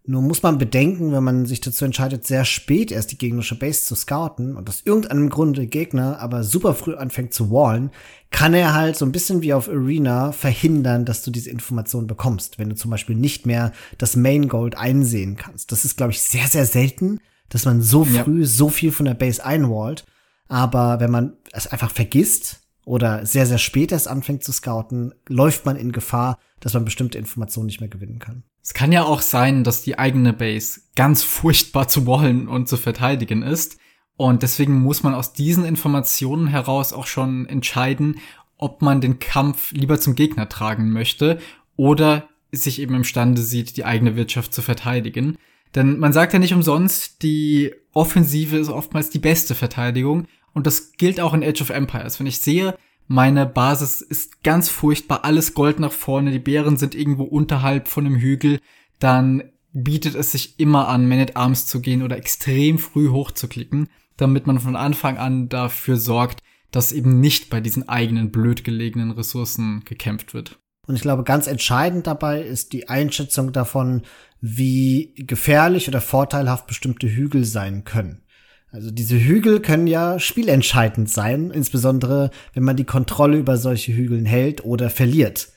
Nur 0.09 0.23
muss 0.23 0.43
man 0.43 0.57
bedenken, 0.57 1.11
wenn 1.11 1.25
man 1.25 1.47
sich 1.47 1.61
dazu 1.61 1.85
entscheidet, 1.85 2.25
sehr 2.25 2.45
spät 2.45 2.93
erst 2.93 3.11
die 3.11 3.19
gegnerische 3.19 3.59
Base 3.59 3.85
zu 3.85 3.97
scouten 3.97 4.57
und 4.57 4.69
aus 4.69 4.83
irgendeinem 4.85 5.31
Grunde 5.31 5.67
Gegner 5.67 6.21
aber 6.21 6.45
super 6.45 6.75
früh 6.75 6.95
anfängt 6.95 7.35
zu 7.35 7.51
wallen, 7.51 7.91
kann 8.31 8.55
er 8.55 8.73
halt 8.73 8.97
so 8.97 9.05
ein 9.05 9.11
bisschen 9.11 9.43
wie 9.43 9.53
auf 9.53 9.69
Arena 9.69 10.31
verhindern, 10.31 11.05
dass 11.05 11.25
du 11.25 11.33
diese 11.33 11.51
Information 11.51 12.07
bekommst, 12.07 12.59
wenn 12.59 12.69
du 12.69 12.77
zum 12.77 12.93
Beispiel 12.93 13.17
nicht 13.17 13.47
mehr 13.47 13.73
das 13.99 14.15
Main 14.15 14.49
Gold 14.49 14.77
einsehen 14.77 15.37
kannst. 15.37 15.73
Das 15.73 15.85
ist, 15.85 15.97
glaube 15.97 16.13
ich, 16.13 16.23
sehr, 16.23 16.47
sehr 16.47 16.67
selten, 16.67 17.19
dass 17.49 17.65
man 17.65 17.83
so 17.83 18.05
früh 18.05 18.41
ja. 18.41 18.47
so 18.47 18.69
viel 18.69 18.93
von 18.93 19.07
der 19.07 19.15
Base 19.15 19.45
einwallt. 19.45 20.05
Aber 20.49 21.01
wenn 21.01 21.11
man 21.11 21.33
es 21.53 21.67
einfach 21.67 21.91
vergisst, 21.91 22.61
oder 22.87 23.27
sehr, 23.27 23.47
sehr 23.47 23.59
spät 23.59 23.91
erst 23.91 24.07
anfängt 24.09 24.45
zu 24.45 24.53
scouten, 24.53 25.13
läuft 25.29 25.67
man 25.67 25.77
in 25.77 25.91
Gefahr, 25.91 26.39
dass 26.61 26.73
man 26.73 26.85
bestimmte 26.85 27.19
Informationen 27.19 27.67
nicht 27.67 27.81
mehr 27.81 27.91
gewinnen 27.91 28.21
kann. 28.21 28.45
Es 28.63 28.75
kann 28.75 28.93
ja 28.93 29.03
auch 29.03 29.21
sein, 29.21 29.65
dass 29.65 29.83
die 29.83 29.99
eigene 29.99 30.33
Base 30.33 30.81
ganz 30.95 31.23
furchtbar 31.23 31.89
zu 31.89 32.07
wollen 32.07 32.47
und 32.47 32.69
zu 32.69 32.77
verteidigen 32.77 33.43
ist. 33.43 33.77
Und 34.17 34.43
deswegen 34.43 34.81
muss 34.81 35.03
man 35.03 35.15
aus 35.15 35.33
diesen 35.33 35.65
Informationen 35.65 36.47
heraus 36.47 36.93
auch 36.93 37.09
schon 37.09 37.47
entscheiden, 37.47 38.21
ob 38.57 38.83
man 38.83 39.01
den 39.01 39.19
Kampf 39.19 39.73
lieber 39.73 39.99
zum 39.99 40.15
Gegner 40.15 40.49
tragen 40.49 40.91
möchte 40.91 41.39
oder 41.75 42.29
sich 42.53 42.81
eben 42.81 42.95
imstande 42.95 43.43
sieht, 43.43 43.77
die 43.77 43.85
eigene 43.85 44.15
Wirtschaft 44.15 44.55
zu 44.55 44.63
verteidigen. 44.63 45.39
Denn 45.75 45.99
man 45.99 46.13
sagt 46.13 46.33
ja 46.33 46.39
nicht 46.39 46.55
umsonst, 46.55 47.23
die 47.23 47.75
Offensive 47.93 48.57
ist 48.57 48.69
oftmals 48.69 49.11
die 49.11 49.19
beste 49.19 49.57
Verteidigung. 49.57 50.27
Und 50.57 50.67
das 50.67 50.93
gilt 50.93 51.21
auch 51.21 51.35
in 51.35 51.45
Age 51.45 51.61
of 51.61 51.69
Empires. 51.69 52.19
Wenn 52.19 52.27
ich 52.27 52.41
sehe, 52.41 52.79
meine 53.09 53.45
Basis 53.45 54.01
ist 54.01 54.43
ganz 54.43 54.71
furchtbar, 54.71 55.23
alles 55.23 55.53
Gold 55.53 55.79
nach 55.79 55.93
vorne, 55.93 56.31
die 56.31 56.39
Bären 56.39 56.79
sind 56.79 56.95
irgendwo 56.95 57.25
unterhalb 57.25 57.89
von 57.89 58.07
einem 58.07 58.17
Hügel, 58.17 58.61
dann 58.99 59.43
bietet 59.75 60.15
es 60.15 60.33
sich 60.33 60.59
immer 60.59 60.89
an, 60.89 61.11
Man 61.11 61.21
at 61.21 61.37
Arms 61.37 61.67
zu 61.67 61.83
gehen 61.83 62.03
oder 62.03 62.17
extrem 62.17 62.79
früh 62.79 63.11
hochzuklicken, 63.11 63.91
damit 64.17 64.47
man 64.47 64.59
von 64.59 64.77
Anfang 64.77 65.19
an 65.19 65.51
dafür 65.51 65.99
sorgt, 65.99 66.41
dass 66.71 66.91
eben 66.91 67.21
nicht 67.21 67.51
bei 67.51 67.61
diesen 67.61 67.91
eigenen 67.91 68.33
blöd 68.33 68.65
gelegenen 68.65 69.11
Ressourcen 69.11 69.83
gekämpft 69.85 70.33
wird. 70.33 70.59
Und 70.87 70.97
ich 70.97 71.03
glaube, 71.03 71.23
ganz 71.23 71.49
entscheidend 71.49 72.07
dabei 72.07 72.41
ist 72.41 72.73
die 72.73 72.89
Einschätzung 72.89 73.53
davon, 73.53 74.05
wie 74.41 75.13
gefährlich 75.17 75.87
oder 75.87 76.01
vorteilhaft 76.01 76.67
bestimmte 76.67 77.11
Hügel 77.11 77.45
sein 77.45 77.85
können. 77.85 78.23
Also 78.71 78.91
diese 78.91 79.19
Hügel 79.19 79.61
können 79.61 79.87
ja 79.87 80.19
spielentscheidend 80.19 81.09
sein, 81.09 81.51
insbesondere 81.51 82.31
wenn 82.53 82.65
man 82.65 82.77
die 82.77 82.85
Kontrolle 82.85 83.39
über 83.39 83.57
solche 83.57 83.93
Hügeln 83.93 84.27
hält 84.27 84.65
oder 84.65 84.91
verliert. 84.91 85.49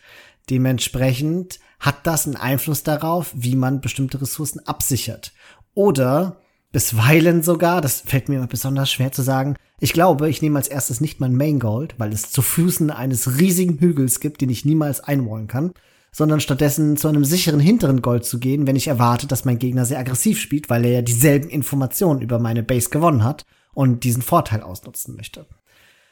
Dementsprechend 0.50 1.60
hat 1.80 2.06
das 2.06 2.26
einen 2.26 2.36
Einfluss 2.36 2.84
darauf, 2.84 3.32
wie 3.36 3.56
man 3.56 3.82
bestimmte 3.82 4.22
Ressourcen 4.22 4.66
absichert. 4.66 5.34
Oder 5.74 6.42
bisweilen 6.72 7.42
sogar, 7.42 7.82
das 7.82 8.02
fällt 8.02 8.30
mir 8.30 8.38
immer 8.38 8.48
besonders 8.48 8.92
schwer 8.92 9.12
zu 9.12 9.22
sagen, 9.22 9.56
ich 9.80 9.94
glaube, 9.94 10.30
ich 10.30 10.42
nehme 10.42 10.60
als 10.60 10.68
erstes 10.68 11.00
nicht 11.00 11.20
mein 11.20 11.36
Main 11.36 11.60
Gold, 11.60 11.96
weil 11.98 12.12
es 12.12 12.32
zu 12.32 12.42
Füßen 12.42 12.92
eines 12.92 13.40
riesigen 13.40 13.80
Hügels 13.80 14.20
gibt, 14.20 14.42
den 14.42 14.50
ich 14.50 14.66
niemals 14.66 15.00
einwallen 15.00 15.48
kann, 15.48 15.74
sondern 16.12 16.40
stattdessen 16.40 16.98
zu 16.98 17.08
einem 17.08 17.26
sicheren 17.26 17.60
hinteren 17.60 18.02
Gold 18.02 18.26
zu 18.26 18.40
gehen, 18.40 18.68
wenn 18.68 18.76
ich 18.76 18.88
erwarte, 18.88 19.28
dass 19.28 19.46
mein 19.46 19.60
Gegner 19.60 19.86
sehr 19.86 20.00
aggressiv 20.00 20.40
spielt, 20.40 20.70
weil 20.70 20.86
er 20.86 20.92
ja 20.92 21.02
dieselben 21.02 21.50
Informationen 21.50 22.22
über 22.22 22.40
meine 22.40 22.64
Base 22.64 22.90
gewonnen 22.90 23.24
hat 23.24 23.46
und 23.74 24.04
diesen 24.04 24.22
Vorteil 24.22 24.62
ausnutzen 24.62 25.16
möchte. 25.16 25.46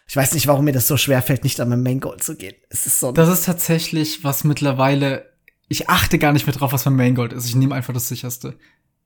Ich 0.08 0.16
weiß 0.16 0.34
nicht, 0.34 0.48
warum 0.48 0.66
mir 0.66 0.72
das 0.72 0.88
so 0.88 0.96
schwer 0.96 1.22
fällt, 1.22 1.44
nicht 1.44 1.60
an 1.60 1.70
mein 1.70 1.84
Main 1.84 2.00
Gold 2.00 2.24
zu 2.24 2.36
gehen. 2.36 2.56
Es 2.70 2.86
ist 2.86 3.00
so 3.00 3.12
das 3.12 3.30
ist 3.30 3.46
tatsächlich 3.46 4.24
was 4.24 4.44
mittlerweile. 4.44 5.34
Ich 5.68 5.90
achte 5.90 6.18
gar 6.18 6.32
nicht 6.32 6.48
mehr 6.48 6.56
drauf, 6.56 6.72
was 6.72 6.86
mein 6.86 6.96
Main 6.96 7.16
Gold 7.16 7.34
ist. 7.34 7.46
Ich 7.46 7.56
nehme 7.56 7.76
einfach 7.76 7.94
das 7.94 8.08
sicherste. 8.08 8.56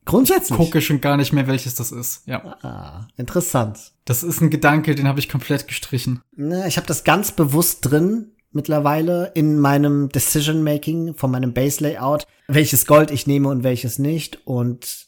Grundsätzlich. 0.05 0.57
Gucke 0.57 0.81
schon 0.81 1.01
gar 1.01 1.17
nicht 1.17 1.31
mehr, 1.31 1.47
welches 1.47 1.75
das 1.75 1.91
ist. 1.91 2.27
Ja. 2.27 2.57
Ah, 2.63 3.07
interessant. 3.17 3.93
Das 4.05 4.23
ist 4.23 4.41
ein 4.41 4.49
Gedanke, 4.49 4.95
den 4.95 5.07
habe 5.07 5.19
ich 5.19 5.29
komplett 5.29 5.67
gestrichen. 5.67 6.21
Ne, 6.35 6.67
ich 6.67 6.77
habe 6.77 6.87
das 6.87 7.03
ganz 7.03 7.31
bewusst 7.31 7.79
drin, 7.81 8.31
mittlerweile 8.51 9.31
in 9.35 9.59
meinem 9.59 10.09
Decision 10.09 10.63
Making 10.63 11.13
von 11.15 11.31
meinem 11.31 11.53
Base 11.53 11.83
Layout, 11.83 12.27
welches 12.47 12.85
Gold 12.85 13.11
ich 13.11 13.27
nehme 13.27 13.49
und 13.49 13.63
welches 13.63 13.99
nicht. 13.99 14.45
Und 14.45 15.07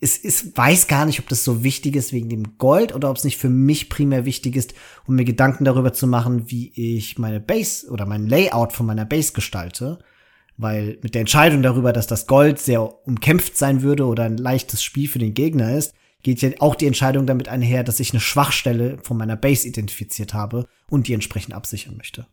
es 0.00 0.16
ist, 0.16 0.56
weiß 0.56 0.88
gar 0.88 1.06
nicht, 1.06 1.20
ob 1.20 1.28
das 1.28 1.44
so 1.44 1.62
wichtig 1.62 1.94
ist 1.94 2.12
wegen 2.12 2.28
dem 2.28 2.58
Gold 2.58 2.92
oder 2.94 3.08
ob 3.08 3.16
es 3.16 3.24
nicht 3.24 3.38
für 3.38 3.48
mich 3.48 3.88
primär 3.88 4.24
wichtig 4.24 4.56
ist, 4.56 4.74
um 5.06 5.14
mir 5.14 5.24
Gedanken 5.24 5.64
darüber 5.64 5.92
zu 5.92 6.08
machen, 6.08 6.50
wie 6.50 6.72
ich 6.74 7.18
meine 7.18 7.40
Base 7.40 7.88
oder 7.88 8.04
mein 8.04 8.26
Layout 8.26 8.72
von 8.72 8.86
meiner 8.86 9.04
Base 9.04 9.32
gestalte. 9.32 10.00
Weil 10.56 10.98
mit 11.02 11.14
der 11.14 11.20
Entscheidung 11.20 11.62
darüber, 11.62 11.92
dass 11.92 12.08
das 12.08 12.26
Gold 12.26 12.58
sehr 12.58 13.06
umkämpft 13.06 13.56
sein 13.56 13.82
würde 13.82 14.04
oder 14.06 14.24
ein 14.24 14.36
leichtes 14.36 14.82
Spiel 14.82 15.08
für 15.08 15.18
den 15.18 15.34
Gegner 15.34 15.76
ist, 15.76 15.94
geht 16.22 16.42
ja 16.42 16.50
auch 16.58 16.74
die 16.74 16.86
Entscheidung 16.86 17.26
damit 17.26 17.48
einher, 17.48 17.84
dass 17.84 18.00
ich 18.00 18.12
eine 18.12 18.20
Schwachstelle 18.20 18.98
von 19.02 19.16
meiner 19.16 19.36
Base 19.36 19.66
identifiziert 19.66 20.34
habe 20.34 20.66
und 20.88 21.08
die 21.08 21.14
entsprechend 21.14 21.54
absichern 21.54 21.96
möchte. 21.96 22.26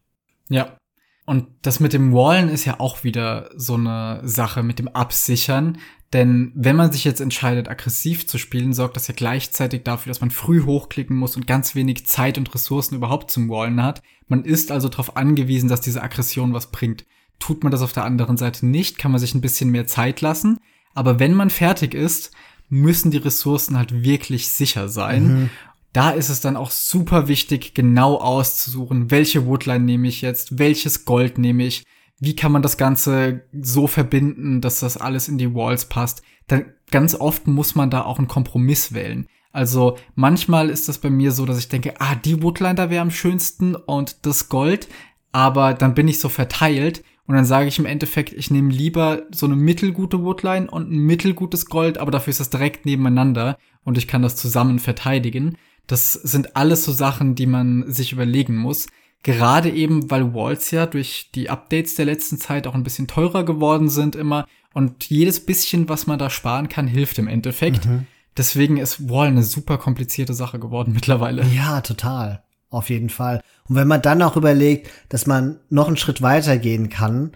Ja. 0.50 0.78
Und 1.26 1.47
das 1.62 1.80
mit 1.80 1.93
dem 1.93 2.12
Wallen 2.12 2.50
ist 2.50 2.66
ja 2.66 2.80
auch 2.80 3.04
wieder 3.04 3.52
so 3.56 3.76
eine 3.76 4.20
Sache 4.24 4.64
mit 4.64 4.80
dem 4.80 4.88
Absichern. 4.88 5.78
Denn 6.12 6.52
wenn 6.56 6.76
man 6.76 6.91
sich 6.91 7.04
jetzt 7.04 7.22
entscheidet, 7.22 7.68
aggressiv 7.68 8.28
zu 8.28 8.39
spielen, 8.39 8.74
sorgt 8.74 8.95
das 8.95 9.08
ja 9.08 9.14
gleichzeitig 9.16 9.84
dafür, 9.84 10.10
dass 10.10 10.22
man 10.22 10.32
früh 10.32 10.64
hochklicken 10.64 11.16
muss 11.16 11.36
und 11.36 11.45
ganz 11.45 11.76
wenig 11.76 12.08
Zeit 12.08 12.39
und 12.39 12.52
Ressourcen 12.54 12.95
überhaupt 12.95 13.30
zum 13.30 13.47
Wallen 13.47 13.84
hat. 13.84 14.02
Man 14.28 14.43
ist 14.43 14.72
also 14.72 14.89
darauf 14.89 15.18
angewiesen, 15.18 15.70
dass 15.70 15.82
diese 15.82 16.02
Aggression 16.02 16.54
was 16.54 16.72
bringt. 16.72 17.06
Tut 17.38 17.62
man 17.62 17.72
das 17.72 17.84
auf 17.84 17.93
der 17.93 18.06
anderen 18.06 18.38
Seite 18.38 18.66
nicht, 18.66 18.97
kann 18.97 19.12
man 19.12 19.20
sich 19.20 19.36
ein 19.36 19.41
bisschen 19.41 19.70
mehr 19.70 19.86
Zeit 19.86 20.22
lassen. 20.22 20.58
Aber 20.95 21.20
wenn 21.20 21.36
man 21.36 21.52
fertig 21.52 21.93
ist, 21.93 22.32
müssen 22.70 23.12
die 23.12 23.18
Ressourcen 23.18 23.78
halt 23.78 24.04
wirklich 24.04 24.50
sicher 24.50 24.89
sein. 24.89 25.28
Mhm 25.28 25.50
da 25.94 26.12
ist 26.12 26.30
es 26.30 26.42
dann 26.42 26.56
auch 26.56 26.72
super 26.72 27.28
wichtig, 27.28 27.74
genau 27.74 28.16
auszusuchen, 28.16 29.12
welche 29.12 29.46
Woodline 29.46 29.86
nehme 29.86 30.08
ich 30.08 30.22
jetzt, 30.22 30.60
welches 30.60 31.06
Gold 31.06 31.38
nehme 31.38 31.64
ich, 31.64 31.84
wie 32.20 32.36
kann 32.36 32.52
man 32.52 32.62
das 32.62 32.78
Ganze 32.78 33.44
so 33.60 33.88
verbinden, 33.88 34.62
dass 34.62 34.82
das 34.82 34.98
alles 34.98 35.28
in 35.28 35.38
die 35.38 35.54
Walls 35.56 35.86
passt. 35.86 36.22
Dann 36.48 36.66
ganz 36.92 37.16
oft 37.16 37.48
muss 37.48 37.76
man 37.76 37.90
da 37.90 38.04
auch 38.04 38.18
einen 38.20 38.28
Kompromiss 38.28 38.94
wählen. 38.94 39.28
Also 39.52 39.98
manchmal 40.16 40.70
ist 40.70 40.90
das 40.90 41.00
bei 41.00 41.10
mir 41.10 41.32
so, 41.32 41.46
dass 41.46 41.58
ich 41.58 41.70
denke, 41.70 41.96
ah, 42.00 42.16
die 42.16 42.44
Woodline 42.44 42.76
da 42.76 42.90
wäre 42.90 43.02
am 43.02 43.10
schönsten 43.10 43.74
und 43.74 44.26
das 44.26 44.50
Gold, 44.50 44.88
aber 45.32 45.74
dann 45.74 45.96
bin 45.96 46.08
ich 46.08 46.20
so 46.20 46.30
verteilt 46.30 47.04
Und 47.30 47.36
dann 47.36 47.46
sage 47.46 47.68
ich 47.68 47.78
im 47.78 47.86
Endeffekt, 47.86 48.34
ich 48.34 48.50
nehme 48.50 48.72
lieber 48.72 49.22
so 49.30 49.46
eine 49.46 49.56
mittelgute 49.56 50.24
Woodline 50.24 50.68
und 50.68 50.92
ein 50.92 50.98
mittelgutes 51.06 51.68
Gold, 51.68 52.00
aber 52.00 52.10
dafür 52.10 52.32
ist 52.32 52.40
das 52.40 52.50
direkt 52.50 52.88
nebeneinander 52.88 53.60
und 53.84 54.00
ich 54.00 54.08
kann 54.08 54.24
das 54.24 54.36
zusammen 54.36 54.80
verteidigen. 54.80 55.56
Das 55.90 56.14
sind 56.14 56.56
alles 56.56 56.86
so 56.86 56.92
Sachen, 56.92 57.34
die 57.34 57.48
man 57.48 57.92
sich 57.92 58.14
überlegen 58.14 58.56
muss. 58.56 58.88
Gerade 59.24 59.72
eben, 59.72 60.10
weil 60.12 60.36
Walls 60.36 60.70
ja 60.70 60.86
durch 60.86 61.32
die 61.34 61.50
Updates 61.50 61.96
der 61.96 62.06
letzten 62.06 62.38
Zeit 62.38 62.68
auch 62.68 62.76
ein 62.76 62.84
bisschen 62.84 63.08
teurer 63.08 63.44
geworden 63.44 63.90
sind 63.90 64.16
immer 64.16 64.46
und 64.74 65.10
jedes 65.10 65.46
bisschen, 65.46 65.90
was 65.90 66.06
man 66.06 66.20
da 66.20 66.30
sparen 66.30 66.70
kann, 66.70 66.88
hilft 66.88 67.18
im 67.18 67.28
Endeffekt. 67.28 67.86
Mhm. 67.86 68.06
Deswegen 68.38 68.78
ist 68.78 69.10
Wall 69.10 69.28
eine 69.28 69.44
super 69.44 69.80
komplizierte 69.80 70.36
Sache 70.36 70.60
geworden 70.60 70.92
mittlerweile. 70.94 71.44
Ja, 71.54 71.82
total. 71.82 72.44
Auf 72.70 72.92
jeden 72.92 73.10
Fall. 73.10 73.42
Und 73.68 73.76
wenn 73.76 73.88
man 73.88 74.04
dann 74.04 74.22
auch 74.22 74.38
überlegt, 74.38 74.92
dass 75.10 75.26
man 75.26 75.60
noch 75.70 75.88
einen 75.88 75.98
Schritt 75.98 76.22
weiter 76.22 76.60
gehen 76.60 76.90
kann, 76.90 77.32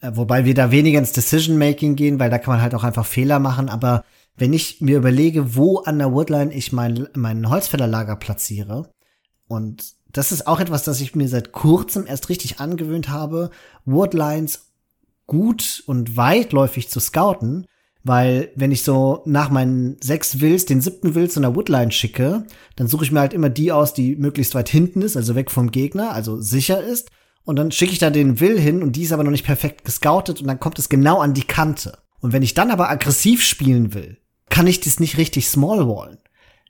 äh, 0.00 0.12
wobei 0.14 0.44
wir 0.44 0.54
da 0.54 0.70
weniger 0.70 1.00
ins 1.00 1.12
Decision-Making 1.12 1.96
gehen, 1.96 2.20
weil 2.20 2.30
da 2.30 2.38
kann 2.38 2.54
man 2.54 2.62
halt 2.62 2.76
auch 2.76 2.84
einfach 2.84 3.06
Fehler 3.06 3.40
machen, 3.40 3.68
aber 3.68 4.04
wenn 4.36 4.52
ich 4.52 4.80
mir 4.80 4.98
überlege, 4.98 5.56
wo 5.56 5.78
an 5.78 5.98
der 5.98 6.12
Woodline 6.12 6.52
ich 6.52 6.72
mein, 6.72 7.08
mein 7.14 7.48
Holzfällerlager 7.48 8.16
platziere, 8.16 8.90
und 9.48 9.94
das 10.12 10.32
ist 10.32 10.46
auch 10.46 10.60
etwas, 10.60 10.82
das 10.84 11.00
ich 11.00 11.14
mir 11.14 11.28
seit 11.28 11.52
kurzem 11.52 12.06
erst 12.06 12.28
richtig 12.28 12.58
angewöhnt 12.60 13.08
habe, 13.08 13.50
Woodlines 13.84 14.72
gut 15.26 15.82
und 15.86 16.16
weitläufig 16.16 16.88
zu 16.88 17.00
scouten, 17.00 17.66
weil 18.02 18.50
wenn 18.54 18.70
ich 18.70 18.84
so 18.84 19.22
nach 19.26 19.50
meinen 19.50 19.96
sechs 20.00 20.40
Wills 20.40 20.64
den 20.64 20.80
siebten 20.80 21.14
Will 21.14 21.28
zu 21.28 21.40
einer 21.40 21.56
Woodline 21.56 21.90
schicke, 21.90 22.46
dann 22.76 22.86
suche 22.86 23.04
ich 23.04 23.10
mir 23.10 23.20
halt 23.20 23.34
immer 23.34 23.50
die 23.50 23.72
aus, 23.72 23.94
die 23.94 24.14
möglichst 24.14 24.54
weit 24.54 24.68
hinten 24.68 25.02
ist, 25.02 25.16
also 25.16 25.34
weg 25.34 25.50
vom 25.50 25.72
Gegner, 25.72 26.12
also 26.12 26.40
sicher 26.40 26.82
ist. 26.82 27.10
Und 27.44 27.56
dann 27.56 27.72
schicke 27.72 27.92
ich 27.92 27.98
da 27.98 28.10
den 28.10 28.40
Will 28.40 28.58
hin 28.58 28.82
und 28.82 28.96
die 28.96 29.02
ist 29.02 29.12
aber 29.12 29.24
noch 29.24 29.30
nicht 29.30 29.44
perfekt 29.44 29.84
gescoutet 29.84 30.40
und 30.40 30.46
dann 30.46 30.60
kommt 30.60 30.78
es 30.78 30.88
genau 30.88 31.20
an 31.20 31.34
die 31.34 31.42
Kante. 31.42 31.98
Und 32.20 32.32
wenn 32.32 32.42
ich 32.42 32.54
dann 32.54 32.70
aber 32.70 32.90
aggressiv 32.90 33.42
spielen 33.42 33.92
will, 33.94 34.18
kann 34.48 34.66
ich 34.66 34.80
das 34.80 35.00
nicht 35.00 35.18
richtig 35.18 35.48
small 35.48 35.88
wallen. 35.88 36.18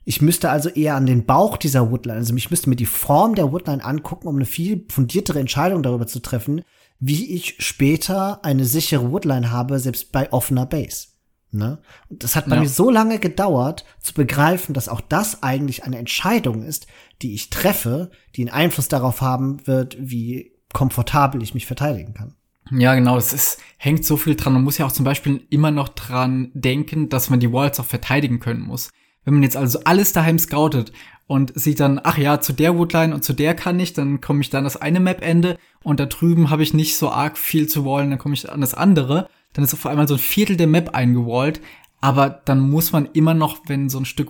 Ich 0.03 0.21
müsste 0.21 0.49
also 0.49 0.69
eher 0.69 0.95
an 0.95 1.05
den 1.05 1.25
Bauch 1.25 1.57
dieser 1.57 1.91
Woodline, 1.91 2.19
also 2.19 2.33
ich 2.33 2.49
müsste 2.49 2.69
mir 2.69 2.77
die 2.77 2.85
Form 2.85 3.35
der 3.35 3.51
Woodline 3.51 3.83
angucken, 3.83 4.27
um 4.27 4.37
eine 4.37 4.45
viel 4.45 4.85
fundiertere 4.89 5.39
Entscheidung 5.39 5.83
darüber 5.83 6.07
zu 6.07 6.21
treffen, 6.21 6.63
wie 6.99 7.35
ich 7.35 7.55
später 7.59 8.43
eine 8.45 8.63
sichere 8.63 9.11
Woodline 9.11 9.51
habe, 9.51 9.79
selbst 9.79 10.13
bei 10.13 10.31
offener 10.31 10.65
Base. 10.65 11.07
Ne? 11.51 11.79
Und 12.09 12.23
das 12.23 12.37
hat 12.37 12.47
bei 12.47 12.55
ja. 12.55 12.61
mir 12.61 12.69
so 12.69 12.89
lange 12.89 13.19
gedauert, 13.19 13.83
zu 13.99 14.13
begreifen, 14.13 14.73
dass 14.73 14.87
auch 14.87 15.01
das 15.01 15.43
eigentlich 15.43 15.83
eine 15.83 15.97
Entscheidung 15.97 16.63
ist, 16.63 16.87
die 17.21 17.33
ich 17.33 17.49
treffe, 17.49 18.09
die 18.35 18.43
einen 18.43 18.53
Einfluss 18.53 18.87
darauf 18.87 19.19
haben 19.19 19.65
wird, 19.67 19.97
wie 19.99 20.53
komfortabel 20.73 21.43
ich 21.43 21.53
mich 21.53 21.65
verteidigen 21.65 22.13
kann. 22.13 22.36
Ja, 22.71 22.95
genau, 22.95 23.17
es 23.17 23.33
ist, 23.33 23.61
hängt 23.77 24.05
so 24.05 24.17
viel 24.17 24.35
dran. 24.35 24.53
Man 24.53 24.63
muss 24.63 24.77
ja 24.77 24.85
auch 24.85 24.91
zum 24.91 25.05
Beispiel 25.05 25.45
immer 25.49 25.71
noch 25.71 25.89
dran 25.89 26.51
denken, 26.53 27.09
dass 27.09 27.29
man 27.29 27.39
die 27.39 27.51
Walls 27.51 27.79
auch 27.79 27.85
verteidigen 27.85 28.39
können 28.39 28.61
muss. 28.61 28.89
Wenn 29.23 29.35
man 29.35 29.43
jetzt 29.43 29.57
also 29.57 29.79
alles 29.83 30.13
daheim 30.13 30.39
scoutet 30.39 30.91
und 31.27 31.57
sieht 31.59 31.79
dann, 31.79 31.99
ach 32.03 32.17
ja, 32.17 32.39
zu 32.39 32.53
der 32.53 32.77
Woodline 32.77 33.13
und 33.13 33.23
zu 33.23 33.33
der 33.33 33.55
kann 33.55 33.79
ich, 33.79 33.93
dann 33.93 34.21
komme 34.21 34.41
ich 34.41 34.49
dann 34.49 34.63
das 34.63 34.77
eine 34.77 34.99
Map-Ende 34.99 35.57
und 35.83 35.99
da 35.99 36.05
drüben 36.05 36.49
habe 36.49 36.63
ich 36.63 36.73
nicht 36.73 36.97
so 36.97 37.09
arg 37.09 37.37
viel 37.37 37.67
zu 37.67 37.85
wallen, 37.85 38.09
dann 38.09 38.19
komme 38.19 38.35
ich 38.35 38.49
an 38.49 38.61
das 38.61 38.73
andere 38.73 39.29
dann 39.57 39.63
ist 39.63 39.73
auf 39.73 39.87
einmal 39.87 40.07
so 40.07 40.13
ein 40.13 40.19
Viertel 40.19 40.55
der 40.55 40.67
Map 40.67 40.93
eingewallt, 40.93 41.61
aber 41.99 42.29
dann 42.29 42.59
muss 42.59 42.91
man 42.91 43.07
immer 43.13 43.33
noch, 43.33 43.57
wenn 43.65 43.89
so 43.89 43.97
ein 43.97 44.05
Stück 44.05 44.29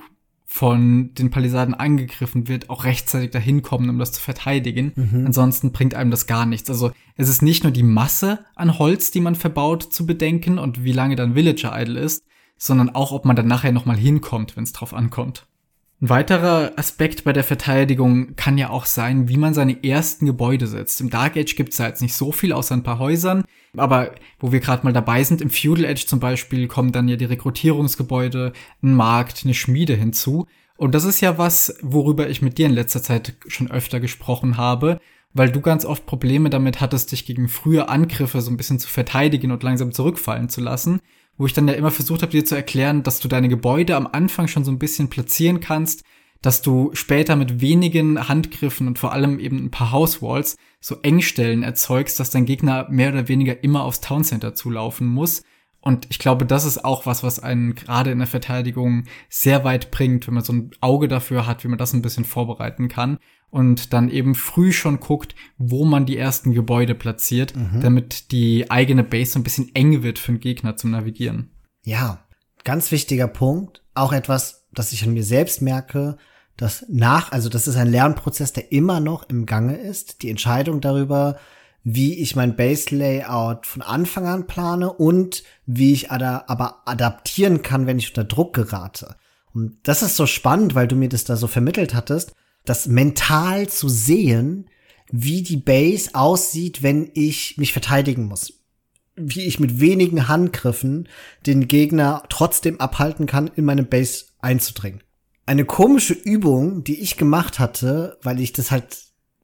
von 0.50 1.14
den 1.14 1.30
Palisaden 1.30 1.76
angegriffen 1.76 2.48
wird, 2.48 2.70
auch 2.70 2.86
rechtzeitig 2.86 3.32
dahin 3.32 3.62
kommen, 3.62 3.90
um 3.90 4.00
das 4.00 4.14
zu 4.14 4.22
verteidigen. 4.22 4.94
Mhm. 4.96 5.26
Ansonsten 5.26 5.74
bringt 5.74 5.94
einem 5.94 6.10
das 6.10 6.26
gar 6.26 6.46
nichts. 6.46 6.70
Also 6.70 6.92
es 7.18 7.28
ist 7.28 7.42
nicht 7.42 7.64
nur 7.64 7.74
die 7.74 7.84
Masse 7.84 8.40
an 8.56 8.80
Holz, 8.80 9.12
die 9.12 9.20
man 9.20 9.36
verbaut, 9.36 9.84
zu 9.84 10.06
bedenken 10.06 10.58
und 10.58 10.86
wie 10.86 10.94
lange 10.94 11.18
dann 11.18 11.36
Villager 11.36 11.80
Idle 11.80 12.00
ist, 12.00 12.24
sondern 12.58 12.90
auch, 12.90 13.12
ob 13.12 13.26
man 13.26 13.36
dann 13.36 13.48
nachher 13.48 13.74
nochmal 13.74 13.98
hinkommt, 13.98 14.56
wenn 14.56 14.64
es 14.64 14.72
drauf 14.72 14.94
ankommt. 14.94 15.46
Ein 16.00 16.10
weiterer 16.10 16.74
Aspekt 16.76 17.24
bei 17.24 17.34
der 17.34 17.44
Verteidigung 17.44 18.36
kann 18.36 18.60
ja 18.60 18.70
auch 18.70 18.86
sein, 18.86 19.30
wie 19.30 19.38
man 19.38 19.56
seine 19.56 19.84
ersten 19.84 20.28
Gebäude 20.28 20.68
setzt. 20.68 21.02
Im 21.02 21.10
Dark 21.10 21.36
Age 21.36 21.56
gibt's 21.56 21.80
ja 21.80 21.88
jetzt 21.88 22.04
nicht 22.04 22.14
so 22.14 22.32
viel 22.32 22.54
außer 22.54 22.76
ein 22.76 22.84
paar 22.84 23.00
Häusern, 23.00 23.46
aber 23.76 24.14
wo 24.40 24.52
wir 24.52 24.60
gerade 24.60 24.84
mal 24.84 24.94
dabei 24.94 25.24
sind, 25.24 25.42
im 25.42 25.50
Feudal 25.50 25.88
Age 25.88 26.06
zum 26.06 26.20
Beispiel 26.20 26.68
kommen 26.68 26.92
dann 26.92 27.08
ja 27.08 27.16
die 27.16 27.26
Rekrutierungsgebäude, 27.26 28.54
ein 28.84 28.94
Markt, 28.94 29.42
eine 29.44 29.56
Schmiede 29.56 29.96
hinzu. 29.96 30.46
Und 30.78 30.94
das 30.94 31.04
ist 31.04 31.20
ja 31.22 31.40
was, 31.40 31.76
worüber 31.82 32.30
ich 32.30 32.44
mit 32.44 32.60
dir 32.60 32.68
in 32.68 32.74
letzter 32.74 33.02
Zeit 33.02 33.34
schon 33.48 33.72
öfter 33.72 34.00
gesprochen 34.00 34.56
habe, 34.56 35.00
weil 35.34 35.52
du 35.52 35.62
ganz 35.62 35.84
oft 35.84 36.06
Probleme 36.06 36.52
damit 36.52 36.80
hattest, 36.80 37.12
dich 37.12 37.26
gegen 37.26 37.50
frühe 37.50 37.90
Angriffe 37.90 38.42
so 38.42 38.52
ein 38.52 38.58
bisschen 38.58 38.78
zu 38.78 38.88
verteidigen 38.88 39.52
und 39.52 39.64
langsam 39.64 39.92
zurückfallen 39.92 40.50
zu 40.50 40.62
lassen 40.62 41.02
wo 41.38 41.46
ich 41.46 41.54
dann 41.54 41.68
ja 41.68 41.74
immer 41.74 41.92
versucht 41.92 42.22
habe, 42.22 42.32
dir 42.32 42.46
zu 42.46 42.56
erklären, 42.56 43.04
dass 43.04 43.20
du 43.20 43.28
deine 43.28 43.50
Gebäude 43.50 43.96
am 43.96 44.08
Anfang 44.08 44.48
schon 44.48 44.64
so 44.64 44.72
ein 44.72 44.80
bisschen 44.80 45.10
platzieren 45.10 45.60
kannst, 45.60 46.04
dass 46.42 46.62
du 46.62 46.92
später 46.94 47.36
mit 47.36 47.62
wenigen 47.62 48.28
Handgriffen 48.28 48.88
und 48.88 49.00
vor 49.00 49.12
allem 49.12 49.40
eben 49.40 49.58
ein 49.58 49.72
paar 49.72 49.92
Housewalls 49.92 50.58
so 50.80 50.98
Engstellen 51.02 51.64
erzeugst, 51.64 52.20
dass 52.20 52.30
dein 52.30 52.46
Gegner 52.46 52.88
mehr 52.90 53.12
oder 53.12 53.28
weniger 53.28 53.64
immer 53.64 53.84
aufs 53.84 54.02
Towncenter 54.02 54.54
zulaufen 54.54 55.08
muss. 55.08 55.44
Und 55.82 56.08
ich 56.10 56.20
glaube, 56.20 56.46
das 56.46 56.66
ist 56.66 56.84
auch 56.84 57.06
was, 57.06 57.24
was 57.24 57.40
einen 57.40 57.76
gerade 57.76 58.12
in 58.12 58.20
der 58.20 58.28
Verteidigung 58.28 59.06
sehr 59.30 59.64
weit 59.64 59.90
bringt, 59.90 60.28
wenn 60.28 60.34
man 60.34 60.44
so 60.44 60.54
ein 60.54 60.72
Auge 60.82 61.08
dafür 61.08 61.48
hat, 61.48 61.64
wie 61.64 61.70
man 61.70 61.78
das 61.78 61.94
ein 61.94 62.02
bisschen 62.02 62.26
vorbereiten 62.26 62.88
kann 62.88 63.20
und 63.50 63.94
dann 63.94 64.10
eben 64.10 64.36
früh 64.36 64.72
schon 64.72 65.00
guckt, 65.00 65.36
wo 65.58 65.86
man 65.86 66.06
die 66.06 66.18
ersten 66.18 66.54
Gebäude 66.54 66.96
platziert, 66.96 67.56
mhm. 67.56 67.82
damit 67.82 68.32
die 68.32 68.70
eigene 68.70 69.04
Base 69.04 69.32
so 69.32 69.40
ein 69.40 69.44
bisschen 69.44 69.74
eng 69.74 70.04
wird 70.04 70.20
für 70.20 70.34
den 70.34 70.40
Gegner 70.40 70.76
zum 70.76 70.92
Navigieren. 70.92 71.52
Ja, 71.84 72.26
ganz 72.64 72.92
wichtiger 72.92 73.28
Punkt. 73.28 73.84
Auch 73.94 74.14
etwas, 74.14 74.68
das 74.74 74.92
ich 74.92 75.04
an 75.04 75.14
mir 75.14 75.24
selbst 75.24 75.62
merke, 75.62 76.18
dass 76.58 76.86
nach, 76.90 77.32
also 77.32 77.50
das 77.50 77.68
ist 77.68 77.78
ein 77.78 77.90
Lernprozess, 77.90 78.52
der 78.52 78.72
immer 78.72 79.00
noch 79.00 79.30
im 79.30 79.46
Gange 79.46 79.78
ist. 79.78 80.22
Die 80.24 80.30
Entscheidung 80.30 80.82
darüber, 80.82 81.38
wie 81.84 82.20
ich 82.20 82.36
mein 82.36 82.56
Base 82.56 82.94
Layout 82.94 83.66
von 83.66 83.82
Anfang 83.82 84.28
an 84.28 84.48
plane 84.48 84.92
und 84.92 85.44
wie 85.66 85.94
ich 85.94 86.12
ada 86.12 86.46
aber 86.48 86.82
adaptieren 86.86 87.62
kann, 87.62 87.88
wenn 87.88 88.00
ich 88.00 88.10
unter 88.10 88.26
Druck 88.26 88.54
gerate. 88.54 89.16
Und 89.54 89.78
das 89.84 90.02
ist 90.02 90.18
so 90.18 90.26
spannend, 90.26 90.76
weil 90.76 90.88
du 90.88 90.96
mir 90.96 91.10
das 91.10 91.24
da 91.24 91.38
so 91.38 91.48
vermittelt 91.48 91.94
hattest 91.94 92.34
das 92.70 92.88
mental 92.88 93.68
zu 93.70 93.90
sehen, 93.90 94.70
wie 95.10 95.42
die 95.42 95.58
Base 95.58 96.14
aussieht, 96.14 96.84
wenn 96.84 97.10
ich 97.14 97.58
mich 97.58 97.74
verteidigen 97.74 98.26
muss. 98.26 98.54
Wie 99.16 99.46
ich 99.46 99.60
mit 99.60 99.80
wenigen 99.80 100.28
Handgriffen 100.28 101.08
den 101.46 101.68
Gegner 101.68 102.24
trotzdem 102.30 102.80
abhalten 102.80 103.26
kann, 103.26 103.50
in 103.56 103.66
meine 103.66 103.84
Base 103.84 104.26
einzudringen. 104.40 105.02
Eine 105.46 105.66
komische 105.66 106.14
Übung, 106.14 106.84
die 106.84 107.00
ich 107.00 107.16
gemacht 107.16 107.58
hatte, 107.58 108.18
weil 108.22 108.40
ich 108.42 108.52
das 108.52 108.70
halt 108.70 108.98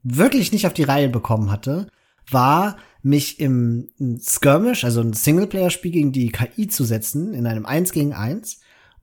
wirklich 0.03 0.51
nicht 0.51 0.67
auf 0.67 0.73
die 0.73 0.83
Reihe 0.83 1.09
bekommen 1.09 1.49
hatte, 1.49 1.87
war, 2.29 2.77
mich 3.01 3.39
im 3.39 3.89
Skirmish, 4.21 4.83
also 4.83 5.01
ein 5.01 5.13
Singleplayer-Spiel 5.13 5.91
gegen 5.91 6.11
die 6.11 6.31
KI 6.31 6.67
zu 6.67 6.83
setzen, 6.83 7.33
in 7.33 7.47
einem 7.47 7.65
1 7.65 7.91
gegen 7.91 8.13
1 8.13 8.59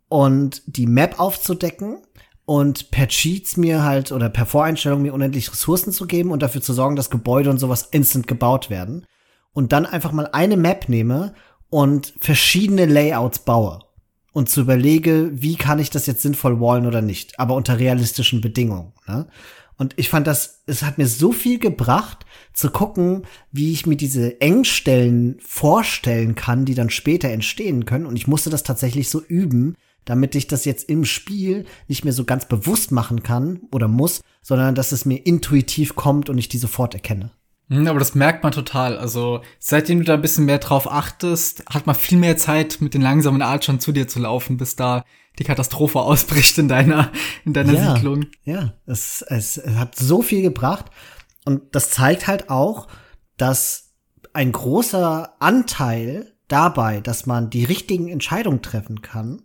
und 0.09 0.63
die 0.67 0.87
Map 0.87 1.21
aufzudecken 1.21 2.03
und 2.51 2.91
per 2.91 3.07
Cheats 3.07 3.57
mir 3.57 3.85
halt 3.85 4.11
oder 4.11 4.29
per 4.29 4.45
Voreinstellung 4.45 5.03
mir 5.03 5.15
unendlich 5.15 5.53
Ressourcen 5.53 5.93
zu 5.93 6.09
geben 6.09 6.33
und 6.33 6.43
dafür 6.43 6.61
zu 6.61 6.73
sorgen, 6.73 6.97
dass 6.97 7.09
Gebäude 7.09 7.49
und 7.49 7.59
sowas 7.59 7.87
instant 7.93 8.27
gebaut 8.27 8.71
werden. 8.71 9.07
Und 9.53 9.71
dann 9.71 9.87
einfach 9.87 10.11
mal 10.11 10.29
eine 10.33 10.57
Map 10.57 10.89
nehme 10.89 11.33
und 11.69 12.13
verschiedene 12.19 12.87
Layouts 12.87 13.39
baue 13.45 13.79
und 14.33 14.49
zu 14.49 14.63
überlege, 14.63 15.31
wie 15.33 15.55
kann 15.55 15.79
ich 15.79 15.91
das 15.91 16.07
jetzt 16.07 16.23
sinnvoll 16.23 16.59
wallen 16.59 16.87
oder 16.89 17.03
nicht, 17.03 17.39
aber 17.39 17.55
unter 17.55 17.79
realistischen 17.79 18.41
Bedingungen. 18.41 18.95
Ne? 19.07 19.29
Und 19.77 19.95
ich 19.97 20.09
fand 20.09 20.27
das, 20.27 20.65
es 20.67 20.83
hat 20.83 20.99
mir 20.99 21.07
so 21.07 21.31
viel 21.31 21.61
gebracht, 21.61 22.27
zu 22.53 22.71
gucken, 22.71 23.29
wie 23.53 23.73
ich 23.73 23.87
mir 23.87 23.97
diese 23.97 24.41
Engstellen 24.41 25.37
vorstellen 25.39 26.35
kann, 26.35 26.65
die 26.65 26.75
dann 26.75 26.91
später 26.91 27.29
entstehen 27.29 27.85
können. 27.85 28.07
Und 28.07 28.17
ich 28.17 28.27
musste 28.27 28.51
das 28.51 28.65
tatsächlich 28.65 29.09
so 29.09 29.23
üben, 29.23 29.77
damit 30.11 30.35
ich 30.35 30.49
das 30.49 30.65
jetzt 30.65 30.89
im 30.89 31.05
Spiel 31.05 31.67
nicht 31.87 32.03
mehr 32.03 32.13
so 32.13 32.25
ganz 32.25 32.45
bewusst 32.45 32.91
machen 32.91 33.23
kann 33.23 33.61
oder 33.71 33.87
muss, 33.87 34.23
sondern 34.43 34.75
dass 34.75 34.91
es 34.91 35.05
mir 35.05 35.25
intuitiv 35.25 35.95
kommt 35.95 36.29
und 36.29 36.37
ich 36.37 36.49
die 36.49 36.59
sofort 36.59 36.95
erkenne. 36.95 37.31
Hm, 37.69 37.87
aber 37.87 38.01
das 38.01 38.17
merkt 38.17 38.43
man 38.43 38.51
total. 38.51 38.99
Also 38.99 39.43
seitdem 39.61 40.01
du 40.01 40.05
da 40.05 40.15
ein 40.15 40.21
bisschen 40.21 40.47
mehr 40.47 40.59
drauf 40.59 40.91
achtest, 40.91 41.65
hat 41.71 41.87
man 41.87 41.95
viel 41.95 42.19
mehr 42.19 42.37
Zeit, 42.37 42.81
mit 42.81 42.93
den 42.93 43.03
langsamen 43.03 43.41
Archern 43.41 43.79
zu 43.79 43.93
dir 43.93 44.09
zu 44.09 44.19
laufen, 44.19 44.57
bis 44.57 44.75
da 44.75 45.05
die 45.39 45.45
Katastrophe 45.45 46.01
ausbricht 46.01 46.59
in 46.59 46.67
deiner, 46.67 47.13
in 47.45 47.53
deiner 47.53 47.75
ja, 47.75 47.95
Siedlung. 47.95 48.27
Ja, 48.43 48.73
es, 48.87 49.23
es 49.23 49.63
hat 49.65 49.95
so 49.95 50.23
viel 50.23 50.43
gebracht. 50.43 50.87
Und 51.45 51.77
das 51.77 51.91
zeigt 51.91 52.27
halt 52.27 52.51
auch, 52.51 52.89
dass 53.37 53.93
ein 54.33 54.51
großer 54.51 55.37
Anteil 55.39 56.35
dabei, 56.49 57.01
dass 57.01 57.27
man 57.27 57.49
die 57.49 57.63
richtigen 57.63 58.09
Entscheidungen 58.09 58.61
treffen 58.61 59.03
kann, 59.03 59.43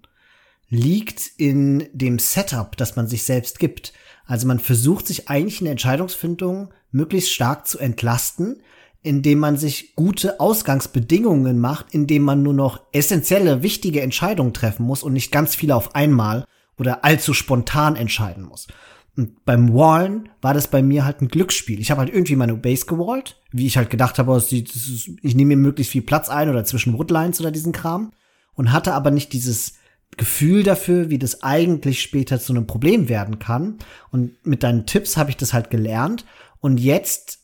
liegt 0.69 1.27
in 1.37 1.87
dem 1.93 2.19
Setup, 2.19 2.75
das 2.77 2.95
man 2.95 3.07
sich 3.07 3.23
selbst 3.23 3.59
gibt. 3.59 3.93
Also 4.25 4.47
man 4.47 4.59
versucht 4.59 5.07
sich 5.07 5.29
eigentlich 5.29 5.59
in 5.61 5.65
der 5.65 5.73
Entscheidungsfindung 5.73 6.73
möglichst 6.91 7.31
stark 7.31 7.67
zu 7.67 7.77
entlasten, 7.77 8.61
indem 9.01 9.37
man 9.37 9.57
sich 9.57 9.95
gute 9.95 10.39
Ausgangsbedingungen 10.39 11.59
macht, 11.59 11.93
indem 11.93 12.23
man 12.23 12.41
nur 12.41 12.55
noch 12.55 12.81
essentielle, 12.91 13.61
wichtige 13.61 14.01
Entscheidungen 14.01 14.53
treffen 14.53 14.83
muss 14.83 15.03
und 15.03 15.13
nicht 15.13 15.31
ganz 15.31 15.53
viele 15.55 15.75
auf 15.75 15.93
einmal 15.93 16.45
oder 16.79 17.05
allzu 17.05 17.35
spontan 17.35 17.95
entscheiden 17.95 18.43
muss. 18.43 18.67
Und 19.15 19.45
beim 19.45 19.73
Wallen 19.73 20.29
war 20.41 20.53
das 20.53 20.67
bei 20.67 20.81
mir 20.81 21.05
halt 21.05 21.21
ein 21.21 21.29
Glücksspiel. 21.29 21.79
Ich 21.79 21.91
habe 21.91 21.99
halt 22.01 22.13
irgendwie 22.13 22.35
meine 22.35 22.55
Base 22.55 22.85
gewallt, 22.85 23.39
wie 23.51 23.65
ich 23.65 23.77
halt 23.77 23.89
gedacht 23.89 24.19
habe, 24.19 24.43
ich 24.49 25.35
nehme 25.35 25.55
mir 25.55 25.61
möglichst 25.61 25.91
viel 25.91 26.01
Platz 26.01 26.27
ein 26.27 26.49
oder 26.49 26.65
zwischen 26.65 26.97
Woodlines 26.97 27.39
oder 27.39 27.51
diesen 27.51 27.71
Kram 27.71 28.11
und 28.55 28.71
hatte 28.71 28.93
aber 28.93 29.11
nicht 29.11 29.31
dieses 29.31 29.75
Gefühl 30.17 30.63
dafür, 30.63 31.09
wie 31.09 31.19
das 31.19 31.43
eigentlich 31.43 32.01
später 32.01 32.39
zu 32.39 32.53
einem 32.53 32.67
Problem 32.67 33.09
werden 33.09 33.39
kann. 33.39 33.77
Und 34.11 34.45
mit 34.45 34.63
deinen 34.63 34.85
Tipps 34.85 35.17
habe 35.17 35.29
ich 35.29 35.37
das 35.37 35.53
halt 35.53 35.69
gelernt. 35.69 36.25
Und 36.59 36.79
jetzt 36.79 37.39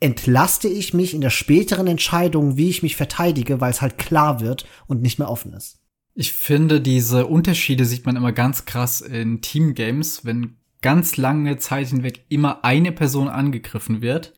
entlaste 0.00 0.68
ich 0.68 0.94
mich 0.94 1.14
in 1.14 1.20
der 1.20 1.30
späteren 1.30 1.86
Entscheidung, 1.86 2.56
wie 2.56 2.68
ich 2.68 2.82
mich 2.82 2.96
verteidige, 2.96 3.60
weil 3.60 3.70
es 3.70 3.82
halt 3.82 3.98
klar 3.98 4.40
wird 4.40 4.66
und 4.86 5.00
nicht 5.00 5.18
mehr 5.18 5.30
offen 5.30 5.52
ist. 5.52 5.78
Ich 6.14 6.32
finde, 6.32 6.80
diese 6.80 7.26
Unterschiede 7.26 7.84
sieht 7.84 8.04
man 8.04 8.16
immer 8.16 8.32
ganz 8.32 8.64
krass 8.64 9.00
in 9.00 9.40
Teamgames, 9.40 10.24
wenn 10.24 10.56
ganz 10.82 11.16
lange 11.16 11.56
Zeit 11.58 11.88
hinweg 11.88 12.24
immer 12.28 12.64
eine 12.64 12.92
Person 12.92 13.28
angegriffen 13.28 14.02
wird 14.02 14.34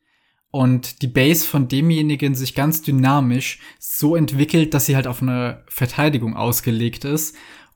und 0.51 1.03
die 1.03 1.09
Base 1.09 1.45
von 1.45 1.67
demjenigen 1.67 2.37
sich 2.37 2.55
ganz 2.55 2.83
dynamisch 2.83 3.59
so 3.81 4.15
entwickelt, 4.15 4.73
dass 4.73 4.87
sie 4.87 4.95
halt 4.95 5.09
auf 5.09 5.21
eine 5.21 5.65
Verteidigung 5.67 6.37
ausgelegt 6.37 7.05
ist 7.05 7.35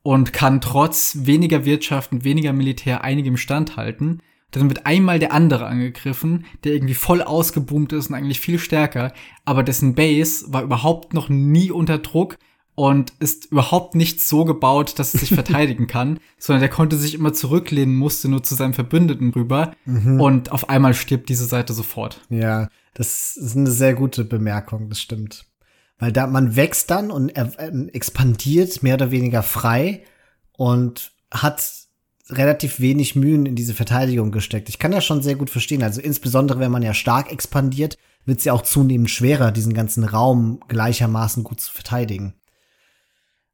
und 0.09 0.33
kann 0.33 0.59
trotz 0.59 1.17
weniger 1.19 1.65
Wirtschaft 1.65 2.11
und 2.11 2.23
weniger 2.23 2.51
Militär 2.51 3.03
einigem 3.03 3.37
standhalten. 3.37 4.23
Dann 4.49 4.67
wird 4.67 4.87
einmal 4.87 5.19
der 5.19 5.31
andere 5.31 5.67
angegriffen, 5.67 6.45
der 6.63 6.73
irgendwie 6.73 6.95
voll 6.95 7.21
ausgeboomt 7.21 7.93
ist 7.93 8.09
und 8.09 8.15
eigentlich 8.15 8.39
viel 8.39 8.57
stärker, 8.57 9.13
aber 9.45 9.61
dessen 9.61 9.93
Base 9.93 10.51
war 10.51 10.63
überhaupt 10.63 11.13
noch 11.13 11.29
nie 11.29 11.69
unter 11.69 11.99
Druck 11.99 12.39
und 12.73 13.13
ist 13.19 13.51
überhaupt 13.51 13.93
nicht 13.93 14.19
so 14.19 14.45
gebaut, 14.45 14.97
dass 14.97 15.13
es 15.13 15.19
sich 15.19 15.29
verteidigen 15.35 15.85
kann, 15.85 16.19
sondern 16.39 16.61
der 16.61 16.71
konnte 16.71 16.97
sich 16.97 17.13
immer 17.13 17.33
zurücklehnen, 17.33 17.95
musste 17.95 18.29
nur 18.29 18.41
zu 18.41 18.55
seinem 18.55 18.73
Verbündeten 18.73 19.29
rüber 19.29 19.75
mhm. 19.85 20.19
und 20.19 20.51
auf 20.51 20.69
einmal 20.69 20.95
stirbt 20.95 21.29
diese 21.29 21.45
Seite 21.45 21.73
sofort. 21.73 22.21
Ja, 22.31 22.67
das 22.95 23.37
ist 23.37 23.55
eine 23.55 23.69
sehr 23.69 23.93
gute 23.93 24.25
Bemerkung, 24.25 24.89
das 24.89 24.99
stimmt. 24.99 25.45
Weil 25.99 26.11
da 26.11 26.27
man 26.27 26.55
wächst 26.55 26.89
dann 26.89 27.11
und 27.11 27.29
er, 27.29 27.51
äh, 27.59 27.87
expandiert 27.91 28.81
mehr 28.81 28.95
oder 28.95 29.11
weniger 29.11 29.43
frei 29.43 30.03
und 30.53 31.11
hat 31.29 31.61
relativ 32.29 32.79
wenig 32.79 33.15
Mühen 33.15 33.45
in 33.45 33.55
diese 33.55 33.73
Verteidigung 33.73 34.31
gesteckt. 34.31 34.69
Ich 34.69 34.79
kann 34.79 34.93
ja 34.93 35.01
schon 35.01 35.21
sehr 35.21 35.35
gut 35.35 35.49
verstehen. 35.49 35.83
Also 35.83 35.99
insbesondere, 35.99 36.59
wenn 36.59 36.71
man 36.71 36.83
ja 36.83 36.93
stark 36.93 37.31
expandiert, 37.31 37.97
wird 38.25 38.39
es 38.39 38.45
ja 38.45 38.53
auch 38.53 38.61
zunehmend 38.61 39.09
schwerer, 39.09 39.51
diesen 39.51 39.73
ganzen 39.73 40.03
Raum 40.03 40.59
gleichermaßen 40.67 41.43
gut 41.43 41.59
zu 41.59 41.71
verteidigen. 41.71 42.35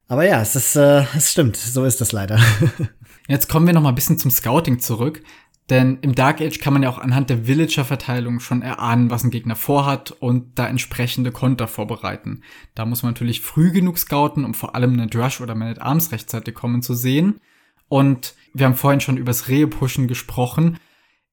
Aber 0.08 0.24
ja, 0.24 0.40
es 0.40 0.54
ist, 0.54 0.76
äh, 0.76 1.04
es 1.16 1.32
stimmt, 1.32 1.56
so 1.56 1.84
ist 1.84 2.00
das 2.00 2.12
leider. 2.12 2.38
Jetzt 3.28 3.48
kommen 3.48 3.66
wir 3.66 3.74
noch 3.74 3.82
mal 3.82 3.88
ein 3.88 3.94
bisschen 3.96 4.18
zum 4.18 4.30
Scouting 4.30 4.78
zurück, 4.78 5.22
denn 5.68 5.98
im 6.02 6.14
Dark 6.14 6.40
Age 6.40 6.60
kann 6.60 6.72
man 6.72 6.84
ja 6.84 6.90
auch 6.90 6.98
anhand 6.98 7.28
der 7.28 7.46
Villager-Verteilung 7.46 8.38
schon 8.38 8.62
erahnen, 8.62 9.10
was 9.10 9.24
ein 9.24 9.30
Gegner 9.30 9.56
vorhat 9.56 10.12
und 10.12 10.58
da 10.58 10.68
entsprechende 10.68 11.32
Konter 11.32 11.66
vorbereiten. 11.66 12.42
Da 12.76 12.86
muss 12.86 13.02
man 13.02 13.12
natürlich 13.12 13.40
früh 13.40 13.72
genug 13.72 13.98
scouten, 13.98 14.44
um 14.44 14.54
vor 14.54 14.76
allem 14.76 14.92
eine 14.92 15.08
Drush 15.08 15.40
oder 15.40 15.56
Man 15.56 15.68
at 15.68 15.82
Arms 15.82 16.12
rechtzeitig 16.12 16.54
kommen 16.54 16.82
zu 16.82 16.94
sehen. 16.94 17.40
Und 17.88 18.34
wir 18.54 18.66
haben 18.66 18.74
vorhin 18.76 19.00
schon 19.00 19.16
übers 19.16 19.48
Rehe-Pushen 19.48 20.06
gesprochen. 20.06 20.78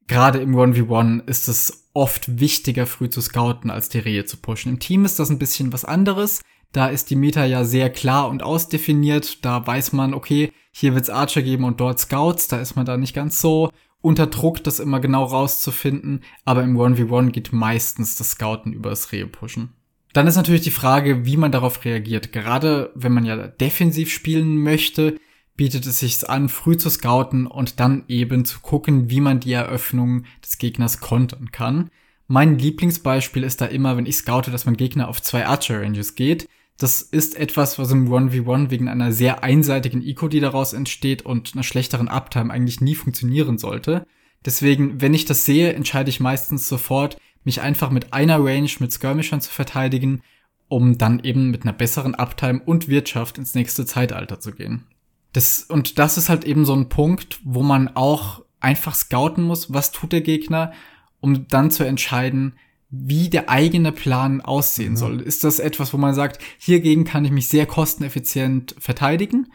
Gerade 0.08 0.40
im 0.40 0.56
1v1 0.56 1.28
ist 1.28 1.48
es 1.48 1.90
oft 1.94 2.40
wichtiger, 2.40 2.88
früh 2.88 3.10
zu 3.10 3.22
scouten, 3.22 3.70
als 3.70 3.90
die 3.90 4.00
Rehe 4.00 4.26
zu 4.26 4.38
pushen. 4.38 4.74
Im 4.74 4.80
Team 4.80 5.06
ist 5.06 5.20
das 5.20 5.30
ein 5.30 5.40
bisschen 5.40 5.72
was 5.74 5.86
anderes. 5.86 6.42
Da 6.72 6.88
ist 6.88 7.12
die 7.12 7.16
Meta 7.16 7.46
ja 7.46 7.66
sehr 7.66 7.92
klar 7.92 8.30
und 8.30 8.42
ausdefiniert. 8.42 9.46
Da 9.46 9.66
weiß 9.66 9.94
man, 9.94 10.16
okay, 10.16 10.52
hier 10.72 10.96
wird's 10.96 11.12
Archer 11.12 11.44
geben 11.44 11.66
und 11.66 11.80
dort 11.80 12.00
Scouts. 12.00 12.48
Da 12.48 12.60
ist 12.60 12.76
man 12.76 12.86
da 12.86 12.98
nicht 12.98 13.14
ganz 13.14 13.40
so 13.40 13.70
unter 14.04 14.28
Druck, 14.28 14.64
das 14.64 14.80
immer 14.80 15.00
genau 15.00 15.24
rauszufinden. 15.24 16.22
Aber 16.46 16.62
im 16.62 16.78
1v1 16.78 17.32
geht 17.32 17.54
meistens 17.54 18.16
das 18.16 18.32
Scouten 18.32 18.74
über 18.74 18.92
das 18.92 19.12
Rehe-Pushen. 19.12 19.70
Dann 20.12 20.28
ist 20.28 20.36
natürlich 20.36 20.62
die 20.62 20.72
Frage, 20.72 21.26
wie 21.26 21.38
man 21.38 21.52
darauf 21.52 21.84
reagiert. 21.86 22.32
Gerade 22.32 22.92
wenn 22.94 23.14
man 23.14 23.26
ja 23.26 23.48
defensiv 23.48 24.12
spielen 24.12 24.58
möchte, 24.58 25.18
bietet 25.56 25.86
es 25.88 26.00
sich 26.00 26.30
an, 26.30 26.50
früh 26.50 26.78
zu 26.78 26.90
scouten 26.90 27.48
und 27.48 27.80
dann 27.80 28.04
eben 28.08 28.46
zu 28.46 28.60
gucken, 28.60 29.10
wie 29.10 29.22
man 29.22 29.40
die 29.40 29.54
Eröffnung 29.54 30.26
des 30.44 30.58
Gegners 30.58 31.00
kontern 31.00 31.52
kann. 31.52 31.90
Mein 32.28 32.60
Lieblingsbeispiel 32.60 33.44
ist 33.44 33.62
da 33.62 33.66
immer, 33.66 33.96
wenn 33.98 34.06
ich 34.06 34.18
scoute, 34.18 34.52
dass 34.52 34.66
mein 34.66 34.78
Gegner 34.78 35.08
auf 35.08 35.22
zwei 35.22 35.48
Archer 35.48 35.82
Ranges 35.82 36.16
geht. 36.16 36.48
Das 36.78 37.02
ist 37.02 37.38
etwas, 37.38 37.78
was 37.78 37.92
im 37.92 38.12
1v1 38.12 38.70
wegen 38.70 38.90
einer 38.90 39.12
sehr 39.12 39.44
einseitigen 39.44 40.02
Eco, 40.02 40.28
die 40.28 40.40
daraus 40.40 40.74
entsteht 40.74 41.22
und 41.24 41.54
einer 41.54 41.64
schlechteren 41.64 42.08
Uptime 42.08 42.52
eigentlich 42.52 42.82
nie 42.82 42.96
funktionieren 42.96 43.58
sollte. 43.58 44.06
Deswegen, 44.46 45.00
wenn 45.00 45.14
ich 45.14 45.26
das 45.26 45.46
sehe, 45.46 45.74
entscheide 45.74 46.10
ich 46.10 46.20
meistens 46.20 46.68
sofort, 46.68 47.18
mich 47.44 47.62
einfach 47.62 47.92
mit 47.92 48.14
einer 48.14 48.44
Range 48.44 48.70
mit 48.80 48.92
Skirmishern 48.92 49.42
zu 49.42 49.52
verteidigen, 49.52 50.22
um 50.68 50.98
dann 50.98 51.20
eben 51.20 51.52
mit 51.52 51.64
einer 51.64 51.74
besseren 51.74 52.16
Uptime 52.16 52.62
und 52.66 52.88
Wirtschaft 52.88 53.38
ins 53.38 53.54
nächste 53.54 53.86
Zeitalter 53.86 54.40
zu 54.40 54.54
gehen. 54.54 54.86
Das, 55.34 55.64
und 55.64 56.00
das 56.00 56.18
ist 56.18 56.30
halt 56.30 56.46
eben 56.46 56.66
so 56.66 56.74
ein 56.74 56.90
Punkt, 56.90 57.40
wo 57.44 57.64
man 57.64 57.96
auch 57.96 58.44
einfach 58.60 58.96
scouten 58.96 59.44
muss, 59.44 59.74
was 59.74 59.92
tut 59.92 60.12
der 60.12 60.22
Gegner, 60.22 60.74
um 61.20 61.48
dann 61.48 61.72
zu 61.72 61.84
entscheiden, 61.84 62.54
wie 62.96 63.28
der 63.28 63.50
eigene 63.50 63.92
Plan 63.92 64.40
aussehen 64.40 64.92
mhm. 64.92 64.98
soll. 64.98 65.22
Ist 65.22 65.44
das 65.44 65.58
etwas, 65.58 65.94
wo 65.94 65.98
man 65.98 66.14
sagt, 66.14 66.40
hiergegen 66.60 67.06
kann 67.06 67.26
ich 67.26 67.32
mich 67.32 67.48
sehr 67.48 67.66
kosteneffizient 67.66 68.76
verteidigen? 68.78 69.52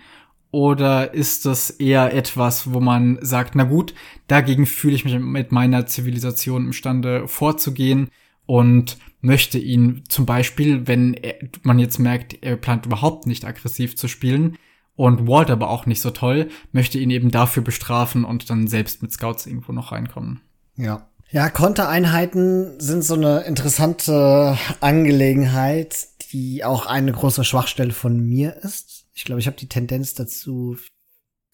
Oder 0.50 1.14
ist 1.14 1.46
das 1.46 1.70
eher 1.70 2.12
etwas, 2.12 2.72
wo 2.72 2.80
man 2.80 3.18
sagt, 3.20 3.54
na 3.54 3.62
gut, 3.62 3.94
dagegen 4.26 4.66
fühle 4.66 4.96
ich 4.96 5.04
mich 5.04 5.16
mit 5.16 5.52
meiner 5.52 5.86
Zivilisation 5.86 6.66
imstande 6.66 7.28
vorzugehen 7.28 8.10
und 8.46 8.98
möchte 9.20 9.58
ihn 9.58 10.02
zum 10.08 10.26
Beispiel, 10.26 10.88
wenn 10.88 11.14
er, 11.14 11.36
man 11.62 11.78
jetzt 11.78 11.98
merkt, 11.98 12.42
er 12.42 12.56
plant 12.56 12.86
überhaupt 12.86 13.26
nicht 13.26 13.44
aggressiv 13.44 13.96
zu 13.96 14.08
spielen 14.08 14.56
und 14.96 15.28
Walt 15.28 15.50
aber 15.50 15.70
auch 15.70 15.86
nicht 15.86 16.00
so 16.00 16.10
toll, 16.10 16.48
möchte 16.72 16.98
ihn 16.98 17.10
eben 17.10 17.30
dafür 17.30 17.62
bestrafen 17.62 18.24
und 18.24 18.50
dann 18.50 18.66
selbst 18.66 19.00
mit 19.00 19.12
Scouts 19.12 19.46
irgendwo 19.46 19.72
noch 19.72 19.92
reinkommen. 19.92 20.40
Ja, 20.76 21.07
ja, 21.30 21.50
Kontereinheiten 21.50 22.80
sind 22.80 23.02
so 23.04 23.14
eine 23.14 23.40
interessante 23.40 24.56
Angelegenheit, 24.80 26.08
die 26.32 26.64
auch 26.64 26.86
eine 26.86 27.12
große 27.12 27.44
Schwachstelle 27.44 27.92
von 27.92 28.18
mir 28.18 28.56
ist. 28.62 29.06
Ich 29.14 29.24
glaube, 29.24 29.40
ich 29.40 29.46
habe 29.46 29.56
die 29.56 29.68
Tendenz 29.68 30.14
dazu, 30.14 30.76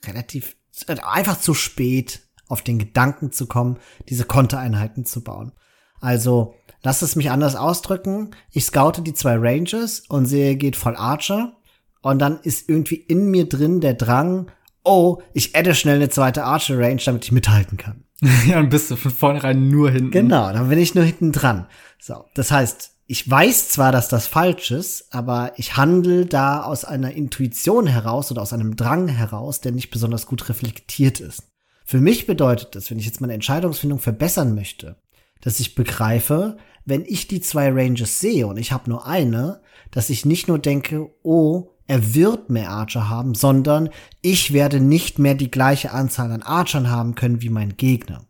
relativ 0.05 0.57
einfach 1.03 1.41
zu 1.41 1.55
spät 1.55 2.21
auf 2.49 2.63
den 2.63 2.79
Gedanken 2.79 3.33
zu 3.33 3.47
kommen, 3.47 3.79
diese 4.09 4.25
Kontereinheiten 4.25 5.05
zu 5.05 5.25
bauen. 5.25 5.53
Also, 6.01 6.55
lass 6.83 7.03
es 7.03 7.17
mich 7.17 7.31
anders 7.31 7.57
ausdrücken. 7.57 8.33
Ich 8.53 8.67
scoute 8.67 9.03
die 9.03 9.15
zwei 9.15 9.37
Ranges 9.37 10.01
und 10.09 10.27
sehe, 10.27 10.57
geht 10.57 10.77
voll 10.77 10.97
Archer. 10.97 11.57
Und 12.03 12.19
dann 12.19 12.41
ist 12.41 12.69
irgendwie 12.69 12.97
in 12.97 13.31
mir 13.31 13.49
drin 13.49 13.81
der 13.81 13.95
Drang, 13.95 14.51
oh, 14.85 15.23
ich 15.33 15.57
adde 15.57 15.75
schnell 15.75 15.97
eine 15.97 16.11
zweite 16.11 16.45
Archer 16.45 16.79
Range, 16.79 17.01
damit 17.05 17.25
ich 17.25 17.33
mithalten 17.33 17.79
kann. 17.79 18.05
ja, 18.47 18.57
dann 18.57 18.69
bist 18.69 18.91
du 18.91 18.97
von 18.97 19.11
vornherein 19.11 19.69
nur 19.69 19.91
hinten. 19.91 20.11
Genau, 20.11 20.53
dann 20.53 20.69
bin 20.69 20.79
ich 20.79 20.95
nur 20.95 21.05
hinten 21.05 21.33
dran. 21.33 21.67
So, 21.99 22.25
das 22.35 22.51
heißt, 22.51 22.93
ich 23.07 23.29
weiß 23.31 23.69
zwar, 23.69 23.93
dass 23.93 24.09
das 24.09 24.27
falsch 24.27 24.71
ist, 24.71 25.13
aber 25.13 25.53
ich 25.57 25.77
handle 25.77 26.25
da 26.25 26.63
aus 26.63 26.85
einer 26.85 27.13
Intuition 27.13 27.87
heraus 27.87 28.31
oder 28.31 28.41
aus 28.41 28.55
einem 28.55 28.77
Drang 28.77 29.09
heraus, 29.09 29.61
der 29.61 29.73
nicht 29.73 29.91
besonders 29.91 30.27
gut 30.27 30.49
reflektiert 30.49 31.21
ist. 31.21 31.43
Für 31.85 32.01
mich 32.01 32.27
bedeutet 32.27 32.75
das, 32.75 32.91
wenn 32.91 32.99
ich 32.99 33.05
jetzt 33.05 33.21
meine 33.21 33.35
Entscheidungsfindung 33.35 33.99
verbessern 33.99 34.55
möchte, 34.55 34.97
dass 35.43 35.61
ich 35.61 35.75
begreife, 35.75 36.57
wenn 36.87 37.05
ich 37.07 37.29
die 37.29 37.43
zwei 37.43 37.71
Ranges 37.71 38.21
sehe 38.21 38.47
und 38.47 38.57
ich 38.57 38.73
habe 38.73 38.89
nur 38.89 39.07
eine, 39.07 39.61
dass 39.91 40.09
ich 40.09 40.25
nicht 40.25 40.49
nur 40.49 40.59
denke, 40.59 41.11
oh, 41.23 41.74
er 41.87 42.15
wird 42.15 42.51
mehr 42.51 42.71
Archer 42.71 43.09
haben, 43.09 43.35
sondern 43.35 43.91
ich 44.23 44.53
werde 44.53 44.81
nicht 44.81 45.19
mehr 45.19 45.35
die 45.35 45.51
gleiche 45.51 45.93
Anzahl 45.93 46.33
an 46.33 46.43
Archern 46.43 46.91
haben 46.91 47.15
können 47.15 47.43
wie 47.43 47.51
mein 47.51 47.77
Gegner. 47.77 48.25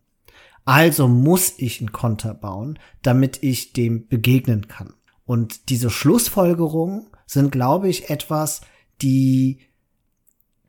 Also 0.65 1.07
muss 1.07 1.53
ich 1.57 1.79
einen 1.79 1.91
Konter 1.91 2.33
bauen, 2.33 2.79
damit 3.01 3.43
ich 3.43 3.73
dem 3.73 4.07
begegnen 4.07 4.67
kann. 4.67 4.93
Und 5.25 5.69
diese 5.69 5.89
Schlussfolgerungen 5.89 7.07
sind, 7.25 7.51
glaube 7.51 7.87
ich, 7.87 8.09
etwas, 8.09 8.61
die, 9.01 9.59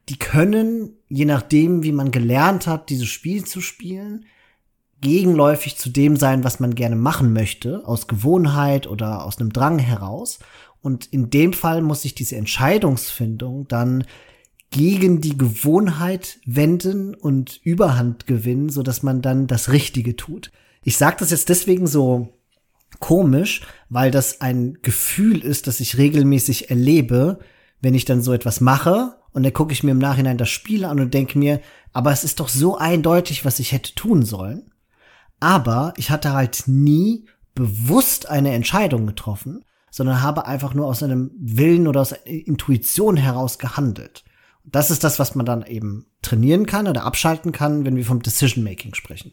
die 0.09 0.19
können, 0.19 0.97
je 1.09 1.25
nachdem, 1.25 1.83
wie 1.83 1.93
man 1.93 2.11
gelernt 2.11 2.67
hat, 2.67 2.91
dieses 2.91 3.09
Spiel 3.09 3.45
zu 3.45 3.61
spielen, 3.61 4.27
gegenläufig 5.01 5.77
zu 5.77 5.91
dem 5.91 6.17
sein, 6.17 6.45
was 6.45 6.61
man 6.61 6.75
gerne 6.75 6.97
machen 6.97 7.33
möchte, 7.33 7.87
aus 7.87 8.07
Gewohnheit 8.07 8.87
oder 8.87 9.25
aus 9.25 9.39
einem 9.39 9.53
Drang 9.53 9.79
heraus. 9.79 10.39
Und 10.87 11.07
in 11.07 11.31
dem 11.31 11.53
Fall 11.53 11.83
muss 11.83 12.03
sich 12.03 12.15
diese 12.15 12.37
Entscheidungsfindung 12.37 13.67
dann 13.67 14.05
gegen 14.71 15.21
die 15.21 15.37
Gewohnheit 15.37 16.39
wenden 16.47 17.13
und 17.17 17.59
Überhand 17.65 18.29
gewinnen, 18.29 18.69
so 18.69 18.85
dass 18.85 19.03
man 19.03 19.21
dann 19.21 19.49
das 19.49 19.73
Richtige 19.73 20.15
tut. 20.15 20.53
Ich 20.85 20.97
sage 20.97 21.17
das 21.19 21.33
jetzt 21.33 21.49
deswegen 21.49 21.89
so 21.89 22.39
komisch, 23.01 23.63
weil 23.89 24.13
das 24.13 24.41
ein 24.41 24.79
Gefühl 24.83 25.41
ist, 25.41 25.67
das 25.67 25.81
ich 25.81 25.99
regelmäßig 25.99 26.71
erlebe, 26.71 27.41
wenn 27.81 27.97
ich 27.97 28.05
dann 28.05 28.23
so 28.23 28.33
etwas 28.33 28.61
mache 28.61 29.17
und 29.33 29.43
dann 29.43 29.53
gucke 29.53 29.73
ich 29.73 29.83
mir 29.83 29.91
im 29.91 29.99
Nachhinein 29.99 30.39
das 30.39 30.51
Spiel 30.51 30.85
an 30.85 31.01
und 31.01 31.13
denke 31.13 31.37
mir, 31.37 31.61
aber 31.93 32.13
es 32.13 32.23
ist 32.23 32.39
doch 32.39 32.49
so 32.49 32.79
eindeutig, 32.79 33.45
was 33.45 33.59
ich 33.59 33.73
hätte 33.73 33.97
tun 33.97 34.25
sollen. 34.25 34.71
Aber 35.41 35.95
ich 35.97 36.11
hatte 36.11 36.33
halt 36.33 36.63
nie 36.69 37.25
bewusst 37.57 38.29
eine 38.29 38.53
Entscheidung 38.53 39.09
getroffen, 39.09 39.65
sondern 39.97 40.21
habe 40.21 40.45
einfach 40.45 40.75
nur 40.75 40.85
aus 40.85 41.03
einem 41.03 41.31
Willen 41.39 41.89
oder 41.89 42.03
aus 42.03 42.13
Intuition 42.13 43.17
heraus 43.17 43.59
gehandelt. 43.59 44.25
Das 44.63 44.91
ist 44.91 45.03
das, 45.05 45.19
was 45.19 45.35
man 45.35 45.47
dann 45.47 45.65
eben 45.65 46.05
trainieren 46.21 46.67
kann 46.67 46.87
oder 46.87 47.05
abschalten 47.05 47.51
kann, 47.51 47.87
wenn 47.87 47.97
wir 47.97 48.05
vom 48.05 48.21
Decision 48.21 48.63
Making 48.63 48.93
sprechen. 48.93 49.33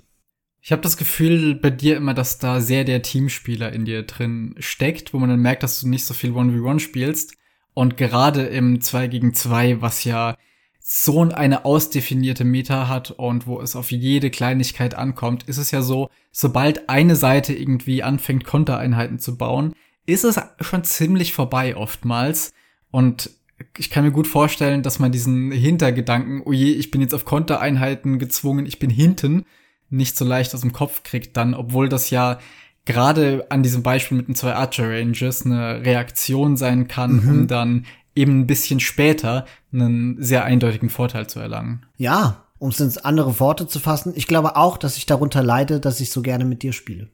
Ich 0.61 0.71
habe 0.71 0.81
das 0.81 0.95
Gefühl 0.95 1.55
bei 1.55 1.69
dir 1.69 1.97
immer, 1.97 2.13
dass 2.13 2.37
da 2.37 2.61
sehr 2.61 2.85
der 2.85 3.01
Teamspieler 3.01 3.73
in 3.73 3.83
dir 3.83 4.03
drin 4.03 4.55
steckt, 4.57 5.13
wo 5.13 5.19
man 5.19 5.29
dann 5.29 5.41
merkt, 5.41 5.63
dass 5.63 5.81
du 5.81 5.89
nicht 5.89 6.05
so 6.05 6.13
viel 6.13 6.31
1v1 6.31 6.79
spielst. 6.79 7.33
Und 7.73 7.97
gerade 7.97 8.43
im 8.43 8.79
2 8.79 9.07
gegen 9.07 9.33
2, 9.33 9.81
was 9.81 10.05
ja 10.05 10.37
so 10.79 11.23
eine 11.23 11.65
ausdefinierte 11.65 12.45
Meta 12.45 12.87
hat 12.87 13.11
und 13.11 13.47
wo 13.47 13.59
es 13.59 13.75
auf 13.75 13.91
jede 13.91 14.29
Kleinigkeit 14.29 14.95
ankommt, 14.95 15.43
ist 15.43 15.57
es 15.57 15.71
ja 15.71 15.81
so, 15.81 16.09
sobald 16.31 16.87
eine 16.87 17.17
Seite 17.17 17.53
irgendwie 17.53 18.01
anfängt, 18.01 18.45
Kontereinheiten 18.45 19.19
zu 19.19 19.37
bauen, 19.37 19.73
ist 20.05 20.23
es 20.23 20.39
schon 20.61 20.83
ziemlich 20.83 21.33
vorbei 21.33 21.75
oftmals. 21.75 22.53
Und 22.91 23.29
ich 23.77 23.89
kann 23.89 24.03
mir 24.03 24.11
gut 24.11 24.27
vorstellen, 24.27 24.83
dass 24.83 24.99
man 24.99 25.11
diesen 25.11 25.51
Hintergedanken, 25.51 26.41
oh 26.45 26.51
je, 26.51 26.71
ich 26.73 26.91
bin 26.91 27.01
jetzt 27.01 27.13
auf 27.13 27.25
Kontereinheiten 27.25 28.19
gezwungen, 28.19 28.65
ich 28.65 28.79
bin 28.79 28.89
hinten, 28.89 29.45
nicht 29.89 30.17
so 30.17 30.25
leicht 30.25 30.53
aus 30.53 30.61
dem 30.61 30.73
Kopf 30.73 31.03
kriegt 31.03 31.37
dann, 31.37 31.53
obwohl 31.53 31.87
das 31.87 32.09
ja 32.09 32.39
gerade 32.85 33.45
an 33.49 33.63
diesem 33.63 33.83
Beispiel 33.83 34.17
mit 34.17 34.27
den 34.27 34.35
zwei 34.35 34.55
Archer 34.55 34.89
Ranges 34.89 35.45
eine 35.45 35.85
Reaktion 35.85 36.57
sein 36.57 36.87
kann, 36.87 37.23
mhm. 37.23 37.29
um 37.29 37.47
dann 37.47 37.85
eben 38.15 38.41
ein 38.41 38.47
bisschen 38.47 38.79
später 38.79 39.45
einen 39.71 40.21
sehr 40.21 40.43
eindeutigen 40.45 40.89
Vorteil 40.89 41.27
zu 41.27 41.39
erlangen. 41.39 41.85
Ja, 41.97 42.43
um 42.59 42.69
es 42.69 42.79
ins 42.79 42.97
andere 42.97 43.39
Worte 43.39 43.67
zu 43.67 43.79
fassen, 43.79 44.13
ich 44.15 44.27
glaube 44.27 44.55
auch, 44.55 44.77
dass 44.77 44.97
ich 44.97 45.05
darunter 45.05 45.43
leide, 45.43 45.79
dass 45.79 45.99
ich 45.99 46.11
so 46.11 46.21
gerne 46.21 46.45
mit 46.45 46.63
dir 46.63 46.73
spiele. 46.73 47.09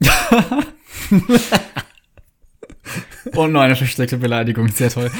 oh 3.34 3.46
nein, 3.46 3.66
eine 3.66 3.76
versteckte 3.76 4.16
Beleidigung, 4.16 4.68
sehr 4.68 4.90
toll. 4.90 5.10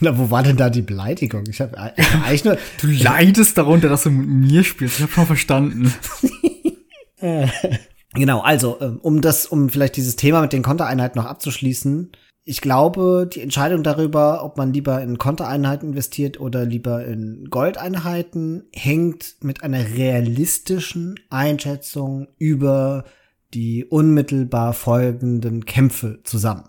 Na, 0.00 0.16
wo 0.18 0.30
war 0.30 0.42
denn 0.42 0.56
da 0.56 0.70
die 0.70 0.82
Beleidigung? 0.82 1.44
Ich 1.48 1.60
habe 1.60 1.78
eigentlich 1.78 2.44
nur. 2.44 2.58
Du 2.80 2.88
leidest 2.88 3.56
darunter, 3.58 3.88
dass 3.88 4.02
du 4.04 4.10
mit 4.10 4.26
mir 4.26 4.64
spielst. 4.64 4.96
Ich 4.96 5.02
habe 5.02 5.12
schon 5.12 5.26
verstanden. 5.26 5.94
genau, 8.14 8.40
also 8.40 8.78
ähm, 8.80 8.98
um 9.02 9.20
das, 9.20 9.46
um 9.46 9.68
vielleicht 9.68 9.96
dieses 9.96 10.16
Thema 10.16 10.40
mit 10.40 10.52
den 10.52 10.62
Kontereinheiten 10.62 11.20
noch 11.20 11.28
abzuschließen. 11.28 12.12
Ich 12.44 12.60
glaube, 12.60 13.30
die 13.32 13.40
Entscheidung 13.40 13.84
darüber, 13.84 14.44
ob 14.44 14.56
man 14.56 14.72
lieber 14.72 15.00
in 15.00 15.16
Kontereinheiten 15.16 15.90
investiert 15.90 16.40
oder 16.40 16.64
lieber 16.64 17.04
in 17.04 17.46
Goldeinheiten, 17.48 18.64
hängt 18.74 19.36
mit 19.42 19.62
einer 19.62 19.94
realistischen 19.94 21.20
Einschätzung 21.30 22.26
über 22.38 23.04
die 23.54 23.84
unmittelbar 23.84 24.72
folgenden 24.72 25.64
Kämpfe 25.64 26.20
zusammen. 26.24 26.64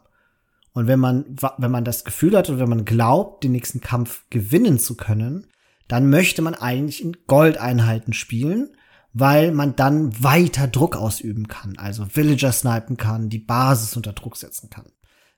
Und 0.74 0.88
wenn 0.88 1.00
man, 1.00 1.26
wenn 1.58 1.72
man 1.72 1.86
das 1.86 2.04
Gefühl 2.04 2.36
hat 2.36 2.50
und 2.50 2.60
wenn 2.60 2.70
man 2.70 2.86
glaubt, 2.86 3.44
den 3.44 3.52
nächsten 3.52 3.80
Kampf 3.80 4.24
gewinnen 4.30 4.80
zu 4.80 4.96
können, 4.96 5.48
dann 5.88 6.10
möchte 6.10 6.42
man 6.42 6.56
eigentlich 6.56 7.04
in 7.04 7.16
Goldeinheiten 7.28 8.14
spielen, 8.14 8.70
weil 9.14 9.52
man 9.52 9.76
dann 9.76 10.24
weiter 10.24 10.68
Druck 10.68 10.96
ausüben 10.96 11.48
kann, 11.48 11.78
also 11.78 12.06
Villager 12.06 12.52
snipen 12.52 12.98
kann, 12.98 13.30
die 13.30 13.40
Basis 13.40 13.96
unter 13.96 14.14
Druck 14.14 14.38
setzen 14.38 14.72
kann. 14.72 14.88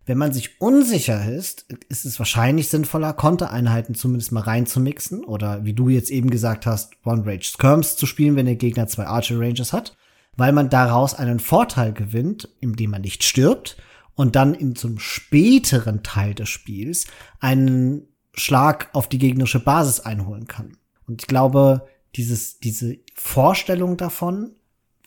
Wenn 0.05 0.17
man 0.19 0.31
sich 0.31 0.61
unsicher 0.61 1.29
ist, 1.29 1.65
ist 1.89 2.05
es 2.05 2.19
wahrscheinlich 2.19 2.69
sinnvoller, 2.69 3.11
Kontereinheiten 3.13 3.95
zumindest 3.95 4.31
mal 4.31 4.41
reinzumixen 4.41 5.25
oder 5.25 5.65
wie 5.65 5.73
du 5.73 5.89
jetzt 5.89 6.11
eben 6.11 6.29
gesagt 6.29 6.65
hast, 6.67 6.93
One 7.03 7.25
Rage 7.25 7.51
Skirms 7.57 7.97
zu 7.97 8.05
spielen, 8.05 8.35
wenn 8.35 8.45
der 8.45 8.55
Gegner 8.55 8.87
zwei 8.87 9.07
Archer 9.07 9.39
Ranges 9.39 9.73
hat, 9.73 9.97
weil 10.37 10.51
man 10.51 10.69
daraus 10.69 11.13
einen 11.13 11.39
Vorteil 11.39 11.93
gewinnt, 11.93 12.49
indem 12.59 12.91
man 12.91 13.01
nicht 13.01 13.23
stirbt 13.23 13.77
und 14.15 14.35
dann 14.35 14.53
in 14.53 14.75
zum 14.75 14.99
späteren 14.99 16.03
Teil 16.03 16.33
des 16.33 16.49
Spiels 16.49 17.05
einen 17.39 18.07
Schlag 18.33 18.89
auf 18.93 19.07
die 19.07 19.17
gegnerische 19.17 19.59
Basis 19.59 19.99
einholen 19.99 20.47
kann. 20.47 20.77
Und 21.07 21.21
ich 21.21 21.27
glaube, 21.27 21.87
dieses, 22.15 22.59
diese 22.59 22.97
Vorstellung 23.13 23.97
davon, 23.97 24.51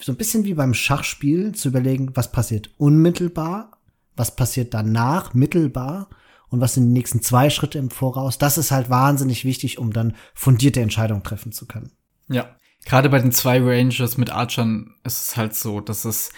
so 0.00 0.12
ein 0.12 0.16
bisschen 0.16 0.44
wie 0.44 0.54
beim 0.54 0.74
Schachspiel, 0.74 1.52
zu 1.54 1.68
überlegen, 1.68 2.10
was 2.14 2.30
passiert 2.30 2.70
unmittelbar, 2.78 3.78
was 4.16 4.36
passiert 4.36 4.74
danach, 4.74 5.34
mittelbar 5.34 6.08
und 6.48 6.60
was 6.60 6.74
sind 6.74 6.86
die 6.86 6.92
nächsten 6.92 7.22
zwei 7.22 7.50
Schritte 7.50 7.78
im 7.78 7.90
Voraus, 7.90 8.38
das 8.38 8.58
ist 8.58 8.70
halt 8.70 8.90
wahnsinnig 8.90 9.44
wichtig, 9.44 9.78
um 9.78 9.92
dann 9.92 10.14
fundierte 10.34 10.80
Entscheidungen 10.80 11.22
treffen 11.22 11.52
zu 11.52 11.66
können. 11.66 11.92
Ja. 12.28 12.57
Gerade 12.84 13.08
bei 13.08 13.18
den 13.18 13.32
zwei 13.32 13.60
Rangers 13.60 14.16
mit 14.16 14.30
Archern 14.30 14.94
ist 15.04 15.28
es 15.28 15.36
halt 15.36 15.54
so, 15.54 15.80
dass 15.80 16.04
es 16.04 16.30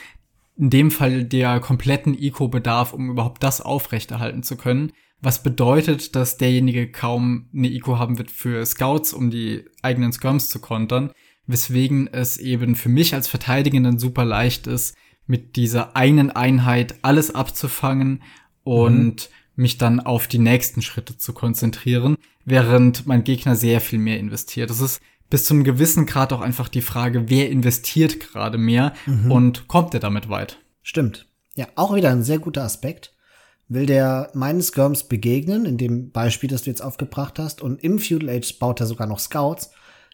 in 0.57 0.71
dem 0.71 0.91
Fall 0.91 1.25
der 1.25 1.61
kompletten 1.61 2.17
Eco-Bedarf, 2.17 2.93
um 2.93 3.11
überhaupt 3.11 3.43
das 3.43 3.61
aufrechterhalten 3.61 4.43
zu 4.43 4.57
können. 4.57 4.93
Was 5.23 5.43
bedeutet, 5.43 6.17
dass 6.17 6.39
derjenige 6.39 6.91
kaum 6.91 7.49
eine 7.55 7.71
Eco 7.71 7.99
haben 7.99 8.19
wird 8.19 8.31
für 8.31 8.65
Scouts, 8.65 9.13
um 9.13 9.31
die 9.31 9.65
eigenen 9.83 10.13
Skirms 10.13 10.49
zu 10.49 10.61
kontern, 10.61 11.13
weswegen 11.47 12.09
es 12.13 12.39
eben 12.39 12.75
für 12.75 12.89
mich 12.89 13.15
als 13.15 13.29
Verteidigenden 13.29 13.99
super 13.99 14.25
leicht 14.25 14.67
ist, 14.67 14.97
mit 15.27 15.57
dieser 15.57 15.97
einen 15.97 16.31
Einheit 16.31 16.97
alles 17.03 17.35
abzufangen 17.35 18.23
und 18.65 19.31
mhm. 19.31 19.63
mich 19.63 19.79
dann 19.79 20.01
auf 20.01 20.27
die 20.27 20.39
nächsten 20.39 20.83
Schritte 20.83 21.17
zu 21.17 21.33
konzentrieren, 21.33 22.17
während 22.45 23.07
mein 23.07 23.25
Gegner 23.25 23.57
sehr 23.57 23.81
viel 23.81 23.99
mehr 23.99 24.19
investiert. 24.19 24.71
Das 24.71 24.81
ist 24.81 25.01
bis 25.31 25.45
zu 25.45 25.55
einem 25.55 25.65
gewissen 25.65 26.07
Grad 26.07 26.33
auch 26.33 26.41
einfach 26.41 26.69
die 26.69 26.83
Frage, 26.83 27.31
wer 27.31 27.49
investiert 27.49 28.21
gerade 28.21 28.59
mehr 28.59 28.93
mhm. 29.07 29.31
und 29.31 29.69
kommt 29.69 29.95
er 29.95 30.01
damit 30.01 30.29
weit? 30.29 30.59
Stimmt. 30.83 31.27
Ja, 31.55 31.67
auch 31.77 31.95
wieder 31.95 32.11
ein 32.11 32.23
sehr 32.23 32.39
guter 32.39 32.65
Aspekt. 32.65 33.15
Will 33.69 33.87
der 33.87 34.31
meinen 34.35 34.63
Skirms 34.63 35.05
begegnen, 35.05 35.65
in 35.65 35.79
dem 35.79 36.11
Beispiel, 36.11 36.51
das 36.51 36.63
du 36.63 36.71
jetzt 36.71 36.83
aufgebracht 36.83 37.39
hast, 37.39 37.63
und 37.63 37.83
im 37.83 38.01
Feudal 38.01 38.29
Age 38.29 38.59
baut 38.59 38.81
er 38.81 38.87
sogar 38.87 39.07
noch 39.07 39.21
Scouts, 39.21 39.71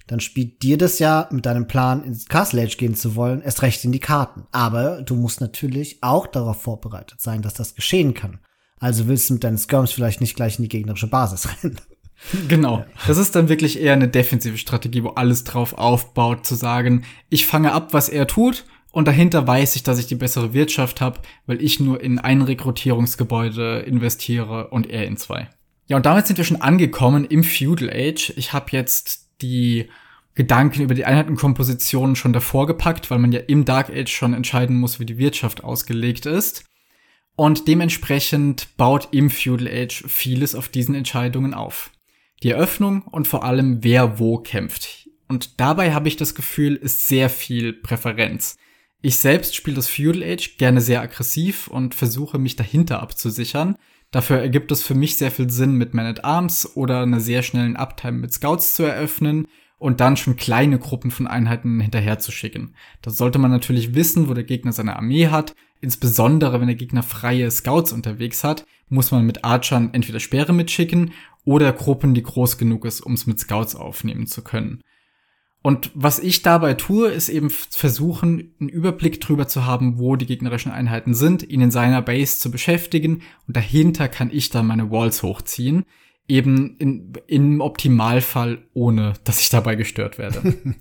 dann 0.06 0.20
spielt 0.20 0.62
dir 0.62 0.78
das 0.78 0.98
ja 0.98 1.28
mit 1.32 1.46
deinem 1.46 1.66
Plan, 1.66 2.04
ins 2.04 2.26
Castle 2.26 2.62
Age 2.62 2.76
gehen 2.76 2.94
zu 2.94 3.16
wollen, 3.16 3.42
erst 3.42 3.62
recht 3.62 3.84
in 3.84 3.92
die 3.92 4.00
Karten. 4.00 4.46
Aber 4.52 5.02
du 5.02 5.16
musst 5.16 5.40
natürlich 5.40 6.02
auch 6.02 6.26
darauf 6.26 6.62
vorbereitet 6.62 7.20
sein, 7.20 7.42
dass 7.42 7.54
das 7.54 7.74
geschehen 7.74 8.14
kann. 8.14 8.38
Also 8.78 9.08
willst 9.08 9.30
du 9.30 9.34
mit 9.34 9.44
deinen 9.44 9.58
Skirms 9.58 9.92
vielleicht 9.92 10.20
nicht 10.20 10.36
gleich 10.36 10.58
in 10.58 10.64
die 10.64 10.68
gegnerische 10.68 11.08
Basis 11.08 11.48
rennen. 11.62 11.80
Genau. 12.48 12.84
Das 13.06 13.18
ist 13.18 13.34
dann 13.36 13.48
wirklich 13.48 13.80
eher 13.80 13.92
eine 13.92 14.08
defensive 14.08 14.58
Strategie, 14.58 15.04
wo 15.04 15.10
alles 15.10 15.44
drauf 15.44 15.74
aufbaut, 15.74 16.46
zu 16.46 16.54
sagen, 16.54 17.04
ich 17.28 17.46
fange 17.46 17.72
ab, 17.72 17.92
was 17.92 18.08
er 18.08 18.26
tut, 18.26 18.64
und 18.96 19.06
dahinter 19.06 19.46
weiß 19.46 19.76
ich, 19.76 19.82
dass 19.82 19.98
ich 19.98 20.06
die 20.06 20.14
bessere 20.14 20.54
Wirtschaft 20.54 21.02
habe, 21.02 21.20
weil 21.44 21.60
ich 21.60 21.80
nur 21.80 22.00
in 22.00 22.18
ein 22.18 22.40
Rekrutierungsgebäude 22.40 23.80
investiere 23.80 24.68
und 24.68 24.88
er 24.88 25.06
in 25.06 25.18
zwei. 25.18 25.50
Ja, 25.86 25.98
und 25.98 26.06
damit 26.06 26.26
sind 26.26 26.38
wir 26.38 26.46
schon 26.46 26.62
angekommen 26.62 27.26
im 27.26 27.44
Feudal 27.44 27.90
Age. 27.90 28.32
Ich 28.36 28.54
habe 28.54 28.68
jetzt 28.70 29.28
die 29.42 29.90
Gedanken 30.34 30.80
über 30.80 30.94
die 30.94 31.04
Einheitenkompositionen 31.04 32.16
schon 32.16 32.32
davor 32.32 32.66
gepackt, 32.66 33.10
weil 33.10 33.18
man 33.18 33.32
ja 33.32 33.40
im 33.40 33.66
Dark 33.66 33.90
Age 33.90 34.08
schon 34.08 34.32
entscheiden 34.32 34.78
muss, 34.78 34.98
wie 34.98 35.04
die 35.04 35.18
Wirtschaft 35.18 35.62
ausgelegt 35.62 36.24
ist. 36.24 36.64
Und 37.36 37.68
dementsprechend 37.68 38.78
baut 38.78 39.08
im 39.10 39.28
Feudal 39.28 39.68
Age 39.68 40.04
vieles 40.08 40.54
auf 40.54 40.70
diesen 40.70 40.94
Entscheidungen 40.94 41.52
auf 41.52 41.90
die 42.46 42.52
Eröffnung 42.52 43.02
und 43.02 43.26
vor 43.26 43.42
allem 43.42 43.82
wer 43.82 44.20
wo 44.20 44.38
kämpft. 44.38 45.10
Und 45.26 45.58
dabei 45.58 45.92
habe 45.92 46.06
ich 46.06 46.16
das 46.16 46.36
Gefühl, 46.36 46.76
ist 46.76 47.08
sehr 47.08 47.28
viel 47.28 47.72
Präferenz. 47.72 48.56
Ich 49.02 49.16
selbst 49.16 49.56
spiele 49.56 49.74
das 49.74 49.88
Feudal 49.88 50.22
Age 50.22 50.56
gerne 50.56 50.80
sehr 50.80 51.00
aggressiv 51.00 51.66
und 51.66 51.96
versuche 51.96 52.38
mich 52.38 52.54
dahinter 52.54 53.02
abzusichern. 53.02 53.74
Dafür 54.12 54.38
ergibt 54.38 54.70
es 54.70 54.84
für 54.84 54.94
mich 54.94 55.16
sehr 55.16 55.32
viel 55.32 55.50
Sinn, 55.50 55.74
mit 55.74 55.92
Man 55.92 56.06
at 56.06 56.24
Arms 56.24 56.76
oder 56.76 57.02
einer 57.02 57.18
sehr 57.18 57.42
schnellen 57.42 57.74
Uptime 57.74 58.18
mit 58.18 58.32
Scouts 58.32 58.74
zu 58.74 58.84
eröffnen 58.84 59.48
und 59.78 60.00
dann 60.00 60.16
schon 60.16 60.36
kleine 60.36 60.78
Gruppen 60.78 61.10
von 61.10 61.26
Einheiten 61.26 61.80
hinterher 61.80 62.20
zu 62.20 62.30
schicken. 62.30 62.74
Da 63.02 63.10
sollte 63.10 63.40
man 63.40 63.50
natürlich 63.50 63.96
wissen, 63.96 64.28
wo 64.28 64.34
der 64.34 64.44
Gegner 64.44 64.70
seine 64.72 64.94
Armee 64.94 65.26
hat. 65.26 65.56
Insbesondere 65.80 66.60
wenn 66.60 66.68
der 66.68 66.76
Gegner 66.76 67.02
freie 67.02 67.50
Scouts 67.50 67.92
unterwegs 67.92 68.44
hat, 68.44 68.64
muss 68.88 69.10
man 69.10 69.26
mit 69.26 69.44
Archern 69.44 69.90
entweder 69.92 70.20
Speere 70.20 70.52
mitschicken 70.52 71.12
oder 71.46 71.72
Gruppen, 71.72 72.12
die 72.12 72.22
groß 72.22 72.58
genug 72.58 72.84
ist, 72.84 73.00
um 73.00 73.14
es 73.14 73.26
mit 73.26 73.40
Scouts 73.40 73.74
aufnehmen 73.74 74.26
zu 74.26 74.42
können. 74.42 74.82
Und 75.62 75.90
was 75.94 76.18
ich 76.18 76.42
dabei 76.42 76.74
tue, 76.74 77.08
ist 77.08 77.28
eben 77.28 77.50
versuchen, 77.50 78.54
einen 78.60 78.68
Überblick 78.68 79.20
drüber 79.20 79.48
zu 79.48 79.64
haben, 79.64 79.98
wo 79.98 80.16
die 80.16 80.26
gegnerischen 80.26 80.70
Einheiten 80.70 81.14
sind, 81.14 81.42
ihn 81.42 81.60
in 81.60 81.70
seiner 81.70 82.02
Base 82.02 82.38
zu 82.38 82.50
beschäftigen 82.50 83.22
und 83.48 83.56
dahinter 83.56 84.08
kann 84.08 84.30
ich 84.30 84.50
dann 84.50 84.66
meine 84.66 84.90
Walls 84.90 85.22
hochziehen. 85.22 85.84
Eben 86.28 86.76
in, 86.78 87.12
im 87.28 87.60
Optimalfall, 87.60 88.66
ohne 88.74 89.14
dass 89.24 89.40
ich 89.40 89.48
dabei 89.48 89.76
gestört 89.76 90.18
werde. 90.18 90.54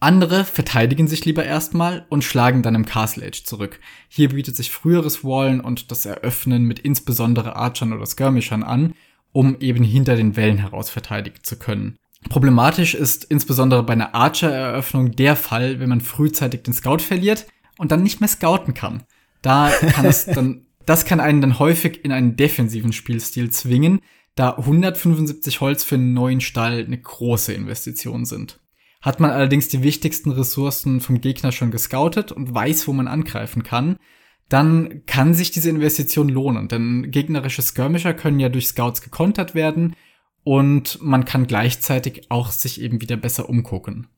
Andere 0.00 0.44
verteidigen 0.44 1.06
sich 1.06 1.24
lieber 1.24 1.44
erstmal 1.44 2.06
und 2.08 2.24
schlagen 2.24 2.62
dann 2.62 2.74
im 2.74 2.86
Castle 2.86 3.24
Age 3.24 3.44
zurück. 3.44 3.78
Hier 4.08 4.30
bietet 4.30 4.56
sich 4.56 4.72
früheres 4.72 5.22
Wallen 5.22 5.60
und 5.60 5.92
das 5.92 6.06
Eröffnen 6.06 6.64
mit 6.64 6.80
insbesondere 6.80 7.54
Archern 7.54 7.92
oder 7.92 8.06
Skirmishern 8.06 8.64
an, 8.64 8.94
um 9.32 9.58
eben 9.60 9.84
hinter 9.84 10.16
den 10.16 10.36
Wellen 10.36 10.58
heraus 10.58 10.90
verteidigen 10.90 11.42
zu 11.42 11.58
können. 11.58 11.96
Problematisch 12.28 12.94
ist 12.94 13.24
insbesondere 13.24 13.82
bei 13.82 13.94
einer 13.94 14.14
Archer-Eröffnung 14.14 15.12
der 15.12 15.36
Fall, 15.36 15.80
wenn 15.80 15.88
man 15.88 16.00
frühzeitig 16.00 16.62
den 16.62 16.74
Scout 16.74 16.98
verliert 16.98 17.46
und 17.78 17.90
dann 17.90 18.02
nicht 18.02 18.20
mehr 18.20 18.28
scouten 18.28 18.74
kann. 18.74 19.02
Da 19.42 19.70
kann 19.70 20.06
es 20.06 20.26
dann, 20.26 20.66
das 20.86 21.04
kann 21.04 21.20
einen 21.20 21.40
dann 21.40 21.58
häufig 21.58 22.04
in 22.04 22.12
einen 22.12 22.36
defensiven 22.36 22.92
Spielstil 22.92 23.50
zwingen, 23.50 24.00
da 24.34 24.56
175 24.56 25.60
Holz 25.60 25.84
für 25.84 25.96
einen 25.96 26.14
neuen 26.14 26.40
Stall 26.40 26.84
eine 26.84 26.98
große 26.98 27.52
Investition 27.52 28.24
sind. 28.24 28.60
Hat 29.02 29.18
man 29.18 29.30
allerdings 29.30 29.68
die 29.68 29.82
wichtigsten 29.82 30.30
Ressourcen 30.30 31.00
vom 31.00 31.20
Gegner 31.20 31.50
schon 31.50 31.72
gescoutet 31.72 32.30
und 32.30 32.54
weiß, 32.54 32.86
wo 32.86 32.92
man 32.92 33.08
angreifen 33.08 33.64
kann, 33.64 33.96
dann 34.52 35.02
kann 35.06 35.32
sich 35.32 35.50
diese 35.50 35.70
Investition 35.70 36.28
lohnen, 36.28 36.68
denn 36.68 37.10
gegnerische 37.10 37.62
Skirmisher 37.62 38.12
können 38.12 38.38
ja 38.38 38.50
durch 38.50 38.68
Scouts 38.68 39.00
gekontert 39.00 39.54
werden 39.54 39.96
und 40.44 40.98
man 41.00 41.24
kann 41.24 41.46
gleichzeitig 41.46 42.30
auch 42.30 42.50
sich 42.50 42.80
eben 42.80 43.00
wieder 43.00 43.16
besser 43.16 43.48
umgucken. 43.48 44.08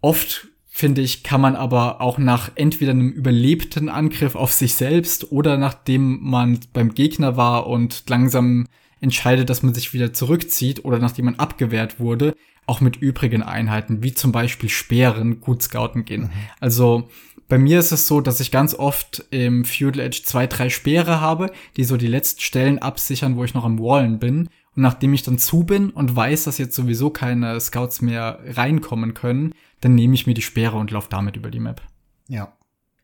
Oft 0.00 0.48
finde 0.66 1.02
ich, 1.02 1.24
kann 1.24 1.40
man 1.40 1.56
aber 1.56 2.00
auch 2.00 2.18
nach 2.18 2.52
entweder 2.54 2.92
einem 2.92 3.10
überlebten 3.10 3.88
Angriff 3.88 4.34
auf 4.34 4.52
sich 4.52 4.76
selbst 4.76 5.30
oder 5.32 5.58
nachdem 5.58 6.20
man 6.22 6.60
beim 6.72 6.94
Gegner 6.94 7.36
war 7.36 7.66
und 7.66 8.04
langsam 8.08 8.66
entscheidet, 9.00 9.50
dass 9.50 9.62
man 9.62 9.74
sich 9.74 9.92
wieder 9.92 10.12
zurückzieht 10.12 10.84
oder 10.84 10.98
nachdem 10.98 11.26
man 11.26 11.34
abgewehrt 11.34 12.00
wurde, 12.00 12.34
auch 12.66 12.80
mit 12.80 12.96
übrigen 12.96 13.42
Einheiten, 13.42 14.02
wie 14.02 14.14
zum 14.14 14.30
Beispiel 14.30 14.68
Speeren, 14.68 15.40
gut 15.40 15.62
scouten 15.62 16.04
gehen. 16.04 16.22
Mhm. 16.22 16.30
Also 16.60 17.08
bei 17.48 17.56
mir 17.58 17.78
ist 17.78 17.92
es 17.92 18.06
so, 18.06 18.20
dass 18.20 18.40
ich 18.40 18.50
ganz 18.50 18.74
oft 18.74 19.24
im 19.30 19.64
Feudal 19.64 20.00
Edge 20.00 20.20
zwei, 20.24 20.46
drei 20.46 20.68
Speere 20.68 21.20
habe, 21.20 21.50
die 21.76 21.84
so 21.84 21.96
die 21.96 22.06
letzten 22.06 22.42
Stellen 22.42 22.78
absichern, 22.78 23.36
wo 23.36 23.44
ich 23.44 23.54
noch 23.54 23.64
am 23.64 23.78
Wallen 23.78 24.18
bin. 24.18 24.48
Und 24.76 24.82
nachdem 24.82 25.14
ich 25.14 25.22
dann 25.22 25.38
zu 25.38 25.64
bin 25.64 25.90
und 25.90 26.14
weiß, 26.14 26.44
dass 26.44 26.58
jetzt 26.58 26.76
sowieso 26.76 27.08
keine 27.10 27.58
Scouts 27.58 28.02
mehr 28.02 28.38
reinkommen 28.44 29.14
können, 29.14 29.54
dann 29.80 29.94
nehme 29.94 30.14
ich 30.14 30.26
mir 30.26 30.34
die 30.34 30.42
Speere 30.42 30.76
und 30.76 30.90
laufe 30.90 31.08
damit 31.10 31.36
über 31.36 31.50
die 31.50 31.60
Map. 31.60 31.80
Ja, 32.28 32.52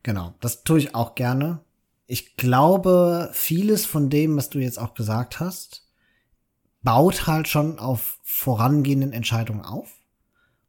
genau. 0.03 0.35
Das 0.41 0.63
tue 0.63 0.77
ich 0.77 0.93
auch 0.93 1.15
gerne. 1.15 1.61
Ich 2.05 2.37
glaube, 2.37 3.31
vieles 3.33 3.85
von 3.87 4.11
dem, 4.11 4.37
was 4.37 4.51
du 4.51 4.59
jetzt 4.59 4.77
auch 4.77 4.93
gesagt 4.93 5.39
hast, 5.39 5.87
baut 6.83 7.25
halt 7.25 7.47
schon 7.47 7.79
auf 7.79 8.19
vorangehenden 8.21 9.11
Entscheidungen 9.11 9.65
auf 9.65 9.91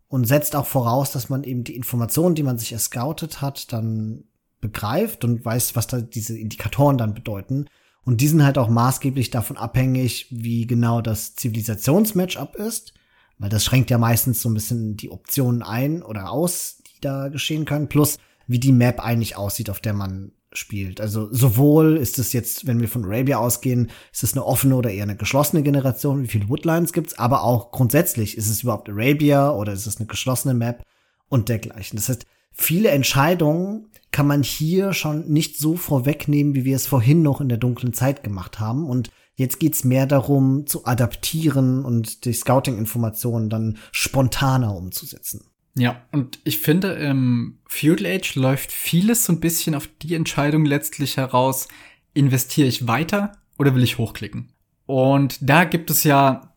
und 0.09 0.27
setzt 0.27 0.55
auch 0.55 0.67
voraus, 0.67 1.13
dass 1.13 1.29
man 1.29 1.45
eben 1.45 1.65
die 1.65 1.77
Informationen, 1.77 2.35
die 2.35 2.43
man 2.43 2.59
sich 2.59 2.73
erscoutet 2.73 3.41
hat, 3.41 3.73
dann 3.73 4.25
begreift 4.61 5.25
und 5.25 5.45
weiß, 5.45 5.77
was 5.77 5.87
da 5.87 6.01
diese 6.01 6.39
Indikatoren 6.39 6.99
dann 6.99 7.15
bedeuten. 7.15 7.67
Und 8.05 8.21
die 8.21 8.29
sind 8.29 8.45
halt 8.45 8.57
auch 8.57 8.69
maßgeblich 8.69 9.31
davon 9.31 9.57
abhängig, 9.57 10.29
wie 10.31 10.67
genau 10.67 11.01
das 11.01 11.35
Zivilisationsmatchup 11.35 12.55
ist, 12.55 12.95
weil 13.39 13.51
das 13.51 13.65
schränkt 13.65 13.91
ja 13.91 13.99
meistens 13.99 14.41
so 14.41 14.49
ein 14.49 14.55
bisschen 14.55 14.97
die 14.97 15.11
Optionen 15.11 15.63
ein 15.63 16.03
oder 16.03 16.31
aus, 16.31 16.83
die 16.87 17.01
da 17.01 17.29
geschehen 17.29 17.65
können, 17.65 17.89
plus 17.89 18.19
wie 18.47 18.61
die 18.61 18.73
Map 18.73 19.01
eigentlich 19.01 19.37
aussieht, 19.37 19.71
auf 19.71 19.81
der 19.81 19.93
man 19.93 20.31
spielt. 20.53 21.01
Also 21.01 21.29
sowohl 21.33 21.97
ist 21.97 22.19
es 22.19 22.33
jetzt, 22.33 22.67
wenn 22.67 22.81
wir 22.81 22.89
von 22.89 23.05
Arabia 23.05 23.39
ausgehen, 23.39 23.91
ist 24.13 24.23
es 24.23 24.33
eine 24.33 24.45
offene 24.45 24.77
oder 24.77 24.91
eher 24.91 25.03
eine 25.03 25.17
geschlossene 25.17 25.63
Generation, 25.63 26.23
wie 26.23 26.29
viele 26.29 26.49
Woodlines 26.49 26.93
gibt's, 26.93 27.19
aber 27.19 27.43
auch 27.43 27.73
grundsätzlich, 27.73 28.37
ist 28.37 28.49
es 28.49 28.63
überhaupt 28.63 28.89
Arabia 28.89 29.51
oder 29.51 29.73
ist 29.73 29.87
es 29.87 29.99
eine 29.99 30.07
geschlossene 30.07 30.55
Map 30.55 30.83
und 31.29 31.49
dergleichen. 31.49 31.97
Das 31.97 32.09
heißt, 32.09 32.27
viele 32.53 32.91
Entscheidungen 32.91 33.89
kann 34.11 34.27
man 34.27 34.43
hier 34.43 34.93
schon 34.95 35.29
nicht 35.29 35.59
so 35.59 35.77
vorwegnehmen, 35.77 36.55
wie 36.55 36.65
wir 36.65 36.77
es 36.77 36.87
vorhin 36.87 37.23
noch 37.23 37.41
in 37.41 37.49
der 37.49 37.59
dunklen 37.59 37.93
Zeit 37.93 38.23
gemacht 38.23 38.61
haben 38.61 38.87
und 38.87 39.11
Jetzt 39.37 39.61
geht's 39.61 39.85
mehr 39.85 40.07
darum, 40.07 40.67
zu 40.67 40.87
adaptieren 40.87 41.85
und 41.85 42.25
die 42.25 42.33
Scouting-Informationen 42.33 43.51
dann 43.51 43.77
spontaner 43.93 44.75
umzusetzen. 44.75 45.45
Ja, 45.79 46.03
und 46.11 46.39
ich 46.45 46.59
finde, 46.59 46.93
im 46.93 47.59
Feudal 47.67 48.07
Age 48.07 48.35
läuft 48.37 48.73
vieles 48.73 49.27
so 49.27 49.33
ein 49.33 49.41
bisschen 49.41 49.75
auf 49.75 49.89
die 50.01 50.15
Entscheidung 50.15 50.65
letztlich 50.65 51.19
heraus, 51.19 51.69
investiere 52.15 52.67
ich 52.67 52.89
weiter 52.89 53.33
oder 53.59 53.75
will 53.75 53.83
ich 53.83 53.99
hochklicken? 53.99 54.49
Und 54.87 55.39
da 55.43 55.65
gibt 55.65 55.91
es 55.91 56.03
ja 56.05 56.55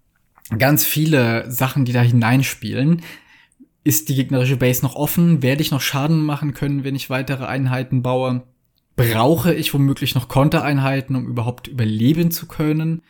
ganz 0.58 0.86
viele 0.86 1.52
Sachen, 1.52 1.84
die 1.84 1.92
da 1.92 2.02
hineinspielen. 2.02 3.02
Ist 3.84 4.08
die 4.08 4.16
gegnerische 4.16 4.58
Base 4.58 4.84
noch 4.84 4.96
offen? 4.96 5.42
Werde 5.42 5.62
ich 5.62 5.72
noch 5.72 5.82
Schaden 5.82 6.24
machen 6.26 6.54
können, 6.54 6.84
wenn 6.84 6.96
ich 6.96 7.10
weitere 7.10 7.46
Einheiten 7.46 8.02
baue? 8.02 8.44
Brauche 8.96 9.54
ich 9.54 9.74
womöglich 9.74 10.16
noch 10.16 10.28
Kontereinheiten, 10.28 11.16
um 11.16 11.28
überhaupt 11.28 11.68
überleben 11.68 12.32
zu 12.32 12.48
können? 12.48 13.02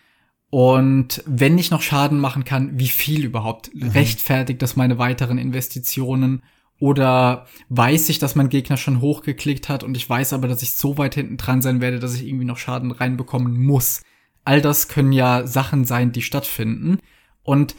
Und 0.49 1.23
wenn 1.27 1.57
ich 1.57 1.69
noch 1.69 1.81
Schaden 1.81 2.19
machen 2.19 2.43
kann, 2.43 2.80
wie 2.80 2.88
viel 2.88 3.23
überhaupt? 3.23 3.73
Mhm. 3.73 3.89
Rechtfertigt 3.89 4.61
das 4.61 4.76
meine 4.76 4.97
weiteren 4.97 5.38
Investitionen? 5.38 6.41
Oder 6.80 7.45
weiß 7.67 8.09
ich, 8.09 8.19
dass 8.19 8.35
mein 8.35 8.49
Gegner 8.49 8.77
schon 8.77 9.01
hochgeklickt 9.01 9.67
hat 9.67 9.84
und 9.84 9.97
ich 9.97 10.09
weiß 10.09 10.34
aber, 10.34 10.47
dass 10.47 10.61
ich 10.61 10.76
so 10.76 10.97
weit 10.97 11.13
hinten 11.15 11.35
dran 11.35 11.61
sein 11.61 11.81
werde, 11.81 11.99
dass 11.99 12.15
ich 12.15 12.26
irgendwie 12.26 12.45
noch 12.45 12.57
Schaden 12.57 12.91
reinbekommen 12.91 13.57
muss? 13.57 14.01
All 14.45 14.61
das 14.61 14.88
können 14.88 15.11
ja 15.11 15.45
Sachen 15.45 15.84
sein, 15.84 16.13
die 16.13 16.21
stattfinden. 16.21 16.99
Und 17.43 17.76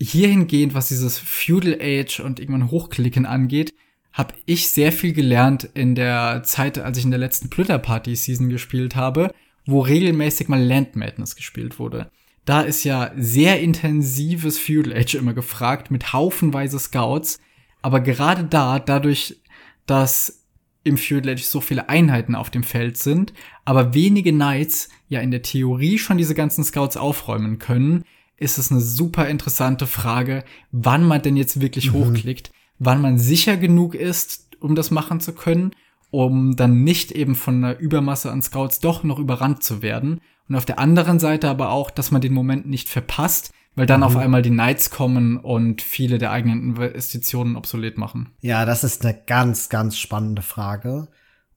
hierhingehend, 0.00 0.74
was 0.74 0.88
dieses 0.88 1.18
Feudal 1.18 1.78
Age 1.80 2.20
und 2.20 2.40
irgendwann 2.40 2.70
Hochklicken 2.70 3.26
angeht, 3.26 3.72
habe 4.12 4.34
ich 4.44 4.68
sehr 4.68 4.92
viel 4.92 5.12
gelernt 5.12 5.70
in 5.74 5.94
der 5.94 6.42
Zeit, 6.42 6.78
als 6.78 6.98
ich 6.98 7.04
in 7.04 7.12
der 7.12 7.20
letzten 7.20 7.48
Plitter 7.48 7.78
Party 7.78 8.14
Season 8.16 8.48
gespielt 8.48 8.96
habe 8.96 9.32
wo 9.66 9.80
regelmäßig 9.80 10.48
mal 10.48 10.62
Land 10.62 10.96
Madness 10.96 11.36
gespielt 11.36 11.78
wurde. 11.78 12.10
Da 12.44 12.62
ist 12.62 12.84
ja 12.84 13.12
sehr 13.16 13.60
intensives 13.60 14.58
Feudal 14.58 14.96
Age 14.96 15.14
immer 15.14 15.34
gefragt 15.34 15.90
mit 15.90 16.12
haufenweise 16.12 16.78
Scouts. 16.78 17.38
Aber 17.82 18.00
gerade 18.00 18.44
da, 18.44 18.78
dadurch, 18.78 19.40
dass 19.86 20.44
im 20.84 20.98
Feudal 20.98 21.34
Age 21.34 21.44
so 21.44 21.60
viele 21.60 21.88
Einheiten 21.88 22.34
auf 22.34 22.50
dem 22.50 22.64
Feld 22.64 22.96
sind, 22.96 23.32
aber 23.64 23.94
wenige 23.94 24.32
Knights 24.32 24.88
ja 25.08 25.20
in 25.20 25.30
der 25.30 25.42
Theorie 25.42 25.98
schon 25.98 26.18
diese 26.18 26.34
ganzen 26.34 26.64
Scouts 26.64 26.96
aufräumen 26.96 27.58
können, 27.58 28.04
ist 28.36 28.58
es 28.58 28.72
eine 28.72 28.80
super 28.80 29.28
interessante 29.28 29.86
Frage, 29.86 30.44
wann 30.72 31.04
man 31.04 31.22
denn 31.22 31.36
jetzt 31.36 31.60
wirklich 31.60 31.92
mhm. 31.92 31.94
hochklickt, 31.94 32.50
wann 32.80 33.00
man 33.00 33.18
sicher 33.18 33.56
genug 33.56 33.94
ist, 33.94 34.56
um 34.58 34.74
das 34.74 34.90
machen 34.90 35.20
zu 35.20 35.32
können 35.32 35.72
um 36.12 36.56
dann 36.56 36.84
nicht 36.84 37.10
eben 37.10 37.34
von 37.34 37.64
einer 37.64 37.78
Übermasse 37.78 38.30
an 38.30 38.42
Scouts 38.42 38.80
doch 38.80 39.02
noch 39.02 39.18
überrannt 39.18 39.62
zu 39.62 39.80
werden. 39.80 40.20
Und 40.46 40.56
auf 40.56 40.66
der 40.66 40.78
anderen 40.78 41.18
Seite 41.18 41.48
aber 41.48 41.70
auch, 41.70 41.90
dass 41.90 42.10
man 42.10 42.20
den 42.20 42.34
Moment 42.34 42.68
nicht 42.68 42.90
verpasst, 42.90 43.50
weil 43.74 43.86
dann 43.86 44.00
mhm. 44.00 44.06
auf 44.06 44.16
einmal 44.16 44.42
die 44.42 44.50
Knights 44.50 44.90
kommen 44.90 45.38
und 45.38 45.80
viele 45.80 46.18
der 46.18 46.30
eigenen 46.30 46.76
Investitionen 46.76 47.56
obsolet 47.56 47.96
machen. 47.96 48.34
Ja, 48.40 48.66
das 48.66 48.84
ist 48.84 49.06
eine 49.06 49.18
ganz, 49.26 49.70
ganz 49.70 49.96
spannende 49.96 50.42
Frage. 50.42 51.08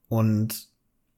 Und 0.08 0.70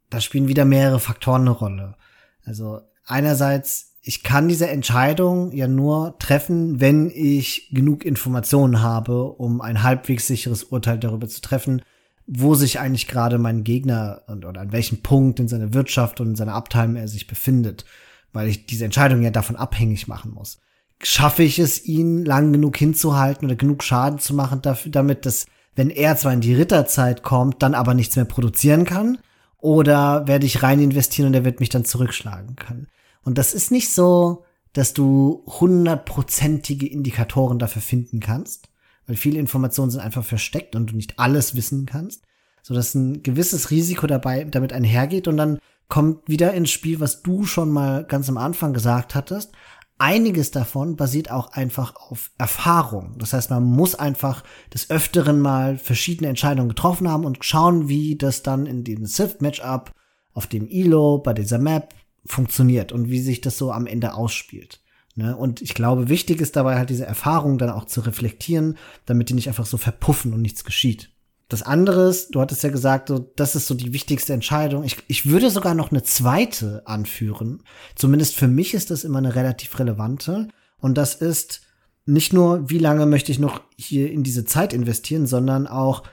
da 0.09 0.19
spielen 0.19 0.47
wieder 0.47 0.65
mehrere 0.65 0.99
Faktoren 0.99 1.41
eine 1.41 1.51
Rolle. 1.51 1.95
Also 2.43 2.80
einerseits, 3.05 3.97
ich 4.01 4.23
kann 4.23 4.47
diese 4.49 4.68
Entscheidung 4.68 5.51
ja 5.51 5.68
nur 5.68 6.18
treffen, 6.18 6.81
wenn 6.81 7.11
ich 7.14 7.69
genug 7.72 8.03
Informationen 8.03 8.81
habe, 8.81 9.26
um 9.26 9.61
ein 9.61 9.84
halbwegs 9.84 10.26
sicheres 10.26 10.64
Urteil 10.64 10.97
darüber 10.97 11.27
zu 11.27 11.41
treffen, 11.41 11.84
wo 12.28 12.56
sich 12.56 12.80
eigentlich 12.80 13.08
gerade 13.08 13.38
mein 13.38 13.64
Gegner 13.64 14.22
und, 14.28 14.45
oder 14.45 14.60
an 14.60 14.74
welchem 14.74 15.02
Punkt 15.02 15.40
in 15.40 15.48
seiner 15.48 15.74
Wirtschaft 15.74 16.20
und 16.20 16.28
in 16.28 16.36
seiner 16.36 16.54
Abteilung 16.54 16.98
er 16.98 17.08
sich 17.08 17.26
befindet, 17.26 17.86
weil 18.34 18.49
ich 18.49 18.66
diese 18.66 18.84
Entscheidung 18.84 19.22
ja 19.22 19.32
davon 19.32 19.56
abhängig 19.56 20.10
machen 20.10 20.34
muss. 20.34 20.60
Schaffe 21.02 21.44
ich 21.44 21.58
es, 21.58 21.86
ihn 21.86 22.26
lang 22.26 22.52
genug 22.52 22.76
hinzuhalten 22.76 23.45
oder 23.45 23.56
genug 23.56 23.82
Schaden 23.82 24.20
zu 24.20 24.34
machen, 24.34 24.62
dafür, 24.62 24.91
damit, 24.91 25.26
dass, 25.26 25.45
wenn 25.76 25.90
er 25.90 26.18
zwar 26.18 26.34
in 26.34 26.41
die 26.41 26.54
Ritterzeit 26.54 27.24
kommt, 27.24 27.64
dann 27.64 27.74
aber 27.74 27.94
nichts 27.94 28.18
mehr 28.18 28.26
produzieren 28.26 28.84
kann? 28.84 29.20
Oder 29.60 30.28
werde 30.28 30.45
ich 30.45 30.64
rein 30.64 30.82
investieren 30.82 31.28
und 31.28 31.34
er 31.34 31.45
wird 31.45 31.62
mich 31.62 31.70
dann 31.70 31.86
zurückschlagen 31.86 32.58
können? 32.58 32.88
Und 33.24 33.38
das 33.38 33.54
ist 33.54 33.72
nicht 33.72 33.90
so, 33.91 34.44
dass 34.74 34.94
du 34.94 35.44
hundertprozentige 35.45 36.88
Indikatoren 36.88 37.58
dafür 37.58 37.82
finden 37.82 38.20
kannst 38.20 38.70
weil 39.08 39.16
viele 39.16 39.40
Informationen 39.40 39.90
sind 39.90 40.02
einfach 40.02 40.24
versteckt 40.24 40.76
und 40.76 40.92
du 40.92 40.96
nicht 40.96 41.18
alles 41.18 41.56
wissen 41.56 41.86
kannst, 41.86 42.24
so 42.62 42.74
dass 42.74 42.94
ein 42.94 43.24
gewisses 43.24 43.72
Risiko 43.72 44.06
dabei 44.06 44.44
damit 44.44 44.74
einhergeht 44.74 45.28
und 45.28 45.38
dann 45.38 45.60
kommt 45.88 46.28
wieder 46.28 46.54
ins 46.54 46.70
Spiel, 46.70 47.00
was 47.00 47.24
du 47.24 47.46
schon 47.46 47.72
mal 47.72 48.04
ganz 48.04 48.28
am 48.30 48.38
Anfang 48.38 48.74
gesagt 48.74 49.16
hattest. 49.16 49.54
Einiges 50.00 50.52
davon 50.52 50.96
basiert 50.96 51.32
auch 51.32 51.54
einfach 51.54 51.96
auf 51.96 52.30
Erfahrung. 52.38 53.16
Das 53.18 53.34
heißt, 53.34 53.50
man 53.50 53.64
muss 53.64 53.96
einfach 53.96 54.44
des 54.72 54.92
Öfteren 54.92 55.40
mal 55.40 55.78
verschiedene 55.78 56.30
Entscheidungen 56.30 56.70
getroffen 56.70 57.10
haben 57.10 57.26
und 57.26 57.44
schauen, 57.44 57.88
wie 57.88 58.16
das 58.16 58.44
dann 58.44 58.68
in 58.68 58.84
dem 58.84 59.06
Sift-Matchup 59.06 59.92
auf 60.34 60.46
dem 60.46 60.68
Elo 60.70 61.18
bei 61.18 61.34
dieser 61.34 61.58
Map 61.58 61.96
funktioniert 62.26 62.92
und 62.92 63.10
wie 63.10 63.22
sich 63.22 63.42
das 63.42 63.58
so 63.58 63.72
am 63.72 63.88
Ende 63.88 64.14
ausspielt. 64.14 64.82
Ne? 65.18 65.35
Und 65.35 65.64
ich 65.64 65.73
glaube, 65.73 66.10
wichtig 66.10 66.41
ist 66.41 66.56
dabei 66.56 66.77
halt 66.77 66.91
diese 66.91 67.06
Erfahrung 67.06 67.57
dann 67.57 67.72
auch 67.72 67.85
zu 67.85 68.02
reflektieren, 68.02 68.77
damit 69.07 69.30
die 69.30 69.34
nicht 69.34 69.48
einfach 69.48 69.65
so 69.65 69.77
verpuffen 69.77 70.31
und 70.31 70.44
nichts 70.44 70.64
geschieht. 70.64 71.10
Das 71.49 71.64
andere 71.64 72.07
ist, 72.10 72.35
du 72.35 72.41
hattest 72.41 72.61
ja 72.61 72.69
gesagt, 72.69 73.07
so, 73.07 73.19
das 73.35 73.56
ist 73.56 73.65
so 73.65 73.73
die 73.73 73.94
wichtigste 73.94 74.34
Entscheidung. 74.34 74.84
Ich, 74.84 74.98
ich 75.07 75.26
würde 75.26 75.49
sogar 75.49 75.73
noch 75.73 75.89
eine 75.89 76.03
zweite 76.03 76.84
anführen. 76.85 77.64
Zumindest 77.95 78.35
für 78.35 78.48
mich 78.48 78.76
ist 78.76 78.91
das 78.91 79.03
immer 79.03 79.18
eine 79.18 79.34
relativ 79.34 79.80
relevante. 79.80 80.49
Und 80.77 80.99
das 80.99 81.15
ist 81.15 81.61
nicht 82.06 82.31
nur, 82.31 82.69
wie 82.69 82.77
lange 82.77 83.07
möchte 83.07 83.31
ich 83.31 83.39
noch 83.39 83.61
hier 83.76 84.11
in 84.11 84.22
diese 84.23 84.45
Zeit 84.45 84.72
investieren, 84.72 85.26
sondern 85.26 85.65
auch, 85.65 86.03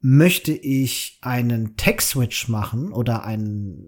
möchte 0.00 0.52
ich 0.52 1.18
einen 1.22 1.78
Tech-Switch 1.78 2.48
machen 2.48 2.92
oder 2.92 3.24
einen 3.24 3.86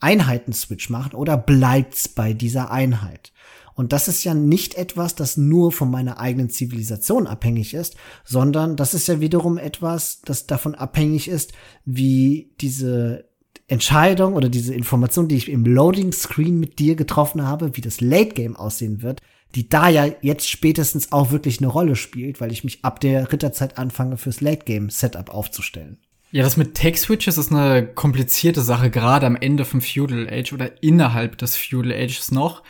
Einheiten-Switch 0.00 0.90
machen 0.90 1.14
oder 1.14 1.36
bleibt's 1.36 2.08
bei 2.08 2.32
dieser 2.32 2.72
Einheit? 2.72 3.32
Und 3.74 3.92
das 3.92 4.08
ist 4.08 4.24
ja 4.24 4.34
nicht 4.34 4.74
etwas, 4.74 5.14
das 5.14 5.36
nur 5.36 5.72
von 5.72 5.90
meiner 5.90 6.18
eigenen 6.18 6.50
Zivilisation 6.50 7.26
abhängig 7.26 7.74
ist, 7.74 7.96
sondern 8.24 8.76
das 8.76 8.94
ist 8.94 9.08
ja 9.08 9.20
wiederum 9.20 9.58
etwas, 9.58 10.20
das 10.22 10.46
davon 10.46 10.74
abhängig 10.74 11.28
ist, 11.28 11.52
wie 11.84 12.52
diese 12.60 13.28
Entscheidung 13.68 14.34
oder 14.34 14.48
diese 14.48 14.74
Information, 14.74 15.28
die 15.28 15.36
ich 15.36 15.48
im 15.48 15.64
Loading 15.64 16.12
Screen 16.12 16.60
mit 16.60 16.78
dir 16.78 16.94
getroffen 16.94 17.46
habe, 17.46 17.76
wie 17.76 17.80
das 17.80 18.00
Late 18.00 18.34
Game 18.34 18.56
aussehen 18.56 19.02
wird, 19.02 19.20
die 19.54 19.68
da 19.68 19.88
ja 19.88 20.06
jetzt 20.20 20.48
spätestens 20.48 21.12
auch 21.12 21.30
wirklich 21.30 21.58
eine 21.58 21.68
Rolle 21.68 21.96
spielt, 21.96 22.40
weil 22.40 22.52
ich 22.52 22.64
mich 22.64 22.84
ab 22.84 23.00
der 23.00 23.32
Ritterzeit 23.32 23.78
anfange, 23.78 24.16
fürs 24.16 24.40
Late 24.40 24.64
Game 24.64 24.90
Setup 24.90 25.30
aufzustellen. 25.30 25.98
Ja, 26.32 26.42
das 26.42 26.56
mit 26.56 26.74
Tech 26.74 26.98
Switches 26.98 27.36
ist 27.36 27.52
eine 27.52 27.86
komplizierte 27.86 28.62
Sache, 28.62 28.90
gerade 28.90 29.26
am 29.26 29.36
Ende 29.36 29.66
vom 29.66 29.82
Feudal 29.82 30.28
Age 30.30 30.54
oder 30.54 30.82
innerhalb 30.82 31.36
des 31.36 31.56
Feudal 31.56 31.92
Ages 31.92 32.30
noch, 32.30 32.62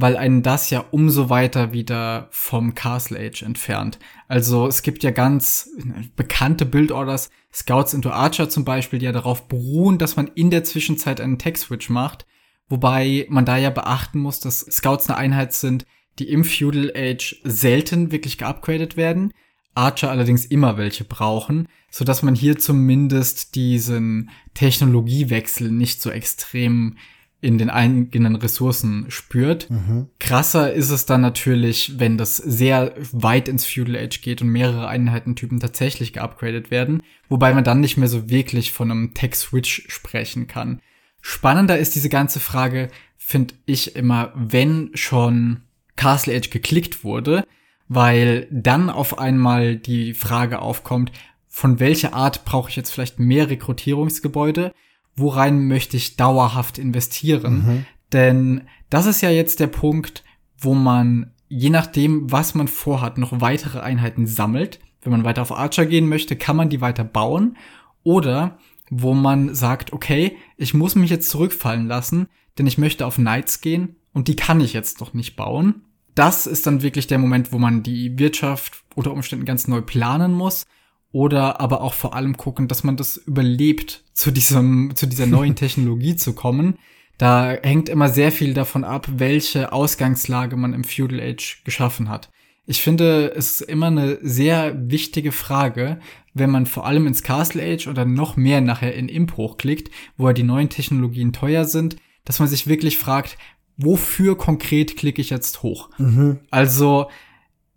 weil 0.00 0.16
einen 0.16 0.42
das 0.42 0.70
ja 0.70 0.84
umso 0.90 1.30
weiter 1.30 1.72
wieder 1.72 2.28
vom 2.30 2.74
Castle 2.74 3.18
Age 3.18 3.42
entfernt. 3.42 3.98
Also 4.28 4.66
es 4.66 4.82
gibt 4.82 5.02
ja 5.02 5.10
ganz 5.10 5.70
bekannte 6.16 6.66
Build-Orders, 6.66 7.30
Scouts 7.52 7.94
into 7.94 8.10
Archer 8.10 8.48
zum 8.48 8.64
Beispiel, 8.64 8.98
die 8.98 9.06
ja 9.06 9.12
darauf 9.12 9.48
beruhen, 9.48 9.98
dass 9.98 10.16
man 10.16 10.28
in 10.34 10.50
der 10.50 10.64
Zwischenzeit 10.64 11.20
einen 11.20 11.38
Tech-Switch 11.38 11.88
macht, 11.90 12.26
wobei 12.68 13.26
man 13.28 13.44
da 13.44 13.56
ja 13.56 13.70
beachten 13.70 14.20
muss, 14.20 14.40
dass 14.40 14.60
Scouts 14.60 15.08
eine 15.08 15.18
Einheit 15.18 15.52
sind, 15.52 15.84
die 16.18 16.28
im 16.28 16.44
Feudal 16.44 16.92
Age 16.94 17.40
selten 17.44 18.12
wirklich 18.12 18.38
geupgradet 18.38 18.96
werden, 18.96 19.32
Archer 19.74 20.10
allerdings 20.10 20.44
immer 20.44 20.76
welche 20.76 21.04
brauchen, 21.04 21.68
so 21.90 22.04
dass 22.04 22.22
man 22.22 22.34
hier 22.34 22.58
zumindest 22.58 23.54
diesen 23.54 24.30
Technologiewechsel 24.54 25.70
nicht 25.70 26.02
so 26.02 26.10
extrem 26.10 26.96
in 27.40 27.56
den 27.56 27.70
eigenen 27.70 28.36
Ressourcen 28.36 29.06
spürt. 29.08 29.70
Mhm. 29.70 30.08
Krasser 30.18 30.72
ist 30.72 30.90
es 30.90 31.06
dann 31.06 31.22
natürlich, 31.22 31.98
wenn 31.98 32.18
das 32.18 32.36
sehr 32.36 32.94
weit 33.12 33.48
ins 33.48 33.64
Feudal 33.64 33.96
Age 33.96 34.20
geht 34.20 34.42
und 34.42 34.48
mehrere 34.48 34.88
Einheitentypen 34.88 35.58
tatsächlich 35.58 36.12
geupgradet 36.12 36.70
werden, 36.70 37.02
wobei 37.28 37.54
man 37.54 37.64
dann 37.64 37.80
nicht 37.80 37.96
mehr 37.96 38.08
so 38.08 38.28
wirklich 38.28 38.72
von 38.72 38.90
einem 38.90 39.14
Tech-Switch 39.14 39.84
sprechen 39.88 40.48
kann. 40.48 40.80
Spannender 41.22 41.78
ist 41.78 41.94
diese 41.94 42.08
ganze 42.08 42.40
Frage, 42.40 42.88
finde 43.16 43.54
ich 43.64 43.96
immer, 43.96 44.32
wenn 44.34 44.90
schon 44.94 45.62
Castle 45.96 46.36
Age 46.36 46.50
geklickt 46.50 47.04
wurde, 47.04 47.46
weil 47.88 48.46
dann 48.50 48.90
auf 48.90 49.18
einmal 49.18 49.76
die 49.76 50.14
Frage 50.14 50.60
aufkommt, 50.60 51.10
von 51.48 51.80
welcher 51.80 52.14
Art 52.14 52.44
brauche 52.44 52.70
ich 52.70 52.76
jetzt 52.76 52.90
vielleicht 52.90 53.18
mehr 53.18 53.50
Rekrutierungsgebäude 53.50 54.72
worein 55.20 55.66
möchte 55.66 55.96
ich 55.96 56.16
dauerhaft 56.16 56.78
investieren? 56.78 57.54
Mhm. 57.54 57.86
Denn 58.12 58.62
das 58.88 59.06
ist 59.06 59.20
ja 59.20 59.30
jetzt 59.30 59.60
der 59.60 59.68
Punkt, 59.68 60.24
wo 60.58 60.74
man, 60.74 61.32
je 61.48 61.70
nachdem, 61.70 62.30
was 62.30 62.54
man 62.54 62.68
vorhat, 62.68 63.18
noch 63.18 63.40
weitere 63.40 63.80
Einheiten 63.80 64.26
sammelt. 64.26 64.80
Wenn 65.02 65.12
man 65.12 65.24
weiter 65.24 65.42
auf 65.42 65.52
Archer 65.52 65.86
gehen 65.86 66.08
möchte, 66.08 66.36
kann 66.36 66.56
man 66.56 66.68
die 66.68 66.80
weiter 66.80 67.04
bauen. 67.04 67.56
Oder 68.02 68.58
wo 68.90 69.14
man 69.14 69.54
sagt, 69.54 69.92
okay, 69.92 70.36
ich 70.56 70.74
muss 70.74 70.96
mich 70.96 71.10
jetzt 71.10 71.30
zurückfallen 71.30 71.86
lassen, 71.86 72.28
denn 72.58 72.66
ich 72.66 72.76
möchte 72.76 73.06
auf 73.06 73.16
Knights 73.16 73.60
gehen 73.60 73.96
und 74.12 74.28
die 74.28 74.36
kann 74.36 74.60
ich 74.60 74.72
jetzt 74.72 75.00
noch 75.00 75.14
nicht 75.14 75.36
bauen. 75.36 75.84
Das 76.16 76.46
ist 76.46 76.66
dann 76.66 76.82
wirklich 76.82 77.06
der 77.06 77.18
Moment, 77.18 77.52
wo 77.52 77.58
man 77.58 77.82
die 77.82 78.18
Wirtschaft 78.18 78.82
unter 78.96 79.12
Umständen 79.12 79.44
ganz 79.44 79.68
neu 79.68 79.80
planen 79.80 80.34
muss 80.34 80.66
oder 81.12 81.60
aber 81.60 81.80
auch 81.80 81.94
vor 81.94 82.14
allem 82.14 82.36
gucken, 82.36 82.68
dass 82.68 82.84
man 82.84 82.96
das 82.96 83.16
überlebt, 83.16 84.04
zu 84.12 84.30
diesem, 84.30 84.92
zu 84.94 85.06
dieser 85.06 85.26
neuen 85.26 85.56
Technologie 85.56 86.16
zu 86.16 86.34
kommen. 86.34 86.78
Da 87.18 87.56
hängt 87.62 87.88
immer 87.88 88.08
sehr 88.08 88.32
viel 88.32 88.54
davon 88.54 88.84
ab, 88.84 89.08
welche 89.16 89.72
Ausgangslage 89.72 90.56
man 90.56 90.72
im 90.72 90.84
Feudal 90.84 91.20
Age 91.20 91.62
geschaffen 91.64 92.08
hat. 92.08 92.30
Ich 92.66 92.82
finde, 92.82 93.32
es 93.34 93.60
ist 93.60 93.62
immer 93.62 93.88
eine 93.88 94.18
sehr 94.22 94.74
wichtige 94.90 95.32
Frage, 95.32 95.98
wenn 96.34 96.50
man 96.50 96.66
vor 96.66 96.86
allem 96.86 97.06
ins 97.06 97.22
Castle 97.22 97.62
Age 97.62 97.88
oder 97.88 98.04
noch 98.04 98.36
mehr 98.36 98.60
nachher 98.60 98.94
in 98.94 99.08
Imp 99.08 99.36
hochklickt, 99.36 99.90
wo 100.16 100.28
ja 100.28 100.32
die 100.32 100.44
neuen 100.44 100.68
Technologien 100.68 101.32
teuer 101.32 101.64
sind, 101.64 101.96
dass 102.24 102.38
man 102.38 102.48
sich 102.48 102.68
wirklich 102.68 102.96
fragt, 102.96 103.36
wofür 103.76 104.38
konkret 104.38 104.96
klicke 104.96 105.20
ich 105.20 105.30
jetzt 105.30 105.62
hoch? 105.62 105.90
Mhm. 105.98 106.40
Also, 106.50 107.10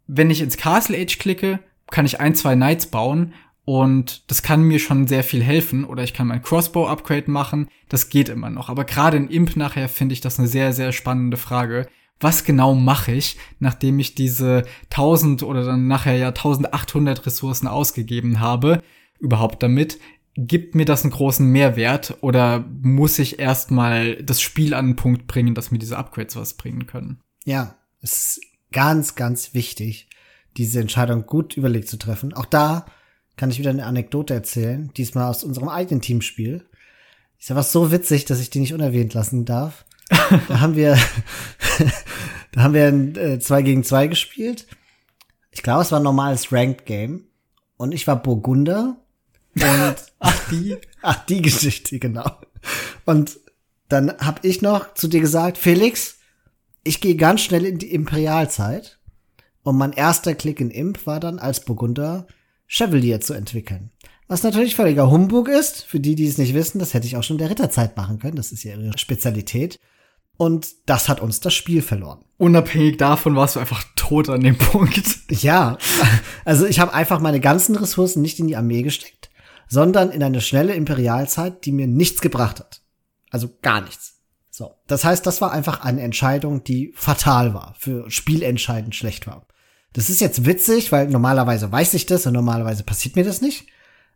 wenn 0.05 0.29
ich 0.29 0.41
ins 0.41 0.57
Castle 0.57 0.97
Age 0.97 1.17
klicke, 1.17 1.59
kann 1.93 2.07
ich 2.07 2.19
ein, 2.19 2.33
zwei 2.33 2.55
Knights 2.55 2.87
bauen 2.87 3.33
und 3.65 4.29
das 4.29 4.41
kann 4.41 4.63
mir 4.63 4.79
schon 4.79 5.07
sehr 5.07 5.23
viel 5.23 5.43
helfen. 5.43 5.85
Oder 5.85 6.03
ich 6.03 6.13
kann 6.13 6.27
mein 6.27 6.41
Crossbow-Upgrade 6.41 7.29
machen. 7.29 7.69
Das 7.87 8.09
geht 8.09 8.29
immer 8.29 8.49
noch. 8.49 8.69
Aber 8.69 8.83
gerade 8.83 9.15
in 9.15 9.29
Imp 9.29 9.55
nachher 9.55 9.87
finde 9.87 10.13
ich 10.13 10.21
das 10.21 10.39
eine 10.39 10.47
sehr, 10.47 10.73
sehr 10.73 10.91
spannende 10.91 11.37
Frage. 11.37 11.87
Was 12.19 12.43
genau 12.43 12.73
mache 12.73 13.11
ich, 13.11 13.37
nachdem 13.59 13.99
ich 13.99 14.15
diese 14.15 14.63
1000 14.89 15.43
oder 15.43 15.63
dann 15.63 15.87
nachher 15.87 16.15
ja 16.15 16.29
1800 16.29 17.25
Ressourcen 17.25 17.67
ausgegeben 17.67 18.39
habe, 18.39 18.81
überhaupt 19.19 19.61
damit? 19.61 19.99
Gibt 20.35 20.73
mir 20.73 20.85
das 20.85 21.03
einen 21.03 21.11
großen 21.11 21.45
Mehrwert 21.45 22.17
oder 22.21 22.65
muss 22.81 23.19
ich 23.19 23.37
erstmal 23.37 24.15
das 24.23 24.41
Spiel 24.41 24.73
an 24.73 24.85
einen 24.85 24.95
Punkt 24.95 25.27
bringen, 25.27 25.53
dass 25.53 25.69
mir 25.69 25.77
diese 25.77 25.97
Upgrades 25.97 26.35
was 26.35 26.55
bringen 26.55 26.87
können? 26.87 27.19
Ja, 27.45 27.75
es 28.01 28.37
ist 28.37 28.41
ganz, 28.71 29.15
ganz 29.15 29.53
wichtig, 29.53 30.07
diese 30.57 30.79
Entscheidung 30.79 31.25
gut 31.25 31.57
überlegt 31.57 31.87
zu 31.87 31.97
treffen. 31.97 32.33
Auch 32.33 32.45
da 32.45 32.85
kann 33.35 33.49
ich 33.49 33.59
wieder 33.59 33.71
eine 33.71 33.85
Anekdote 33.85 34.33
erzählen, 34.33 34.91
diesmal 34.95 35.29
aus 35.29 35.43
unserem 35.43 35.69
eigenen 35.69 36.01
Teamspiel. 36.01 36.65
Ist 37.39 37.49
ja 37.49 37.55
was 37.55 37.71
so 37.71 37.91
witzig, 37.91 38.25
dass 38.25 38.39
ich 38.39 38.49
die 38.49 38.59
nicht 38.59 38.73
unerwähnt 38.73 39.13
lassen 39.13 39.45
darf. 39.45 39.85
da 40.47 40.59
haben 40.59 40.75
wir, 40.75 40.97
da 42.51 42.61
haben 42.61 42.73
wir 42.73 42.87
ein 42.87 43.15
äh, 43.15 43.39
2 43.39 43.61
gegen 43.63 43.83
2 43.83 44.07
gespielt. 44.07 44.67
Ich 45.51 45.63
glaube, 45.63 45.81
es 45.81 45.91
war 45.91 45.99
ein 45.99 46.03
normales 46.03 46.51
Ranked 46.51 46.85
Game. 46.85 47.25
Und 47.77 47.91
ich 47.91 48.07
war 48.07 48.21
Burgunder. 48.21 48.97
Und 49.55 49.95
ach, 50.19 50.49
die, 50.49 50.77
ach, 51.01 51.25
die 51.25 51.41
Geschichte, 51.41 51.99
genau. 51.99 52.29
Und 53.05 53.39
dann 53.89 54.17
hab 54.19 54.45
ich 54.45 54.61
noch 54.61 54.93
zu 54.93 55.07
dir 55.07 55.19
gesagt, 55.19 55.57
Felix, 55.57 56.17
ich 56.83 57.01
gehe 57.01 57.15
ganz 57.15 57.41
schnell 57.41 57.65
in 57.65 57.77
die 57.77 57.93
Imperialzeit. 57.93 58.99
Und 59.63 59.77
mein 59.77 59.93
erster 59.93 60.35
Klick 60.35 60.59
in 60.59 60.69
Imp 60.69 61.05
war 61.07 61.19
dann 61.19 61.39
als 61.39 61.63
Burgunder 61.63 62.27
Chevalier 62.67 63.21
zu 63.21 63.33
entwickeln. 63.33 63.91
Was 64.27 64.43
natürlich 64.43 64.75
völliger 64.75 65.09
Humbug 65.09 65.47
ist, 65.47 65.83
für 65.83 65.99
die, 65.99 66.15
die 66.15 66.27
es 66.27 66.37
nicht 66.37 66.53
wissen, 66.53 66.79
das 66.79 66.93
hätte 66.93 67.07
ich 67.07 67.17
auch 67.17 67.23
schon 67.23 67.37
der 67.37 67.49
Ritterzeit 67.49 67.97
machen 67.97 68.19
können, 68.19 68.35
das 68.35 68.51
ist 68.51 68.63
ja 68.63 68.75
ihre 68.75 68.97
Spezialität. 68.97 69.79
Und 70.37 70.67
das 70.87 71.09
hat 71.09 71.19
uns 71.19 71.39
das 71.39 71.53
Spiel 71.53 71.81
verloren. 71.81 72.25
Unabhängig 72.37 72.97
davon 72.97 73.35
warst 73.35 73.55
du 73.55 73.59
einfach 73.59 73.83
tot 73.95 74.29
an 74.29 74.41
dem 74.41 74.57
Punkt. 74.57 75.03
Ja, 75.29 75.77
also 76.45 76.65
ich 76.65 76.79
habe 76.79 76.93
einfach 76.93 77.19
meine 77.19 77.39
ganzen 77.39 77.75
Ressourcen 77.75 78.21
nicht 78.21 78.39
in 78.39 78.47
die 78.47 78.55
Armee 78.55 78.81
gesteckt, 78.81 79.29
sondern 79.69 80.09
in 80.09 80.23
eine 80.23 80.41
schnelle 80.41 80.73
Imperialzeit, 80.73 81.65
die 81.65 81.71
mir 81.71 81.87
nichts 81.87 82.21
gebracht 82.21 82.59
hat. 82.59 82.81
Also 83.29 83.49
gar 83.61 83.81
nichts. 83.81 84.21
So, 84.49 84.71
das 84.87 85.03
heißt, 85.03 85.25
das 85.25 85.41
war 85.41 85.51
einfach 85.51 85.81
eine 85.83 86.01
Entscheidung, 86.01 86.63
die 86.63 86.93
fatal 86.95 87.53
war, 87.53 87.75
für 87.77 88.09
spielentscheidend 88.09 88.95
schlecht 88.95 89.27
war. 89.27 89.47
Das 89.93 90.09
ist 90.09 90.21
jetzt 90.21 90.45
witzig, 90.45 90.91
weil 90.91 91.07
normalerweise 91.07 91.71
weiß 91.71 91.93
ich 91.93 92.05
das 92.05 92.25
und 92.25 92.33
normalerweise 92.33 92.83
passiert 92.83 93.15
mir 93.15 93.23
das 93.23 93.41
nicht. 93.41 93.67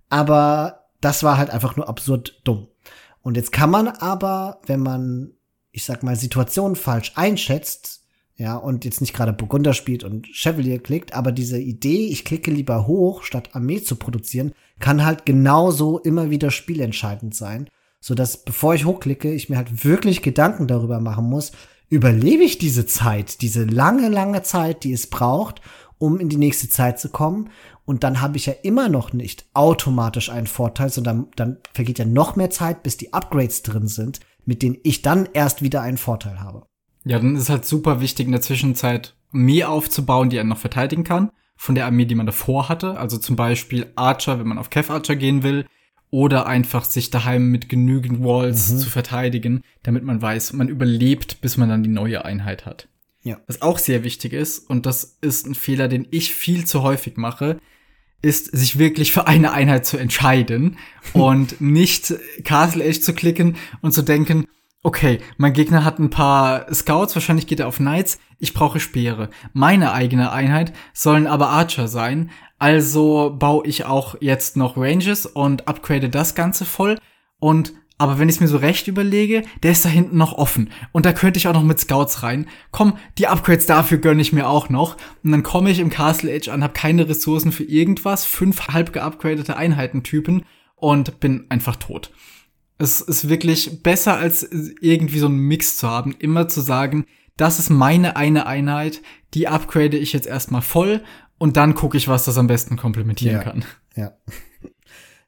Aber 0.10 0.88
das 1.02 1.24
war 1.24 1.38
halt 1.38 1.52
einfach 1.52 1.76
nur 1.76 1.88
absurd 1.88 2.42
dumm. 2.44 2.68
Und 3.22 3.38
jetzt 3.38 3.52
kann 3.52 3.70
man 3.70 3.88
aber, 3.88 4.60
wenn 4.66 4.80
man, 4.80 5.32
ich 5.72 5.86
sag 5.86 6.02
mal, 6.02 6.16
Situationen 6.16 6.76
falsch 6.76 7.14
einschätzt, 7.16 8.04
ja, 8.38 8.56
und 8.56 8.86
jetzt 8.86 9.02
nicht 9.02 9.16
gerade 9.16 9.34
Burgunder 9.34 9.74
spielt 9.74 10.04
und 10.04 10.28
Chevalier 10.28 10.80
klickt, 10.80 11.14
aber 11.14 11.32
diese 11.32 11.60
Idee, 11.60 12.08
ich 12.08 12.24
klicke 12.24 12.52
lieber 12.52 12.86
hoch, 12.86 13.24
statt 13.24 13.50
Armee 13.54 13.82
zu 13.82 13.96
produzieren, 13.96 14.54
kann 14.80 15.04
halt 15.04 15.26
genauso 15.26 15.98
immer 15.98 16.30
wieder 16.30 16.52
spielentscheidend 16.52 17.34
sein. 17.34 17.68
So 18.00 18.14
dass, 18.14 18.44
bevor 18.44 18.76
ich 18.76 18.86
hochklicke, 18.86 19.34
ich 19.34 19.50
mir 19.50 19.58
halt 19.58 19.84
wirklich 19.84 20.22
Gedanken 20.22 20.68
darüber 20.68 21.00
machen 21.00 21.26
muss, 21.26 21.52
überlebe 21.90 22.44
ich 22.44 22.58
diese 22.58 22.86
Zeit, 22.86 23.42
diese 23.42 23.64
lange, 23.64 24.10
lange 24.10 24.44
Zeit, 24.44 24.84
die 24.84 24.94
es 24.94 25.08
braucht, 25.08 25.62
um 25.98 26.20
in 26.20 26.30
die 26.30 26.38
nächste 26.38 26.70
Zeit 26.70 27.00
zu 27.00 27.10
kommen. 27.10 27.50
Und 27.86 28.04
dann 28.04 28.22
habe 28.22 28.38
ich 28.38 28.46
ja 28.46 28.54
immer 28.64 28.90
noch 28.90 29.14
nicht 29.14 29.46
automatisch 29.54 30.30
einen 30.30 30.48
Vorteil, 30.48 30.90
sondern 30.90 31.28
dann 31.36 31.58
vergeht 31.74 32.00
ja 32.00 32.06
noch 32.06 32.36
mehr 32.36 32.50
Zeit, 32.50 32.84
bis 32.84 32.98
die 32.98 33.14
Upgrades 33.14 33.64
drin 33.64 33.88
sind, 33.88 34.20
mit 34.46 34.62
denen 34.62 34.78
ich 34.84 35.02
dann 35.02 35.30
erst 35.34 35.62
wieder 35.62 35.82
einen 35.82 35.98
Vorteil 35.98 36.40
habe. 36.42 36.66
Ja, 37.06 37.20
dann 37.20 37.36
ist 37.38 37.50
halt 37.50 37.66
super 37.66 38.02
wichtig 38.02 38.26
in 38.26 38.34
der 38.34 38.42
Zwischenzeit 38.42 39.16
Armee 39.32 39.64
aufzubauen, 39.64 40.30
die 40.30 40.40
einen 40.40 40.50
noch 40.50 40.58
verteidigen 40.58 41.04
kann, 41.04 41.32
von 41.56 41.76
der 41.76 41.86
Armee, 41.86 42.06
die 42.06 42.16
man 42.16 42.26
davor 42.26 42.70
hatte. 42.70 42.98
Also 42.98 43.18
zum 43.18 43.36
Beispiel 43.36 43.92
Archer, 43.96 44.40
wenn 44.40 44.48
man 44.48 44.58
auf 44.58 44.70
Kev 44.70 44.92
Archer 44.92 45.16
gehen 45.16 45.44
will, 45.44 45.66
oder 46.10 46.48
einfach 46.48 46.86
sich 46.86 47.10
daheim 47.10 47.50
mit 47.50 47.70
genügend 47.70 48.24
Walls 48.24 48.72
mhm. 48.72 48.78
zu 48.78 48.90
verteidigen, 48.90 49.62
damit 49.84 50.04
man 50.04 50.22
weiß, 50.22 50.54
man 50.54 50.70
überlebt, 50.70 51.42
bis 51.42 51.58
man 51.58 51.70
dann 51.70 51.84
die 51.84 51.90
neue 51.90 52.24
Einheit 52.26 52.66
hat. 52.66 52.88
Ja. 53.24 53.40
Was 53.48 53.62
auch 53.62 53.78
sehr 53.78 54.04
wichtig 54.04 54.34
ist, 54.34 54.60
und 54.70 54.86
das 54.86 55.18
ist 55.22 55.48
ein 55.48 55.56
Fehler, 55.56 55.88
den 55.88 56.08
ich 56.12 56.34
viel 56.34 56.66
zu 56.66 56.82
häufig 56.82 57.18
mache, 57.18 57.60
ist, 58.22 58.46
sich 58.46 58.80
wirklich 58.80 59.12
für 59.12 59.28
eine 59.28 59.52
Einheit 59.52 59.86
zu 59.86 59.98
entscheiden 59.98 60.78
und 61.14 61.60
nicht 61.60 62.14
Castle 62.44 62.84
Edge 62.84 63.02
zu 63.02 63.14
klicken 63.14 63.58
und 63.82 63.92
zu 63.92 64.02
denken, 64.02 64.46
okay, 64.84 65.20
mein 65.38 65.54
Gegner 65.54 65.84
hat 65.84 66.00
ein 66.00 66.10
paar 66.10 66.74
Scouts, 66.74 67.14
wahrscheinlich 67.16 67.48
geht 67.48 67.60
er 67.60 67.68
auf 67.68 67.78
Knights, 67.78 68.20
ich 68.40 68.54
brauche 68.54 68.80
Speere. 68.80 69.30
Meine 69.52 69.92
eigene 69.92 70.32
Einheit 70.32 70.72
sollen 70.94 71.28
aber 71.28 71.50
Archer 71.50 71.90
sein, 71.90 72.30
also 72.60 73.36
baue 73.38 73.68
ich 73.68 73.86
auch 73.86 74.16
jetzt 74.20 74.58
noch 74.58 74.78
Ranges 74.78 75.26
und 75.26 75.68
upgrade 75.68 76.10
das 76.10 76.36
Ganze 76.36 76.66
voll 76.66 76.98
und 77.40 77.74
aber 78.00 78.20
wenn 78.20 78.30
ich 78.30 78.36
es 78.36 78.42
mir 78.42 78.48
so 78.48 78.58
recht 78.58 78.88
überlege, 78.88 79.44
der 79.64 79.72
ist 79.72 79.84
da 79.84 79.90
hinten 79.90 80.18
noch 80.18 80.34
offen. 80.34 80.70
Und 80.92 81.06
da 81.06 81.14
könnte 81.14 81.40
ich 81.40 81.48
auch 81.48 81.54
noch 81.54 81.64
mit 81.64 81.80
Scouts 81.80 82.22
rein. 82.22 82.48
Komm, 82.72 82.98
die 83.18 83.28
Upgrades 83.28 83.66
dafür 83.66 83.98
gönne 83.98 84.22
ich 84.22 84.34
mir 84.34 84.48
auch 84.48 84.70
noch. 84.70 84.98
Und 85.24 85.32
dann 85.32 85.42
komme 85.42 85.72
ich 85.72 85.80
im 85.80 85.90
Castle 85.90 86.32
Age 86.34 86.50
an, 86.50 86.64
habe 86.64 86.74
keine 86.74 87.10
Ressourcen 87.10 87.52
für 87.52 87.64
irgendwas, 87.64 88.24
fünf 88.24 88.68
halb 88.68 88.94
geupgradete 88.94 89.58
Einheitentypen 89.58 90.46
und 90.76 91.20
bin 91.20 91.48
einfach 91.50 91.76
tot. 91.76 92.12
Es 92.78 93.02
ist 93.02 93.30
wirklich 93.30 93.82
besser, 93.82 94.18
als 94.18 94.44
irgendwie 94.44 95.18
so 95.18 95.26
einen 95.26 95.40
Mix 95.40 95.78
zu 95.78 95.88
haben. 95.88 96.16
Immer 96.20 96.48
zu 96.48 96.62
sagen, 96.62 97.06
das 97.36 97.58
ist 97.58 97.72
meine 97.72 98.16
eine 98.16 98.46
Einheit, 98.46 99.02
die 99.34 99.48
upgrade 99.48 99.98
ich 99.98 100.14
jetzt 100.14 100.28
erstmal 100.28 100.62
voll 100.62 101.02
und 101.38 101.58
dann 101.58 101.76
gucke 101.76 101.98
ich, 101.98 102.08
was 102.08 102.26
das 102.26 102.38
am 102.38 102.48
besten 102.48 102.78
komplementieren 102.78 103.38
ja, 103.38 103.44
kann. 103.44 103.66
Ja. 103.96 104.18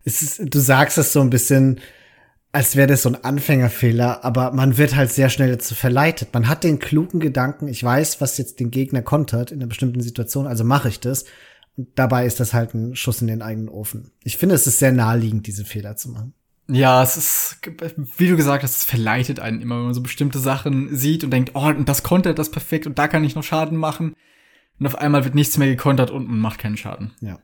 Ist, 0.04 0.42
du 0.44 0.60
sagst 0.60 0.98
es 0.98 1.14
so 1.14 1.22
ein 1.22 1.30
bisschen, 1.30 1.80
als 2.52 2.76
wäre 2.76 2.88
das 2.88 3.04
so 3.04 3.10
ein 3.10 3.24
Anfängerfehler, 3.24 4.24
aber 4.24 4.52
man 4.52 4.78
wird 4.78 4.96
halt 4.96 5.12
sehr 5.12 5.30
schnell 5.30 5.52
dazu 5.52 5.76
verleitet. 5.76 6.30
Man 6.34 6.48
hat 6.48 6.64
den 6.64 6.80
klugen 6.80 7.20
Gedanken, 7.20 7.68
ich 7.68 7.84
weiß, 7.84 8.22
was 8.22 8.38
jetzt 8.38 8.60
den 8.60 8.72
Gegner 8.72 9.02
kontert 9.02 9.52
in 9.52 9.60
einer 9.60 9.68
bestimmten 9.68 10.02
Situation, 10.02 10.48
also 10.48 10.64
mache 10.64 10.90
ich 10.90 11.00
das. 11.00 11.26
Und 11.78 11.90
dabei 11.96 12.26
ist 12.26 12.40
das 12.40 12.54
halt 12.54 12.74
ein 12.74 12.96
Schuss 12.96 13.22
in 13.22 13.28
den 13.28 13.42
eigenen 13.42 13.70
Ofen. 13.70 14.12
Ich 14.24 14.38
finde, 14.38 14.56
es 14.56 14.68
ist 14.68 14.80
sehr 14.80 14.92
naheliegend, 14.92 15.48
diese 15.48 15.64
Fehler 15.64 15.96
zu 15.96 16.10
machen. 16.10 16.34
Ja, 16.68 17.02
es 17.02 17.18
ist, 17.18 17.60
wie 18.18 18.28
du 18.28 18.36
gesagt 18.36 18.64
hast, 18.64 18.78
es 18.78 18.84
verleitet 18.84 19.40
einen 19.40 19.62
immer, 19.62 19.78
wenn 19.78 19.86
man 19.86 19.94
so 19.94 20.02
bestimmte 20.02 20.40
Sachen 20.40 20.96
sieht 20.96 21.24
und 21.24 21.32
denkt, 21.32 21.52
oh, 21.56 21.68
und 21.68 21.90
das 21.90 22.04
kontert 22.04 22.38
das 22.38 22.52
perfekt 22.52 22.86
und 22.86 23.00
da 23.00 23.08
kann 23.08 23.24
ich 23.24 23.36
noch 23.36 23.44
Schaden 23.44 23.78
machen. 23.78 24.14
Und 24.80 24.88
auf 24.88 24.98
einmal 24.98 25.24
wird 25.24 25.36
nichts 25.36 25.58
mehr 25.58 25.68
gekontert 25.68 26.12
und 26.12 26.28
man 26.28 26.40
macht 26.40 26.60
keinen 26.60 26.78
Schaden. 26.78 27.12
Ja. 27.22 27.40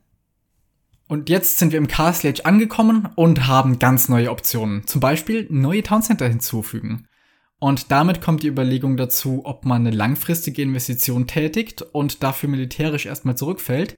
Und 1.08 1.30
jetzt 1.30 1.60
sind 1.60 1.72
wir 1.72 1.78
im 1.78 1.88
Castle 1.88 2.32
Age 2.32 2.42
angekommen 2.42 3.10
und 3.16 3.48
haben 3.48 3.78
ganz 3.78 4.10
neue 4.10 4.32
Optionen. 4.32 4.88
Zum 4.88 5.02
Beispiel 5.02 5.46
neue 5.50 5.84
Town 5.84 6.02
Center 6.02 6.28
hinzufügen. 6.28 7.08
Und 7.60 7.92
damit 7.92 8.22
kommt 8.22 8.44
die 8.44 8.48
Überlegung 8.48 8.98
dazu, 8.98 9.42
ob 9.46 9.66
man 9.66 9.86
eine 9.86 9.96
langfristige 9.96 10.62
Investition 10.62 11.28
tätigt 11.28 11.82
und 11.82 12.24
dafür 12.24 12.50
militärisch 12.50 13.06
erstmal 13.06 13.38
zurückfällt, 13.38 13.98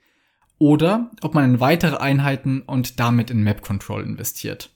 oder 0.59 1.11
ob 1.21 1.35
man 1.35 1.45
in 1.45 1.59
weitere 1.59 1.97
Einheiten 1.97 2.61
und 2.61 2.99
damit 2.99 3.29
in 3.29 3.43
Map 3.43 3.61
Control 3.61 4.03
investiert. 4.03 4.75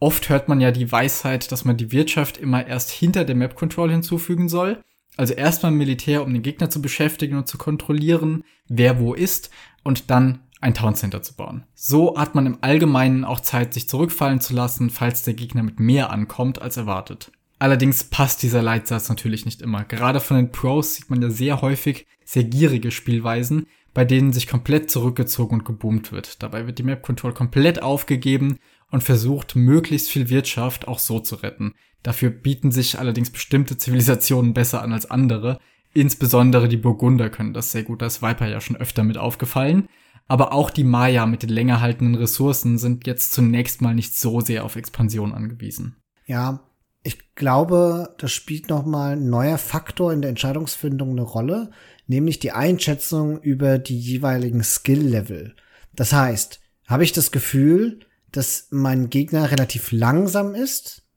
Oft 0.00 0.28
hört 0.28 0.48
man 0.48 0.60
ja 0.60 0.70
die 0.70 0.90
Weisheit, 0.92 1.50
dass 1.50 1.64
man 1.64 1.76
die 1.76 1.90
Wirtschaft 1.90 2.38
immer 2.38 2.66
erst 2.66 2.90
hinter 2.90 3.24
der 3.24 3.34
Map 3.34 3.56
Control 3.56 3.90
hinzufügen 3.90 4.48
soll. 4.48 4.80
Also 5.18 5.34
erstmal 5.34 5.72
Militär, 5.72 6.22
um 6.22 6.32
den 6.32 6.42
Gegner 6.42 6.70
zu 6.70 6.80
beschäftigen 6.80 7.36
und 7.36 7.48
zu 7.48 7.58
kontrollieren, 7.58 8.44
wer 8.68 9.00
wo 9.00 9.14
ist, 9.14 9.50
und 9.82 10.10
dann 10.10 10.44
ein 10.60 10.74
Town 10.74 10.94
Center 10.94 11.22
zu 11.22 11.34
bauen. 11.34 11.64
So 11.74 12.16
hat 12.16 12.36
man 12.36 12.46
im 12.46 12.58
Allgemeinen 12.60 13.24
auch 13.24 13.40
Zeit, 13.40 13.74
sich 13.74 13.88
zurückfallen 13.88 14.40
zu 14.40 14.54
lassen, 14.54 14.90
falls 14.90 15.24
der 15.24 15.34
Gegner 15.34 15.64
mit 15.64 15.80
mehr 15.80 16.10
ankommt 16.10 16.62
als 16.62 16.76
erwartet. 16.76 17.32
Allerdings 17.58 18.04
passt 18.04 18.44
dieser 18.44 18.62
Leitsatz 18.62 19.08
natürlich 19.08 19.44
nicht 19.44 19.60
immer. 19.60 19.82
Gerade 19.82 20.20
von 20.20 20.36
den 20.36 20.52
Pros 20.52 20.94
sieht 20.94 21.10
man 21.10 21.20
ja 21.20 21.30
sehr 21.30 21.62
häufig 21.62 22.06
sehr 22.24 22.44
gierige 22.44 22.92
Spielweisen, 22.92 23.66
bei 23.94 24.04
denen 24.04 24.32
sich 24.32 24.46
komplett 24.46 24.88
zurückgezogen 24.88 25.56
und 25.56 25.64
geboomt 25.64 26.12
wird. 26.12 26.42
Dabei 26.44 26.66
wird 26.66 26.78
die 26.78 26.84
Map 26.84 27.02
Control 27.02 27.32
komplett 27.32 27.82
aufgegeben 27.82 28.58
und 28.92 29.02
versucht, 29.02 29.56
möglichst 29.56 30.10
viel 30.10 30.28
Wirtschaft 30.28 30.86
auch 30.86 31.00
so 31.00 31.18
zu 31.18 31.36
retten. 31.36 31.74
Dafür 32.02 32.30
bieten 32.30 32.70
sich 32.70 32.98
allerdings 32.98 33.30
bestimmte 33.30 33.76
Zivilisationen 33.76 34.54
besser 34.54 34.82
an 34.82 34.92
als 34.92 35.10
andere. 35.10 35.58
Insbesondere 35.92 36.68
die 36.68 36.76
Burgunder 36.76 37.30
können 37.30 37.54
das 37.54 37.72
sehr 37.72 37.82
gut. 37.82 38.02
Da 38.02 38.06
ist 38.06 38.22
Viper 38.22 38.48
ja 38.48 38.60
schon 38.60 38.76
öfter 38.76 39.04
mit 39.04 39.18
aufgefallen. 39.18 39.88
Aber 40.28 40.52
auch 40.52 40.70
die 40.70 40.84
Maya 40.84 41.26
mit 41.26 41.42
den 41.42 41.48
länger 41.48 41.80
haltenden 41.80 42.14
Ressourcen 42.14 42.78
sind 42.78 43.06
jetzt 43.06 43.32
zunächst 43.32 43.80
mal 43.80 43.94
nicht 43.94 44.16
so 44.16 44.40
sehr 44.40 44.64
auf 44.64 44.76
Expansion 44.76 45.32
angewiesen. 45.32 45.96
Ja, 46.26 46.60
ich 47.02 47.34
glaube, 47.34 48.14
das 48.18 48.32
spielt 48.32 48.68
noch 48.68 48.84
mal 48.84 49.12
ein 49.12 49.30
neuer 49.30 49.56
Faktor 49.56 50.12
in 50.12 50.20
der 50.20 50.28
Entscheidungsfindung 50.28 51.12
eine 51.12 51.22
Rolle, 51.22 51.70
nämlich 52.06 52.38
die 52.38 52.52
Einschätzung 52.52 53.40
über 53.40 53.78
die 53.78 53.98
jeweiligen 53.98 54.62
Skill-Level. 54.62 55.56
Das 55.94 56.12
heißt, 56.12 56.60
habe 56.86 57.04
ich 57.04 57.12
das 57.12 57.30
Gefühl, 57.30 58.00
dass 58.30 58.68
mein 58.70 59.08
Gegner 59.08 59.50
relativ 59.50 59.90
langsam 59.92 60.54
ist 60.54 61.07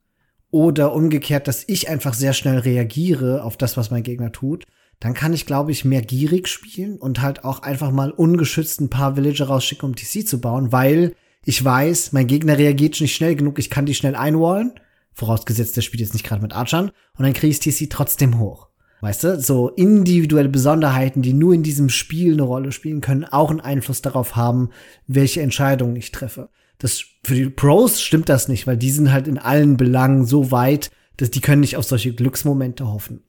oder 0.52 0.92
umgekehrt, 0.94 1.48
dass 1.48 1.64
ich 1.66 1.88
einfach 1.88 2.14
sehr 2.14 2.34
schnell 2.34 2.58
reagiere 2.58 3.42
auf 3.42 3.56
das, 3.56 3.76
was 3.76 3.90
mein 3.90 4.04
Gegner 4.04 4.30
tut, 4.30 4.66
dann 5.00 5.14
kann 5.14 5.32
ich, 5.32 5.46
glaube 5.46 5.72
ich, 5.72 5.84
mehr 5.84 6.02
gierig 6.02 6.46
spielen 6.46 6.96
und 6.98 7.20
halt 7.22 7.44
auch 7.44 7.62
einfach 7.62 7.90
mal 7.90 8.12
ungeschützt 8.12 8.80
ein 8.80 8.90
paar 8.90 9.16
Villager 9.16 9.46
rausschicken, 9.46 9.88
um 9.88 9.96
TC 9.96 10.28
zu 10.28 10.40
bauen, 10.40 10.70
weil 10.70 11.16
ich 11.44 11.64
weiß, 11.64 12.12
mein 12.12 12.28
Gegner 12.28 12.58
reagiert 12.58 13.00
nicht 13.00 13.16
schnell 13.16 13.34
genug, 13.34 13.58
ich 13.58 13.70
kann 13.70 13.86
die 13.86 13.94
schnell 13.94 14.14
einwallen, 14.14 14.74
vorausgesetzt, 15.12 15.76
der 15.76 15.80
spielt 15.80 16.02
jetzt 16.02 16.12
nicht 16.12 16.24
gerade 16.24 16.42
mit 16.42 16.52
Archern, 16.52 16.92
und 17.16 17.24
dann 17.24 17.32
kriege 17.32 17.48
ich 17.48 17.58
TC 17.58 17.90
trotzdem 17.90 18.38
hoch. 18.38 18.68
Weißt 19.00 19.24
du, 19.24 19.40
so 19.40 19.70
individuelle 19.70 20.48
Besonderheiten, 20.48 21.22
die 21.22 21.32
nur 21.32 21.54
in 21.54 21.64
diesem 21.64 21.88
Spiel 21.88 22.34
eine 22.34 22.42
Rolle 22.42 22.70
spielen, 22.70 23.00
können 23.00 23.24
auch 23.24 23.50
einen 23.50 23.60
Einfluss 23.60 24.02
darauf 24.02 24.36
haben, 24.36 24.70
welche 25.08 25.40
Entscheidungen 25.40 25.96
ich 25.96 26.12
treffe. 26.12 26.50
Das, 26.78 27.04
für 27.22 27.34
die 27.34 27.48
Pros 27.48 28.00
stimmt 28.00 28.28
das 28.28 28.48
nicht, 28.48 28.66
weil 28.66 28.76
die 28.76 28.90
sind 28.90 29.12
halt 29.12 29.28
in 29.28 29.38
allen 29.38 29.76
Belangen 29.76 30.26
so 30.26 30.50
weit, 30.50 30.90
dass 31.16 31.30
die 31.30 31.40
können 31.40 31.60
nicht 31.60 31.76
auf 31.76 31.84
solche 31.84 32.12
Glücksmomente 32.12 32.88
hoffen. 32.88 33.22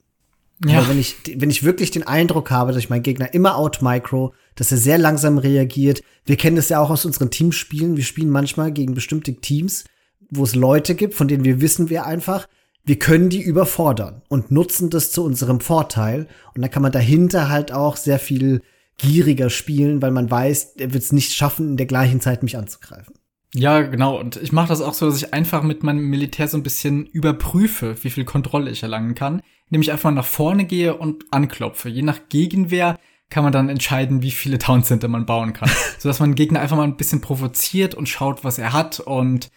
Ja. 0.66 0.80
Aber 0.80 0.90
wenn 0.90 1.00
ich, 1.00 1.16
wenn 1.36 1.50
ich 1.50 1.64
wirklich 1.64 1.92
den 1.92 2.04
Eindruck 2.04 2.52
habe, 2.52 2.72
dass 2.72 2.80
ich 2.80 2.90
meinen 2.90 3.04
Gegner 3.04 3.34
immer 3.34 3.58
outmicro, 3.58 4.34
dass 4.56 4.72
er 4.72 4.78
sehr 4.78 4.98
langsam 4.98 5.38
reagiert. 5.38 6.02
Wir 6.26 6.38
kennen 6.38 6.56
das 6.56 6.70
ja 6.70 6.80
auch 6.80 6.90
aus 6.90 7.06
unseren 7.06 7.32
Teamspielen. 7.32 7.98
Wir 7.98 8.04
spielen 8.04 8.30
manchmal 8.30 8.72
gegen 8.72 8.94
bestimmte 8.94 9.36
Teams, 9.36 9.84
wo 10.30 10.44
es 10.44 10.56
Leute 10.56 10.96
gibt, 10.96 11.16
von 11.16 11.28
denen 11.28 11.44
wir 11.44 11.60
wissen, 11.60 11.90
wir 11.90 12.06
einfach, 12.06 12.48
wir 12.86 13.00
können 13.00 13.30
die 13.30 13.42
überfordern 13.42 14.22
und 14.30 14.52
nutzen 14.52 14.90
das 14.90 15.12
zu 15.12 15.24
unserem 15.24 15.60
Vorteil. 15.60 16.28
Und 16.56 16.62
dann 16.62 16.72
kann 16.72 16.84
man 16.84 16.92
dahinter 16.92 17.50
halt 17.50 17.72
auch 17.72 17.98
sehr 17.98 18.20
viel 18.20 18.62
gieriger 18.98 19.50
spielen, 19.50 20.02
weil 20.02 20.12
man 20.12 20.30
weiß, 20.30 20.76
er 20.78 20.94
wird 20.94 21.04
es 21.04 21.12
nicht 21.12 21.34
schaffen, 21.34 21.72
in 21.72 21.78
der 21.78 21.88
gleichen 21.88 22.22
Zeit 22.22 22.44
mich 22.44 22.58
anzugreifen. 22.58 23.16
Ja, 23.54 23.82
genau. 23.82 24.20
Und 24.20 24.38
ich 24.38 24.52
mache 24.52 24.70
das 24.70 24.82
auch 24.82 24.94
so, 24.94 25.06
dass 25.06 25.18
ich 25.18 25.34
einfach 25.34 25.64
mit 25.64 25.84
meinem 25.84 26.10
Militär 26.10 26.48
so 26.48 26.58
ein 26.58 26.64
bisschen 26.64 27.06
überprüfe, 27.06 27.96
wie 28.04 28.10
viel 28.10 28.26
Kontrolle 28.26 28.72
ich 28.72 28.84
erlangen 28.84 29.16
kann. 29.16 29.42
Indem 29.70 29.82
ich 29.82 29.92
einfach 29.92 30.12
nach 30.12 30.26
vorne 30.26 30.66
gehe 30.66 30.96
und 30.96 31.26
anklopfe. 31.32 31.90
Je 31.90 32.02
nach 32.02 32.20
Gegenwehr 32.30 32.98
kann 33.30 33.44
man 33.44 33.54
dann 33.54 33.70
entscheiden, 33.70 34.22
wie 34.22 34.32
viele 34.32 34.58
Town 34.58 34.84
Center 34.84 35.08
man 35.08 35.26
bauen 35.26 35.54
kann. 35.54 35.70
Sodass 36.00 36.20
man 36.20 36.32
den 36.32 36.36
Gegner 36.36 36.62
einfach 36.62 36.78
mal 36.78 36.84
ein 36.84 36.98
bisschen 36.98 37.22
provoziert 37.22 37.96
und 37.96 38.10
schaut, 38.10 38.44
was 38.44 38.58
er 38.58 38.74
hat. 38.74 39.00
Und 39.00 39.50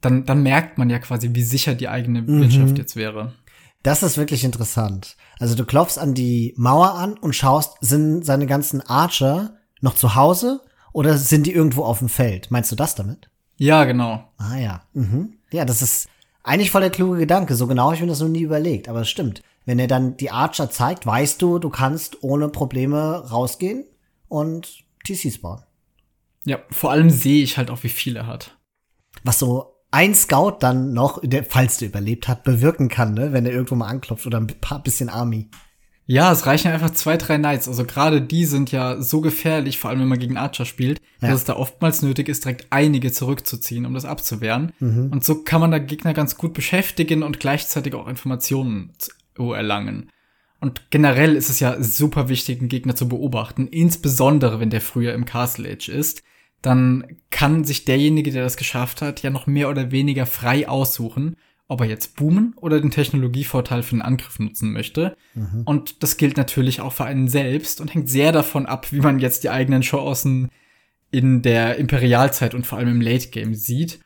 dann, 0.00 0.24
dann 0.24 0.42
merkt 0.42 0.78
man 0.78 0.90
ja 0.90 0.98
quasi, 0.98 1.30
wie 1.34 1.42
sicher 1.42 1.74
die 1.74 1.88
eigene 1.88 2.22
mhm. 2.22 2.40
Wirtschaft 2.40 2.78
jetzt 2.78 2.96
wäre. 2.96 3.34
Das 3.82 4.02
ist 4.02 4.16
wirklich 4.16 4.44
interessant. 4.44 5.16
Also 5.38 5.56
du 5.56 5.64
klopfst 5.64 5.98
an 5.98 6.14
die 6.14 6.54
Mauer 6.56 6.94
an 6.94 7.14
und 7.14 7.34
schaust, 7.34 7.76
sind 7.80 8.24
seine 8.24 8.46
ganzen 8.46 8.80
Archer 8.80 9.56
noch 9.80 9.94
zu 9.94 10.14
Hause 10.14 10.60
oder 10.92 11.18
sind 11.18 11.46
die 11.46 11.52
irgendwo 11.52 11.82
auf 11.82 11.98
dem 11.98 12.08
Feld? 12.08 12.50
Meinst 12.50 12.70
du 12.70 12.76
das 12.76 12.94
damit? 12.94 13.31
Ja, 13.56 13.84
genau. 13.84 14.28
Ah 14.38 14.56
ja. 14.56 14.82
Mhm. 14.92 15.34
Ja, 15.50 15.64
das 15.64 15.82
ist 15.82 16.08
eigentlich 16.42 16.70
voll 16.70 16.80
der 16.80 16.90
kluge 16.90 17.18
Gedanke. 17.18 17.54
So 17.54 17.66
genau 17.66 17.84
habe 17.84 17.94
ich 17.94 18.00
mir 18.00 18.08
das 18.08 18.20
noch 18.20 18.28
nie 18.28 18.42
überlegt, 18.42 18.88
aber 18.88 19.02
es 19.02 19.10
stimmt. 19.10 19.42
Wenn 19.64 19.78
er 19.78 19.86
dann 19.86 20.16
die 20.16 20.30
Archer 20.30 20.70
zeigt, 20.70 21.06
weißt 21.06 21.40
du, 21.40 21.58
du 21.58 21.70
kannst 21.70 22.22
ohne 22.22 22.48
Probleme 22.48 23.28
rausgehen 23.30 23.84
und 24.28 24.84
TCs 25.04 25.40
bauen. 25.40 25.62
Ja, 26.44 26.58
vor 26.70 26.90
allem 26.90 27.10
sehe 27.10 27.44
ich 27.44 27.56
halt 27.56 27.70
auch, 27.70 27.82
wie 27.84 27.88
viel 27.88 28.16
er 28.16 28.26
hat. 28.26 28.58
Was 29.22 29.38
so 29.38 29.76
ein 29.92 30.14
Scout 30.14 30.56
dann 30.60 30.92
noch, 30.92 31.20
der, 31.22 31.44
falls 31.44 31.76
der 31.76 31.88
überlebt 31.88 32.26
hat, 32.26 32.42
bewirken 32.42 32.88
kann, 32.88 33.14
ne, 33.14 33.32
wenn 33.32 33.46
er 33.46 33.52
irgendwo 33.52 33.76
mal 33.76 33.86
anklopft 33.86 34.26
oder 34.26 34.38
ein 34.38 34.46
paar 34.46 34.82
bisschen 34.82 35.08
Army. 35.08 35.50
Ja, 36.06 36.32
es 36.32 36.46
reichen 36.46 36.72
einfach 36.72 36.90
zwei, 36.90 37.16
drei 37.16 37.38
Knights. 37.38 37.68
Also 37.68 37.84
gerade 37.84 38.20
die 38.20 38.44
sind 38.44 38.72
ja 38.72 39.00
so 39.00 39.20
gefährlich, 39.20 39.78
vor 39.78 39.90
allem 39.90 40.00
wenn 40.00 40.08
man 40.08 40.18
gegen 40.18 40.36
Archer 40.36 40.64
spielt, 40.64 41.00
ja. 41.20 41.28
dass 41.28 41.40
es 41.40 41.44
da 41.44 41.56
oftmals 41.56 42.02
nötig 42.02 42.28
ist, 42.28 42.44
direkt 42.44 42.66
einige 42.70 43.12
zurückzuziehen, 43.12 43.86
um 43.86 43.94
das 43.94 44.04
abzuwehren. 44.04 44.72
Mhm. 44.80 45.10
Und 45.12 45.24
so 45.24 45.42
kann 45.42 45.60
man 45.60 45.70
da 45.70 45.78
Gegner 45.78 46.12
ganz 46.12 46.36
gut 46.36 46.54
beschäftigen 46.54 47.22
und 47.22 47.40
gleichzeitig 47.40 47.94
auch 47.94 48.08
Informationen 48.08 48.92
erlangen. 49.38 50.10
Und 50.60 50.90
generell 50.90 51.34
ist 51.34 51.50
es 51.50 51.58
ja 51.58 51.82
super 51.82 52.28
wichtig, 52.28 52.60
einen 52.60 52.68
Gegner 52.68 52.94
zu 52.94 53.08
beobachten, 53.08 53.66
insbesondere 53.66 54.60
wenn 54.60 54.70
der 54.70 54.80
früher 54.80 55.12
im 55.14 55.24
Castle 55.24 55.68
Age 55.68 55.88
ist. 55.88 56.22
Dann 56.60 57.16
kann 57.30 57.64
sich 57.64 57.84
derjenige, 57.84 58.30
der 58.30 58.44
das 58.44 58.56
geschafft 58.56 59.02
hat, 59.02 59.22
ja 59.22 59.30
noch 59.30 59.48
mehr 59.48 59.68
oder 59.68 59.90
weniger 59.90 60.26
frei 60.26 60.68
aussuchen, 60.68 61.36
ob 61.72 61.80
er 61.80 61.86
jetzt 61.86 62.16
boomen 62.16 62.54
oder 62.56 62.80
den 62.80 62.90
Technologievorteil 62.90 63.82
für 63.82 63.96
den 63.96 64.02
Angriff 64.02 64.38
nutzen 64.38 64.72
möchte. 64.72 65.16
Mhm. 65.34 65.62
Und 65.64 66.02
das 66.02 66.16
gilt 66.16 66.36
natürlich 66.36 66.80
auch 66.80 66.92
für 66.92 67.04
einen 67.04 67.28
selbst 67.28 67.80
und 67.80 67.94
hängt 67.94 68.08
sehr 68.08 68.30
davon 68.30 68.66
ab, 68.66 68.92
wie 68.92 69.00
man 69.00 69.18
jetzt 69.18 69.42
die 69.42 69.50
eigenen 69.50 69.80
Chancen 69.80 70.50
in 71.10 71.42
der 71.42 71.76
Imperialzeit 71.76 72.54
und 72.54 72.66
vor 72.66 72.78
allem 72.78 72.88
im 72.88 73.00
Late 73.00 73.28
Game 73.28 73.54
sieht. 73.54 74.00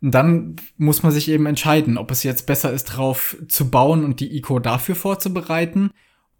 Und 0.00 0.12
dann 0.12 0.56
muss 0.76 1.02
man 1.02 1.12
sich 1.12 1.28
eben 1.28 1.46
entscheiden, 1.46 1.98
ob 1.98 2.10
es 2.10 2.22
jetzt 2.22 2.46
besser 2.46 2.72
ist, 2.72 2.84
drauf 2.84 3.36
zu 3.48 3.70
bauen 3.70 4.04
und 4.04 4.20
die 4.20 4.36
Eco 4.36 4.58
dafür 4.58 4.94
vorzubereiten. 4.94 5.90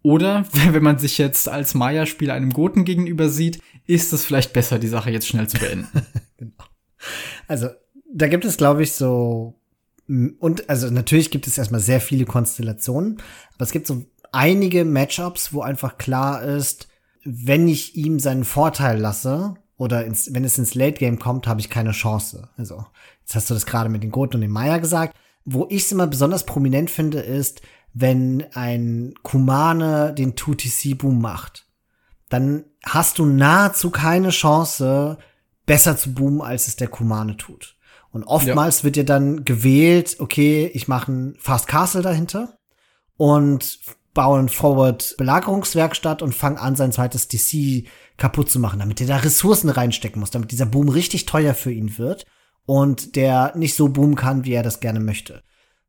Oder 0.01 0.45
wenn 0.71 0.83
man 0.83 0.97
sich 0.97 1.17
jetzt 1.17 1.49
als 1.49 1.73
Maya-Spieler 1.73 2.33
einem 2.33 2.51
Goten 2.51 2.85
gegenüber 2.85 3.29
sieht, 3.29 3.61
ist 3.85 4.13
es 4.13 4.25
vielleicht 4.25 4.53
besser, 4.53 4.79
die 4.79 4.87
Sache 4.87 5.11
jetzt 5.11 5.27
schnell 5.27 5.47
zu 5.47 5.59
beenden. 5.59 5.87
genau. 6.37 6.63
Also, 7.47 7.69
da 8.13 8.27
gibt 8.27 8.45
es, 8.45 8.57
glaube 8.57 8.83
ich, 8.83 8.91
so 8.93 9.59
und 10.07 10.69
also 10.69 10.89
natürlich 10.89 11.31
gibt 11.31 11.47
es 11.47 11.57
erstmal 11.57 11.79
sehr 11.79 12.01
viele 12.01 12.25
Konstellationen, 12.25 13.17
aber 13.55 13.63
es 13.63 13.71
gibt 13.71 13.87
so 13.87 14.05
einige 14.31 14.85
Matchups, 14.85 15.53
wo 15.53 15.61
einfach 15.61 15.97
klar 15.97 16.43
ist, 16.43 16.87
wenn 17.23 17.67
ich 17.67 17.95
ihm 17.95 18.19
seinen 18.19 18.43
Vorteil 18.43 18.99
lasse 18.99 19.55
oder 19.77 20.05
ins, 20.05 20.33
wenn 20.33 20.43
es 20.43 20.57
ins 20.57 20.75
Late 20.75 20.99
Game 20.99 21.19
kommt, 21.19 21.47
habe 21.47 21.61
ich 21.61 21.69
keine 21.69 21.91
Chance. 21.91 22.49
Also 22.57 22.85
Jetzt 23.23 23.35
hast 23.35 23.49
du 23.49 23.53
das 23.53 23.65
gerade 23.65 23.89
mit 23.89 24.03
den 24.03 24.11
Goten 24.11 24.35
und 24.35 24.41
dem 24.41 24.51
Maya 24.51 24.77
gesagt. 24.77 25.15
Wo 25.45 25.67
ich 25.69 25.83
es 25.83 25.91
immer 25.91 26.07
besonders 26.07 26.45
prominent 26.45 26.89
finde, 26.89 27.19
ist, 27.19 27.61
wenn 27.93 28.45
ein 28.53 29.13
Kumane 29.23 30.13
den 30.13 30.35
2TC-Boom 30.35 31.19
macht. 31.19 31.67
Dann 32.29 32.65
hast 32.85 33.19
du 33.19 33.25
nahezu 33.25 33.91
keine 33.91 34.29
Chance, 34.29 35.17
besser 35.65 35.97
zu 35.97 36.13
boomen, 36.13 36.41
als 36.41 36.67
es 36.67 36.75
der 36.75 36.87
Kumane 36.87 37.37
tut. 37.37 37.72
Und 38.13 38.23
oftmals 38.23 38.79
ja. 38.79 38.83
wird 38.83 38.95
dir 38.95 39.05
dann 39.05 39.43
gewählt, 39.43 40.17
okay, 40.19 40.69
ich 40.73 40.87
mache 40.87 41.11
ein 41.11 41.35
Fast 41.39 41.67
Castle 41.67 42.03
dahinter 42.03 42.59
und 43.17 43.79
baue 44.13 44.37
ein 44.39 44.49
Forward 44.49 45.15
Belagerungswerkstatt 45.17 46.21
und 46.21 46.35
fange 46.35 46.61
an, 46.61 46.75
sein 46.75 46.91
zweites 46.91 47.27
DC 47.27 47.87
kaputt 48.17 48.51
zu 48.51 48.59
machen, 48.59 48.77
damit 48.77 49.01
er 49.01 49.07
da 49.07 49.17
Ressourcen 49.17 49.69
reinstecken 49.69 50.19
muss, 50.19 50.29
damit 50.29 50.51
dieser 50.51 50.67
Boom 50.67 50.89
richtig 50.89 51.25
teuer 51.25 51.55
für 51.55 51.71
ihn 51.71 51.97
wird 51.97 52.27
und 52.67 53.15
der 53.15 53.53
nicht 53.57 53.75
so 53.75 53.89
boomen 53.89 54.15
kann, 54.15 54.45
wie 54.45 54.53
er 54.53 54.63
das 54.63 54.79
gerne 54.79 54.99
möchte. 54.99 55.41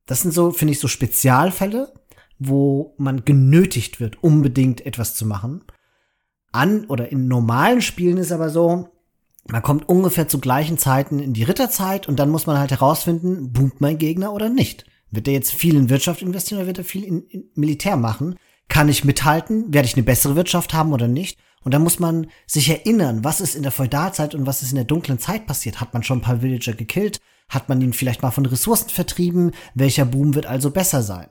Das 0.06 0.22
sind 0.22 0.32
so, 0.32 0.50
finde 0.50 0.72
ich, 0.72 0.80
so 0.80 0.88
Spezialfälle, 0.88 1.92
wo 2.38 2.94
man 2.96 3.26
genötigt 3.26 4.00
wird, 4.00 4.22
unbedingt 4.22 4.84
etwas 4.86 5.14
zu 5.14 5.26
machen. 5.26 5.64
An 6.52 6.86
oder 6.86 7.12
in 7.12 7.28
normalen 7.28 7.82
Spielen 7.82 8.16
ist 8.16 8.32
aber 8.32 8.48
so, 8.48 8.93
man 9.46 9.62
kommt 9.62 9.88
ungefähr 9.88 10.28
zu 10.28 10.38
gleichen 10.38 10.78
Zeiten 10.78 11.18
in 11.18 11.34
die 11.34 11.42
Ritterzeit 11.42 12.08
und 12.08 12.18
dann 12.18 12.30
muss 12.30 12.46
man 12.46 12.58
halt 12.58 12.70
herausfinden, 12.70 13.52
boomt 13.52 13.80
mein 13.80 13.98
Gegner 13.98 14.32
oder 14.32 14.48
nicht. 14.48 14.86
Wird 15.10 15.28
er 15.28 15.34
jetzt 15.34 15.52
viel 15.52 15.76
in 15.76 15.90
Wirtschaft 15.90 16.22
investieren 16.22 16.58
oder 16.58 16.66
wird 16.66 16.78
er 16.78 16.84
viel 16.84 17.04
in, 17.04 17.22
in 17.28 17.44
Militär 17.54 17.96
machen? 17.96 18.36
Kann 18.68 18.88
ich 18.88 19.04
mithalten? 19.04 19.72
Werde 19.72 19.86
ich 19.86 19.94
eine 19.94 20.02
bessere 20.02 20.36
Wirtschaft 20.36 20.72
haben 20.72 20.92
oder 20.92 21.08
nicht? 21.08 21.38
Und 21.62 21.72
da 21.72 21.78
muss 21.78 21.98
man 21.98 22.26
sich 22.46 22.68
erinnern, 22.68 23.24
was 23.24 23.40
ist 23.40 23.54
in 23.54 23.62
der 23.62 23.72
Feudalzeit 23.72 24.34
und 24.34 24.46
was 24.46 24.62
ist 24.62 24.70
in 24.70 24.76
der 24.76 24.84
dunklen 24.84 25.18
Zeit 25.18 25.46
passiert. 25.46 25.80
Hat 25.80 25.94
man 25.94 26.02
schon 26.02 26.18
ein 26.18 26.22
paar 26.22 26.42
Villager 26.42 26.74
gekillt? 26.74 27.20
Hat 27.48 27.68
man 27.68 27.80
ihn 27.80 27.92
vielleicht 27.92 28.22
mal 28.22 28.30
von 28.30 28.46
Ressourcen 28.46 28.90
vertrieben? 28.90 29.52
Welcher 29.74 30.04
Boom 30.04 30.34
wird 30.34 30.46
also 30.46 30.70
besser 30.70 31.02
sein? 31.02 31.28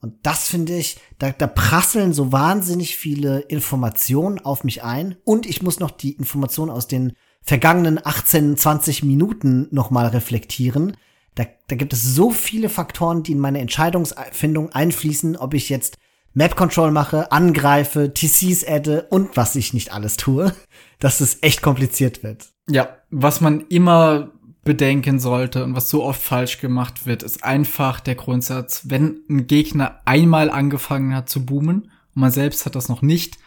Und 0.00 0.14
das 0.22 0.48
finde 0.48 0.76
ich, 0.76 0.98
da, 1.18 1.30
da 1.30 1.46
prasseln 1.46 2.14
so 2.14 2.32
wahnsinnig 2.32 2.96
viele 2.96 3.40
Informationen 3.40 4.38
auf 4.38 4.64
mich 4.64 4.82
ein. 4.82 5.16
Und 5.24 5.46
ich 5.46 5.62
muss 5.62 5.78
noch 5.78 5.90
die 5.90 6.12
Informationen 6.12 6.70
aus 6.70 6.86
den 6.88 7.12
vergangenen 7.42 8.00
18, 8.04 8.56
20 8.56 9.02
Minuten 9.04 9.68
nochmal 9.70 10.08
reflektieren. 10.08 10.96
Da, 11.34 11.44
da 11.68 11.76
gibt 11.76 11.92
es 11.92 12.02
so 12.02 12.30
viele 12.30 12.68
Faktoren, 12.68 13.22
die 13.22 13.32
in 13.32 13.38
meine 13.38 13.60
Entscheidungsfindung 13.60 14.72
einfließen, 14.72 15.36
ob 15.36 15.54
ich 15.54 15.68
jetzt 15.68 15.98
Map 16.32 16.54
Control 16.54 16.92
mache, 16.92 17.32
angreife, 17.32 18.14
TCs 18.14 18.64
adde 18.64 19.06
und 19.10 19.36
was 19.36 19.56
ich 19.56 19.74
nicht 19.74 19.92
alles 19.92 20.16
tue, 20.16 20.54
dass 21.00 21.20
es 21.20 21.38
echt 21.42 21.62
kompliziert 21.62 22.22
wird. 22.22 22.48
Ja, 22.68 22.96
was 23.10 23.40
man 23.40 23.66
immer 23.68 24.30
bedenken 24.62 25.18
sollte 25.18 25.64
und 25.64 25.74
was 25.74 25.88
so 25.88 26.04
oft 26.04 26.22
falsch 26.22 26.60
gemacht 26.60 27.06
wird, 27.06 27.22
ist 27.22 27.42
einfach 27.42 27.98
der 27.98 28.14
Grundsatz, 28.14 28.82
wenn 28.84 29.20
ein 29.28 29.46
Gegner 29.46 30.00
einmal 30.04 30.50
angefangen 30.50 31.14
hat 31.14 31.28
zu 31.28 31.44
boomen 31.44 31.90
und 32.14 32.20
man 32.20 32.30
selbst 32.30 32.66
hat 32.66 32.74
das 32.74 32.88
noch 32.88 33.02
nicht, 33.02 33.38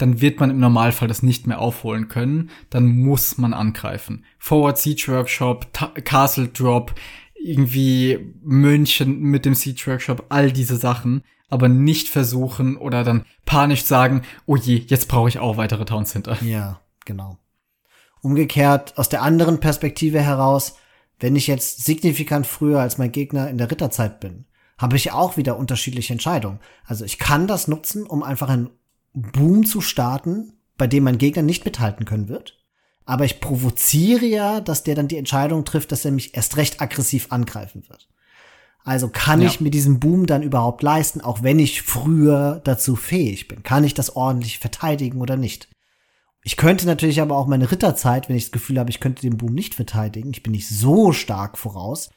dann 0.00 0.20
wird 0.20 0.40
man 0.40 0.50
im 0.50 0.60
Normalfall 0.60 1.08
das 1.08 1.22
nicht 1.22 1.46
mehr 1.46 1.60
aufholen 1.60 2.08
können, 2.08 2.50
dann 2.70 2.86
muss 2.86 3.38
man 3.38 3.54
angreifen. 3.54 4.24
Forward 4.38 4.78
Siege 4.78 5.06
Workshop, 5.08 5.72
Ta 5.72 5.88
Castle 6.04 6.48
Drop, 6.48 6.94
irgendwie 7.34 8.34
München 8.42 9.20
mit 9.20 9.44
dem 9.44 9.54
Siege 9.54 9.82
Workshop, 9.86 10.26
all 10.28 10.52
diese 10.52 10.76
Sachen 10.76 11.22
aber 11.50 11.68
nicht 11.68 12.08
versuchen 12.08 12.76
oder 12.76 13.04
dann 13.04 13.24
panisch 13.44 13.84
sagen, 13.84 14.22
oh 14.46 14.56
je, 14.56 14.76
jetzt 14.86 15.08
brauche 15.08 15.28
ich 15.28 15.38
auch 15.38 15.56
weitere 15.56 15.84
Town 15.84 16.06
Center. 16.06 16.42
Ja, 16.42 16.80
genau. 17.04 17.38
Umgekehrt, 18.22 18.96
aus 18.96 19.08
der 19.08 19.22
anderen 19.22 19.60
Perspektive 19.60 20.20
heraus, 20.20 20.76
wenn 21.18 21.36
ich 21.36 21.46
jetzt 21.46 21.84
signifikant 21.84 22.46
früher 22.46 22.80
als 22.80 22.98
mein 22.98 23.12
Gegner 23.12 23.50
in 23.50 23.58
der 23.58 23.70
Ritterzeit 23.70 24.20
bin, 24.20 24.46
habe 24.78 24.96
ich 24.96 25.12
auch 25.12 25.36
wieder 25.36 25.58
unterschiedliche 25.58 26.12
Entscheidungen. 26.12 26.60
Also 26.86 27.04
ich 27.04 27.18
kann 27.18 27.46
das 27.46 27.68
nutzen, 27.68 28.06
um 28.06 28.22
einfach 28.22 28.48
einen 28.48 28.70
Boom 29.12 29.66
zu 29.66 29.80
starten, 29.80 30.52
bei 30.76 30.86
dem 30.86 31.04
mein 31.04 31.18
Gegner 31.18 31.42
nicht 31.42 31.64
mithalten 31.64 32.06
können 32.06 32.28
wird. 32.28 32.58
Aber 33.04 33.24
ich 33.24 33.40
provoziere 33.40 34.26
ja, 34.26 34.60
dass 34.60 34.84
der 34.84 34.94
dann 34.94 35.08
die 35.08 35.16
Entscheidung 35.16 35.64
trifft, 35.64 35.90
dass 35.92 36.04
er 36.04 36.12
mich 36.12 36.36
erst 36.36 36.56
recht 36.56 36.80
aggressiv 36.80 37.26
angreifen 37.30 37.82
wird. 37.88 38.08
Also 38.84 39.08
kann 39.08 39.42
ja. 39.42 39.48
ich 39.48 39.60
mir 39.60 39.70
diesen 39.70 40.00
Boom 40.00 40.26
dann 40.26 40.42
überhaupt 40.42 40.82
leisten, 40.82 41.20
auch 41.20 41.42
wenn 41.42 41.58
ich 41.58 41.82
früher 41.82 42.60
dazu 42.64 42.96
fähig 42.96 43.48
bin? 43.48 43.62
Kann 43.62 43.84
ich 43.84 43.94
das 43.94 44.16
ordentlich 44.16 44.58
verteidigen 44.58 45.20
oder 45.20 45.36
nicht? 45.36 45.68
Ich 46.42 46.56
könnte 46.56 46.86
natürlich 46.86 47.20
aber 47.20 47.36
auch 47.36 47.46
meine 47.46 47.70
Ritterzeit, 47.70 48.28
wenn 48.28 48.36
ich 48.36 48.44
das 48.44 48.52
Gefühl 48.52 48.78
habe, 48.78 48.90
ich 48.90 49.00
könnte 49.00 49.22
den 49.22 49.36
Boom 49.36 49.52
nicht 49.52 49.74
verteidigen, 49.74 50.30
ich 50.30 50.42
bin 50.42 50.52
nicht 50.52 50.68
so 50.68 51.12
stark 51.12 51.58
voraus, 51.58 52.10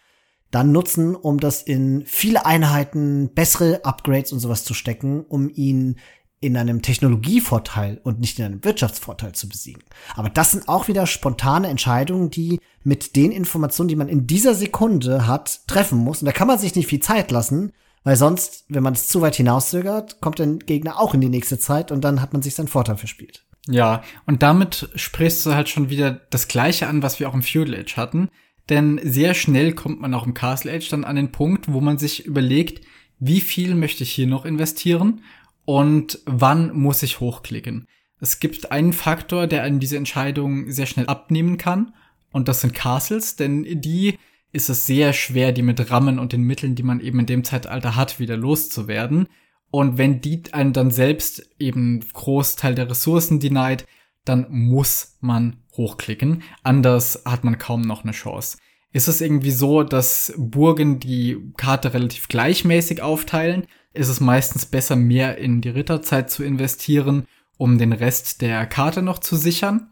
dann 0.52 0.72
nutzen, 0.72 1.15
um 1.15 1.40
das 1.40 1.61
in 1.64 2.03
viele 2.06 2.45
Einheiten, 2.45 3.34
bessere 3.34 3.84
Upgrades 3.84 4.32
und 4.32 4.40
sowas 4.40 4.64
zu 4.64 4.74
stecken, 4.74 5.26
um 5.26 5.49
ihn 5.49 5.98
in 6.44 6.57
einem 6.57 6.82
Technologievorteil 6.82 8.02
und 8.03 8.20
nicht 8.20 8.38
in 8.38 8.45
einem 8.45 8.64
Wirtschaftsvorteil 8.65 9.32
zu 9.32 9.48
besiegen. 9.48 9.82
Aber 10.15 10.30
das 10.30 10.52
sind 10.52 10.68
auch 10.68 10.90
wieder 10.90 11.07
spontane 11.07 11.70
Entscheidungen, 11.70 12.30
die 12.30 12.60
mit 12.84 13.15
den 13.15 13.32
Informationen, 13.32 13.88
die 13.88 13.95
man 13.95 14.10
in 14.10 14.28
dieser 14.28 14.53
Sekunde 14.53 15.26
hat, 15.26 15.61
treffen 15.68 15.98
muss. 15.98 16.22
Und 16.22 16.26
da 16.26 16.34
kann 16.34 16.49
man 16.49 16.60
sich 16.60 16.76
nicht 16.76 16.88
viel 16.88 16.99
Zeit 16.99 17.32
lassen, 17.32 17.72
weil 18.03 18.18
sonst, 18.18 18.65
wenn 18.68 18.84
man 18.84 18.94
es 18.94 19.07
zu 19.07 19.22
weit 19.22 19.36
hinauszögert, 19.36 20.20
kommt 20.20 20.40
der 20.40 20.48
Gegner 20.48 20.99
auch 20.99 21.14
in 21.14 21.22
die 21.22 21.30
nächste 21.30 21.57
Zeit 21.57 21.94
und 21.94 22.03
dann 22.03 22.22
hat 22.22 22.34
man 22.34 22.41
sich 22.41 22.56
seinen 22.56 22.68
Vorteil 22.68 22.98
verspielt. 22.98 23.45
Ja, 23.70 24.03
und 24.26 24.44
damit 24.44 24.90
sprichst 24.95 25.45
du 25.45 25.53
halt 25.53 25.70
schon 25.70 25.90
wieder 25.90 26.11
das 26.30 26.49
Gleiche 26.49 26.88
an, 26.88 27.02
was 27.02 27.22
wir 27.22 27.30
auch 27.30 27.34
im 27.34 27.41
Feudal 27.41 27.80
Age 27.80 27.95
hatten. 27.95 28.30
Denn 28.68 28.99
sehr 29.02 29.34
schnell 29.34 29.74
kommt 29.74 30.02
man 30.02 30.14
auch 30.14 30.26
im 30.26 30.34
Castle 30.34 30.74
Age 30.74 30.90
dann 30.90 31.06
an 31.06 31.15
den 31.15 31.32
Punkt, 31.32 31.72
wo 31.72 31.80
man 31.80 31.98
sich 31.98 32.26
überlegt, 32.26 32.86
wie 33.20 33.40
viel 33.40 33.76
möchte 33.76 34.03
ich 34.03 34.11
hier 34.11 34.28
noch 34.28 34.44
investieren 34.44 35.22
und 35.65 36.19
wann 36.26 36.76
muss 36.76 37.03
ich 37.03 37.19
hochklicken. 37.19 37.88
Es 38.19 38.40
gibt 38.40 38.72
einen 38.72 38.94
Faktor, 38.94 39.48
der 39.48 39.64
einem 39.64 39.80
diese 39.80 39.98
Entscheidung 39.98 40.72
sehr 40.72 40.85
schnell 40.85 41.07
abnehmen 41.07 41.57
kann 41.57 41.94
und 42.31 42.48
das 42.48 42.61
sind 42.61 42.73
Castles, 42.73 43.35
denn 43.35 43.64
die 43.81 44.18
ist 44.52 44.69
es 44.69 44.85
sehr 44.85 45.14
schwer, 45.14 45.52
die 45.52 45.61
mit 45.61 45.90
Rammen 45.91 46.19
und 46.19 46.34
den 46.34 46.44
Mitteln, 46.44 46.76
die 46.76 46.84
man 46.84 46.99
eben 46.99 47.19
in 47.19 47.26
dem 47.26 47.44
Zeitalter 47.44 47.95
hat, 47.95 48.19
wieder 48.19 48.38
loszuwerden. 48.38 49.27
Und 49.72 49.98
wenn 49.98 50.22
die 50.22 50.44
einen 50.52 50.73
dann 50.73 50.91
selbst 50.91 51.49
eben 51.57 52.06
Großteil 52.14 52.76
der 52.76 52.90
Ressourcen 52.90 53.40
denied, 53.40 53.88
dann 54.26 54.45
muss 54.49 55.18
man 55.22 55.57
hochklicken. 55.76 56.44
Anders 56.61 57.23
hat 57.26 57.44
man 57.44 57.57
kaum 57.57 57.81
noch 57.81 58.03
eine 58.03 58.14
Chance. 58.14 58.57
Ist 58.91 59.07
es 59.07 59.22
irgendwie 59.22 59.52
so, 59.52 59.81
dass 59.81 60.34
Burgen 60.38 60.99
die 60.99 61.38
Karte 61.57 61.95
relativ 61.95 62.27
gleichmäßig 62.27 63.02
aufteilen? 63.02 63.65
Ist 63.94 64.10
es 64.10 64.20
meistens 64.20 64.65
besser, 64.65 64.95
mehr 64.95 65.38
in 65.38 65.61
die 65.61 65.70
Ritterzeit 65.70 66.30
zu 66.30 66.44
investieren, 66.44 67.26
um 67.57 67.78
den 67.78 67.94
Rest 67.94 68.41
der 68.41 68.65
Karte 68.65 69.02
noch 69.02 69.20
zu 69.20 69.36
sichern. 69.36 69.88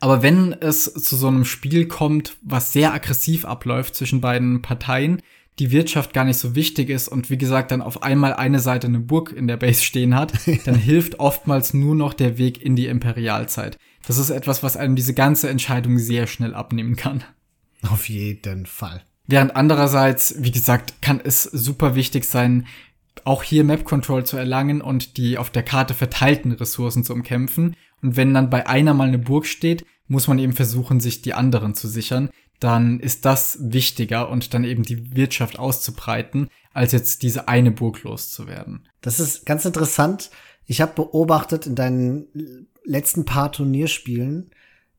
Aber 0.00 0.22
wenn 0.22 0.52
es 0.52 0.92
zu 0.92 1.16
so 1.16 1.28
einem 1.28 1.44
Spiel 1.44 1.86
kommt, 1.86 2.36
was 2.42 2.72
sehr 2.72 2.92
aggressiv 2.92 3.44
abläuft 3.44 3.94
zwischen 3.94 4.20
beiden 4.20 4.62
Parteien, 4.62 5.22
die 5.58 5.70
Wirtschaft 5.70 6.14
gar 6.14 6.24
nicht 6.24 6.38
so 6.38 6.54
wichtig 6.54 6.88
ist 6.88 7.08
und 7.08 7.30
wie 7.30 7.38
gesagt 7.38 7.70
dann 7.70 7.82
auf 7.82 8.02
einmal 8.02 8.34
eine 8.34 8.58
Seite 8.58 8.86
eine 8.86 9.00
Burg 9.00 9.32
in 9.32 9.46
der 9.46 9.58
Base 9.58 9.82
stehen 9.82 10.14
hat, 10.16 10.32
dann 10.64 10.74
hilft 10.74 11.20
oftmals 11.20 11.74
nur 11.74 11.94
noch 11.94 12.14
der 12.14 12.38
Weg 12.38 12.62
in 12.62 12.74
die 12.74 12.86
Imperialzeit. 12.86 13.78
Das 14.06 14.18
ist 14.18 14.30
etwas, 14.30 14.62
was 14.62 14.76
einem 14.76 14.96
diese 14.96 15.14
ganze 15.14 15.48
Entscheidung 15.48 15.98
sehr 15.98 16.26
schnell 16.26 16.54
abnehmen 16.54 16.96
kann. 16.96 17.22
Auf 17.88 18.08
jeden 18.08 18.66
Fall. 18.66 19.02
Während 19.26 19.54
andererseits, 19.54 20.34
wie 20.38 20.50
gesagt, 20.50 20.94
kann 21.00 21.20
es 21.22 21.44
super 21.44 21.94
wichtig 21.94 22.24
sein, 22.24 22.66
auch 23.24 23.42
hier 23.42 23.64
Map 23.64 23.84
Control 23.84 24.24
zu 24.24 24.36
erlangen 24.36 24.80
und 24.80 25.16
die 25.16 25.38
auf 25.38 25.50
der 25.50 25.62
Karte 25.62 25.94
verteilten 25.94 26.52
Ressourcen 26.52 27.04
zu 27.04 27.12
umkämpfen. 27.12 27.76
Und 28.02 28.16
wenn 28.16 28.34
dann 28.34 28.50
bei 28.50 28.66
einer 28.66 28.94
mal 28.94 29.08
eine 29.08 29.18
Burg 29.18 29.46
steht, 29.46 29.84
muss 30.08 30.28
man 30.28 30.38
eben 30.38 30.52
versuchen, 30.52 31.00
sich 31.00 31.22
die 31.22 31.34
anderen 31.34 31.74
zu 31.74 31.88
sichern. 31.88 32.30
Dann 32.60 33.00
ist 33.00 33.24
das 33.24 33.58
wichtiger 33.60 34.28
und 34.28 34.54
dann 34.54 34.64
eben 34.64 34.82
die 34.82 35.16
Wirtschaft 35.16 35.58
auszubreiten, 35.58 36.48
als 36.72 36.92
jetzt 36.92 37.22
diese 37.22 37.48
eine 37.48 37.70
Burg 37.70 38.02
loszuwerden. 38.02 38.88
Das 39.00 39.20
ist 39.20 39.46
ganz 39.46 39.64
interessant. 39.64 40.30
Ich 40.66 40.80
habe 40.80 40.92
beobachtet 40.94 41.66
in 41.66 41.74
deinen 41.74 42.68
letzten 42.84 43.24
paar 43.24 43.50
Turnierspielen, 43.52 44.50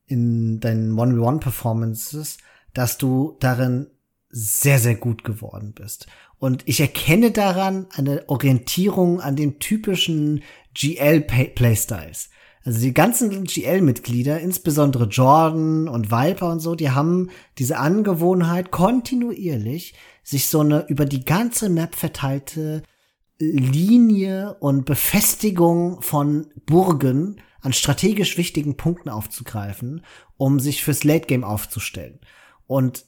in 0.06 0.60
deinen 0.60 0.94
1v1-Performances, 0.94 2.38
dass 2.74 2.98
du 2.98 3.38
darin 3.40 3.88
sehr, 4.30 4.80
sehr 4.80 4.95
gut 4.95 5.24
geworden 5.24 5.74
bist. 5.74 6.08
Und 6.44 6.64
ich 6.65 6.82
erkenne 6.82 7.32
daran 7.32 7.88
eine 7.94 8.28
Orientierung 8.28 9.22
an 9.22 9.38
den 9.38 9.60
typischen 9.60 10.44
GL-Playstyles. 10.74 12.32
Also 12.65 12.82
die 12.82 12.94
ganzen 12.94 13.45
GL-Mitglieder, 13.45 14.41
insbesondere 14.41 15.06
Jordan 15.06 15.88
und 15.88 16.11
Viper 16.11 16.52
und 16.52 16.60
so, 16.60 16.76
die 16.76 16.90
haben 16.90 17.30
diese 17.60 17.78
Angewohnheit, 17.78 18.72
kontinuierlich 18.72 19.94
sich 20.22 20.48
so 20.48 20.60
eine 20.60 20.86
über 20.90 21.06
die 21.06 21.24
ganze 21.24 21.70
Map 21.70 21.95
verteilte 21.95 22.84
Linie 23.40 24.56
und 24.60 24.84
Befestigung 24.84 26.02
von 26.02 26.48
Burgen 26.65 27.40
an 27.61 27.72
strategisch 27.72 28.38
wichtigen 28.38 28.76
Punkten 28.76 29.07
aufzugreifen, 29.07 30.03
um 30.36 30.60
sich 30.60 30.84
fürs 30.84 31.06
Late 31.06 31.28
Game 31.28 31.45
aufzustellen. 31.45 32.20
Und 32.68 33.06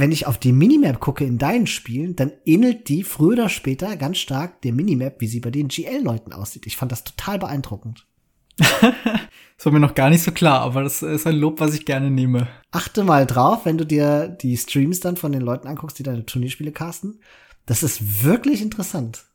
wenn 0.00 0.12
ich 0.12 0.26
auf 0.26 0.38
die 0.38 0.52
Minimap 0.52 1.00
gucke 1.00 1.24
in 1.24 1.38
deinen 1.38 1.66
Spielen, 1.66 2.16
dann 2.16 2.32
ähnelt 2.44 2.88
die 2.88 3.02
früher 3.02 3.32
oder 3.32 3.48
später 3.48 3.96
ganz 3.96 4.18
stark 4.18 4.62
der 4.62 4.72
Minimap, 4.72 5.20
wie 5.20 5.26
sie 5.26 5.40
bei 5.40 5.50
den 5.50 5.68
GL-Leuten 5.68 6.32
aussieht. 6.32 6.66
Ich 6.66 6.76
fand 6.76 6.92
das 6.92 7.04
total 7.04 7.38
beeindruckend. 7.38 8.06
das 8.58 9.64
war 9.64 9.72
mir 9.72 9.80
noch 9.80 9.94
gar 9.94 10.10
nicht 10.10 10.22
so 10.22 10.32
klar, 10.32 10.60
aber 10.60 10.82
das 10.82 11.02
ist 11.02 11.26
ein 11.26 11.36
Lob, 11.36 11.60
was 11.60 11.74
ich 11.74 11.84
gerne 11.84 12.10
nehme. 12.10 12.48
Achte 12.70 13.04
mal 13.04 13.26
drauf, 13.26 13.64
wenn 13.64 13.78
du 13.78 13.84
dir 13.84 14.28
die 14.28 14.56
Streams 14.56 15.00
dann 15.00 15.16
von 15.16 15.32
den 15.32 15.42
Leuten 15.42 15.68
anguckst, 15.68 15.98
die 15.98 16.02
deine 16.02 16.24
Turnierspiele 16.24 16.72
casten. 16.72 17.20
Das 17.66 17.82
ist 17.82 18.24
wirklich 18.24 18.62
interessant. 18.62 19.26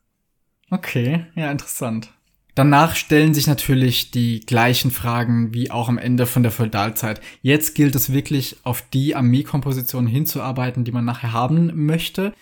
Okay, 0.70 1.26
ja, 1.36 1.52
interessant. 1.52 2.14
Danach 2.56 2.96
stellen 2.96 3.34
sich 3.34 3.48
natürlich 3.48 4.12
die 4.12 4.42
gleichen 4.42 4.92
Fragen 4.92 5.54
wie 5.54 5.72
auch 5.72 5.88
am 5.88 5.98
Ende 5.98 6.26
von 6.26 6.44
der 6.44 6.52
Feudalzeit. 6.52 7.22
Jetzt 7.42 7.76
gilt 7.76 7.96
es 7.96 8.12
wirklich, 8.12 8.58
auf 8.64 8.84
die 8.94 9.16
Armeekomposition 9.16 10.06
hinzuarbeiten, 10.06 10.84
die 10.84 10.92
man 10.92 11.06
nachher 11.06 11.32
haben 11.32 11.72
möchte. 11.86 12.34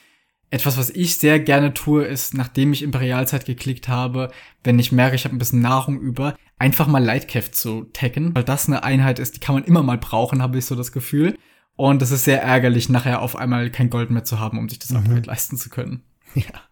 Etwas, 0.51 0.79
was 0.79 0.89
ich 0.89 1.17
sehr 1.17 1.39
gerne 1.39 1.75
tue, 1.75 2.05
ist, 2.05 2.33
nachdem 2.33 2.73
ich 2.73 2.81
Imperialzeit 2.81 3.45
geklickt 3.45 3.87
habe, 3.87 4.31
wenn 4.63 4.79
ich 4.79 4.91
merke, 4.91 5.15
ich 5.15 5.25
habe 5.25 5.35
ein 5.35 5.39
bisschen 5.39 5.61
Nahrung 5.61 5.99
über, 5.99 6.35
einfach 6.57 6.87
mal 6.87 7.03
Lightcav 7.03 7.51
zu 7.51 7.83
taggen, 7.93 8.33
weil 8.33 8.43
das 8.43 8.67
eine 8.67 8.83
Einheit 8.83 9.19
ist, 9.19 9.35
die 9.35 9.39
kann 9.39 9.53
man 9.53 9.63
immer 9.63 9.83
mal 9.83 9.99
brauchen, 9.99 10.41
habe 10.41 10.57
ich 10.57 10.65
so 10.65 10.75
das 10.75 10.91
Gefühl. 10.91 11.37
Und 11.75 12.01
es 12.01 12.09
ist 12.09 12.25
sehr 12.25 12.41
ärgerlich, 12.41 12.89
nachher 12.89 13.21
auf 13.21 13.35
einmal 13.35 13.69
kein 13.69 13.91
Gold 13.91 14.09
mehr 14.09 14.23
zu 14.23 14.39
haben, 14.39 14.57
um 14.57 14.67
sich 14.67 14.79
das 14.79 14.89
mhm. 14.89 14.97
Upgrade 14.97 15.27
leisten 15.27 15.57
zu 15.57 15.69
können. 15.69 16.03
Ja. 16.35 16.68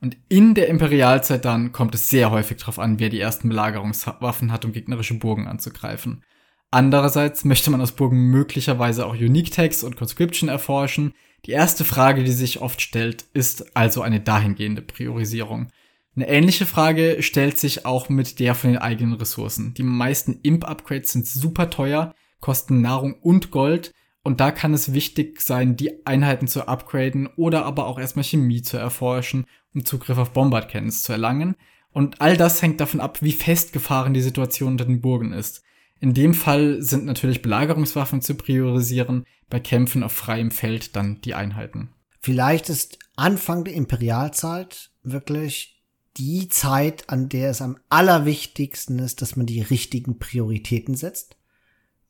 Und 0.00 0.16
in 0.28 0.54
der 0.54 0.68
Imperialzeit 0.68 1.44
dann 1.44 1.72
kommt 1.72 1.94
es 1.94 2.08
sehr 2.08 2.30
häufig 2.30 2.58
darauf 2.58 2.78
an, 2.78 3.00
wer 3.00 3.08
die 3.08 3.20
ersten 3.20 3.48
Belagerungswaffen 3.48 4.52
hat, 4.52 4.64
um 4.64 4.72
gegnerische 4.72 5.14
Burgen 5.14 5.48
anzugreifen. 5.48 6.22
Andererseits 6.70 7.44
möchte 7.44 7.70
man 7.70 7.80
aus 7.80 7.92
Burgen 7.92 8.30
möglicherweise 8.30 9.06
auch 9.06 9.14
Unique 9.14 9.50
Tags 9.50 9.82
und 9.82 9.96
Conscription 9.96 10.48
erforschen. 10.48 11.14
Die 11.46 11.52
erste 11.52 11.84
Frage, 11.84 12.24
die 12.24 12.32
sich 12.32 12.60
oft 12.60 12.80
stellt, 12.80 13.24
ist 13.32 13.76
also 13.76 14.02
eine 14.02 14.20
dahingehende 14.20 14.82
Priorisierung. 14.82 15.68
Eine 16.14 16.28
ähnliche 16.28 16.66
Frage 16.66 17.22
stellt 17.22 17.58
sich 17.58 17.86
auch 17.86 18.08
mit 18.08 18.38
der 18.38 18.54
von 18.54 18.70
den 18.70 18.78
eigenen 18.78 19.14
Ressourcen. 19.14 19.72
Die 19.74 19.84
meisten 19.84 20.40
Imp-Upgrades 20.42 21.12
sind 21.12 21.26
super 21.26 21.70
teuer, 21.70 22.14
kosten 22.40 22.80
Nahrung 22.80 23.14
und 23.14 23.50
Gold 23.50 23.92
und 24.28 24.40
da 24.40 24.50
kann 24.52 24.74
es 24.74 24.92
wichtig 24.92 25.40
sein, 25.40 25.74
die 25.74 26.06
Einheiten 26.06 26.48
zu 26.48 26.68
upgraden 26.68 27.28
oder 27.36 27.64
aber 27.64 27.86
auch 27.86 27.98
erstmal 27.98 28.24
Chemie 28.24 28.62
zu 28.62 28.76
erforschen 28.76 29.46
um 29.74 29.84
Zugriff 29.84 30.18
auf 30.18 30.32
Bombardcannons 30.32 31.02
zu 31.02 31.12
erlangen. 31.12 31.56
Und 31.92 32.20
all 32.20 32.36
das 32.36 32.60
hängt 32.62 32.80
davon 32.80 33.00
ab, 33.00 33.22
wie 33.22 33.32
festgefahren 33.32 34.14
die 34.14 34.20
Situation 34.20 34.72
unter 34.72 34.84
den 34.84 35.00
Burgen 35.00 35.32
ist. 35.32 35.62
In 36.00 36.14
dem 36.14 36.34
Fall 36.34 36.82
sind 36.82 37.06
natürlich 37.06 37.42
Belagerungswaffen 37.42 38.20
zu 38.20 38.34
priorisieren, 38.34 39.24
bei 39.48 39.58
Kämpfen 39.60 40.02
auf 40.02 40.12
freiem 40.12 40.50
Feld 40.50 40.94
dann 40.94 41.20
die 41.22 41.34
Einheiten. 41.34 41.90
Vielleicht 42.20 42.68
ist 42.68 42.98
Anfang 43.16 43.64
der 43.64 43.74
Imperialzeit 43.74 44.90
wirklich 45.02 45.82
die 46.18 46.48
Zeit, 46.48 47.08
an 47.08 47.28
der 47.28 47.50
es 47.50 47.62
am 47.62 47.78
allerwichtigsten 47.88 48.98
ist, 48.98 49.22
dass 49.22 49.36
man 49.36 49.46
die 49.46 49.62
richtigen 49.62 50.18
Prioritäten 50.18 50.94
setzt. 50.94 51.37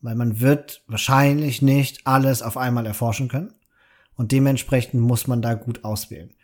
Weil 0.01 0.15
man 0.15 0.41
wird 0.41 0.83
wahrscheinlich 0.87 1.62
nicht 1.62 2.07
alles 2.07 2.43
auf 2.43 2.57
einmal 2.57 2.87
erforschen 2.87 3.29
können. 3.29 3.53
Und 4.15 4.33
dementsprechend 4.33 5.01
muss 5.01 5.27
man 5.27 5.43
da 5.43 5.55
gut 5.55 5.85
auswählen. 5.85 6.35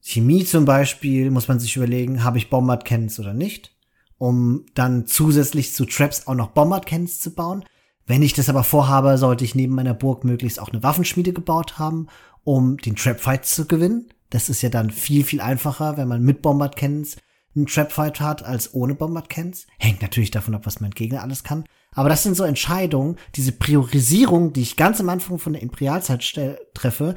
Chemie 0.00 0.44
zum 0.44 0.64
Beispiel 0.64 1.30
muss 1.30 1.46
man 1.46 1.60
sich 1.60 1.76
überlegen, 1.76 2.24
habe 2.24 2.38
ich 2.38 2.50
Bombard-Cannons 2.50 3.20
oder 3.20 3.34
nicht, 3.34 3.76
um 4.18 4.66
dann 4.74 5.06
zusätzlich 5.06 5.72
zu 5.72 5.84
Traps 5.84 6.26
auch 6.26 6.34
noch 6.34 6.48
Bombard-Cannons 6.48 7.20
zu 7.20 7.32
bauen. 7.32 7.64
Wenn 8.06 8.22
ich 8.22 8.34
das 8.34 8.48
aber 8.48 8.64
vorhabe, 8.64 9.16
sollte 9.16 9.44
ich 9.44 9.54
neben 9.54 9.74
meiner 9.74 9.94
Burg 9.94 10.24
möglichst 10.24 10.58
auch 10.60 10.70
eine 10.70 10.82
Waffenschmiede 10.82 11.32
gebaut 11.32 11.78
haben, 11.78 12.08
um 12.42 12.76
den 12.78 12.96
Trap-Fight 12.96 13.46
zu 13.46 13.66
gewinnen. 13.66 14.08
Das 14.30 14.48
ist 14.48 14.62
ja 14.62 14.70
dann 14.70 14.90
viel, 14.90 15.24
viel 15.24 15.40
einfacher, 15.40 15.96
wenn 15.96 16.08
man 16.08 16.22
mit 16.22 16.42
Bombard-Cannons 16.42 17.18
einen 17.54 17.66
Trap-Fight 17.66 18.20
hat, 18.20 18.42
als 18.42 18.74
ohne 18.74 18.96
Bombard-Cannons. 18.96 19.68
Hängt 19.78 20.02
natürlich 20.02 20.32
davon 20.32 20.56
ab, 20.56 20.66
was 20.66 20.80
mein 20.80 20.90
Gegner 20.90 21.22
alles 21.22 21.44
kann. 21.44 21.64
Aber 21.94 22.08
das 22.08 22.22
sind 22.22 22.36
so 22.36 22.44
Entscheidungen, 22.44 23.16
diese 23.34 23.52
Priorisierung, 23.52 24.52
die 24.52 24.62
ich 24.62 24.76
ganz 24.76 25.00
am 25.00 25.08
Anfang 25.08 25.38
von 25.38 25.52
der 25.52 25.62
Imperialzeit 25.62 26.22
treffe, 26.74 27.14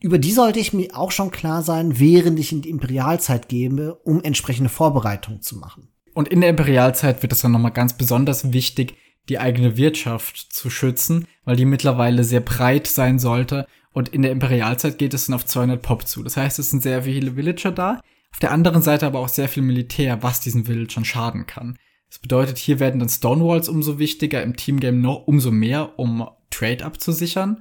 über 0.00 0.18
die 0.18 0.32
sollte 0.32 0.60
ich 0.60 0.74
mir 0.74 0.94
auch 0.94 1.10
schon 1.10 1.30
klar 1.30 1.62
sein, 1.62 1.98
während 1.98 2.38
ich 2.38 2.52
in 2.52 2.60
die 2.60 2.68
Imperialzeit 2.68 3.48
gehe, 3.48 3.94
um 4.04 4.22
entsprechende 4.22 4.68
Vorbereitungen 4.68 5.40
zu 5.40 5.56
machen. 5.56 5.88
Und 6.12 6.28
in 6.28 6.42
der 6.42 6.50
Imperialzeit 6.50 7.22
wird 7.22 7.32
es 7.32 7.40
dann 7.40 7.52
nochmal 7.52 7.72
ganz 7.72 7.94
besonders 7.94 8.52
wichtig, 8.52 8.96
die 9.30 9.38
eigene 9.38 9.78
Wirtschaft 9.78 10.52
zu 10.52 10.68
schützen, 10.68 11.26
weil 11.44 11.56
die 11.56 11.64
mittlerweile 11.64 12.24
sehr 12.24 12.40
breit 12.40 12.86
sein 12.86 13.18
sollte. 13.18 13.66
Und 13.92 14.10
in 14.10 14.20
der 14.20 14.32
Imperialzeit 14.32 14.98
geht 14.98 15.14
es 15.14 15.26
dann 15.26 15.34
auf 15.34 15.46
200 15.46 15.80
Pop 15.80 16.06
zu. 16.06 16.22
Das 16.22 16.36
heißt, 16.36 16.58
es 16.58 16.70
sind 16.70 16.82
sehr 16.82 17.04
viele 17.04 17.36
Villager 17.36 17.72
da. 17.72 18.00
Auf 18.32 18.40
der 18.40 18.50
anderen 18.50 18.82
Seite 18.82 19.06
aber 19.06 19.20
auch 19.20 19.28
sehr 19.28 19.48
viel 19.48 19.62
Militär, 19.62 20.22
was 20.22 20.40
diesen 20.40 20.66
Villagern 20.66 21.04
schaden 21.04 21.46
kann. 21.46 21.78
Das 22.14 22.20
bedeutet, 22.20 22.58
hier 22.58 22.78
werden 22.78 23.00
dann 23.00 23.08
Stonewalls 23.08 23.68
umso 23.68 23.98
wichtiger, 23.98 24.40
im 24.40 24.54
Teamgame 24.54 24.98
noch 24.98 25.26
umso 25.26 25.50
mehr, 25.50 25.98
um 25.98 26.28
Trade 26.48 26.84
abzusichern. 26.84 27.60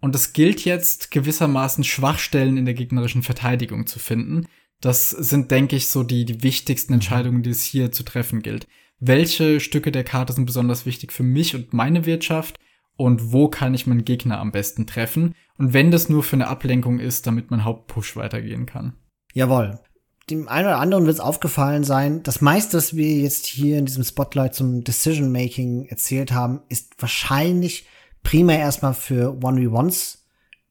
Und 0.00 0.14
es 0.14 0.34
gilt 0.34 0.66
jetzt 0.66 1.10
gewissermaßen 1.10 1.82
Schwachstellen 1.82 2.58
in 2.58 2.66
der 2.66 2.74
gegnerischen 2.74 3.22
Verteidigung 3.22 3.86
zu 3.86 3.98
finden. 3.98 4.48
Das 4.82 5.08
sind, 5.08 5.50
denke 5.50 5.76
ich, 5.76 5.88
so 5.88 6.02
die, 6.02 6.26
die 6.26 6.42
wichtigsten 6.42 6.92
Entscheidungen, 6.92 7.42
die 7.42 7.48
es 7.48 7.64
hier 7.64 7.90
zu 7.90 8.02
treffen 8.02 8.42
gilt. 8.42 8.66
Welche 9.00 9.60
Stücke 9.60 9.90
der 9.90 10.04
Karte 10.04 10.34
sind 10.34 10.44
besonders 10.44 10.84
wichtig 10.84 11.10
für 11.10 11.22
mich 11.22 11.54
und 11.54 11.72
meine 11.72 12.04
Wirtschaft? 12.04 12.58
Und 12.98 13.32
wo 13.32 13.48
kann 13.48 13.72
ich 13.72 13.86
meinen 13.86 14.04
Gegner 14.04 14.40
am 14.40 14.52
besten 14.52 14.86
treffen? 14.86 15.34
Und 15.56 15.72
wenn 15.72 15.90
das 15.90 16.10
nur 16.10 16.22
für 16.22 16.36
eine 16.36 16.48
Ablenkung 16.48 16.98
ist, 16.98 17.26
damit 17.26 17.50
mein 17.50 17.64
Hauptpush 17.64 18.14
weitergehen 18.14 18.66
kann. 18.66 18.92
Jawohl. 19.32 19.80
Dem 20.28 20.48
einen 20.48 20.66
oder 20.66 20.80
anderen 20.80 21.06
wird 21.06 21.14
es 21.14 21.20
aufgefallen 21.20 21.84
sein, 21.84 22.24
das 22.24 22.40
meiste, 22.40 22.76
was 22.76 22.96
wir 22.96 23.16
jetzt 23.16 23.46
hier 23.46 23.78
in 23.78 23.86
diesem 23.86 24.02
Spotlight 24.02 24.56
zum 24.56 24.82
Decision 24.82 25.30
Making 25.30 25.86
erzählt 25.86 26.32
haben, 26.32 26.62
ist 26.68 27.00
wahrscheinlich 27.00 27.86
primär 28.24 28.58
erstmal 28.58 28.94
für 28.94 29.34
1v1s 29.34 30.18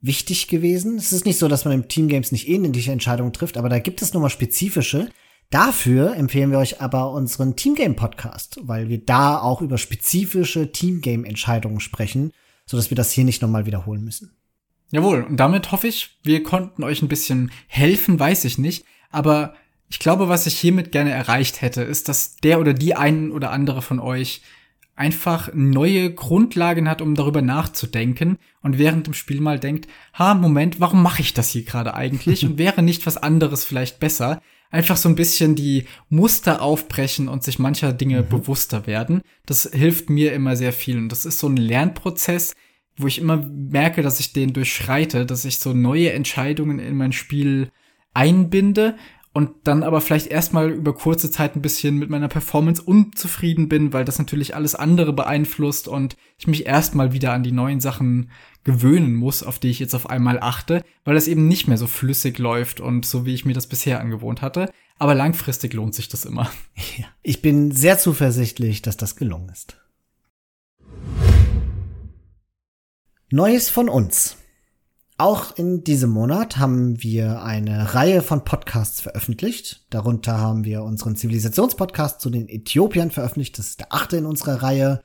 wichtig 0.01 0.49
gewesen. 0.49 0.97
Es 0.97 1.13
ist 1.13 1.25
nicht 1.25 1.39
so, 1.39 1.47
dass 1.47 1.63
man 1.63 1.73
im 1.73 1.87
Teamgames 1.87 2.33
nicht 2.33 2.49
ähnliche 2.49 2.91
Entscheidungen 2.91 3.31
trifft, 3.31 3.57
aber 3.57 3.69
da 3.69 3.79
gibt 3.79 4.01
es 4.01 4.13
nochmal 4.13 4.29
spezifische. 4.29 5.09
Dafür 5.51 6.15
empfehlen 6.17 6.51
wir 6.51 6.57
euch 6.57 6.81
aber 6.81 7.11
unseren 7.11 7.55
Teamgame-Podcast, 7.55 8.57
weil 8.63 8.89
wir 8.89 9.05
da 9.05 9.39
auch 9.39 9.61
über 9.61 9.77
spezifische 9.77 10.73
Teamgame-Entscheidungen 10.73 11.79
sprechen, 11.79 12.33
sodass 12.65 12.91
wir 12.91 12.97
das 12.97 13.13
hier 13.13 13.23
nicht 13.23 13.41
nochmal 13.41 13.65
wiederholen 13.65 14.03
müssen. 14.03 14.35
Jawohl, 14.91 15.23
und 15.23 15.37
damit 15.37 15.71
hoffe 15.71 15.87
ich, 15.87 16.19
wir 16.23 16.43
konnten 16.43 16.83
euch 16.83 17.01
ein 17.01 17.07
bisschen 17.07 17.51
helfen, 17.67 18.19
weiß 18.19 18.43
ich 18.43 18.57
nicht, 18.57 18.85
aber 19.15 19.55
ich 19.87 19.99
glaube, 19.99 20.27
was 20.27 20.45
ich 20.45 20.57
hiermit 20.57 20.91
gerne 20.91 21.11
erreicht 21.11 21.61
hätte, 21.61 21.81
ist, 21.81 22.09
dass 22.09 22.35
der 22.37 22.59
oder 22.59 22.73
die 22.73 22.95
einen 22.95 23.31
oder 23.31 23.51
andere 23.51 23.81
von 23.81 23.99
euch 23.99 24.41
einfach 24.95 25.49
neue 25.53 26.13
Grundlagen 26.13 26.89
hat, 26.89 27.01
um 27.01 27.15
darüber 27.15 27.41
nachzudenken 27.41 28.37
und 28.61 28.77
während 28.77 29.07
dem 29.07 29.13
Spiel 29.13 29.41
mal 29.41 29.59
denkt, 29.59 29.87
ha, 30.13 30.33
Moment, 30.33 30.79
warum 30.79 31.01
mache 31.03 31.21
ich 31.21 31.33
das 31.33 31.49
hier 31.49 31.63
gerade 31.63 31.93
eigentlich 31.93 32.45
und 32.45 32.57
wäre 32.57 32.81
nicht 32.81 33.05
was 33.05 33.17
anderes 33.17 33.65
vielleicht 33.65 33.99
besser? 33.99 34.41
Einfach 34.71 34.97
so 34.97 35.07
ein 35.07 35.15
bisschen 35.15 35.55
die 35.55 35.85
Muster 36.09 36.61
aufbrechen 36.61 37.27
und 37.27 37.43
sich 37.43 37.59
mancher 37.59 37.93
Dinge 37.93 38.23
mhm. 38.23 38.29
bewusster 38.29 38.87
werden. 38.87 39.21
Das 39.45 39.69
hilft 39.71 40.09
mir 40.09 40.33
immer 40.33 40.55
sehr 40.55 40.73
viel 40.73 40.97
und 40.97 41.09
das 41.09 41.25
ist 41.25 41.39
so 41.39 41.47
ein 41.47 41.57
Lernprozess, 41.57 42.53
wo 42.97 43.07
ich 43.07 43.19
immer 43.19 43.37
merke, 43.37 44.01
dass 44.01 44.19
ich 44.19 44.33
den 44.33 44.53
durchschreite, 44.53 45.25
dass 45.25 45.45
ich 45.45 45.59
so 45.59 45.73
neue 45.73 46.13
Entscheidungen 46.13 46.79
in 46.79 46.95
mein 46.95 47.11
Spiel 47.11 47.69
einbinde 48.15 48.95
und 49.35 49.51
dann 49.65 49.83
aber 49.83 49.99
vielleicht 49.99 50.27
erstmal 50.27 50.69
über 50.69 50.93
kurze 50.93 51.29
Zeit 51.29 51.57
ein 51.57 51.61
bisschen 51.61 51.97
mit 51.97 52.09
meiner 52.09 52.29
Performance 52.29 52.81
unzufrieden 52.81 53.67
bin, 53.67 53.91
weil 53.91 54.05
das 54.05 54.17
natürlich 54.17 54.55
alles 54.55 54.75
andere 54.75 55.11
beeinflusst 55.11 55.89
und 55.89 56.15
ich 56.37 56.47
mich 56.47 56.65
erstmal 56.65 57.11
wieder 57.11 57.33
an 57.33 57.43
die 57.43 57.51
neuen 57.51 57.81
Sachen 57.81 58.31
gewöhnen 58.63 59.13
muss, 59.13 59.43
auf 59.43 59.59
die 59.59 59.69
ich 59.69 59.79
jetzt 59.79 59.93
auf 59.93 60.09
einmal 60.09 60.39
achte, 60.39 60.85
weil 61.03 61.15
das 61.15 61.27
eben 61.27 61.49
nicht 61.49 61.67
mehr 61.67 61.77
so 61.77 61.85
flüssig 61.85 62.39
läuft 62.39 62.79
und 62.79 63.05
so 63.05 63.25
wie 63.25 63.33
ich 63.33 63.43
mir 63.43 63.53
das 63.53 63.67
bisher 63.67 63.99
angewohnt 63.99 64.41
hatte. 64.41 64.71
Aber 64.97 65.13
langfristig 65.13 65.73
lohnt 65.73 65.93
sich 65.93 66.07
das 66.07 66.23
immer. 66.23 66.49
Ja, 66.97 67.07
ich 67.21 67.41
bin 67.41 67.71
sehr 67.71 67.97
zuversichtlich, 67.97 68.81
dass 68.81 68.95
das 68.95 69.17
gelungen 69.17 69.49
ist. 69.49 69.77
Neues 73.31 73.69
von 73.69 73.89
uns. 73.89 74.37
Auch 75.17 75.55
in 75.55 75.85
diesem 75.85 76.09
Monat 76.09 76.57
haben 76.57 77.01
wir 77.01 77.41
eine 77.41 77.93
Reihe 77.93 78.21
von 78.21 78.43
Podcasts 78.43 78.99
veröffentlicht. 78.99 79.85
Darunter 79.89 80.39
haben 80.39 80.65
wir 80.65 80.83
unseren 80.83 81.15
Zivilisationspodcast 81.15 82.19
zu 82.19 82.29
den 82.29 82.49
Äthiopiern 82.49 83.11
veröffentlicht. 83.11 83.57
Das 83.57 83.67
ist 83.67 83.79
der 83.79 83.93
achte 83.93 84.17
in 84.17 84.25
unserer 84.25 84.61
Reihe, 84.61 85.01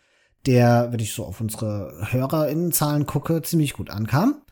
der, 0.46 0.88
wenn 0.90 0.98
ich 0.98 1.12
so 1.12 1.24
auf 1.24 1.40
unsere 1.40 2.08
HörerInnenzahlen 2.10 3.06
gucke, 3.06 3.42
ziemlich 3.42 3.72
gut 3.72 3.88
ankam. 3.90 4.42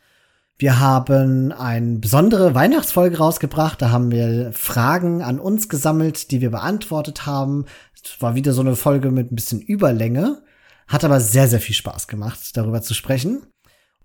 Wir 0.58 0.78
haben 0.78 1.50
eine 1.50 1.98
besondere 1.98 2.54
Weihnachtsfolge 2.54 3.18
rausgebracht. 3.18 3.82
Da 3.82 3.90
haben 3.90 4.12
wir 4.12 4.52
Fragen 4.52 5.22
an 5.22 5.40
uns 5.40 5.68
gesammelt, 5.68 6.30
die 6.30 6.40
wir 6.40 6.50
beantwortet 6.52 7.26
haben. 7.26 7.64
Es 8.00 8.22
war 8.22 8.36
wieder 8.36 8.52
so 8.52 8.60
eine 8.60 8.76
Folge 8.76 9.10
mit 9.10 9.32
ein 9.32 9.34
bisschen 9.34 9.60
Überlänge. 9.60 10.40
Hat 10.86 11.04
aber 11.04 11.18
sehr, 11.18 11.48
sehr 11.48 11.60
viel 11.60 11.74
Spaß 11.74 12.06
gemacht, 12.06 12.56
darüber 12.56 12.80
zu 12.80 12.94
sprechen. 12.94 13.42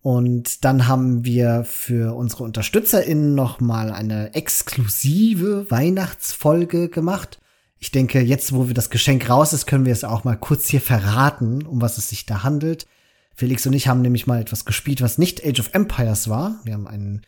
Und 0.04 0.66
dann 0.66 0.90
haben 0.90 1.24
wir 1.24 1.64
für 1.64 2.14
unsere 2.14 2.44
UnterstützerInnen 2.44 3.34
noch 3.36 3.62
mal 3.62 3.90
eine 3.90 4.36
exklusive 4.36 5.72
Weihnachtsfolge 5.72 6.90
gemacht. 6.90 7.40
Ich 7.80 7.92
denke, 7.92 8.20
jetzt, 8.20 8.54
wo 8.54 8.68
wir 8.68 8.74
das 8.74 8.90
Geschenk 8.90 9.30
raus 9.30 9.54
ist, 9.54 9.66
können 9.66 9.86
wir 9.86 9.94
es 9.94 10.04
auch 10.04 10.26
mal 10.26 10.36
kurz 10.36 10.68
hier 10.68 10.82
verraten, 10.82 11.66
um 11.66 11.82
was 11.82 11.98
es 11.98 12.10
sich 12.10 12.26
da 12.26 12.44
handelt. 12.44 12.86
Felix 13.34 13.66
und 13.66 13.72
ich 13.72 13.88
haben 13.88 14.02
nämlich 14.02 14.28
mal 14.28 14.42
etwas 14.42 14.66
gespielt, 14.66 15.02
was 15.02 15.18
nicht 15.18 15.46
Age 15.46 15.62
of 15.62 15.70
Empires 15.74 16.28
war. 16.28 16.60
Wir 16.66 16.74
haben 16.74 16.88
einen 16.88 17.22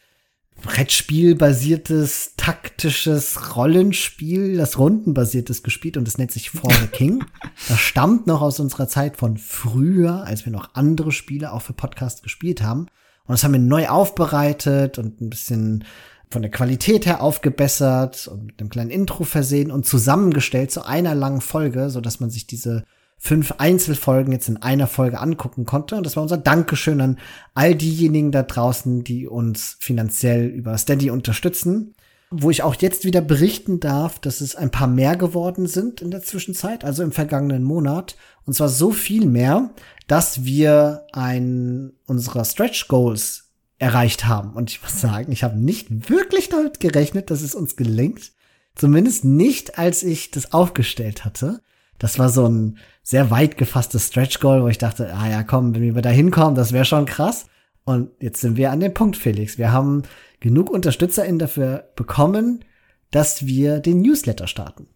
Brettspiel-basiertes, 0.61 2.34
taktisches 2.38 3.56
Rollenspiel, 3.56 4.57
das 4.57 4.80
rundenbasiertes 4.80 5.64
gespielt 5.64 5.98
und 5.98 6.07
das 6.07 6.18
nennt 6.18 6.32
sich 6.32 6.49
For 6.49 6.72
the 6.72 6.88
King. 6.88 7.23
Das 7.69 7.80
stammt 7.80 8.27
noch 8.27 8.41
aus 8.41 8.60
unserer 8.60 8.88
Zeit 8.88 9.18
von 9.18 9.38
früher, 9.38 10.23
als 10.26 10.45
wir 10.45 10.52
noch 10.52 10.76
andere 10.76 11.11
Spiele 11.11 11.53
auch 11.53 11.61
für 11.61 11.73
Podcast 11.73 12.22
gespielt 12.22 12.61
haben. 12.61 12.88
Und 13.27 13.34
das 13.34 13.44
haben 13.44 13.53
wir 13.53 13.60
neu 13.60 13.88
aufbereitet 13.88 14.99
und 14.99 15.22
ein 15.22 15.30
bisschen 15.30 15.86
von 16.30 16.41
der 16.41 16.52
Qualität 16.52 17.06
her 17.06 17.22
aufgebessert 17.22 18.27
und 18.27 18.45
mit 18.45 18.60
einem 18.60 18.69
kleinen 18.69 18.91
Intro 18.91 19.23
versehen 19.23 19.72
und 19.72 19.86
zusammengestellt 19.86 20.72
zu 20.72 20.86
einer 20.86 21.15
langen 21.15 21.41
Folge, 21.41 21.90
so 21.90 22.02
dass 22.02 22.19
man 22.19 22.30
sich 22.30 22.45
diese 22.45 22.84
fünf 23.18 23.54
Einzelfolgen 23.58 24.32
jetzt 24.32 24.50
in 24.50 24.58
einer 24.58 24.88
Folge 24.88 25.20
angucken 25.20 25.66
konnte. 25.66 25.96
Und 25.96 26.06
das 26.06 26.16
war 26.16 26.24
unser 26.24 26.38
Dankeschön 26.38 27.02
an 27.02 27.18
all 27.54 27.76
diejenigen 27.76 28.32
da 28.32 28.44
draußen, 28.44 29.04
die 29.04 29.28
uns 29.28 29.78
finanziell 29.80 30.46
über 30.46 30.78
Steady 30.78 31.10
unterstützen. 31.10 31.96
Wo 32.32 32.50
ich 32.50 32.64
auch 32.64 32.76
jetzt 32.76 33.06
wieder 33.06 33.22
berichten 33.22 33.80
darf, 33.80 34.20
dass 34.20 34.42
es 34.42 34.56
ein 34.56 34.72
paar 34.72 34.88
mehr 34.88 35.16
geworden 35.16 35.68
sind 35.68 36.02
in 36.02 36.12
der 36.12 36.22
Zwischenzeit, 36.22 36.84
also 36.84 37.04
im 37.04 37.12
vergangenen 37.12 37.64
Monat. 37.64 38.16
Und 38.46 38.54
zwar 38.54 38.70
so 38.70 38.92
viel 38.92 39.26
mehr, 39.26 39.72
dass 40.08 40.44
wir 40.44 41.06
ein 41.14 41.94
unserer 42.06 42.46
Stretch 42.46 42.88
Goals 42.88 43.46
erreicht 43.78 44.26
haben. 44.26 44.54
Und 44.54 44.72
ich 44.72 44.82
muss 44.82 45.02
sagen, 45.02 45.32
ich 45.32 45.44
habe 45.44 45.58
nicht 45.58 46.10
wirklich 46.10 46.50
damit 46.50 46.80
gerechnet, 46.80 47.30
dass 47.30 47.42
es 47.42 47.56
uns 47.56 47.76
gelingt. 47.76 48.32
Zumindest 48.76 49.24
nicht, 49.24 49.78
als 49.78 50.04
ich 50.04 50.32
das 50.32 50.54
aufgestellt 50.54 51.26
hatte. 51.26 51.62
Das 51.98 52.20
war 52.20 52.30
so 52.30 52.48
ein 52.48 52.78
sehr 53.04 53.32
weit 53.32 53.58
gefasstes 53.58 54.08
Stretch 54.08 54.40
Goal, 54.40 54.64
wo 54.64 54.68
ich 54.68 54.78
dachte, 54.78 55.14
ah 55.14 55.30
ja, 55.30 55.44
komm, 55.44 55.76
wenn 55.76 55.96
wir 55.96 56.02
da 56.02 56.10
hinkommen, 56.10 56.56
das 56.56 56.74
wäre 56.74 56.86
schon 56.86 57.06
krass. 57.06 57.48
Und 57.84 58.10
jetzt 58.20 58.42
sind 58.42 58.58
wir 58.58 58.72
an 58.72 58.80
dem 58.80 58.94
Punkt, 58.94 59.16
Felix. 59.16 59.58
Wir 59.58 59.72
haben 59.72 60.04
genug 60.40 60.70
UnterstützerInnen 60.70 61.40
dafür 61.40 61.90
bekommen, 61.96 62.66
dass 63.12 63.46
wir 63.46 63.80
den 63.80 64.02
Newsletter 64.02 64.48
starten. 64.48 64.88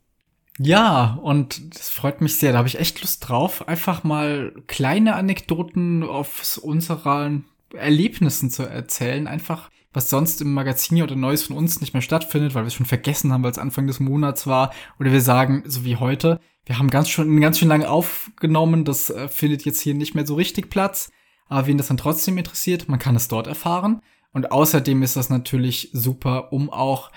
Ja, 0.57 1.17
und 1.21 1.75
das 1.75 1.89
freut 1.89 2.19
mich 2.19 2.37
sehr. 2.37 2.51
Da 2.51 2.57
habe 2.57 2.67
ich 2.67 2.79
echt 2.79 2.99
Lust 3.01 3.29
drauf, 3.29 3.67
einfach 3.67 4.03
mal 4.03 4.51
kleine 4.67 5.15
Anekdoten 5.15 6.03
aus 6.03 6.57
unseren 6.57 7.45
Erlebnissen 7.73 8.49
zu 8.49 8.63
erzählen. 8.63 9.27
Einfach, 9.27 9.69
was 9.93 10.09
sonst 10.09 10.41
im 10.41 10.53
Magazin 10.53 11.01
oder 11.01 11.15
Neues 11.15 11.43
von 11.43 11.55
uns 11.55 11.79
nicht 11.79 11.93
mehr 11.93 12.01
stattfindet, 12.01 12.55
weil 12.55 12.63
wir 12.63 12.67
es 12.67 12.73
schon 12.73 12.85
vergessen 12.85 13.31
haben, 13.31 13.43
weil 13.43 13.51
es 13.51 13.57
Anfang 13.57 13.87
des 13.87 14.01
Monats 14.01 14.47
war. 14.47 14.73
Oder 14.99 15.13
wir 15.13 15.21
sagen, 15.21 15.63
so 15.65 15.85
wie 15.85 15.95
heute, 15.95 16.41
wir 16.69 16.77
haben 16.77 16.91
ganz 16.91 17.09
schon 17.09 17.41
ganz 17.41 17.57
schön 17.57 17.67
lange 17.67 17.89
aufgenommen, 17.89 18.85
das 18.85 19.09
äh, 19.09 19.27
findet 19.27 19.65
jetzt 19.65 19.81
hier 19.81 19.95
nicht 19.95 20.13
mehr 20.13 20.27
so 20.27 20.35
richtig 20.35 20.69
Platz. 20.69 21.11
Aber 21.47 21.65
wen 21.65 21.79
das 21.79 21.87
dann 21.87 21.97
trotzdem 21.97 22.37
interessiert, 22.37 22.87
man 22.87 22.99
kann 22.99 23.15
es 23.15 23.27
dort 23.27 23.47
erfahren. 23.47 24.01
Und 24.33 24.51
außerdem 24.51 25.01
ist 25.01 25.15
das 25.15 25.31
natürlich 25.31 25.89
super, 25.93 26.53
um 26.53 26.69
auch 26.69 27.11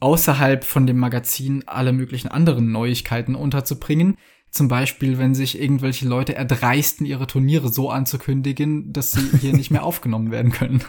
außerhalb 0.00 0.64
von 0.64 0.88
dem 0.88 0.98
Magazin 0.98 1.62
alle 1.68 1.92
möglichen 1.92 2.26
anderen 2.26 2.72
Neuigkeiten 2.72 3.36
unterzubringen. 3.36 4.16
Zum 4.50 4.66
Beispiel, 4.66 5.18
wenn 5.18 5.34
sich 5.34 5.60
irgendwelche 5.60 6.08
Leute 6.08 6.34
erdreisten, 6.34 7.06
ihre 7.06 7.28
Turniere 7.28 7.68
so 7.68 7.88
anzukündigen, 7.88 8.92
dass 8.92 9.12
sie 9.12 9.20
hier 9.40 9.52
nicht 9.52 9.70
mehr 9.70 9.84
aufgenommen 9.90 10.32
werden 10.32 10.50
können. 10.50 10.82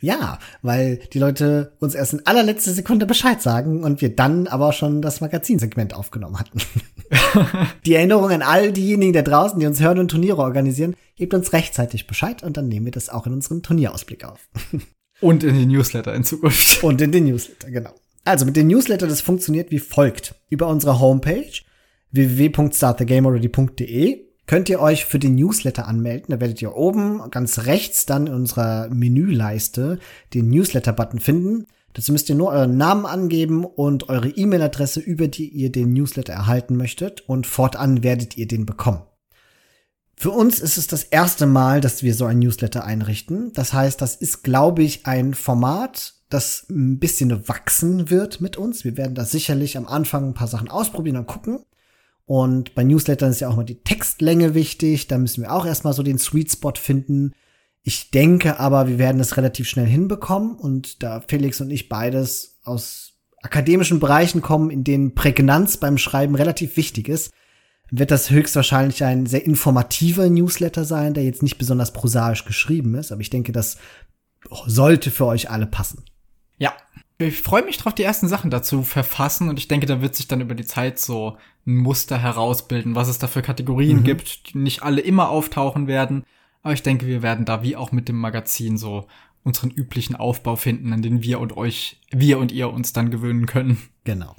Ja, 0.00 0.40
weil 0.62 1.00
die 1.12 1.20
Leute 1.20 1.76
uns 1.78 1.94
erst 1.94 2.14
in 2.14 2.26
allerletzter 2.26 2.72
Sekunde 2.72 3.06
Bescheid 3.06 3.40
sagen 3.40 3.84
und 3.84 4.00
wir 4.00 4.14
dann 4.14 4.48
aber 4.48 4.72
schon 4.72 5.00
das 5.00 5.20
Magazinsegment 5.20 5.94
aufgenommen 5.94 6.40
hatten. 6.40 6.58
die 7.86 7.94
Erinnerung 7.94 8.30
an 8.30 8.42
all 8.42 8.72
diejenigen 8.72 9.12
da 9.12 9.22
draußen, 9.22 9.60
die 9.60 9.66
uns 9.66 9.80
hören 9.80 10.00
und 10.00 10.10
Turniere 10.10 10.38
organisieren, 10.38 10.96
gebt 11.14 11.34
uns 11.34 11.52
rechtzeitig 11.52 12.08
Bescheid 12.08 12.42
und 12.42 12.56
dann 12.56 12.68
nehmen 12.68 12.86
wir 12.86 12.92
das 12.92 13.10
auch 13.10 13.28
in 13.28 13.32
unseren 13.32 13.62
Turnierausblick 13.62 14.24
auf. 14.24 14.48
und 15.20 15.44
in 15.44 15.54
den 15.54 15.68
Newsletter 15.68 16.14
in 16.14 16.24
Zukunft. 16.24 16.82
Und 16.82 17.00
in 17.00 17.12
den 17.12 17.26
Newsletter, 17.26 17.70
genau. 17.70 17.94
Also 18.24 18.44
mit 18.44 18.56
den 18.56 18.66
Newsletter, 18.66 19.06
das 19.06 19.20
funktioniert 19.20 19.70
wie 19.70 19.78
folgt. 19.78 20.34
Über 20.48 20.66
unsere 20.66 20.98
Homepage 20.98 21.52
www.startthegamealready.de 22.14 24.24
könnt 24.46 24.68
ihr 24.68 24.80
euch 24.80 25.04
für 25.04 25.18
den 25.18 25.34
Newsletter 25.34 25.88
anmelden. 25.88 26.26
Da 26.28 26.40
werdet 26.40 26.62
ihr 26.62 26.74
oben 26.74 27.30
ganz 27.30 27.66
rechts 27.66 28.06
dann 28.06 28.26
in 28.26 28.34
unserer 28.34 28.88
Menüleiste 28.88 29.98
den 30.32 30.48
Newsletter-Button 30.48 31.20
finden. 31.20 31.66
Dazu 31.94 32.12
müsst 32.12 32.28
ihr 32.28 32.34
nur 32.34 32.50
euren 32.50 32.76
Namen 32.76 33.06
angeben 33.06 33.64
und 33.64 34.08
eure 34.08 34.28
E-Mail-Adresse, 34.28 35.00
über 35.00 35.28
die 35.28 35.48
ihr 35.48 35.70
den 35.70 35.92
Newsletter 35.92 36.32
erhalten 36.32 36.76
möchtet 36.76 37.22
und 37.28 37.46
fortan 37.46 38.02
werdet 38.02 38.36
ihr 38.36 38.48
den 38.48 38.66
bekommen. 38.66 39.02
Für 40.16 40.30
uns 40.30 40.60
ist 40.60 40.78
es 40.78 40.86
das 40.86 41.04
erste 41.04 41.46
Mal, 41.46 41.80
dass 41.80 42.02
wir 42.02 42.14
so 42.14 42.24
ein 42.24 42.38
Newsletter 42.38 42.84
einrichten. 42.84 43.52
Das 43.52 43.72
heißt, 43.72 44.00
das 44.00 44.14
ist, 44.14 44.44
glaube 44.44 44.82
ich, 44.82 45.06
ein 45.06 45.34
Format, 45.34 46.14
das 46.28 46.66
ein 46.70 46.98
bisschen 46.98 47.48
wachsen 47.48 48.10
wird 48.10 48.40
mit 48.40 48.56
uns. 48.56 48.84
Wir 48.84 48.96
werden 48.96 49.14
da 49.14 49.24
sicherlich 49.24 49.76
am 49.76 49.88
Anfang 49.88 50.28
ein 50.28 50.34
paar 50.34 50.48
Sachen 50.48 50.68
ausprobieren 50.68 51.16
und 51.16 51.26
gucken. 51.26 51.64
Und 52.26 52.74
bei 52.74 52.84
Newslettern 52.84 53.30
ist 53.30 53.40
ja 53.40 53.48
auch 53.48 53.56
mal 53.56 53.64
die 53.64 53.82
Textlänge 53.82 54.54
wichtig. 54.54 55.08
Da 55.08 55.18
müssen 55.18 55.42
wir 55.42 55.52
auch 55.52 55.66
erstmal 55.66 55.92
so 55.92 56.02
den 56.02 56.18
Sweet 56.18 56.52
Spot 56.52 56.72
finden. 56.76 57.32
Ich 57.82 58.10
denke 58.10 58.58
aber, 58.58 58.88
wir 58.88 58.98
werden 58.98 59.20
es 59.20 59.36
relativ 59.36 59.68
schnell 59.68 59.86
hinbekommen. 59.86 60.56
Und 60.56 61.02
da 61.02 61.20
Felix 61.20 61.60
und 61.60 61.70
ich 61.70 61.88
beides 61.88 62.60
aus 62.64 63.12
akademischen 63.42 64.00
Bereichen 64.00 64.40
kommen, 64.40 64.70
in 64.70 64.84
denen 64.84 65.14
Prägnanz 65.14 65.76
beim 65.76 65.98
Schreiben 65.98 66.34
relativ 66.34 66.78
wichtig 66.78 67.08
ist, 67.08 67.30
wird 67.90 68.10
das 68.10 68.30
höchstwahrscheinlich 68.30 69.04
ein 69.04 69.26
sehr 69.26 69.44
informativer 69.44 70.28
Newsletter 70.30 70.84
sein, 70.84 71.12
der 71.12 71.24
jetzt 71.24 71.42
nicht 71.42 71.58
besonders 71.58 71.92
prosaisch 71.92 72.46
geschrieben 72.46 72.94
ist. 72.94 73.12
Aber 73.12 73.20
ich 73.20 73.30
denke, 73.30 73.52
das 73.52 73.76
sollte 74.66 75.10
für 75.10 75.26
euch 75.26 75.50
alle 75.50 75.66
passen. 75.66 76.04
Ja, 76.56 76.72
ich 77.18 77.40
freue 77.40 77.64
mich 77.64 77.76
drauf, 77.76 77.94
die 77.94 78.02
ersten 78.02 78.28
Sachen 78.28 78.50
dazu 78.50 78.82
verfassen 78.82 79.48
und 79.48 79.58
ich 79.58 79.68
denke, 79.68 79.86
da 79.86 80.00
wird 80.00 80.14
sich 80.14 80.26
dann 80.26 80.40
über 80.40 80.54
die 80.54 80.66
Zeit 80.66 80.98
so 80.98 81.36
ein 81.66 81.76
Muster 81.76 82.18
herausbilden, 82.18 82.94
was 82.94 83.08
es 83.08 83.18
da 83.18 83.26
für 83.26 83.42
Kategorien 83.42 83.98
mhm. 83.98 84.04
gibt, 84.04 84.52
die 84.52 84.58
nicht 84.58 84.82
alle 84.82 85.00
immer 85.00 85.28
auftauchen 85.28 85.86
werden. 85.86 86.24
Aber 86.62 86.74
ich 86.74 86.82
denke, 86.82 87.06
wir 87.06 87.22
werden 87.22 87.44
da 87.44 87.62
wie 87.62 87.76
auch 87.76 87.92
mit 87.92 88.08
dem 88.08 88.16
Magazin 88.16 88.76
so 88.76 89.06
unseren 89.44 89.70
üblichen 89.70 90.16
Aufbau 90.16 90.56
finden, 90.56 90.92
an 90.92 91.02
den 91.02 91.22
wir 91.22 91.38
und 91.38 91.56
euch, 91.56 92.00
wir 92.10 92.38
und 92.38 92.50
ihr 92.50 92.70
uns 92.70 92.92
dann 92.92 93.10
gewöhnen 93.10 93.46
können. 93.46 93.78
Genau. 94.04 94.34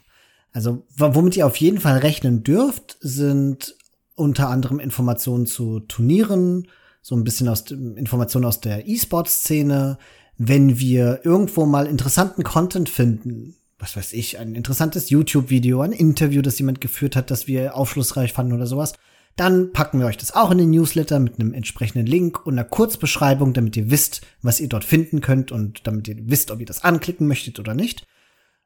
Also, 0.51 0.85
womit 0.97 1.37
ihr 1.37 1.45
auf 1.45 1.57
jeden 1.57 1.79
Fall 1.79 1.99
rechnen 1.99 2.43
dürft, 2.43 2.97
sind 3.01 3.75
unter 4.15 4.49
anderem 4.49 4.79
Informationen 4.79 5.45
zu 5.45 5.81
Turnieren, 5.81 6.67
so 7.01 7.15
ein 7.15 7.23
bisschen 7.23 7.47
aus 7.47 7.69
Informationen 7.69 8.45
aus 8.45 8.61
der 8.61 8.87
E-Sport-Szene, 8.87 9.99
wenn 10.37 10.79
wir 10.79 11.21
irgendwo 11.23 11.65
mal 11.65 11.87
interessanten 11.87 12.43
Content 12.43 12.89
finden, 12.89 13.55
was 13.77 13.95
weiß 13.95 14.13
ich, 14.13 14.39
ein 14.39 14.55
interessantes 14.55 15.09
YouTube-Video, 15.09 15.81
ein 15.81 15.91
Interview, 15.91 16.41
das 16.41 16.59
jemand 16.59 16.81
geführt 16.81 17.15
hat, 17.15 17.31
das 17.31 17.47
wir 17.47 17.75
aufschlussreich 17.75 18.33
fanden 18.33 18.53
oder 18.53 18.67
sowas, 18.67 18.93
dann 19.35 19.73
packen 19.73 19.99
wir 19.99 20.05
euch 20.05 20.15
das 20.17 20.33
auch 20.33 20.49
in 20.51 20.57
den 20.57 20.71
Newsletter 20.71 21.19
mit 21.19 21.39
einem 21.39 21.53
entsprechenden 21.53 22.05
Link 22.05 22.45
und 22.45 22.53
einer 22.53 22.63
Kurzbeschreibung, 22.63 23.53
damit 23.53 23.75
ihr 23.75 23.91
wisst, 23.91 24.21
was 24.41 24.61
ihr 24.61 24.69
dort 24.69 24.85
finden 24.85 25.19
könnt 25.19 25.51
und 25.51 25.85
damit 25.87 26.07
ihr 26.07 26.15
wisst, 26.21 26.51
ob 26.51 26.61
ihr 26.61 26.65
das 26.65 26.85
anklicken 26.85 27.27
möchtet 27.27 27.59
oder 27.59 27.73
nicht. 27.73 28.05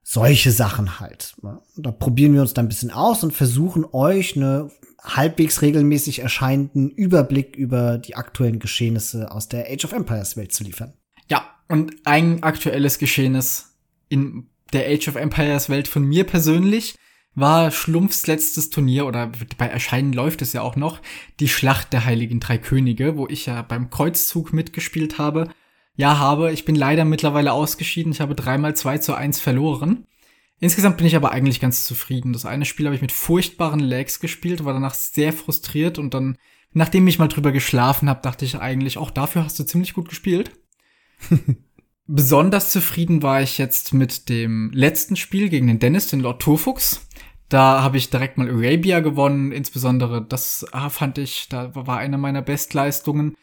solche 0.03 0.51
Sachen 0.51 0.99
halt. 0.99 1.35
Da 1.77 1.91
probieren 1.91 2.33
wir 2.33 2.41
uns 2.41 2.53
da 2.53 2.61
ein 2.61 2.67
bisschen 2.67 2.91
aus 2.91 3.23
und 3.23 3.31
versuchen 3.31 3.85
euch 3.91 4.35
eine 4.35 4.71
halbwegs 5.01 5.61
regelmäßig 5.61 6.19
erscheinenden 6.19 6.89
Überblick 6.89 7.55
über 7.55 7.97
die 7.97 8.15
aktuellen 8.15 8.59
Geschehnisse 8.59 9.31
aus 9.31 9.49
der 9.49 9.67
Age 9.71 9.85
of 9.85 9.93
Empires 9.93 10.35
Welt 10.35 10.51
zu 10.51 10.63
liefern. 10.63 10.93
Ja, 11.29 11.55
und 11.67 11.93
ein 12.05 12.43
aktuelles 12.43 12.97
Geschehnis 12.97 13.77
in 14.09 14.47
der 14.73 14.87
Age 14.87 15.07
of 15.07 15.15
Empires 15.15 15.69
Welt 15.69 15.87
von 15.87 16.03
mir 16.03 16.23
persönlich 16.23 16.95
war 17.35 17.71
Schlumpfs 17.71 18.27
letztes 18.27 18.69
Turnier 18.69 19.05
oder 19.05 19.31
bei 19.57 19.67
Erscheinen 19.67 20.13
läuft 20.13 20.41
es 20.41 20.53
ja 20.53 20.61
auch 20.61 20.75
noch, 20.75 20.99
die 21.39 21.47
Schlacht 21.47 21.93
der 21.93 22.05
Heiligen 22.05 22.39
Drei 22.39 22.57
Könige, 22.57 23.17
wo 23.17 23.27
ich 23.27 23.45
ja 23.45 23.61
beim 23.61 23.89
Kreuzzug 23.89 24.51
mitgespielt 24.51 25.17
habe. 25.17 25.49
Ja, 25.95 26.17
habe, 26.17 26.51
ich 26.51 26.65
bin 26.65 26.75
leider 26.75 27.05
mittlerweile 27.05 27.53
ausgeschieden. 27.53 28.11
Ich 28.11 28.21
habe 28.21 28.35
dreimal 28.35 28.75
2 28.75 28.99
zu 28.99 29.13
1 29.15 29.39
verloren. 29.39 30.05
Insgesamt 30.59 30.97
bin 30.97 31.07
ich 31.07 31.15
aber 31.15 31.31
eigentlich 31.31 31.59
ganz 31.59 31.85
zufrieden. 31.85 32.33
Das 32.33 32.45
eine 32.45 32.65
Spiel 32.65 32.85
habe 32.85 32.95
ich 32.95 33.01
mit 33.01 33.11
furchtbaren 33.11 33.79
Lags 33.79 34.19
gespielt, 34.19 34.65
war 34.65 34.73
danach 34.73 34.93
sehr 34.93 35.31
frustriert 35.33 35.97
und 35.99 36.13
dann, 36.13 36.37
nachdem 36.73 37.07
ich 37.07 37.19
mal 37.19 37.27
drüber 37.27 37.51
geschlafen 37.51 38.09
habe, 38.09 38.21
dachte 38.21 38.45
ich 38.45 38.59
eigentlich, 38.59 38.97
auch 38.97 39.11
dafür 39.11 39.43
hast 39.43 39.59
du 39.59 39.65
ziemlich 39.65 39.93
gut 39.93 40.09
gespielt. 40.09 40.51
Besonders 42.07 42.71
zufrieden 42.71 43.21
war 43.21 43.41
ich 43.41 43.57
jetzt 43.57 43.93
mit 43.93 44.29
dem 44.29 44.71
letzten 44.73 45.15
Spiel 45.15 45.49
gegen 45.49 45.67
den 45.67 45.79
Dennis, 45.79 46.07
den 46.07 46.21
Lord 46.21 46.41
Turfuchs. 46.41 47.07
Da 47.49 47.81
habe 47.81 47.97
ich 47.97 48.09
direkt 48.09 48.37
mal 48.37 48.49
Arabia 48.49 48.99
gewonnen, 48.99 49.51
insbesondere 49.51 50.23
das 50.23 50.65
ah, 50.71 50.89
fand 50.89 51.17
ich, 51.17 51.49
da 51.49 51.73
war 51.75 51.97
eine 51.97 52.17
meiner 52.17 52.41
Bestleistungen. 52.41 53.35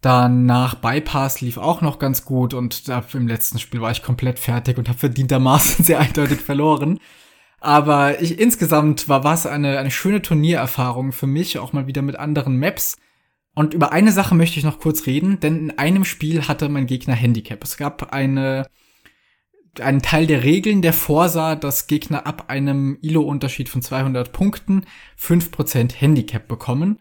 Danach 0.00 0.74
Bypass 0.74 1.40
lief 1.40 1.56
auch 1.56 1.80
noch 1.80 1.98
ganz 1.98 2.24
gut 2.24 2.52
und 2.52 2.88
da 2.88 3.02
im 3.14 3.26
letzten 3.26 3.58
Spiel 3.58 3.80
war 3.80 3.90
ich 3.90 4.02
komplett 4.02 4.38
fertig 4.38 4.76
und 4.76 4.88
habe 4.88 4.98
verdientermaßen 4.98 5.82
sehr 5.84 6.00
eindeutig 6.00 6.40
verloren. 6.40 6.98
Aber 7.58 8.20
ich, 8.20 8.38
insgesamt 8.38 9.08
war 9.08 9.24
was 9.24 9.46
eine, 9.46 9.78
eine 9.78 9.90
schöne 9.90 10.20
Turniererfahrung 10.20 11.12
für 11.12 11.26
mich, 11.26 11.58
auch 11.58 11.72
mal 11.72 11.86
wieder 11.86 12.02
mit 12.02 12.16
anderen 12.16 12.58
Maps. 12.58 12.96
Und 13.54 13.72
über 13.72 13.92
eine 13.92 14.12
Sache 14.12 14.34
möchte 14.34 14.58
ich 14.58 14.64
noch 14.64 14.80
kurz 14.80 15.06
reden, 15.06 15.38
denn 15.40 15.58
in 15.58 15.78
einem 15.78 16.04
Spiel 16.04 16.48
hatte 16.48 16.68
mein 16.68 16.86
Gegner 16.86 17.14
Handicap. 17.14 17.62
Es 17.62 17.76
gab 17.76 18.12
eine, 18.12 18.66
einen 19.80 20.02
Teil 20.02 20.26
der 20.26 20.42
Regeln, 20.42 20.82
der 20.82 20.92
vorsah, 20.92 21.54
dass 21.54 21.86
Gegner 21.86 22.26
ab 22.26 22.46
einem 22.48 22.98
ILO-Unterschied 23.00 23.68
von 23.68 23.80
200 23.80 24.32
Punkten 24.32 24.84
5% 25.18 25.94
Handicap 25.94 26.48
bekommen. 26.48 26.98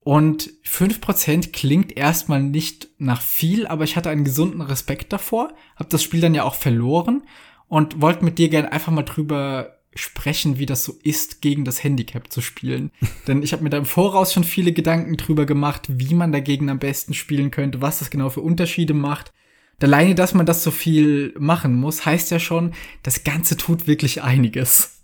Und 0.00 0.50
5% 0.66 1.52
klingt 1.52 1.96
erstmal 1.96 2.42
nicht 2.42 2.88
nach 2.98 3.22
viel, 3.22 3.66
aber 3.66 3.84
ich 3.84 3.96
hatte 3.96 4.10
einen 4.10 4.24
gesunden 4.24 4.60
Respekt 4.60 5.12
davor, 5.12 5.52
habe 5.76 5.88
das 5.88 6.02
Spiel 6.02 6.20
dann 6.20 6.34
ja 6.34 6.44
auch 6.44 6.54
verloren 6.54 7.22
und 7.68 8.02
wollte 8.02 8.24
mit 8.24 8.38
dir 8.38 8.50
gerne 8.50 8.70
einfach 8.70 8.92
mal 8.92 9.02
drüber 9.02 9.73
sprechen, 9.94 10.58
wie 10.58 10.66
das 10.66 10.84
so 10.84 10.94
ist, 11.02 11.40
gegen 11.40 11.64
das 11.64 11.82
Handicap 11.82 12.32
zu 12.32 12.40
spielen. 12.40 12.90
Denn 13.26 13.42
ich 13.42 13.52
habe 13.52 13.62
mir 13.62 13.70
da 13.70 13.78
im 13.78 13.84
Voraus 13.84 14.32
schon 14.32 14.44
viele 14.44 14.72
Gedanken 14.72 15.16
drüber 15.16 15.46
gemacht, 15.46 15.86
wie 15.88 16.14
man 16.14 16.32
dagegen 16.32 16.70
am 16.70 16.78
besten 16.78 17.14
spielen 17.14 17.50
könnte, 17.50 17.80
was 17.80 17.98
das 17.98 18.10
genau 18.10 18.30
für 18.30 18.40
Unterschiede 18.40 18.94
macht. 18.94 19.32
Und 19.74 19.84
alleine, 19.84 20.14
dass 20.14 20.34
man 20.34 20.46
das 20.46 20.62
so 20.62 20.70
viel 20.70 21.34
machen 21.38 21.74
muss, 21.74 22.06
heißt 22.06 22.30
ja 22.30 22.38
schon, 22.38 22.74
das 23.02 23.24
Ganze 23.24 23.56
tut 23.56 23.86
wirklich 23.86 24.22
einiges. 24.22 25.00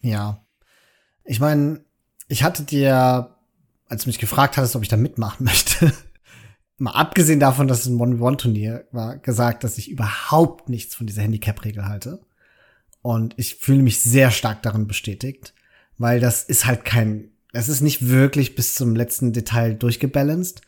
Ja. 0.00 0.44
Ich 1.24 1.40
meine, 1.40 1.84
ich 2.28 2.42
hatte 2.42 2.62
dir 2.62 3.38
als 3.88 4.04
du 4.04 4.08
mich 4.08 4.18
gefragt 4.18 4.56
hattest, 4.56 4.76
ob 4.76 4.82
ich 4.82 4.88
da 4.88 4.96
mitmachen 4.96 5.44
möchte, 5.44 5.92
mal 6.76 6.92
abgesehen 6.92 7.40
davon, 7.40 7.68
dass 7.68 7.80
es 7.80 7.86
ein 7.86 8.00
One-One-Turnier 8.00 8.86
war, 8.92 9.18
gesagt, 9.18 9.64
dass 9.64 9.78
ich 9.78 9.90
überhaupt 9.90 10.68
nichts 10.68 10.94
von 10.94 11.06
dieser 11.06 11.22
Handicap-Regel 11.22 11.86
halte. 11.86 12.20
Und 13.08 13.32
ich 13.38 13.54
fühle 13.54 13.80
mich 13.82 14.00
sehr 14.00 14.30
stark 14.30 14.62
darin 14.62 14.86
bestätigt, 14.86 15.54
weil 15.96 16.20
das 16.20 16.42
ist 16.42 16.66
halt 16.66 16.84
kein, 16.84 17.30
es 17.54 17.70
ist 17.70 17.80
nicht 17.80 18.06
wirklich 18.06 18.54
bis 18.54 18.74
zum 18.74 18.94
letzten 18.94 19.32
Detail 19.32 19.72
durchgebalanced. 19.72 20.60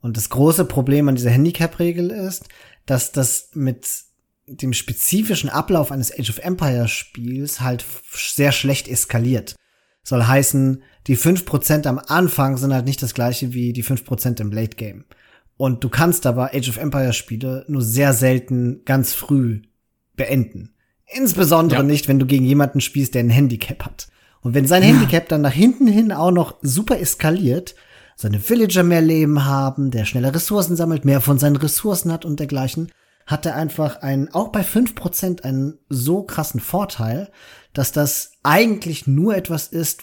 Und 0.00 0.16
das 0.16 0.28
große 0.28 0.66
Problem 0.66 1.08
an 1.08 1.16
dieser 1.16 1.30
Handicap-Regel 1.30 2.12
ist, 2.12 2.44
dass 2.86 3.10
das 3.10 3.50
mit 3.54 3.88
dem 4.46 4.72
spezifischen 4.72 5.50
Ablauf 5.50 5.90
eines 5.90 6.16
Age 6.16 6.30
of 6.30 6.38
Empires 6.38 6.92
Spiels 6.92 7.60
halt 7.60 7.84
sehr 8.12 8.52
schlecht 8.52 8.86
eskaliert. 8.86 9.56
Soll 10.04 10.22
heißen, 10.22 10.84
die 11.08 11.18
5% 11.18 11.88
am 11.88 11.98
Anfang 11.98 12.56
sind 12.56 12.72
halt 12.72 12.84
nicht 12.84 13.02
das 13.02 13.14
gleiche 13.14 13.52
wie 13.52 13.72
die 13.72 13.82
5% 13.82 14.40
im 14.40 14.52
Late 14.52 14.76
Game. 14.76 15.06
Und 15.56 15.82
du 15.82 15.88
kannst 15.88 16.24
aber 16.26 16.54
Age 16.54 16.68
of 16.68 16.76
Empires 16.76 17.16
Spiele 17.16 17.64
nur 17.66 17.82
sehr 17.82 18.12
selten 18.12 18.84
ganz 18.84 19.12
früh 19.12 19.62
beenden. 20.14 20.72
Insbesondere 21.12 21.80
ja. 21.80 21.86
nicht, 21.86 22.08
wenn 22.08 22.18
du 22.18 22.26
gegen 22.26 22.44
jemanden 22.44 22.80
spielst, 22.80 23.14
der 23.14 23.22
ein 23.22 23.30
Handicap 23.30 23.84
hat. 23.84 24.08
Und 24.42 24.54
wenn 24.54 24.66
sein. 24.66 24.82
Handicap 24.82 25.28
dann 25.28 25.42
nach 25.42 25.52
hinten 25.52 25.86
hin 25.86 26.12
auch 26.12 26.30
noch 26.30 26.56
super 26.62 26.98
eskaliert, 26.98 27.74
seine 28.16 28.38
Villager 28.38 28.82
mehr 28.82 29.00
Leben 29.00 29.44
haben, 29.44 29.90
der 29.90 30.04
schneller 30.04 30.34
Ressourcen 30.34 30.76
sammelt, 30.76 31.04
mehr 31.04 31.20
von 31.20 31.38
seinen 31.38 31.56
Ressourcen 31.56 32.12
hat 32.12 32.24
und 32.24 32.38
dergleichen, 32.38 32.92
hat 33.26 33.46
er 33.46 33.54
einfach 33.54 34.02
einen, 34.02 34.28
auch 34.34 34.48
bei 34.48 34.62
5% 34.62 35.42
einen 35.42 35.78
so 35.88 36.22
krassen 36.22 36.60
Vorteil, 36.60 37.30
dass 37.72 37.92
das 37.92 38.32
eigentlich 38.42 39.06
nur 39.06 39.36
etwas 39.36 39.68
ist, 39.68 40.02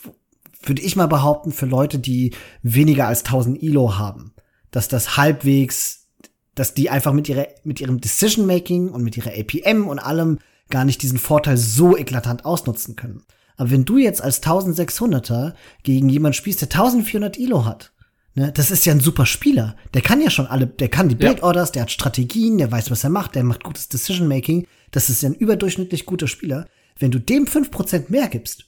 würde 0.63 0.81
ich 0.81 0.95
mal 0.95 1.07
behaupten, 1.07 1.51
für 1.51 1.65
Leute, 1.65 1.99
die 1.99 2.33
weniger 2.63 3.07
als 3.07 3.23
1000 3.25 3.61
ILO 3.61 3.97
haben, 3.97 4.33
dass 4.71 4.87
das 4.87 5.17
halbwegs, 5.17 6.07
dass 6.55 6.73
die 6.73 6.89
einfach 6.89 7.13
mit 7.13 7.29
ihrer, 7.29 7.47
mit 7.63 7.81
ihrem 7.81 8.01
Decision 8.01 8.47
Making 8.47 8.89
und 8.89 9.03
mit 9.03 9.17
ihrer 9.17 9.31
APM 9.31 9.87
und 9.87 9.99
allem 9.99 10.39
gar 10.69 10.85
nicht 10.85 11.01
diesen 11.01 11.19
Vorteil 11.19 11.57
so 11.57 11.97
eklatant 11.97 12.45
ausnutzen 12.45 12.95
können. 12.95 13.23
Aber 13.55 13.71
wenn 13.71 13.85
du 13.85 13.97
jetzt 13.97 14.21
als 14.21 14.43
1600er 14.43 15.53
gegen 15.83 16.09
jemand 16.09 16.35
spielst, 16.35 16.61
der 16.61 16.67
1400 16.67 17.37
ILO 17.37 17.65
hat, 17.65 17.91
ne, 18.35 18.51
das 18.51 18.71
ist 18.71 18.85
ja 18.85 18.93
ein 18.93 18.99
super 18.99 19.25
Spieler. 19.25 19.75
Der 19.93 20.01
kann 20.01 20.21
ja 20.21 20.29
schon 20.29 20.47
alle, 20.47 20.67
der 20.67 20.89
kann 20.89 21.09
die 21.09 21.15
Build 21.15 21.41
Orders, 21.41 21.71
der 21.71 21.83
hat 21.83 21.91
Strategien, 21.91 22.57
der 22.57 22.71
weiß, 22.71 22.91
was 22.91 23.03
er 23.03 23.09
macht, 23.09 23.35
der 23.35 23.43
macht 23.43 23.63
gutes 23.63 23.89
Decision 23.89 24.27
Making. 24.27 24.67
Das 24.91 25.09
ist 25.09 25.23
ja 25.23 25.29
ein 25.29 25.35
überdurchschnittlich 25.35 26.05
guter 26.05 26.27
Spieler. 26.27 26.67
Wenn 26.99 27.11
du 27.11 27.19
dem 27.19 27.45
5% 27.45 28.05
mehr 28.09 28.27
gibst, 28.27 28.65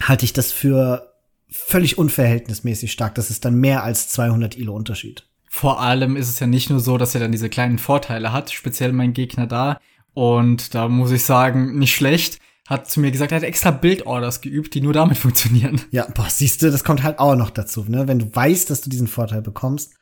halte 0.00 0.24
ich 0.24 0.32
das 0.32 0.52
für 0.52 1.12
völlig 1.48 1.98
unverhältnismäßig 1.98 2.92
stark. 2.92 3.14
Das 3.14 3.30
ist 3.30 3.44
dann 3.44 3.54
mehr 3.54 3.84
als 3.84 4.08
200 4.08 4.56
Ilo 4.56 4.74
Unterschied. 4.74 5.26
Vor 5.48 5.80
allem 5.80 6.16
ist 6.16 6.28
es 6.28 6.40
ja 6.40 6.48
nicht 6.48 6.68
nur 6.68 6.80
so, 6.80 6.98
dass 6.98 7.14
er 7.14 7.20
dann 7.20 7.30
diese 7.30 7.48
kleinen 7.48 7.78
Vorteile 7.78 8.32
hat, 8.32 8.50
speziell 8.50 8.92
mein 8.92 9.12
Gegner 9.12 9.46
da. 9.46 9.78
Und 10.14 10.74
da 10.74 10.88
muss 10.88 11.10
ich 11.10 11.24
sagen, 11.24 11.78
nicht 11.78 11.94
schlecht. 11.94 12.38
Hat 12.66 12.90
zu 12.90 13.00
mir 13.00 13.10
gesagt, 13.10 13.32
er 13.32 13.36
hat 13.36 13.44
extra 13.44 13.70
Bildorders 13.70 14.40
geübt, 14.40 14.74
die 14.74 14.80
nur 14.80 14.94
damit 14.94 15.18
funktionieren. 15.18 15.82
Ja, 15.90 16.06
boah, 16.06 16.30
siehst 16.30 16.62
du, 16.62 16.70
das 16.70 16.84
kommt 16.84 17.02
halt 17.02 17.18
auch 17.18 17.36
noch 17.36 17.50
dazu, 17.50 17.84
ne? 17.86 18.08
Wenn 18.08 18.20
du 18.20 18.34
weißt, 18.34 18.70
dass 18.70 18.80
du 18.80 18.88
diesen 18.88 19.08
Vorteil 19.08 19.42
bekommst. 19.42 19.92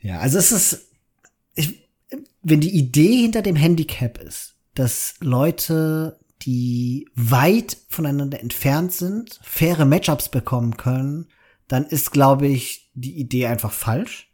Ja, 0.00 0.18
also 0.18 0.38
es 0.38 0.50
ist, 0.50 0.92
ich, 1.54 1.88
wenn 2.42 2.60
die 2.60 2.74
Idee 2.76 3.22
hinter 3.22 3.42
dem 3.42 3.54
Handicap 3.54 4.18
ist, 4.18 4.56
dass 4.74 5.14
Leute 5.20 6.18
die 6.42 7.06
weit 7.14 7.76
voneinander 7.88 8.40
entfernt 8.40 8.92
sind, 8.92 9.38
faire 9.42 9.84
Matchups 9.84 10.30
bekommen 10.30 10.76
können, 10.76 11.28
dann 11.68 11.84
ist, 11.84 12.12
glaube 12.12 12.46
ich, 12.46 12.90
die 12.94 13.18
Idee 13.18 13.46
einfach 13.46 13.72
falsch. 13.72 14.29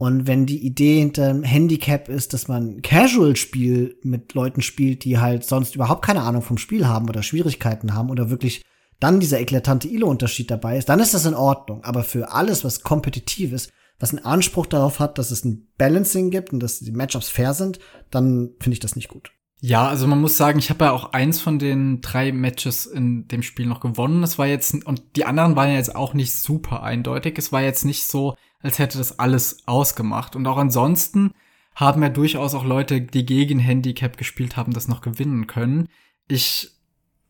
Und 0.00 0.26
wenn 0.26 0.46
die 0.46 0.64
Idee 0.64 1.00
hinter 1.00 1.28
dem 1.28 1.42
Handicap 1.42 2.08
ist, 2.08 2.32
dass 2.32 2.48
man 2.48 2.80
Casual-Spiel 2.80 3.98
mit 4.02 4.32
Leuten 4.32 4.62
spielt, 4.62 5.04
die 5.04 5.18
halt 5.18 5.44
sonst 5.44 5.74
überhaupt 5.74 6.02
keine 6.02 6.22
Ahnung 6.22 6.40
vom 6.40 6.56
Spiel 6.56 6.88
haben 6.88 7.06
oder 7.06 7.22
Schwierigkeiten 7.22 7.92
haben 7.92 8.08
oder 8.08 8.30
wirklich 8.30 8.62
dann 8.98 9.20
dieser 9.20 9.40
eklatante 9.40 9.88
ILO-Unterschied 9.88 10.50
dabei 10.50 10.78
ist, 10.78 10.88
dann 10.88 11.00
ist 11.00 11.12
das 11.12 11.26
in 11.26 11.34
Ordnung. 11.34 11.84
Aber 11.84 12.02
für 12.02 12.32
alles, 12.32 12.64
was 12.64 12.82
kompetitiv 12.82 13.52
ist, 13.52 13.72
was 13.98 14.14
einen 14.14 14.24
Anspruch 14.24 14.64
darauf 14.64 15.00
hat, 15.00 15.18
dass 15.18 15.30
es 15.30 15.44
ein 15.44 15.68
Balancing 15.76 16.30
gibt 16.30 16.54
und 16.54 16.60
dass 16.60 16.78
die 16.78 16.92
Matchups 16.92 17.28
fair 17.28 17.52
sind, 17.52 17.78
dann 18.10 18.52
finde 18.58 18.72
ich 18.72 18.80
das 18.80 18.96
nicht 18.96 19.08
gut. 19.08 19.32
Ja, 19.60 19.86
also 19.86 20.06
man 20.06 20.22
muss 20.22 20.38
sagen, 20.38 20.58
ich 20.58 20.70
habe 20.70 20.86
ja 20.86 20.92
auch 20.92 21.12
eins 21.12 21.42
von 21.42 21.58
den 21.58 22.00
drei 22.00 22.32
Matches 22.32 22.86
in 22.86 23.28
dem 23.28 23.42
Spiel 23.42 23.66
noch 23.66 23.80
gewonnen. 23.80 24.22
Das 24.22 24.38
war 24.38 24.46
jetzt, 24.46 24.86
und 24.86 25.02
die 25.16 25.26
anderen 25.26 25.56
waren 25.56 25.68
ja 25.68 25.76
jetzt 25.76 25.94
auch 25.94 26.14
nicht 26.14 26.34
super 26.34 26.82
eindeutig. 26.82 27.36
Es 27.36 27.52
war 27.52 27.60
jetzt 27.60 27.84
nicht 27.84 28.04
so, 28.04 28.34
als 28.62 28.78
hätte 28.78 28.98
das 28.98 29.18
alles 29.18 29.66
ausgemacht. 29.66 30.36
Und 30.36 30.46
auch 30.46 30.58
ansonsten 30.58 31.32
haben 31.74 32.02
ja 32.02 32.08
durchaus 32.08 32.54
auch 32.54 32.64
Leute, 32.64 33.00
die 33.00 33.24
gegen 33.24 33.58
Handicap 33.58 34.16
gespielt 34.16 34.56
haben, 34.56 34.72
das 34.72 34.88
noch 34.88 35.00
gewinnen 35.00 35.46
können. 35.46 35.88
Ich 36.28 36.70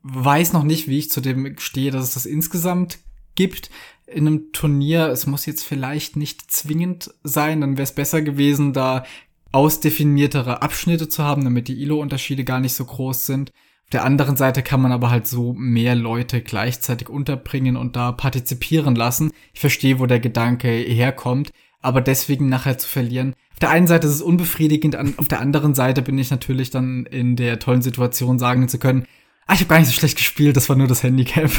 weiß 0.02 0.52
noch 0.52 0.64
nicht, 0.64 0.88
wie 0.88 0.98
ich 0.98 1.10
zu 1.10 1.20
dem 1.20 1.58
stehe, 1.58 1.90
dass 1.90 2.04
es 2.04 2.14
das 2.14 2.26
insgesamt 2.26 2.98
gibt 3.34 3.70
in 4.06 4.26
einem 4.26 4.52
Turnier. 4.52 5.08
Es 5.08 5.26
muss 5.26 5.46
jetzt 5.46 5.62
vielleicht 5.62 6.16
nicht 6.16 6.50
zwingend 6.50 7.14
sein, 7.22 7.60
dann 7.60 7.76
wäre 7.76 7.84
es 7.84 7.94
besser 7.94 8.22
gewesen, 8.22 8.72
da 8.72 9.04
ausdefiniertere 9.52 10.62
Abschnitte 10.62 11.08
zu 11.08 11.24
haben, 11.24 11.44
damit 11.44 11.68
die 11.68 11.80
ILO-Unterschiede 11.82 12.44
gar 12.44 12.60
nicht 12.60 12.74
so 12.74 12.84
groß 12.84 13.26
sind. 13.26 13.52
Auf 13.90 13.98
der 13.98 14.04
anderen 14.04 14.36
Seite 14.36 14.62
kann 14.62 14.80
man 14.80 14.92
aber 14.92 15.10
halt 15.10 15.26
so 15.26 15.52
mehr 15.52 15.96
Leute 15.96 16.42
gleichzeitig 16.42 17.08
unterbringen 17.08 17.76
und 17.76 17.96
da 17.96 18.12
partizipieren 18.12 18.94
lassen. 18.94 19.32
Ich 19.52 19.58
verstehe, 19.58 19.98
wo 19.98 20.06
der 20.06 20.20
Gedanke 20.20 20.68
herkommt, 20.68 21.50
aber 21.80 22.00
deswegen 22.00 22.48
nachher 22.48 22.78
zu 22.78 22.88
verlieren. 22.88 23.34
der 23.60 23.70
einen 23.70 23.88
Seite 23.88 24.06
ist 24.06 24.14
es 24.14 24.22
unbefriedigend, 24.22 24.96
auf 25.18 25.26
der 25.26 25.40
anderen 25.40 25.74
Seite 25.74 26.02
bin 26.02 26.16
ich 26.18 26.30
natürlich 26.30 26.70
dann 26.70 27.04
in 27.04 27.34
der 27.34 27.58
tollen 27.58 27.82
Situation 27.82 28.38
sagen 28.38 28.68
zu 28.68 28.78
können, 28.78 29.06
ah, 29.48 29.54
ich 29.54 29.58
habe 29.58 29.70
gar 29.70 29.80
nicht 29.80 29.88
so 29.88 29.94
schlecht 29.94 30.18
gespielt, 30.18 30.56
das 30.56 30.68
war 30.68 30.76
nur 30.76 30.86
das 30.86 31.02
Handicap. 31.02 31.50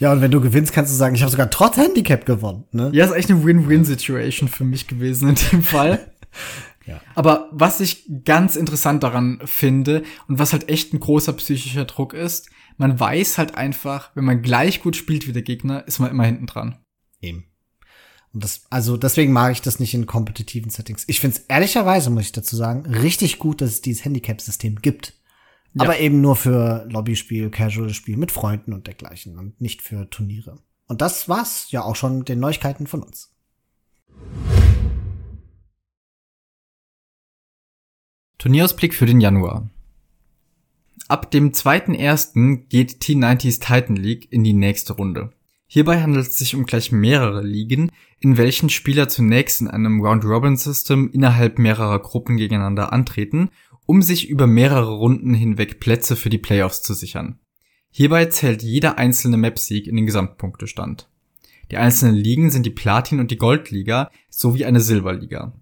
Ja, 0.00 0.12
und 0.12 0.22
wenn 0.22 0.32
du 0.32 0.40
gewinnst, 0.40 0.72
kannst 0.72 0.92
du 0.92 0.96
sagen, 0.96 1.14
ich 1.14 1.22
habe 1.22 1.30
sogar 1.30 1.50
trotz 1.50 1.76
Handicap 1.76 2.26
gewonnen. 2.26 2.64
Ne? 2.72 2.90
Ja, 2.92 3.04
ist 3.04 3.12
echt 3.12 3.30
eine 3.30 3.44
Win-Win-Situation 3.44 4.48
für 4.48 4.64
mich 4.64 4.88
gewesen 4.88 5.28
in 5.28 5.36
dem 5.52 5.62
Fall. 5.62 6.00
ja. 6.86 7.00
Aber 7.14 7.48
was 7.52 7.80
ich 7.80 8.08
ganz 8.24 8.56
interessant 8.56 9.02
daran 9.02 9.40
finde 9.44 10.02
und 10.28 10.38
was 10.38 10.52
halt 10.52 10.68
echt 10.68 10.92
ein 10.92 11.00
großer 11.00 11.32
psychischer 11.34 11.84
Druck 11.84 12.14
ist, 12.14 12.48
man 12.78 12.98
weiß 12.98 13.38
halt 13.38 13.54
einfach, 13.54 14.10
wenn 14.14 14.24
man 14.24 14.42
gleich 14.42 14.82
gut 14.82 14.96
spielt 14.96 15.26
wie 15.26 15.32
der 15.32 15.42
Gegner, 15.42 15.86
ist 15.86 15.98
man 15.98 16.10
immer 16.10 16.24
hinten 16.24 16.46
dran. 16.46 16.78
Eben. 17.20 17.44
Und 18.32 18.44
das, 18.44 18.62
also 18.70 18.96
deswegen 18.96 19.32
mag 19.32 19.52
ich 19.52 19.60
das 19.60 19.80
nicht 19.80 19.92
in 19.92 20.06
kompetitiven 20.06 20.70
Settings. 20.70 21.04
Ich 21.08 21.20
finde 21.20 21.36
es 21.36 21.44
ehrlicherweise, 21.48 22.10
muss 22.10 22.24
ich 22.24 22.32
dazu 22.32 22.56
sagen, 22.56 22.86
richtig 22.86 23.38
gut, 23.38 23.60
dass 23.60 23.70
es 23.70 23.80
dieses 23.82 24.04
Handicap-System 24.04 24.76
gibt. 24.76 25.14
Ja. 25.74 25.84
Aber 25.84 25.98
eben 25.98 26.20
nur 26.20 26.36
für 26.36 26.86
Lobbyspiel, 26.90 27.50
Casual-Spiel 27.50 28.16
mit 28.16 28.32
Freunden 28.32 28.72
und 28.72 28.86
dergleichen 28.86 29.38
und 29.38 29.60
nicht 29.60 29.82
für 29.82 30.08
Turniere. 30.10 30.58
Und 30.86 31.00
das 31.00 31.28
war's 31.28 31.70
ja 31.70 31.82
auch 31.82 31.96
schon 31.96 32.18
mit 32.18 32.28
den 32.28 32.40
Neuigkeiten 32.40 32.86
von 32.86 33.02
uns. 33.02 33.32
Turnierausblick 38.40 38.94
für 38.94 39.04
den 39.04 39.20
Januar. 39.20 39.68
Ab 41.08 41.30
dem 41.30 41.52
2.1. 41.52 42.68
geht 42.70 43.02
T90s 43.02 43.60
Titan 43.60 43.96
League 43.96 44.32
in 44.32 44.42
die 44.42 44.54
nächste 44.54 44.94
Runde. 44.94 45.28
Hierbei 45.66 46.00
handelt 46.00 46.26
es 46.26 46.38
sich 46.38 46.54
um 46.54 46.64
gleich 46.64 46.90
mehrere 46.90 47.42
Ligen, 47.42 47.92
in 48.18 48.38
welchen 48.38 48.70
Spieler 48.70 49.10
zunächst 49.10 49.60
in 49.60 49.68
einem 49.68 50.00
Round-Robin-System 50.00 51.10
innerhalb 51.12 51.58
mehrerer 51.58 51.98
Gruppen 51.98 52.38
gegeneinander 52.38 52.94
antreten, 52.94 53.50
um 53.84 54.00
sich 54.00 54.30
über 54.30 54.46
mehrere 54.46 54.96
Runden 54.96 55.34
hinweg 55.34 55.78
Plätze 55.78 56.16
für 56.16 56.30
die 56.30 56.38
Playoffs 56.38 56.80
zu 56.80 56.94
sichern. 56.94 57.38
Hierbei 57.90 58.24
zählt 58.24 58.62
jeder 58.62 58.96
einzelne 58.96 59.36
Map-Sieg 59.36 59.86
in 59.86 59.96
den 59.96 60.06
Gesamtpunktestand. 60.06 61.10
Die 61.70 61.76
einzelnen 61.76 62.14
Ligen 62.14 62.50
sind 62.50 62.64
die 62.64 62.70
Platin- 62.70 63.20
und 63.20 63.30
die 63.30 63.36
Goldliga 63.36 64.10
sowie 64.30 64.64
eine 64.64 64.80
Silberliga. 64.80 65.52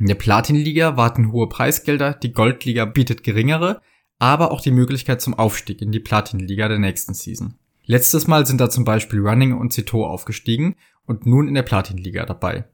In 0.00 0.06
der 0.06 0.14
Platin-Liga 0.14 0.96
warten 0.96 1.30
hohe 1.30 1.46
Preisgelder, 1.46 2.14
die 2.14 2.32
Goldliga 2.32 2.86
bietet 2.86 3.22
geringere, 3.22 3.82
aber 4.18 4.50
auch 4.50 4.62
die 4.62 4.70
Möglichkeit 4.70 5.20
zum 5.20 5.34
Aufstieg 5.34 5.82
in 5.82 5.92
die 5.92 6.00
Platin-Liga 6.00 6.68
der 6.68 6.78
nächsten 6.78 7.12
Season. 7.12 7.58
Letztes 7.84 8.26
Mal 8.26 8.46
sind 8.46 8.62
da 8.62 8.70
zum 8.70 8.86
Beispiel 8.86 9.20
Running 9.20 9.52
und 9.52 9.74
Cito 9.74 10.06
aufgestiegen 10.06 10.76
und 11.04 11.26
nun 11.26 11.48
in 11.48 11.54
der 11.54 11.64
Platin-Liga 11.64 12.24
dabei. 12.24 12.64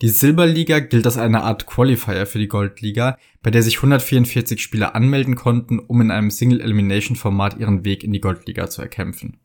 Die 0.00 0.10
Silberliga 0.10 0.78
gilt 0.78 1.06
als 1.06 1.18
eine 1.18 1.42
Art 1.42 1.66
Qualifier 1.66 2.24
für 2.24 2.38
die 2.38 2.46
Goldliga, 2.46 3.18
bei 3.42 3.50
der 3.50 3.64
sich 3.64 3.78
144 3.78 4.62
Spieler 4.62 4.94
anmelden 4.94 5.34
konnten, 5.34 5.80
um 5.80 6.00
in 6.00 6.12
einem 6.12 6.30
Single-Elimination-Format 6.30 7.58
ihren 7.58 7.84
Weg 7.84 8.04
in 8.04 8.12
die 8.12 8.20
Goldliga 8.20 8.70
zu 8.70 8.80
erkämpfen. 8.80 9.40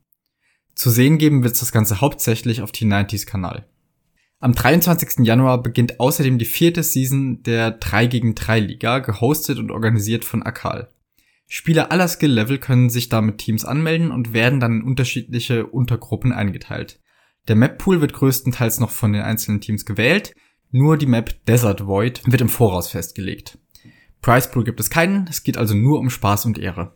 Zu 0.76 0.92
sehen 0.92 1.18
geben 1.18 1.44
wird 1.44 1.60
das 1.60 1.72
Ganze 1.72 2.02
hauptsächlich 2.02 2.62
auf 2.62 2.70
T90s 2.70 3.26
Kanal. 3.26 3.66
Am 4.40 4.54
23. 4.54 5.26
Januar 5.26 5.64
beginnt 5.64 6.00
außerdem 6.00 6.38
die 6.38 6.46
vierte 6.46 6.84
Season 6.84 7.42
der 7.44 7.72
3 7.72 8.08
gegen 8.08 8.36
3 8.36 8.60
Liga, 8.60 9.00
gehostet 9.00 9.60
und 9.60 9.72
organisiert 9.72 10.26
von 10.26 10.44
Akal. 10.44 10.90
Spieler 11.48 11.92
aller 11.92 12.08
Skill-Level 12.08 12.58
können 12.58 12.90
sich 12.90 13.10
damit 13.10 13.38
Teams 13.38 13.66
anmelden 13.66 14.12
und 14.12 14.34
werden 14.34 14.60
dann 14.60 14.80
in 14.80 14.84
unterschiedliche 14.84 15.68
Untergruppen 15.68 16.32
eingeteilt. 16.32 17.00
Der 17.48 17.56
Map-Pool 17.56 18.02
wird 18.02 18.14
größtenteils 18.14 18.80
noch 18.80 18.90
von 18.90 19.14
den 19.14 19.22
einzelnen 19.22 19.62
Teams 19.62 19.86
gewählt, 19.86 20.34
nur 20.72 20.98
die 20.98 21.06
Map 21.06 21.46
Desert 21.46 21.86
Void 21.86 22.22
wird 22.26 22.42
im 22.42 22.50
Voraus 22.50 22.90
festgelegt. 22.90 23.60
Price 24.22 24.50
Pool 24.50 24.64
gibt 24.64 24.80
es 24.80 24.90
keinen, 24.90 25.28
es 25.28 25.44
geht 25.44 25.58
also 25.58 25.76
nur 25.76 26.00
um 26.00 26.10
Spaß 26.10 26.46
und 26.46 26.58
Ehre. 26.58 26.96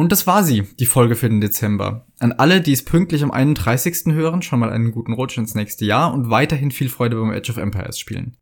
Und 0.00 0.12
das 0.12 0.26
war 0.26 0.44
sie, 0.44 0.62
die 0.78 0.86
Folge 0.86 1.14
für 1.14 1.28
den 1.28 1.42
Dezember. 1.42 2.06
An 2.20 2.32
alle, 2.32 2.62
die 2.62 2.72
es 2.72 2.86
pünktlich 2.86 3.22
am 3.22 3.30
31. 3.30 4.14
hören, 4.14 4.40
schon 4.40 4.58
mal 4.58 4.70
einen 4.70 4.92
guten 4.92 5.12
Rutsch 5.12 5.36
ins 5.36 5.54
nächste 5.54 5.84
Jahr 5.84 6.14
und 6.14 6.30
weiterhin 6.30 6.70
viel 6.70 6.88
Freude 6.88 7.16
beim 7.16 7.30
Age 7.30 7.50
of 7.50 7.58
Empires 7.58 7.98
spielen. 7.98 8.38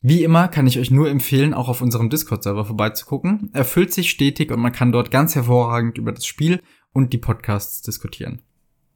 Wie 0.00 0.24
immer 0.24 0.48
kann 0.48 0.66
ich 0.66 0.78
euch 0.78 0.90
nur 0.90 1.10
empfehlen, 1.10 1.52
auch 1.52 1.68
auf 1.68 1.82
unserem 1.82 2.08
Discord-Server 2.08 2.64
vorbeizugucken. 2.64 3.50
Er 3.52 3.66
füllt 3.66 3.92
sich 3.92 4.08
stetig 4.08 4.50
und 4.50 4.60
man 4.60 4.72
kann 4.72 4.90
dort 4.90 5.10
ganz 5.10 5.34
hervorragend 5.34 5.98
über 5.98 6.12
das 6.12 6.24
Spiel 6.24 6.62
und 6.94 7.12
die 7.12 7.18
Podcasts 7.18 7.82
diskutieren. 7.82 8.40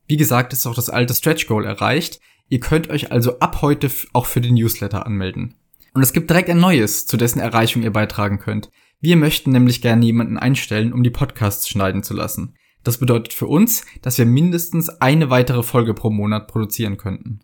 Wie 0.07 0.17
gesagt, 0.17 0.55
ist 0.55 0.67
auch 0.67 0.75
das 0.75 0.89
alte 0.89 1.13
Stretch 1.15 1.47
Goal 1.47 1.67
erreicht. 1.67 2.21
Ihr 2.49 2.61
könnt 2.61 2.89
euch 2.89 3.13
also 3.13 3.41
ab 3.41 3.61
heute 3.61 3.91
auch 4.15 4.25
für 4.25 4.41
den 4.41 4.55
Newsletter 4.55 5.05
anmelden. 5.05 5.55
Und 5.93 6.01
es 6.01 6.15
gibt 6.15 6.31
direkt 6.31 6.49
ein 6.49 6.61
neues, 6.61 7.05
zu 7.05 7.19
dessen 7.19 7.41
Erreichung 7.41 7.83
ihr 7.83 7.93
beitragen 7.93 8.39
könnt. 8.39 8.71
Wir 9.01 9.17
möchten 9.17 9.53
nämlich 9.53 9.83
gerne 9.83 10.05
jemanden 10.05 10.39
einstellen, 10.39 10.93
um 10.93 11.03
die 11.03 11.11
Podcasts 11.11 11.69
schneiden 11.69 12.03
zu 12.03 12.15
lassen. 12.15 12.55
Das 12.83 12.99
bedeutet 12.99 13.33
für 13.33 13.47
uns, 13.47 13.85
dass 14.03 14.17
wir 14.17 14.27
mindestens 14.27 14.89
eine 14.89 15.29
weitere 15.29 15.63
Folge 15.63 15.93
pro 15.93 16.11
Monat 16.11 16.47
produzieren 16.49 16.97
könnten. 16.97 17.41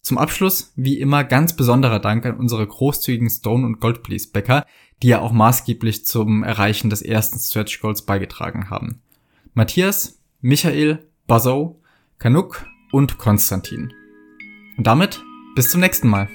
Zum 0.00 0.18
Abschluss, 0.18 0.72
wie 0.74 0.98
immer, 0.98 1.22
ganz 1.22 1.54
besonderer 1.54 2.00
Dank 2.00 2.26
an 2.26 2.36
unsere 2.36 2.66
großzügigen 2.66 3.30
Stone- 3.30 3.64
und 3.64 3.80
Goldplease-Bäcker, 3.80 4.66
die 5.02 5.08
ja 5.08 5.20
auch 5.20 5.32
maßgeblich 5.32 6.04
zum 6.06 6.42
Erreichen 6.42 6.90
des 6.90 7.02
ersten 7.02 7.38
Stretch 7.38 7.80
Goals 7.80 8.02
beigetragen 8.02 8.68
haben. 8.68 9.00
Matthias, 9.54 10.20
Michael, 10.40 11.06
Bazo, 11.28 11.80
Kanuk 12.18 12.66
und 12.90 13.18
Konstantin. 13.18 13.92
Und 14.76 14.86
damit 14.86 15.22
bis 15.54 15.70
zum 15.70 15.80
nächsten 15.80 16.08
Mal. 16.08 16.28